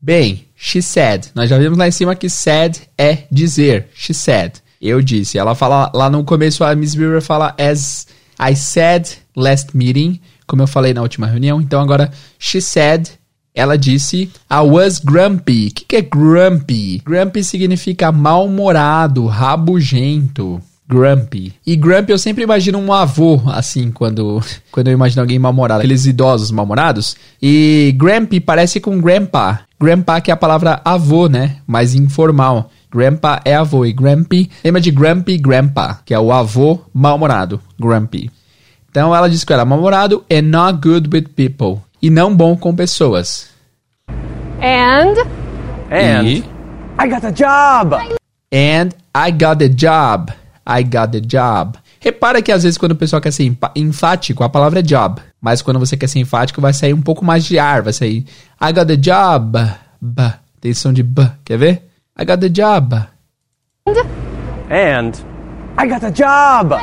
Bem, 0.00 0.46
she 0.56 0.82
said. 0.82 1.28
Nós 1.34 1.48
já 1.48 1.58
vimos 1.58 1.78
lá 1.78 1.88
em 1.88 1.92
cima 1.92 2.14
que 2.14 2.28
said 2.28 2.76
é 2.96 3.24
dizer. 3.30 3.88
She 3.94 4.12
said. 4.12 4.60
Eu 4.80 5.00
disse. 5.00 5.38
Ela 5.38 5.54
fala 5.54 5.90
lá 5.94 6.10
no 6.10 6.24
começo, 6.24 6.64
a 6.64 6.74
Miss 6.74 6.94
Weaver 6.94 7.22
fala 7.22 7.54
as 7.58 8.06
I 8.38 8.54
said 8.54 9.08
last 9.34 9.76
meeting, 9.76 10.20
como 10.46 10.62
eu 10.62 10.66
falei 10.66 10.92
na 10.92 11.02
última 11.02 11.26
reunião. 11.26 11.60
Então 11.60 11.80
agora, 11.80 12.10
she 12.38 12.60
said, 12.60 13.08
ela 13.54 13.76
disse, 13.76 14.30
I 14.50 14.60
was 14.64 14.98
grumpy. 14.98 15.68
O 15.68 15.74
que, 15.74 15.84
que 15.84 15.96
é 15.96 16.02
grumpy? 16.02 17.02
Grumpy 17.04 17.42
significa 17.42 18.12
mal-humorado, 18.12 19.26
rabugento. 19.26 20.60
Grumpy. 20.88 21.52
E 21.66 21.76
grumpy 21.76 22.12
eu 22.12 22.18
sempre 22.18 22.44
imagino 22.44 22.78
um 22.78 22.92
avô, 22.92 23.42
assim, 23.48 23.90
quando, 23.90 24.40
quando 24.72 24.88
eu 24.88 24.94
imagino 24.94 25.20
alguém 25.20 25.38
mal-humorado. 25.38 25.80
Aqueles 25.80 26.06
idosos 26.06 26.50
mal-humorados. 26.50 27.16
E 27.42 27.94
grumpy 27.98 28.40
parece 28.40 28.80
com 28.80 29.00
grandpa. 29.00 29.60
Grandpa 29.78 30.20
que 30.20 30.30
é 30.30 30.34
a 30.34 30.36
palavra 30.36 30.80
avô, 30.84 31.28
né? 31.28 31.56
Mais 31.66 31.94
informal. 31.94 32.70
Grandpa 32.90 33.40
é 33.44 33.54
avô 33.54 33.84
e 33.84 33.92
Grumpy 33.92 34.50
lembra 34.64 34.80
de 34.80 34.90
Grumpy 34.90 35.36
Grandpa, 35.36 36.00
que 36.06 36.14
é 36.14 36.18
o 36.18 36.32
avô 36.32 36.80
mal-humorado. 36.92 37.60
Grumpy. 37.78 38.30
Então 38.90 39.14
ela 39.14 39.28
diz 39.28 39.44
que 39.44 39.52
era 39.52 39.64
mal-humorado 39.64 40.24
and 40.32 40.42
not 40.42 40.80
good 40.80 41.10
with 41.12 41.28
people. 41.36 41.82
E 42.00 42.10
não 42.10 42.34
bom 42.34 42.56
com 42.56 42.74
pessoas. 42.74 43.48
And 44.60 45.14
And 45.90 46.24
E- 46.24 46.44
I 47.00 47.08
got 47.08 47.20
the 47.20 47.32
job. 47.32 47.94
And 48.52 48.90
I 49.14 49.30
got 49.32 49.58
the 49.58 49.68
job. 49.68 50.32
I 50.66 50.82
got 50.82 51.10
the 51.12 51.20
job. 51.20 51.78
Repara 52.00 52.40
que 52.42 52.52
às 52.52 52.62
vezes 52.62 52.78
quando 52.78 52.92
o 52.92 52.96
pessoal 52.96 53.20
quer 53.20 53.32
ser 53.32 53.52
enfático, 53.74 54.44
a 54.44 54.48
palavra 54.48 54.80
é 54.80 54.82
job. 54.82 55.20
Mas 55.40 55.62
quando 55.62 55.78
você 55.80 55.96
quer 55.96 56.08
ser 56.08 56.18
enfático, 56.20 56.60
vai 56.60 56.72
sair 56.72 56.92
um 56.94 57.00
pouco 57.02 57.24
mais 57.24 57.44
de 57.44 57.58
ar. 57.58 57.82
Vai 57.82 57.92
sair 57.92 58.24
I 58.60 58.72
got 58.72 58.86
the 58.86 58.96
job. 58.96 59.58
B. 60.00 60.22
Tem 60.60 60.74
som 60.74 60.92
de 60.92 61.02
B. 61.02 61.22
Quer 61.44 61.58
ver? 61.58 61.88
I 62.20 62.24
got 62.24 62.38
the 62.40 62.48
job. 62.48 62.94
And 64.70 65.12
I 65.78 65.86
got 65.88 66.00
the 66.00 66.10
job. 66.10 66.74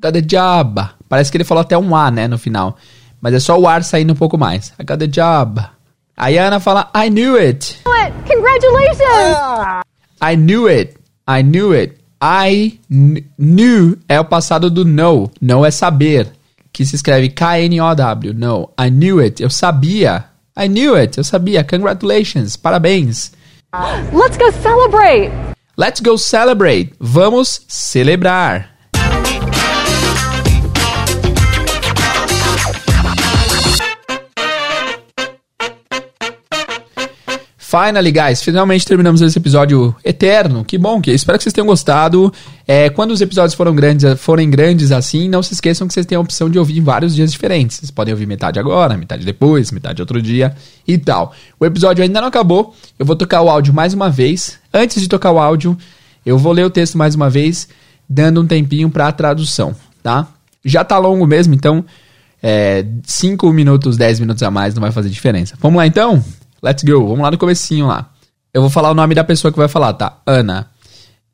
Got 0.00 0.12
the 0.12 0.22
job. 0.22 0.80
Parece 1.08 1.30
que 1.30 1.36
ele 1.36 1.44
falou 1.44 1.60
até 1.62 1.76
um 1.76 1.94
A, 1.94 2.10
né, 2.10 2.26
no 2.28 2.38
final. 2.38 2.76
Mas 3.20 3.34
é 3.34 3.40
só 3.40 3.58
o 3.58 3.66
ar 3.68 3.82
saindo 3.84 4.12
um 4.12 4.16
pouco 4.16 4.38
mais. 4.38 4.72
I 4.78 4.84
got 4.84 4.98
the 4.98 5.06
job. 5.06 5.60
Aí 6.16 6.38
a 6.38 6.46
Ana 6.48 6.60
fala, 6.60 6.90
I 6.94 7.08
knew 7.10 7.36
it. 7.38 7.78
congratulations! 8.26 9.84
I 10.22 10.36
knew 10.36 10.68
it. 10.68 10.96
I 11.26 11.42
knew 11.42 11.74
it. 11.74 11.96
I 12.22 12.78
kn- 12.90 13.24
knew 13.38 13.96
é 14.08 14.20
o 14.20 14.24
passado 14.24 14.70
do 14.70 14.84
know. 14.84 15.30
Know 15.40 15.64
é 15.64 15.70
saber. 15.70 16.28
Que 16.72 16.84
se 16.84 16.96
escreve 16.96 17.30
K-N-O-W. 17.30 18.34
Know. 18.34 18.72
I 18.78 18.90
knew 18.90 19.20
it. 19.20 19.42
Eu 19.42 19.50
sabia. 19.50 20.24
I 20.56 20.68
knew 20.68 20.94
it. 20.96 21.16
Eu 21.18 21.24
sabia. 21.24 21.64
Congratulations. 21.64 22.56
Parabéns. 22.56 23.32
Let's 24.12 24.36
go 24.36 24.50
celebrate! 24.52 25.30
Let's 25.76 26.00
go 26.00 26.18
celebrate. 26.18 26.92
Vamos 27.00 27.62
celebrar. 27.68 28.68
Finally, 37.70 38.10
guys, 38.10 38.42
finalmente 38.42 38.84
terminamos 38.84 39.20
esse 39.20 39.38
episódio 39.38 39.94
eterno. 40.04 40.64
Que 40.64 40.76
bom, 40.76 41.00
que 41.00 41.12
espero 41.12 41.38
que 41.38 41.44
vocês 41.44 41.52
tenham 41.52 41.68
gostado. 41.68 42.32
É, 42.66 42.90
quando 42.90 43.12
os 43.12 43.20
episódios 43.20 43.54
foram 43.54 43.72
grandes, 43.76 44.18
forem 44.18 44.50
grandes 44.50 44.90
assim, 44.90 45.28
não 45.28 45.40
se 45.40 45.54
esqueçam 45.54 45.86
que 45.86 45.94
vocês 45.94 46.04
têm 46.04 46.16
a 46.16 46.20
opção 46.20 46.50
de 46.50 46.58
ouvir 46.58 46.80
vários 46.80 47.14
dias 47.14 47.30
diferentes. 47.30 47.76
Vocês 47.76 47.92
podem 47.92 48.12
ouvir 48.12 48.26
metade 48.26 48.58
agora, 48.58 48.96
metade 48.96 49.24
depois, 49.24 49.70
metade 49.70 50.02
outro 50.02 50.20
dia 50.20 50.52
e 50.84 50.98
tal. 50.98 51.32
O 51.60 51.64
episódio 51.64 52.02
ainda 52.02 52.20
não 52.20 52.26
acabou. 52.26 52.74
Eu 52.98 53.06
vou 53.06 53.14
tocar 53.14 53.40
o 53.40 53.48
áudio 53.48 53.72
mais 53.72 53.94
uma 53.94 54.10
vez. 54.10 54.58
Antes 54.74 55.00
de 55.00 55.06
tocar 55.06 55.30
o 55.30 55.38
áudio, 55.38 55.78
eu 56.26 56.36
vou 56.36 56.52
ler 56.52 56.64
o 56.64 56.70
texto 56.70 56.98
mais 56.98 57.14
uma 57.14 57.30
vez, 57.30 57.68
dando 58.08 58.40
um 58.40 58.48
tempinho 58.48 58.90
para 58.90 59.06
a 59.06 59.12
tradução, 59.12 59.76
tá? 60.02 60.26
Já 60.64 60.82
tá 60.82 60.98
longo 60.98 61.24
mesmo, 61.24 61.54
então 61.54 61.84
5 63.04 63.52
minutos, 63.52 63.96
10 63.96 64.18
minutos 64.18 64.42
a 64.42 64.50
mais 64.50 64.74
não 64.74 64.80
vai 64.80 64.90
fazer 64.90 65.08
diferença. 65.08 65.54
Vamos 65.60 65.76
lá 65.76 65.86
então? 65.86 66.20
Let's 66.62 66.82
go. 66.84 67.06
Vamos 67.06 67.20
lá 67.20 67.30
no 67.30 67.38
comecinho 67.38 67.86
lá. 67.86 68.10
Eu 68.52 68.60
vou 68.60 68.70
falar 68.70 68.90
o 68.90 68.94
nome 68.94 69.14
da 69.14 69.24
pessoa 69.24 69.52
que 69.52 69.58
vai 69.58 69.68
falar, 69.68 69.92
tá? 69.94 70.20
Ana. 70.26 70.70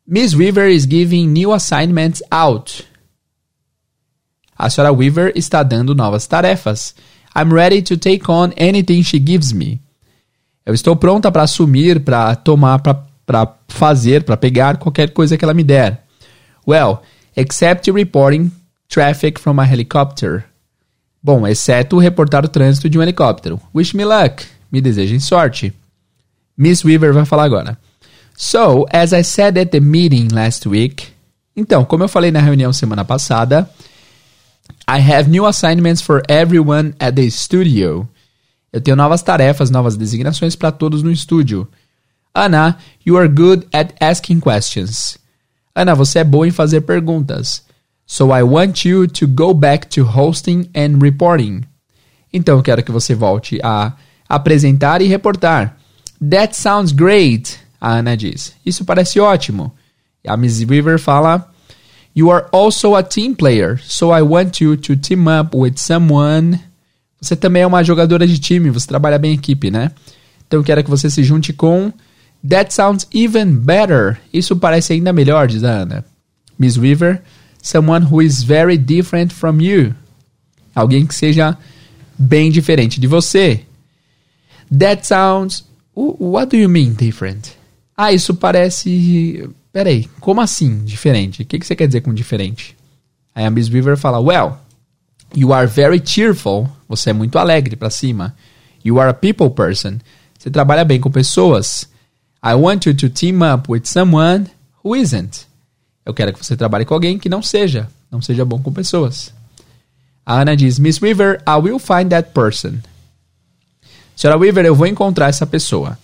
Miss 0.06 0.34
Weaver 0.34 0.70
is 0.70 0.84
giving 0.84 1.26
new 1.28 1.52
assignments 1.52 2.22
out. 2.30 2.86
A 4.56 4.70
senhora 4.70 4.92
Weaver 4.92 5.32
está 5.34 5.62
dando 5.62 5.94
novas 5.94 6.26
tarefas. 6.26 6.94
I'm 7.34 7.52
ready 7.52 7.82
to 7.82 7.96
take 7.96 8.30
on 8.30 8.52
anything 8.56 9.02
she 9.02 9.18
gives 9.18 9.52
me. 9.52 9.80
Eu 10.64 10.74
estou 10.74 10.96
pronta 10.96 11.30
para 11.30 11.42
assumir, 11.42 12.00
para 12.00 12.34
tomar, 12.34 12.80
para 12.80 13.54
fazer, 13.68 14.24
para 14.24 14.36
pegar 14.36 14.78
qualquer 14.78 15.12
coisa 15.12 15.36
que 15.36 15.44
ela 15.44 15.54
me 15.54 15.62
der. 15.62 16.02
Well, 16.66 17.02
except 17.36 17.90
reporting 17.90 18.50
traffic 18.88 19.38
from 19.38 19.60
a 19.60 19.64
helicopter. 19.64 20.44
Bom, 21.22 21.46
exceto 21.46 21.98
reportar 21.98 22.44
o 22.44 22.48
trânsito 22.48 22.88
de 22.88 22.98
um 22.98 23.02
helicóptero. 23.02 23.60
Wish 23.74 23.94
me 23.94 24.04
luck. 24.04 24.44
Me 24.70 24.80
desejem 24.80 25.20
sorte. 25.20 25.72
Miss 26.56 26.84
Weaver 26.84 27.12
vai 27.12 27.24
falar 27.24 27.44
agora. 27.44 27.78
So, 28.36 28.86
as 28.92 29.12
I 29.12 29.22
said 29.22 29.58
at 29.58 29.70
the 29.70 29.80
meeting 29.80 30.28
last 30.32 30.68
week. 30.68 31.08
Então, 31.56 31.84
como 31.84 32.04
eu 32.04 32.08
falei 32.08 32.30
na 32.30 32.40
reunião 32.40 32.72
semana 32.72 33.04
passada, 33.04 33.68
I 34.88 35.00
have 35.00 35.30
new 35.30 35.46
assignments 35.46 36.02
for 36.02 36.22
everyone 36.28 36.94
at 37.00 37.14
the 37.14 37.28
studio. 37.30 38.08
Eu 38.72 38.80
tenho 38.80 38.96
novas 38.96 39.22
tarefas, 39.22 39.70
novas 39.70 39.96
designações 39.96 40.54
para 40.54 40.70
todos 40.70 41.02
no 41.02 41.10
estúdio. 41.10 41.66
Ana, 42.34 42.76
you 43.04 43.16
are 43.16 43.28
good 43.28 43.66
at 43.72 43.94
asking 44.00 44.40
questions. 44.40 45.16
Ana, 45.74 45.94
você 45.94 46.18
é 46.18 46.24
boa 46.24 46.46
em 46.46 46.50
fazer 46.50 46.82
perguntas. 46.82 47.64
So 48.06 48.32
I 48.32 48.42
want 48.42 48.84
you 48.84 49.08
to 49.08 49.26
go 49.26 49.54
back 49.54 49.88
to 49.88 50.04
hosting 50.04 50.70
and 50.74 50.98
reporting. 51.00 51.62
Então 52.32 52.58
eu 52.58 52.62
quero 52.62 52.82
que 52.82 52.92
você 52.92 53.14
volte 53.14 53.58
a 53.62 53.94
apresentar 54.28 55.00
e 55.00 55.06
reportar. 55.06 55.76
That 56.20 56.56
sounds 56.56 56.92
great, 56.92 57.58
a 57.80 57.98
Ana 57.98 58.16
diz. 58.16 58.52
Isso 58.64 58.84
parece 58.84 59.20
ótimo. 59.20 59.72
A 60.26 60.36
Miss 60.36 60.60
Weaver 60.60 60.98
fala: 60.98 61.50
You 62.14 62.30
are 62.30 62.46
also 62.50 62.94
a 62.94 63.02
team 63.02 63.34
player, 63.34 63.78
so 63.84 64.16
I 64.16 64.22
want 64.22 64.60
you 64.60 64.76
to 64.76 64.96
team 64.96 65.26
up 65.28 65.56
with 65.56 65.74
someone. 65.76 66.58
Você 67.20 67.36
também 67.36 67.62
é 67.62 67.66
uma 67.66 67.82
jogadora 67.82 68.26
de 68.26 68.38
time, 68.38 68.70
você 68.70 68.86
trabalha 68.86 69.18
bem 69.18 69.32
em 69.32 69.34
equipe, 69.34 69.70
né? 69.70 69.90
Então 70.46 70.60
eu 70.60 70.64
quero 70.64 70.82
que 70.82 70.90
você 70.90 71.10
se 71.10 71.22
junte 71.22 71.52
com. 71.52 71.92
That 72.48 72.72
sounds 72.72 73.06
even 73.12 73.56
better. 73.56 74.18
Isso 74.32 74.56
parece 74.56 74.92
ainda 74.92 75.12
melhor, 75.12 75.48
diz 75.48 75.64
a 75.64 75.70
Ana. 75.70 76.04
Miss 76.58 76.78
Weaver, 76.78 77.22
someone 77.62 78.06
who 78.06 78.22
is 78.22 78.42
very 78.42 78.78
different 78.78 79.32
from 79.32 79.60
you. 79.60 79.94
Alguém 80.74 81.06
que 81.06 81.14
seja 81.14 81.56
bem 82.18 82.50
diferente 82.50 83.00
de 83.00 83.06
você. 83.06 83.65
That 84.70 85.06
sounds. 85.06 85.64
What 85.94 86.50
do 86.50 86.56
you 86.56 86.68
mean 86.68 86.92
different? 86.92 87.56
Ah, 87.96 88.12
isso 88.12 88.34
parece. 88.34 89.48
Peraí, 89.72 90.08
como 90.20 90.40
assim 90.40 90.84
diferente? 90.84 91.42
O 91.42 91.46
que, 91.46 91.58
que 91.58 91.66
você 91.66 91.74
quer 91.74 91.86
dizer 91.86 92.00
com 92.00 92.12
diferente? 92.12 92.76
Aí 93.34 93.44
a 93.44 93.50
Miss 93.50 93.68
Weaver 93.68 93.96
fala: 93.96 94.20
Well, 94.20 94.58
you 95.34 95.52
are 95.52 95.66
very 95.66 96.02
cheerful. 96.04 96.68
Você 96.88 97.10
é 97.10 97.12
muito 97.12 97.38
alegre 97.38 97.76
pra 97.76 97.90
cima. 97.90 98.34
You 98.84 99.00
are 99.00 99.10
a 99.10 99.14
people 99.14 99.50
person. 99.50 99.98
Você 100.38 100.50
trabalha 100.50 100.84
bem 100.84 101.00
com 101.00 101.10
pessoas. 101.10 101.88
I 102.44 102.54
want 102.54 102.86
you 102.86 102.94
to 102.94 103.08
team 103.08 103.40
up 103.42 103.70
with 103.70 103.82
someone 103.84 104.46
who 104.84 104.94
isn't. 104.94 105.46
Eu 106.04 106.14
quero 106.14 106.32
que 106.32 106.44
você 106.44 106.56
trabalhe 106.56 106.84
com 106.84 106.94
alguém 106.94 107.18
que 107.18 107.28
não 107.28 107.42
seja, 107.42 107.88
não 108.10 108.22
seja 108.22 108.44
bom 108.44 108.62
com 108.62 108.72
pessoas. 108.72 109.34
A 110.24 110.40
Ana 110.40 110.56
diz: 110.56 110.78
Miss 110.78 111.00
Weaver, 111.00 111.42
I 111.46 111.60
will 111.60 111.78
find 111.78 112.10
that 112.10 112.30
person. 112.32 112.78
Senhora 114.16 114.40
Weaver, 114.40 114.64
eu 114.64 114.74
vou 114.74 114.86
encontrar 114.86 115.28
essa 115.28 115.46
pessoa. 115.46 115.98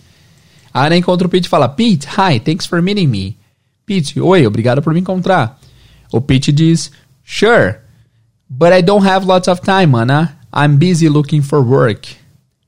A 0.71 0.85
Ana 0.85 0.95
encontra 0.95 1.25
o 1.25 1.29
Pete 1.29 1.47
e 1.47 1.49
fala: 1.49 1.67
Pete, 1.67 2.07
hi, 2.07 2.39
thanks 2.39 2.67
for 2.67 2.79
meeting 2.79 3.07
me. 3.07 3.35
Pete, 3.87 4.21
oi, 4.21 4.45
obrigado 4.45 4.83
por 4.83 4.93
me 4.93 4.99
encontrar. 4.99 5.59
O 6.11 6.21
Pete 6.21 6.51
diz: 6.51 6.91
Sure, 7.25 7.77
but 8.47 8.71
I 8.71 8.83
don't 8.83 9.05
have 9.05 9.25
lots 9.25 9.47
of 9.47 9.61
time, 9.61 9.95
Ana. 9.95 10.37
I'm 10.55 10.77
busy 10.77 11.09
looking 11.09 11.41
for 11.41 11.59
work. 11.59 12.15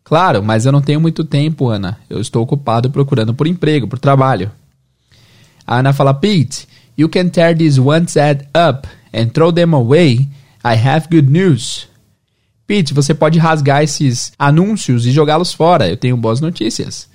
Claro, 0.04 0.42
mas 0.42 0.66
eu 0.66 0.72
não 0.72 0.82
tenho 0.82 1.00
muito 1.00 1.24
tempo, 1.24 1.70
Ana. 1.70 2.00
Eu 2.10 2.20
estou 2.20 2.42
ocupado 2.42 2.90
procurando 2.90 3.34
por 3.34 3.46
emprego, 3.46 3.88
por 3.88 4.00
trabalho. 4.00 4.52
A 5.66 5.78
Ana 5.78 5.94
fala: 5.94 6.14
Pete, 6.14 6.68
you 6.98 7.08
can 7.08 7.30
tear 7.30 7.56
these 7.56 7.80
ones 7.80 8.16
up 8.16 8.88
and 9.14 9.28
throw 9.28 9.52
them 9.52 9.76
away. 9.76 10.28
I 10.64 10.76
have 10.76 11.08
good 11.12 11.30
news. 11.32 11.88
Pete, 12.68 12.94
você 12.94 13.14
pode 13.14 13.38
rasgar 13.38 13.84
esses 13.84 14.34
anúncios 14.40 15.06
e 15.06 15.12
jogá-los 15.12 15.54
fora. 15.54 15.88
Eu 15.88 15.98
tenho 15.98 16.18
boas 16.18 16.42
notícias. 16.42 17.08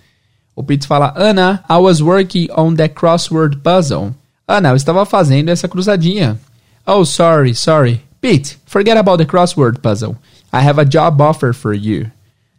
O 0.54 0.62
Pete 0.62 0.86
fala: 0.86 1.12
Ana, 1.16 1.64
I 1.68 1.76
was 1.76 2.00
working 2.00 2.48
on 2.56 2.74
that 2.74 2.94
crossword 2.94 3.58
puzzle. 3.58 4.14
Ana, 4.46 4.70
eu 4.70 4.76
estava 4.76 5.04
fazendo 5.04 5.48
essa 5.48 5.68
cruzadinha. 5.68 6.38
Oh, 6.86 7.04
sorry, 7.04 7.54
sorry. 7.54 8.02
Pete, 8.20 8.58
forget 8.66 8.96
about 8.96 9.18
the 9.18 9.24
crossword 9.24 9.80
puzzle. 9.80 10.16
I 10.52 10.58
have 10.66 10.80
a 10.80 10.84
job 10.84 11.22
offer 11.22 11.52
for 11.52 11.74
you. 11.74 12.10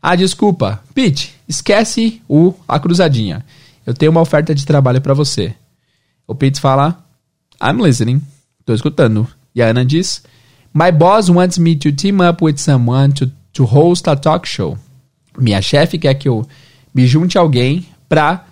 Ah, 0.02 0.16
desculpa. 0.16 0.82
Pete, 0.94 1.36
esquece 1.48 2.22
o 2.28 2.54
a 2.68 2.80
cruzadinha. 2.80 3.46
Eu 3.86 3.94
tenho 3.94 4.12
uma 4.12 4.22
oferta 4.22 4.54
de 4.56 4.66
trabalho 4.66 5.02
para 5.02 5.14
você. 5.14 5.54
O 6.28 6.34
Pete 6.34 6.60
fala: 6.60 7.04
I'm 7.62 7.82
listening. 7.82 8.22
Tô 8.66 8.74
escutando. 8.74 9.28
E 9.54 9.62
a 9.62 9.68
Ana 9.68 9.86
diz: 9.86 10.24
My 10.74 10.92
boss 10.92 11.30
wants 11.30 11.60
me 11.60 11.76
to 11.78 11.92
team 11.92 12.22
up 12.22 12.42
with 12.42 12.58
someone 12.58 13.12
to, 13.14 13.32
to 13.54 13.66
host 13.66 14.08
a 14.08 14.16
talk 14.16 14.46
show. 14.46 14.78
Minha 15.38 15.62
chefe 15.62 15.98
quer 15.98 16.14
que 16.16 16.30
eu 16.30 16.48
me 16.94 17.06
junte 17.06 17.38
a 17.38 17.42
alguém 17.42 17.86
para 18.08 18.46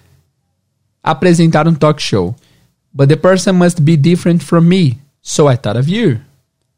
apresentar 1.04 1.68
um 1.68 1.74
talk 1.74 2.02
show. 2.02 2.36
But 2.94 3.08
the 3.08 3.16
person 3.16 3.54
must 3.54 3.82
be 3.82 3.96
different 3.96 4.44
from 4.44 4.68
me. 4.68 5.00
So 5.22 5.48
I 5.48 5.56
thought 5.56 5.78
of 5.78 5.90
you. 5.90 6.20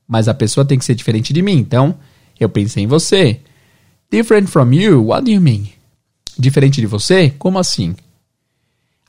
Mas 0.08 0.28
a 0.28 0.34
pessoa 0.34 0.66
tem 0.66 0.78
que 0.78 0.86
ser 0.86 0.96
diferente 0.96 1.34
de 1.34 1.42
mim, 1.42 1.58
então 1.58 1.96
eu 2.40 2.50
pensei 2.50 2.84
em 2.84 2.88
você. 2.88 3.40
Different 4.12 4.50
from 4.50 4.74
you? 4.74 5.08
What 5.08 5.24
do 5.24 5.32
you 5.32 5.40
mean? 5.40 5.70
Diferente 6.38 6.82
de 6.82 6.88
você? 6.88 7.30
Como 7.40 7.58
assim? 7.58 7.96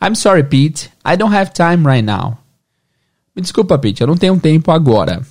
I'm 0.00 0.14
sorry, 0.14 0.44
Pete. 0.44 0.90
I 1.04 1.16
don't 1.16 1.34
have 1.34 1.52
time 1.52 1.86
right 1.86 2.02
now. 2.02 2.38
Me 3.34 3.42
desculpa, 3.42 3.78
Pete, 3.78 4.00
eu 4.00 4.06
não 4.06 4.16
tenho 4.16 4.38
tempo 4.38 4.70
agora. 4.70 5.22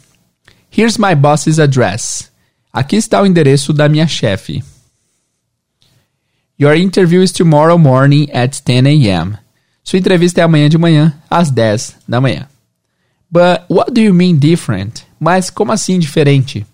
Here's 0.73 0.98
my 0.98 1.14
boss's 1.14 1.60
address. 1.60 2.31
Aqui 2.72 2.95
está 2.95 3.22
o 3.22 3.26
endereço 3.26 3.73
da 3.73 3.89
minha 3.89 4.07
chefe. 4.07 4.64
Your 6.57 6.76
interview 6.76 7.22
is 7.22 7.34
tomorrow 7.34 7.77
morning 7.77 8.30
at 8.31 8.61
10 8.64 8.85
a.m. 8.85 9.38
Sua 9.84 9.99
entrevista 9.99 10.39
é 10.39 10.43
amanhã 10.45 10.69
de 10.69 10.77
manhã, 10.77 11.14
às 11.30 11.52
10 11.52 11.98
da 12.07 12.22
manhã. 12.22 12.48
But 13.30 13.65
what 13.69 13.91
do 13.91 13.99
you 13.99 14.14
mean 14.14 14.38
different? 14.38 15.06
Mas 15.19 15.49
como 15.49 15.73
assim 15.73 15.99
diferente? 15.99 16.65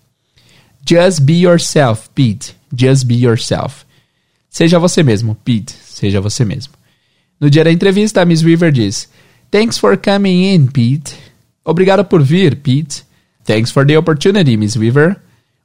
Just 0.88 1.22
be 1.22 1.34
yourself, 1.34 2.08
Pete. 2.14 2.54
Just 2.72 3.04
be 3.04 3.16
yourself. 3.16 3.84
Seja 4.48 4.78
você 4.78 5.02
mesmo, 5.02 5.34
Pete. 5.44 5.72
Seja 5.72 6.20
você 6.20 6.44
mesmo. 6.44 6.74
No 7.40 7.50
dia 7.50 7.64
da 7.64 7.72
entrevista, 7.72 8.22
a 8.22 8.24
Miss 8.24 8.42
Weaver 8.42 8.70
diz: 8.70 9.08
Thanks 9.50 9.76
for 9.76 9.96
coming 9.96 10.54
in, 10.54 10.66
Pete. 10.66 11.16
Obrigado 11.64 12.04
por 12.04 12.22
vir, 12.22 12.56
Pete. 12.56 13.07
Thanks 13.48 13.70
for 13.70 13.82
the 13.82 13.96
opportunity, 13.96 14.58
Miss 14.58 14.76
Weaver. 14.76 15.16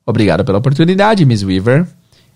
Obrigado 0.08 0.46
pela 0.46 0.60
oportunidade, 0.60 1.26
Miss 1.26 1.44
Weaver. 1.44 1.86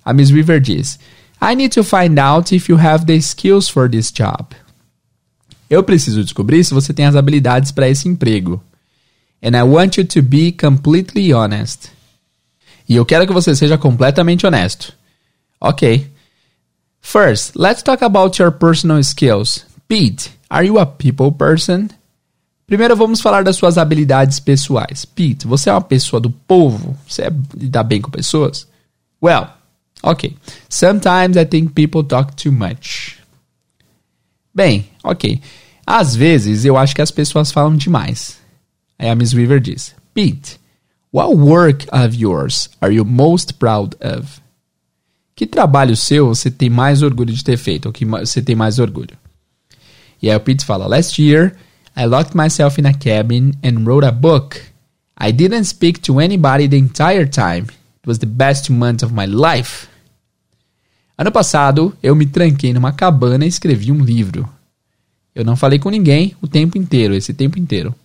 A 0.03 0.13
Miss 0.13 0.29
Weaver 0.29 0.59
diz: 0.59 0.99
I 1.41 1.55
need 1.55 1.71
to 1.71 1.85
find 1.85 2.19
out 2.19 2.51
if 2.51 2.67
you 2.67 2.77
have 2.77 3.05
the 3.05 3.21
skills 3.21 3.69
for 3.69 3.89
this 3.89 4.11
job. 4.11 4.53
Eu 5.69 5.83
preciso 5.83 6.21
descobrir 6.21 6.65
se 6.65 6.73
você 6.73 6.93
tem 6.93 7.05
as 7.05 7.15
habilidades 7.15 7.71
para 7.71 7.87
esse 7.87 8.09
emprego. 8.09 8.61
And 9.41 9.55
I 9.55 9.63
want 9.63 9.95
you 9.95 10.03
to 10.03 10.21
be 10.21 10.51
completely 10.51 11.31
honest. 11.31 11.91
E 12.89 12.97
eu 12.97 13.05
quero 13.05 13.25
que 13.25 13.31
você 13.31 13.55
seja 13.55 13.77
completamente 13.77 14.45
honesto. 14.45 14.91
Ok. 15.61 16.11
First, 16.99 17.55
let's 17.55 17.81
talk 17.81 18.03
about 18.03 18.37
your 18.37 18.51
personal 18.51 19.01
skills. 19.01 19.65
Pete, 19.87 20.29
are 20.49 20.67
you 20.67 20.77
a 20.77 20.85
people 20.85 21.31
person? 21.31 21.87
Primeiro 22.68 22.98
vamos 22.98 23.22
falar 23.22 23.45
das 23.45 23.56
suas 23.56 23.77
habilidades 23.77 24.41
pessoais. 24.41 25.06
Pete, 25.06 25.48
você 25.48 25.69
é 25.69 25.73
uma 25.73 25.80
pessoa 25.80 26.19
do 26.19 26.30
povo? 26.30 26.98
Você 27.07 27.22
é, 27.22 27.31
dá 27.56 27.81
bem 27.81 28.02
com 28.02 28.11
pessoas? 28.11 28.68
Well, 29.23 29.48
ok. 30.03 30.35
Sometimes 30.69 31.38
I 31.38 31.45
think 31.45 31.72
people 31.72 32.03
talk 32.03 32.35
too 32.35 32.52
much. 32.52 33.19
Bem, 34.53 34.85
ok. 35.02 35.39
Às 35.85 36.14
vezes 36.14 36.65
eu 36.65 36.76
acho 36.76 36.94
que 36.94 37.02
as 37.02 37.10
pessoas 37.10 37.53
falam 37.53 37.73
demais. 37.73 38.38
Aí 38.99 39.07
a 39.07 39.15
Miss 39.15 39.34
Weaver 39.34 39.61
diz: 39.61 39.95
Pete, 40.14 40.60
what 41.14 41.34
work 41.38 41.88
of 41.94 42.18
yours 42.18 42.69
are 42.81 42.94
you 42.94 43.06
most 43.06 43.53
proud 43.53 43.95
of? 44.02 44.41
Que 45.34 45.45
trabalho 45.45 45.95
seu 45.95 46.27
você 46.27 46.52
tem 46.52 46.69
mais 46.69 47.02
orgulho 47.02 47.34
de 47.34 47.45
ter 47.45 47.56
feito? 47.56 47.85
Ou 47.85 47.94
que 47.94 48.03
você 48.03 48.41
tem 48.41 48.57
mais 48.57 48.77
orgulho? 48.77 49.18
E 50.22 50.30
aí 50.30 50.35
o 50.35 50.39
Pete 50.41 50.65
fala: 50.65 50.85
Last 50.85 51.22
year, 51.22 51.56
I 51.97 52.05
locked 52.05 52.35
myself 52.35 52.77
in 52.77 52.85
a 52.85 52.93
cabin 52.93 53.55
and 53.63 53.87
wrote 53.87 54.05
a 54.05 54.11
book. 54.11 54.61
I 55.17 55.31
didn't 55.31 55.63
speak 55.63 55.99
to 56.03 56.19
anybody 56.19 56.67
the 56.67 56.77
entire 56.77 57.25
time. 57.25 57.65
It 58.03 58.05
was 58.05 58.19
the 58.19 58.27
best 58.27 58.69
month 58.69 59.01
of 59.01 59.11
my 59.11 59.25
life. 59.25 59.87
Ano 61.17 61.31
passado, 61.31 61.97
eu 62.03 62.15
me 62.15 62.27
tranquei 62.27 62.71
numa 62.71 62.91
cabana 62.91 63.45
e 63.45 63.47
escrevi 63.47 63.91
um 63.91 64.03
livro. 64.03 64.47
Eu 65.33 65.43
não 65.43 65.55
falei 65.55 65.79
com 65.79 65.89
ninguém 65.89 66.35
o 66.39 66.47
tempo 66.47 66.77
inteiro, 66.77 67.15
esse 67.15 67.33
tempo 67.33 67.57
inteiro. 67.57 67.95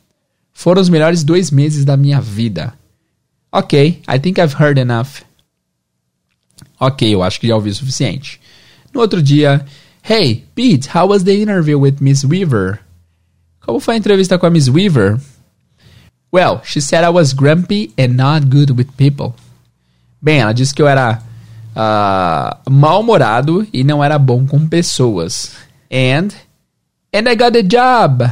Foram 0.55 0.81
os 0.81 0.89
melhores 0.89 1.23
dois 1.23 1.51
meses 1.51 1.85
da 1.85 1.95
minha 1.95 2.19
vida. 2.19 2.73
Ok, 3.53 4.01
I 4.09 4.19
think 4.19 4.41
I've 4.41 4.57
heard 4.59 4.79
enough. 4.79 5.23
Ok, 6.81 7.15
eu 7.15 7.23
acho 7.23 7.39
que 7.39 7.49
já 7.49 7.55
ouvi 7.55 7.69
o 7.69 7.75
suficiente. 7.75 8.41
No 8.95 9.03
outro 9.03 9.23
dia, 9.23 9.67
Hey, 10.03 10.47
Pete, 10.55 10.89
how 10.89 11.07
was 11.09 11.25
the 11.25 11.35
interview 11.35 11.79
with 11.79 12.01
Miss 12.01 12.25
Weaver? 12.25 12.81
Como 13.65 13.81
foi 13.81 13.95
a 13.95 13.99
entrevista 13.99 14.39
com 14.39 14.47
a 14.47 14.51
Miss 14.51 14.69
Weaver? 14.69 15.19
Well, 16.35 16.63
she 16.65 16.81
said 16.81 17.05
I 17.05 17.11
was 17.11 17.33
grumpy 17.33 17.93
and 17.99 18.17
not 18.17 18.47
good 18.47 18.73
with 18.73 18.89
people. 18.97 19.35
Bem, 20.21 20.41
ela 20.41 20.53
disse 20.53 20.75
que 20.75 20.81
eu 20.81 20.89
era 20.89 21.23
uh, 21.77 22.71
mal-humorado 22.71 23.67
e 23.73 23.85
não 23.85 24.03
era 24.03 24.19
bom 24.19 24.47
com 24.47 24.67
pessoas. 24.67 25.53
And, 25.91 26.29
and 27.15 27.29
I 27.29 27.37
got 27.37 27.53
the 27.53 27.63
job. 27.63 28.25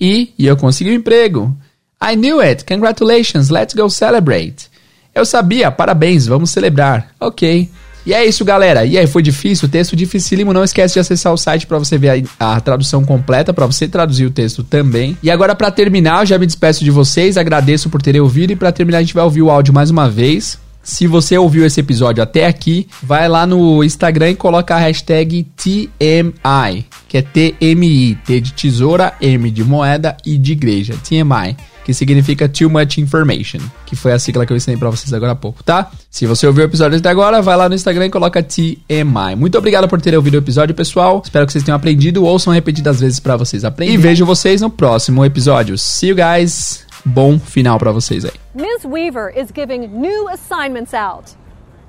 E, 0.00 0.32
e 0.38 0.46
eu 0.46 0.56
consegui 0.56 0.90
um 0.90 0.94
emprego. 0.94 1.54
I 2.02 2.16
knew 2.16 2.40
it. 2.40 2.64
Congratulations. 2.64 3.50
Let's 3.50 3.74
go 3.74 3.90
celebrate. 3.90 4.70
Eu 5.14 5.26
sabia. 5.26 5.70
Parabéns. 5.70 6.26
Vamos 6.26 6.50
celebrar. 6.50 7.10
Ok. 7.20 7.70
E 8.04 8.14
é 8.14 8.24
isso, 8.24 8.44
galera. 8.44 8.84
E 8.84 8.98
aí, 8.98 9.06
foi 9.06 9.22
difícil? 9.22 9.68
O 9.68 9.70
texto 9.70 9.94
dificílimo. 9.94 10.52
Não 10.52 10.64
esquece 10.64 10.94
de 10.94 11.00
acessar 11.00 11.32
o 11.32 11.36
site 11.36 11.66
para 11.66 11.78
você 11.78 11.98
ver 11.98 12.24
a, 12.38 12.56
a 12.56 12.60
tradução 12.60 13.04
completa, 13.04 13.52
para 13.52 13.66
você 13.66 13.86
traduzir 13.86 14.26
o 14.26 14.30
texto 14.30 14.62
também. 14.62 15.16
E 15.22 15.30
agora, 15.30 15.54
para 15.54 15.70
terminar, 15.70 16.22
eu 16.22 16.26
já 16.26 16.38
me 16.38 16.46
despeço 16.46 16.84
de 16.84 16.90
vocês. 16.90 17.36
Agradeço 17.36 17.90
por 17.90 18.00
terem 18.00 18.20
ouvido. 18.20 18.52
E 18.52 18.56
para 18.56 18.72
terminar, 18.72 18.98
a 18.98 19.02
gente 19.02 19.14
vai 19.14 19.24
ouvir 19.24 19.42
o 19.42 19.50
áudio 19.50 19.74
mais 19.74 19.90
uma 19.90 20.08
vez. 20.08 20.58
Se 20.82 21.06
você 21.06 21.36
ouviu 21.36 21.66
esse 21.66 21.78
episódio 21.78 22.22
até 22.22 22.46
aqui, 22.46 22.88
vai 23.02 23.28
lá 23.28 23.46
no 23.46 23.84
Instagram 23.84 24.30
e 24.30 24.34
coloca 24.34 24.74
a 24.74 24.78
hashtag 24.78 25.46
TMI, 25.54 26.86
que 27.06 27.18
é 27.18 27.22
TMI, 27.22 28.18
T 28.24 28.40
de 28.40 28.52
tesoura, 28.54 29.12
M 29.20 29.50
de 29.50 29.62
moeda 29.62 30.16
e 30.24 30.38
de 30.38 30.52
igreja, 30.52 30.94
TMI, 31.04 31.56
que 31.84 31.94
significa 31.94 32.48
Too 32.48 32.68
Much 32.70 32.98
Information, 32.98 33.60
que 33.86 33.96
foi 33.96 34.12
a 34.12 34.18
sigla 34.18 34.46
que 34.46 34.52
eu 34.52 34.56
ensinei 34.56 34.78
para 34.78 34.90
vocês 34.90 35.12
agora 35.12 35.32
há 35.32 35.36
pouco, 35.36 35.62
tá? 35.62 35.90
Se 36.10 36.26
você 36.26 36.46
ouviu 36.46 36.64
o 36.64 36.66
episódio 36.66 36.98
até 36.98 37.08
agora, 37.08 37.40
vai 37.40 37.56
lá 37.56 37.68
no 37.68 37.74
Instagram 37.74 38.06
e 38.06 38.10
coloca 38.10 38.42
TMI. 38.42 39.36
Muito 39.36 39.56
obrigado 39.56 39.88
por 39.88 40.00
terem 40.00 40.16
ouvido 40.16 40.34
o 40.34 40.38
episódio, 40.38 40.74
pessoal. 40.74 41.20
Espero 41.24 41.46
que 41.46 41.52
vocês 41.52 41.64
tenham 41.64 41.76
aprendido, 41.76 42.24
ouçam 42.24 42.52
repetidas 42.52 43.00
vezes 43.00 43.20
para 43.20 43.36
vocês 43.36 43.64
aprenderem. 43.64 43.98
E 43.98 44.02
vejo 44.02 44.24
vocês 44.24 44.60
no 44.60 44.70
próximo 44.70 45.24
episódio. 45.24 45.76
See 45.78 46.08
you 46.10 46.16
guys! 46.16 46.86
Bom 47.04 47.38
final 47.38 47.78
para 47.78 47.92
vocês 47.92 48.24
aí. 48.24 48.32
Ms. 48.54 48.84
Weaver 48.84 49.32
is 49.34 49.50
giving 49.54 49.88
new 49.88 50.28
assignments 50.28 50.92
out. 50.92 51.34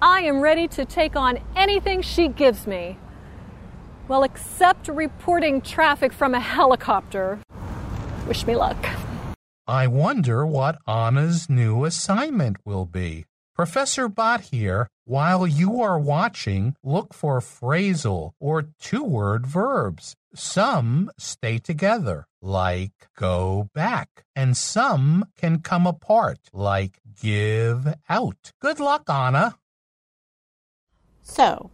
I 0.01 0.27
am 0.27 0.41
ready 0.41 0.67
to 0.69 0.85
take 0.85 1.17
on 1.17 1.37
anything 1.55 2.01
she 2.01 2.27
gives 2.29 2.65
me. 2.65 2.97
Well, 4.07 4.23
except 4.23 4.87
reporting 4.87 5.61
traffic 5.61 6.11
from 6.13 6.33
a 6.33 6.39
helicopter. 6.39 7.39
Wish 8.27 8.45
me 8.47 8.55
luck. 8.55 8.77
I 9.67 9.87
wonder 9.87 10.45
what 10.45 10.79
Anna's 10.87 11.49
new 11.49 11.85
assignment 11.85 12.57
will 12.65 12.85
be. 12.85 13.25
Professor 13.55 14.07
Bott 14.07 14.41
here. 14.41 14.87
While 15.05 15.45
you 15.45 15.81
are 15.81 15.99
watching, 15.99 16.75
look 16.83 17.13
for 17.13 17.39
phrasal 17.41 18.31
or 18.39 18.63
two 18.79 19.03
word 19.03 19.45
verbs. 19.45 20.15
Some 20.33 21.11
stay 21.17 21.57
together, 21.59 22.25
like 22.41 23.09
go 23.17 23.69
back, 23.75 24.23
and 24.35 24.55
some 24.55 25.25
can 25.37 25.59
come 25.59 25.85
apart, 25.85 26.39
like 26.53 26.99
give 27.21 27.93
out. 28.09 28.51
Good 28.61 28.79
luck, 28.79 29.03
Anna. 29.09 29.57
So, 31.21 31.69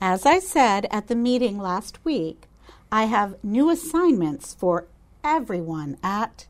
as 0.00 0.26
I 0.26 0.38
said 0.38 0.86
at 0.90 1.08
the 1.08 1.16
meeting 1.16 1.58
last 1.58 2.04
week, 2.04 2.46
I 2.92 3.04
have 3.04 3.42
new 3.42 3.70
assignments 3.70 4.54
for 4.54 4.86
everyone 5.24 5.96
at 6.02 6.46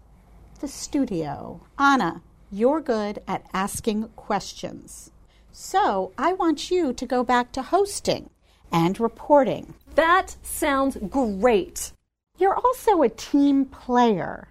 the 0.64 0.68
studio. 0.68 1.60
Anna, 1.78 2.22
you're 2.50 2.80
good 2.80 3.20
at 3.28 3.44
asking 3.52 4.08
questions. 4.16 5.10
So, 5.52 6.12
I 6.16 6.32
want 6.32 6.70
you 6.70 6.94
to 6.94 7.04
go 7.04 7.22
back 7.22 7.52
to 7.52 7.60
hosting 7.60 8.30
and 8.72 8.98
reporting. 8.98 9.74
That 9.94 10.36
sounds 10.42 10.96
great. 11.10 11.92
You're 12.38 12.56
also 12.56 13.02
a 13.02 13.10
team 13.10 13.66
player. 13.66 14.48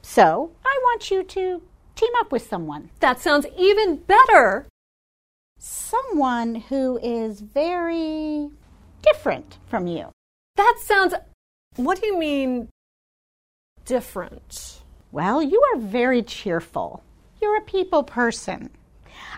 So, 0.00 0.52
I 0.64 0.78
want 0.84 1.10
you 1.10 1.24
to 1.24 1.60
team 1.96 2.12
up 2.20 2.30
with 2.30 2.46
someone. 2.46 2.90
That 3.00 3.18
sounds 3.18 3.46
even 3.58 3.96
better. 3.96 4.66
someone 5.58 6.54
who 6.54 6.98
is 7.02 7.40
very 7.40 8.48
different 9.02 9.58
from 9.66 9.88
you. 9.88 10.10
That 10.54 10.76
sounds. 10.82 11.14
What 11.76 12.00
do 12.00 12.06
you 12.06 12.18
mean, 12.18 12.68
different? 13.84 14.81
Well, 15.12 15.42
you 15.42 15.62
are 15.74 15.78
very 15.78 16.22
cheerful. 16.22 17.02
You're 17.38 17.58
a 17.58 17.60
people 17.60 18.02
person. 18.02 18.70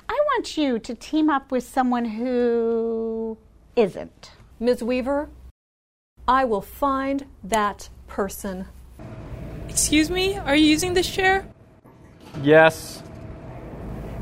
I 0.09 0.13
want 0.13 0.57
you 0.57 0.79
to 0.79 0.95
team 0.95 1.29
up 1.29 1.51
with 1.51 1.65
someone 1.65 2.05
who 2.05 3.37
isn't. 3.75 4.31
Ms. 4.61 4.85
Weaver, 4.85 5.29
I 6.29 6.45
will 6.45 6.61
find 6.61 7.27
that 7.43 7.89
person. 8.07 8.67
Excuse 9.69 10.11
me, 10.11 10.39
are 10.39 10.55
you 10.55 10.65
using 10.65 10.95
this 10.95 11.11
chair? 11.11 11.45
Yes, 12.41 13.03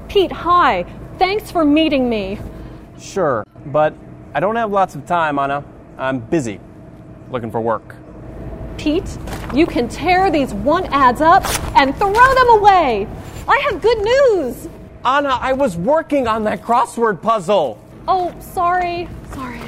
Pete, 0.09 0.33
hi. 0.33 0.87
Thanks 1.19 1.51
for 1.51 1.67
meeting 1.67 2.09
me. 2.09 2.39
sure, 2.99 3.45
but 3.67 3.95
I 4.33 4.41
don't 4.41 4.57
have 4.57 4.71
lots 4.71 4.95
of 4.95 5.05
time, 5.05 5.39
Anna. 5.39 5.63
I'm 5.99 6.19
busy 6.19 6.61
looking 7.31 7.51
for 7.51 7.61
work. 7.61 7.95
Pete, 8.83 9.17
you 9.55 9.65
can 9.65 9.89
tear 9.89 10.29
these 10.29 10.53
one 10.53 10.85
ads 10.87 11.21
up 11.21 11.45
and 11.77 11.97
throw 11.99 12.13
them 12.13 12.49
away. 12.49 13.07
I 13.47 13.57
have 13.71 13.81
good 13.81 13.99
news. 13.99 14.69
Anna, 15.05 15.39
I 15.41 15.53
was 15.53 15.77
working 15.77 16.27
on 16.27 16.43
that 16.45 16.63
crossword 16.63 17.23
puzzle. 17.23 17.79
Oh, 18.09 18.35
sorry. 18.41 19.09
Sorry. 19.35 19.61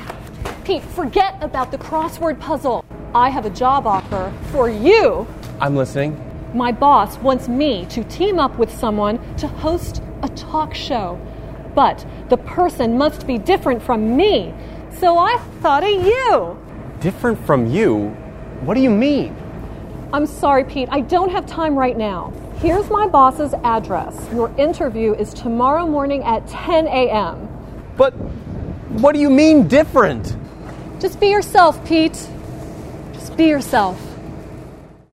Pete, 0.65 0.83
forget 0.83 1.41
about 1.41 1.71
the 1.71 1.79
crossword 1.79 2.41
puzzle. 2.41 2.85
I 3.15 3.29
have 3.31 3.47
a 3.47 3.51
job 3.51 3.87
offer 3.87 4.33
for 4.51 4.69
you. 4.69 5.29
I'm 5.61 5.77
listening. 5.77 6.21
My 6.53 6.73
boss 6.73 7.17
wants 7.19 7.47
me 7.47 7.87
to 7.91 8.03
team 8.03 8.41
up 8.41 8.59
with 8.59 8.77
someone 8.77 9.21
to 9.37 9.47
host 9.47 10.03
a 10.25 10.29
talk 10.31 10.75
show. 10.75 11.21
But 11.77 12.05
the 12.31 12.39
person 12.39 12.99
must 12.99 13.29
be 13.29 13.39
different 13.39 13.81
from 13.81 14.17
me. 14.17 14.53
So 14.99 15.19
I 15.19 15.37
thought 15.63 15.85
of 15.85 16.05
you. 16.05 16.59
Different 16.99 17.39
from 17.47 17.71
you? 17.71 18.17
What 18.65 18.75
do 18.75 18.81
you 18.81 18.89
mean? 18.89 19.37
I'm 20.15 20.27
sorry, 20.27 20.65
Pete. 20.65 20.89
I 20.91 21.01
don't 21.03 21.31
have 21.31 21.45
time 21.45 21.77
right 21.77 21.99
now. 21.99 22.33
Here's 22.61 22.89
my 22.89 23.07
boss's 23.07 23.53
address. 23.63 24.17
Your 24.33 24.51
interview 24.57 25.13
is 25.13 25.35
tomorrow 25.35 25.87
morning 25.87 26.23
at 26.23 26.49
10 26.49 26.87
a.m. 26.87 27.47
But 27.99 28.13
what 29.03 29.13
do 29.13 29.19
you 29.19 29.29
mean 29.29 29.69
different? 29.69 30.35
Just 30.99 31.21
be 31.21 31.27
yourself, 31.27 31.85
Pete. 31.85 32.27
Just 33.13 33.37
be 33.37 33.49
yourself. 33.49 34.01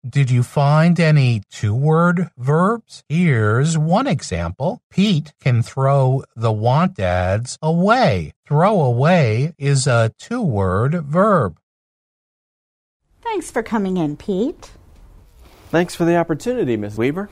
Did 0.09 0.29
you 0.29 0.43
find 0.43 0.99
any 0.99 1.43
two 1.49 1.75
word 1.75 2.31
verbs? 2.37 3.05
Here's 3.09 3.79
one 3.79 4.09
example. 4.09 4.81
Pete 4.91 5.35
can 5.41 5.63
throw 5.63 6.25
the 6.35 6.53
want 6.53 6.99
ads 6.99 7.59
away. 7.63 8.33
Throw 8.45 8.81
away 8.81 9.55
is 9.57 9.87
a 9.87 10.13
two 10.19 10.43
word 10.43 11.05
verb. 11.05 11.59
Thanks 13.27 13.51
for 13.51 13.65
coming 13.65 13.97
in, 13.97 14.17
Pete. 14.17 14.71
Thanks 15.69 15.97
for 15.97 16.05
the 16.05 16.17
opportunity, 16.17 16.77
Miss 16.77 16.97
Weaver. 16.97 17.29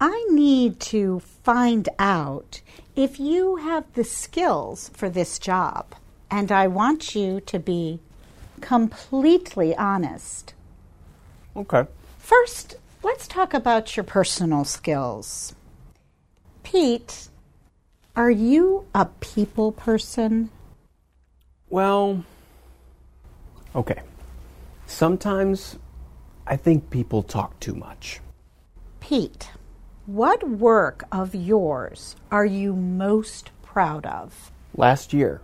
I 0.00 0.26
need 0.28 0.80
to 0.80 1.20
find 1.20 1.88
out 2.00 2.60
if 2.96 3.20
you 3.20 3.56
have 3.56 3.84
the 3.94 4.02
skills 4.02 4.90
for 4.92 5.08
this 5.08 5.38
job. 5.38 5.94
And 6.32 6.50
I 6.50 6.66
want 6.66 7.14
you 7.14 7.40
to 7.42 7.60
be 7.60 8.00
completely 8.60 9.74
honest. 9.76 10.52
Okay. 11.56 11.84
First, 12.18 12.74
let's 13.04 13.28
talk 13.28 13.54
about 13.54 13.96
your 13.96 14.04
personal 14.04 14.64
skills. 14.64 15.54
Pete, 16.64 17.28
are 18.16 18.32
you 18.32 18.84
a 18.96 19.06
people 19.20 19.70
person? 19.70 20.50
Well, 21.68 22.24
okay. 23.76 24.02
Sometimes 24.90 25.78
I 26.48 26.56
think 26.56 26.90
people 26.90 27.22
talk 27.22 27.58
too 27.60 27.74
much. 27.74 28.20
Pete, 28.98 29.50
what 30.04 30.46
work 30.46 31.04
of 31.12 31.32
yours 31.32 32.16
are 32.30 32.44
you 32.44 32.74
most 32.74 33.50
proud 33.62 34.04
of? 34.04 34.50
Last 34.76 35.12
year, 35.12 35.40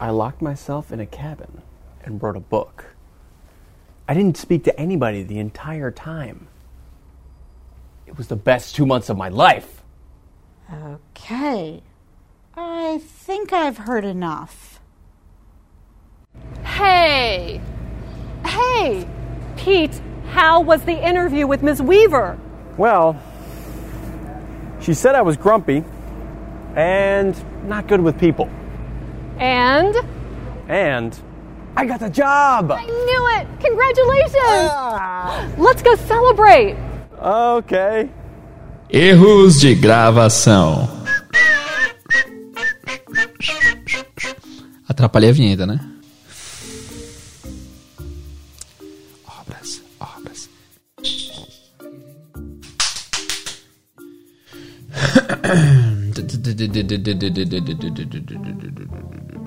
I 0.00 0.10
locked 0.10 0.40
myself 0.40 0.90
in 0.90 0.98
a 0.98 1.06
cabin 1.06 1.60
and 2.02 2.22
wrote 2.22 2.36
a 2.36 2.40
book. 2.40 2.86
I 4.08 4.14
didn't 4.14 4.38
speak 4.38 4.64
to 4.64 4.80
anybody 4.80 5.22
the 5.22 5.38
entire 5.38 5.90
time. 5.90 6.48
It 8.06 8.16
was 8.16 8.28
the 8.28 8.34
best 8.36 8.74
two 8.74 8.86
months 8.86 9.10
of 9.10 9.18
my 9.18 9.28
life. 9.28 9.84
Okay. 10.72 11.82
I 12.56 12.98
think 13.04 13.52
I've 13.52 13.78
heard 13.78 14.06
enough. 14.06 14.80
Hey! 16.64 17.60
Hey! 18.44 19.06
Pete, 19.56 20.00
how 20.30 20.60
was 20.60 20.82
the 20.84 20.92
interview 21.06 21.46
with 21.46 21.62
Ms. 21.62 21.82
Weaver? 21.82 22.38
Well, 22.76 23.20
she 24.80 24.94
said 24.94 25.14
I 25.14 25.22
was 25.22 25.36
grumpy 25.36 25.84
and 26.76 27.34
not 27.68 27.88
good 27.88 28.00
with 28.00 28.18
people. 28.18 28.48
And? 29.38 29.96
And 30.68 31.18
I 31.76 31.86
got 31.86 32.00
the 32.00 32.10
job! 32.10 32.70
I 32.70 32.84
knew 32.84 33.28
it! 33.38 33.46
Congratulations! 33.60 34.70
Ah! 34.70 35.48
Let's 35.58 35.82
go 35.82 35.94
celebrate! 35.96 36.76
Okay. 37.20 38.10
Erros 38.90 39.60
de 39.60 39.74
gravação. 39.74 40.88
Atrapalhei 44.88 45.30
a 45.30 45.32
vinheta, 45.32 45.66
né? 45.66 45.78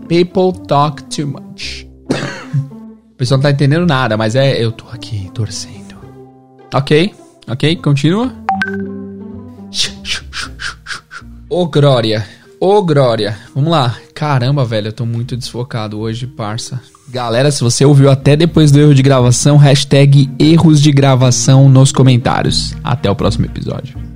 People 0.08 0.66
talk 0.68 1.04
too 1.04 1.28
much. 1.28 1.88
O 3.12 3.16
pessoal 3.18 3.38
não 3.38 3.44
tá 3.44 3.52
entendendo 3.52 3.86
nada, 3.86 4.18
mas 4.18 4.36
é. 4.36 4.62
Eu 4.64 4.72
tô 4.72 4.86
aqui 4.92 5.30
torcendo. 5.34 5.96
Ok, 6.74 7.14
ok, 7.48 7.76
continua. 7.78 8.34
Ô, 11.50 11.66
Glória. 11.68 12.26
Ô, 12.60 12.82
Glória. 12.82 13.38
Vamos 13.54 13.72
lá. 13.72 13.96
Caramba, 14.14 14.64
velho, 14.64 14.88
eu 14.88 14.94
tô 14.94 15.06
muito 15.06 15.36
desfocado 15.36 16.00
hoje, 16.00 16.28
parça. 16.28 16.82
Galera, 17.10 17.52
se 17.52 17.62
você 17.62 17.84
ouviu 17.84 18.10
até 18.10 18.36
depois 18.36 18.72
do 18.72 18.80
erro 18.80 18.96
de 18.96 19.02
gravação, 19.02 19.58
hashtag 19.58 20.30
erros 20.40 20.82
de 20.82 20.92
gravação 20.92 21.68
nos 21.68 21.92
comentários. 21.92 22.74
Até 22.84 23.10
o 23.10 23.16
próximo 23.16 23.46
episódio. 23.46 24.11